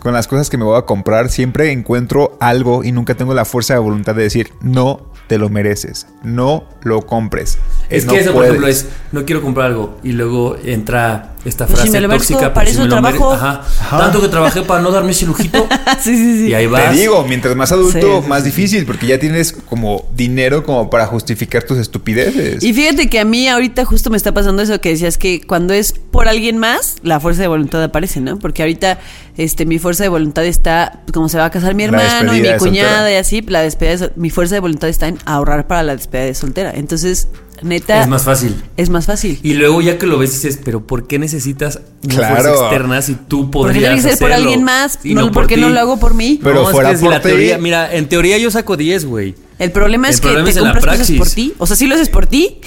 Con 0.00 0.14
las 0.14 0.28
cosas 0.28 0.48
que 0.48 0.56
me 0.56 0.64
voy 0.64 0.78
a 0.78 0.82
comprar, 0.82 1.28
siempre 1.28 1.72
encuentro 1.72 2.38
algo 2.40 2.84
y 2.84 2.92
nunca 2.92 3.14
tengo 3.16 3.34
la 3.34 3.44
fuerza 3.44 3.74
de 3.74 3.80
voluntad 3.80 4.14
de 4.14 4.22
decir, 4.22 4.50
no 4.62 5.10
te 5.26 5.36
lo 5.36 5.48
mereces, 5.50 6.06
no 6.22 6.64
lo 6.82 7.02
compres. 7.02 7.58
Es 7.90 8.04
que 8.04 8.12
no 8.12 8.16
eso, 8.16 8.32
por 8.32 8.34
puedes". 8.46 8.50
ejemplo, 8.50 8.68
es 8.68 8.86
no 9.12 9.24
quiero 9.24 9.42
comprar 9.42 9.66
algo. 9.66 9.98
Y 10.02 10.12
luego 10.12 10.56
entra 10.64 11.34
esta 11.44 11.66
Pues 11.66 11.78
si 11.78 11.82
frase 11.84 11.90
me 11.92 12.00
lo 12.02 12.08
merezco, 12.08 12.34
tóxica. 12.34 12.52
para 12.54 12.64
pues 12.66 12.76
si 12.76 12.82
eso 12.82 12.88
me 12.88 12.94
lo 12.96 13.02
mere- 13.02 13.16
trabajo. 13.18 13.32
Ajá. 13.32 13.98
Tanto 13.98 14.20
que 14.20 14.28
trabajé 14.28 14.62
para 14.62 14.82
no 14.82 14.90
darme 14.90 15.10
ese 15.12 15.26
lujito. 15.26 15.66
sí, 16.00 16.14
sí, 16.16 16.38
sí. 16.38 16.48
y 16.48 16.54
ahí 16.54 16.66
Te 16.66 16.70
vas. 16.70 16.94
digo, 16.96 17.24
mientras 17.26 17.56
más 17.56 17.72
adulto, 17.72 17.98
Sí, 17.98 18.22
sí, 18.22 18.28
más 18.28 18.42
sí. 18.42 18.50
difícil, 18.50 18.86
porque 18.86 19.06
ya 19.06 19.18
tienes 19.18 19.52
como 19.52 20.04
dinero 20.14 20.62
como 20.64 20.90
para 20.90 21.06
justificar 21.06 21.62
tus 21.64 21.78
estupideces. 21.78 22.62
Y 22.62 22.72
fíjate 22.74 23.08
que 23.08 23.18
a 23.20 23.24
mí 23.24 23.48
ahorita 23.48 23.84
justo 23.84 24.10
me 24.10 24.16
está 24.16 24.32
pasando 24.32 24.62
eso 24.62 24.80
que 24.80 24.90
decías 24.90 25.16
que 25.18 25.40
cuando 25.40 25.72
es 25.74 25.92
por 25.92 26.28
alguien 26.28 26.58
más, 26.58 26.96
la 27.02 27.18
fuerza 27.20 27.42
de 27.42 27.48
voluntad 27.48 27.82
aparece, 27.82 28.20
¿no? 28.20 28.38
Porque 28.38 28.62
ahorita 28.62 28.98
este 29.36 29.64
mi 29.64 29.78
fuerza 29.78 30.02
de 30.02 30.10
voluntad 30.10 30.44
está, 30.44 31.00
como 31.12 31.28
se 31.30 31.38
va 31.38 31.46
a 31.46 31.50
casar 31.50 31.74
mi 31.74 31.84
hermano 31.84 32.34
y 32.36 32.42
mi 32.42 32.48
cuñada 32.58 32.90
soltera. 32.98 33.12
y 33.12 33.14
así, 33.16 33.40
la 33.42 33.62
despedida 33.62 33.92
de 33.92 33.98
sol- 33.98 34.12
mi 34.16 34.28
fuerza 34.30 34.54
de 34.56 34.60
voluntad 34.60 34.90
está 34.90 35.08
en 35.08 35.18
ahorrar 35.24 35.66
para 35.66 35.82
la 35.82 35.96
despedida 35.96 36.26
de 36.26 36.34
soltera. 36.34 36.72
Entonces, 36.74 37.28
neta, 37.62 38.00
Es 38.02 38.08
más 38.08 38.22
fácil. 38.24 38.54
es 38.76 38.88
más 38.90 39.06
fácil. 39.06 39.38
Y 39.42 39.54
luego 39.54 39.80
ya 39.80 39.98
que 39.98 40.06
lo 40.06 40.18
ves 40.18 40.32
dices, 40.32 40.58
pero 40.64 40.86
¿por 40.86 41.06
qué 41.06 41.18
necesitas 41.18 41.80
Claro. 42.06 42.34
fuerza 42.36 42.60
externa 42.62 43.02
si 43.02 43.14
tú 43.14 43.50
podrías 43.50 43.94
tiene 43.94 43.96
que 43.96 44.02
ser 44.16 44.18
por 44.18 44.32
alguien 44.32 44.64
más, 44.64 44.98
Y 45.04 45.14
no, 45.14 45.22
por 45.26 45.32
porque 45.32 45.54
ti? 45.56 45.60
no 45.60 45.68
lo 45.70 45.80
hago 45.80 45.98
por 45.98 46.14
mí. 46.14 46.38
Pero 46.42 46.56
No, 46.56 46.62
es 46.68 46.70
fuera 46.72 46.90
que 46.90 46.96
si 46.96 47.02
por 47.04 47.12
la 47.12 47.20
ti- 47.20 47.28
teoría, 47.28 47.58
mira, 47.58 47.94
en 47.94 48.08
teoría 48.08 48.38
yo 48.38 48.50
saco 48.50 48.76
10, 48.76 49.04
güey. 49.04 49.34
El 49.58 49.72
problema 49.72 50.08
es 50.08 50.16
El 50.16 50.20
que 50.22 50.28
problema 50.28 50.44
te 50.46 50.50
es 50.50 50.58
compras 50.58 50.98
cosas 50.98 51.10
por 51.16 51.28
ti. 51.30 51.54
O 51.58 51.66
sea, 51.66 51.76
sí 51.76 51.86
lo 51.86 51.94
haces 51.94 52.08
por 52.08 52.26
ti. 52.26 52.60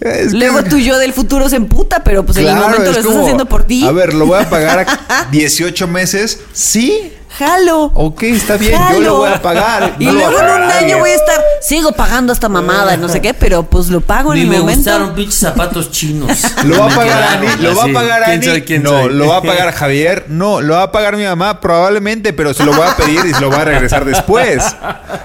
Es 0.00 0.28
que- 0.32 0.38
Luego 0.38 0.64
tú 0.64 0.78
yo 0.78 0.98
del 0.98 1.12
futuro 1.12 1.48
se 1.48 1.56
emputa, 1.56 2.02
pero 2.04 2.24
pues 2.24 2.38
en 2.38 2.48
el 2.48 2.54
momento 2.56 2.84
lo 2.84 2.90
es 2.90 2.96
estás 2.98 3.06
como, 3.06 3.20
haciendo 3.22 3.46
por 3.46 3.64
ti. 3.64 3.84
A 3.84 3.92
ver, 3.92 4.14
lo 4.14 4.26
voy 4.26 4.40
a 4.42 4.48
pagar 4.50 4.86
a 5.08 5.28
18 5.30 5.86
meses. 5.88 6.40
Sí, 6.52 7.12
Jalo. 7.38 7.90
Ok, 7.94 8.22
está 8.24 8.56
bien, 8.56 8.72
yo 8.72 8.78
Jalo. 8.78 9.00
lo 9.00 9.16
voy 9.18 9.30
a 9.30 9.42
pagar. 9.42 9.96
Y 9.98 10.06
No 10.06 10.14
va 10.14 10.30
luego 10.30 10.38
en 10.40 10.62
un 10.62 10.70
año 10.70 10.98
voy 10.98 11.10
a 11.10 11.14
estar, 11.14 11.40
sigo 11.60 11.92
pagando 11.92 12.32
esta 12.32 12.48
mamada, 12.48 12.96
no 12.96 13.08
sé 13.08 13.20
qué, 13.20 13.34
pero 13.34 13.64
pues 13.64 13.88
lo 13.88 14.00
pago 14.00 14.32
en 14.32 14.38
Ni 14.38 14.44
el 14.44 14.50
me 14.50 14.58
momento. 14.58 14.78
gustaron 14.90 15.14
pinches 15.14 15.38
zapatos 15.40 15.90
chinos. 15.90 16.42
Lo 16.64 16.78
va 16.78 16.86
a 16.92 16.96
pagar 16.96 17.22
Ani, 17.22 17.46
lo 17.62 17.74
va 17.76 17.84
a 17.84 17.88
pagar 17.92 18.22
¿Quién 18.24 18.36
Ani. 18.38 18.46
soy? 18.46 18.62
¿Quién 18.62 18.82
no, 18.82 18.90
soy? 18.90 19.12
lo 19.14 19.28
va 19.28 19.36
a 19.38 19.42
pagar 19.42 19.72
Javier. 19.74 20.24
No, 20.28 20.60
lo 20.60 20.74
va 20.74 20.82
a 20.84 20.92
pagar 20.92 21.16
mi 21.16 21.24
mamá 21.24 21.60
probablemente, 21.60 22.32
pero 22.32 22.54
se 22.54 22.64
lo 22.64 22.72
voy 22.72 22.86
a 22.86 22.96
pedir 22.96 23.20
y 23.26 23.34
se 23.34 23.40
lo 23.40 23.50
voy 23.50 23.58
a 23.60 23.64
regresar 23.64 24.04
después. 24.04 24.62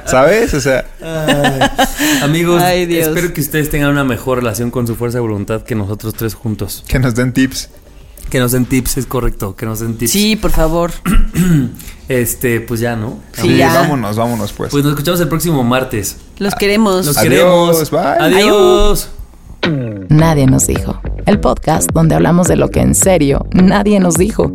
¿Sabes? 0.05 0.53
O 0.53 0.61
sea, 0.61 0.85
Amigos, 2.23 2.61
Ay, 2.61 2.97
espero 2.99 3.33
que 3.33 3.41
ustedes 3.41 3.69
tengan 3.69 3.89
una 3.91 4.03
mejor 4.03 4.39
relación 4.39 4.71
con 4.71 4.87
su 4.87 4.95
fuerza 4.95 5.17
de 5.17 5.21
voluntad 5.21 5.61
que 5.63 5.75
nosotros 5.75 6.13
tres 6.15 6.33
juntos. 6.33 6.83
que 6.87 6.99
nos 6.99 7.15
den 7.15 7.33
tips. 7.33 7.69
Que 8.29 8.39
nos 8.39 8.51
den 8.51 8.65
tips, 8.65 8.97
es 8.97 9.05
correcto, 9.05 9.55
que 9.55 9.65
nos 9.65 9.79
den 9.79 9.97
tips. 9.97 10.11
Sí, 10.11 10.35
por 10.35 10.51
favor. 10.51 10.91
Este, 12.09 12.59
pues 12.59 12.79
ya, 12.79 12.95
¿no? 12.95 13.19
Sí, 13.33 13.55
ya. 13.57 13.71
vámonos, 13.71 14.15
vámonos 14.17 14.51
pues. 14.51 14.71
Pues 14.71 14.83
nos 14.83 14.93
escuchamos 14.93 15.19
el 15.21 15.27
próximo 15.27 15.63
martes. 15.63 16.17
Los 16.39 16.55
queremos. 16.55 17.05
Los 17.05 17.15
Adiós, 17.19 17.31
queremos. 17.31 17.91
bye. 17.91 17.99
Adiós. 18.19 19.09
Nadie 20.09 20.47
nos 20.47 20.65
dijo. 20.65 20.99
El 21.27 21.39
podcast 21.39 21.91
donde 21.93 22.15
hablamos 22.15 22.47
de 22.47 22.55
lo 22.55 22.69
que 22.69 22.79
en 22.81 22.95
serio 22.95 23.45
nadie 23.53 23.99
nos 23.99 24.15
dijo. 24.15 24.51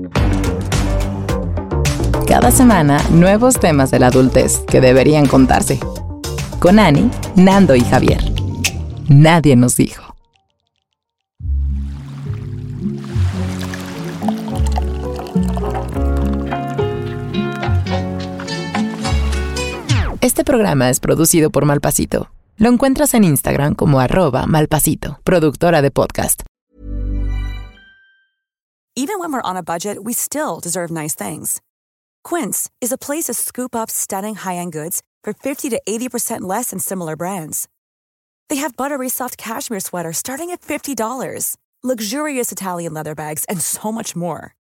Cada 2.26 2.50
semana, 2.50 2.98
nuevos 3.10 3.60
temas 3.60 3.92
de 3.92 4.00
la 4.00 4.08
adultez 4.08 4.58
que 4.66 4.80
deberían 4.80 5.26
contarse. 5.26 5.78
Con 6.58 6.80
Ani, 6.80 7.08
Nando 7.36 7.76
y 7.76 7.82
Javier. 7.82 8.18
Nadie 9.06 9.54
nos 9.54 9.76
dijo. 9.76 10.13
Este 20.24 20.42
programa 20.42 20.88
es 20.88 21.00
producido 21.00 21.50
por 21.50 21.66
Malpasito. 21.66 22.30
Lo 22.56 22.70
encuentras 22.70 23.12
en 23.12 23.24
Instagram 23.24 23.74
como 23.74 24.00
arroba 24.00 24.46
malpasito, 24.46 25.20
productora 25.22 25.82
de 25.82 25.90
podcast. 25.90 26.44
Even 28.96 29.18
when 29.18 29.34
we're 29.34 29.42
on 29.44 29.58
a 29.58 29.62
budget, 29.62 29.98
we 30.02 30.14
still 30.14 30.60
deserve 30.62 30.90
nice 30.90 31.14
things. 31.14 31.60
Quince 32.22 32.70
is 32.80 32.90
a 32.90 32.96
place 32.96 33.24
to 33.24 33.34
scoop 33.34 33.74
up 33.74 33.90
stunning 33.90 34.34
high-end 34.34 34.72
goods 34.72 35.02
for 35.22 35.34
50 35.34 35.68
to 35.68 35.78
80% 35.86 36.48
less 36.48 36.70
than 36.70 36.78
similar 36.78 37.16
brands. 37.16 37.68
They 38.48 38.56
have 38.56 38.78
buttery 38.78 39.10
soft 39.10 39.36
cashmere 39.36 39.80
sweaters 39.80 40.16
starting 40.16 40.50
at 40.52 40.62
$50, 40.62 41.58
luxurious 41.82 42.50
Italian 42.50 42.94
leather 42.94 43.14
bags, 43.14 43.44
and 43.50 43.60
so 43.60 43.92
much 43.92 44.16
more. 44.16 44.54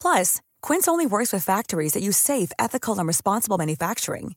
Plus, 0.00 0.40
Quince 0.62 0.88
only 0.88 1.04
works 1.04 1.34
with 1.34 1.44
factories 1.44 1.92
that 1.92 2.02
use 2.02 2.16
safe, 2.16 2.50
ethical, 2.58 2.98
and 2.98 3.06
responsible 3.06 3.58
manufacturing. 3.58 4.36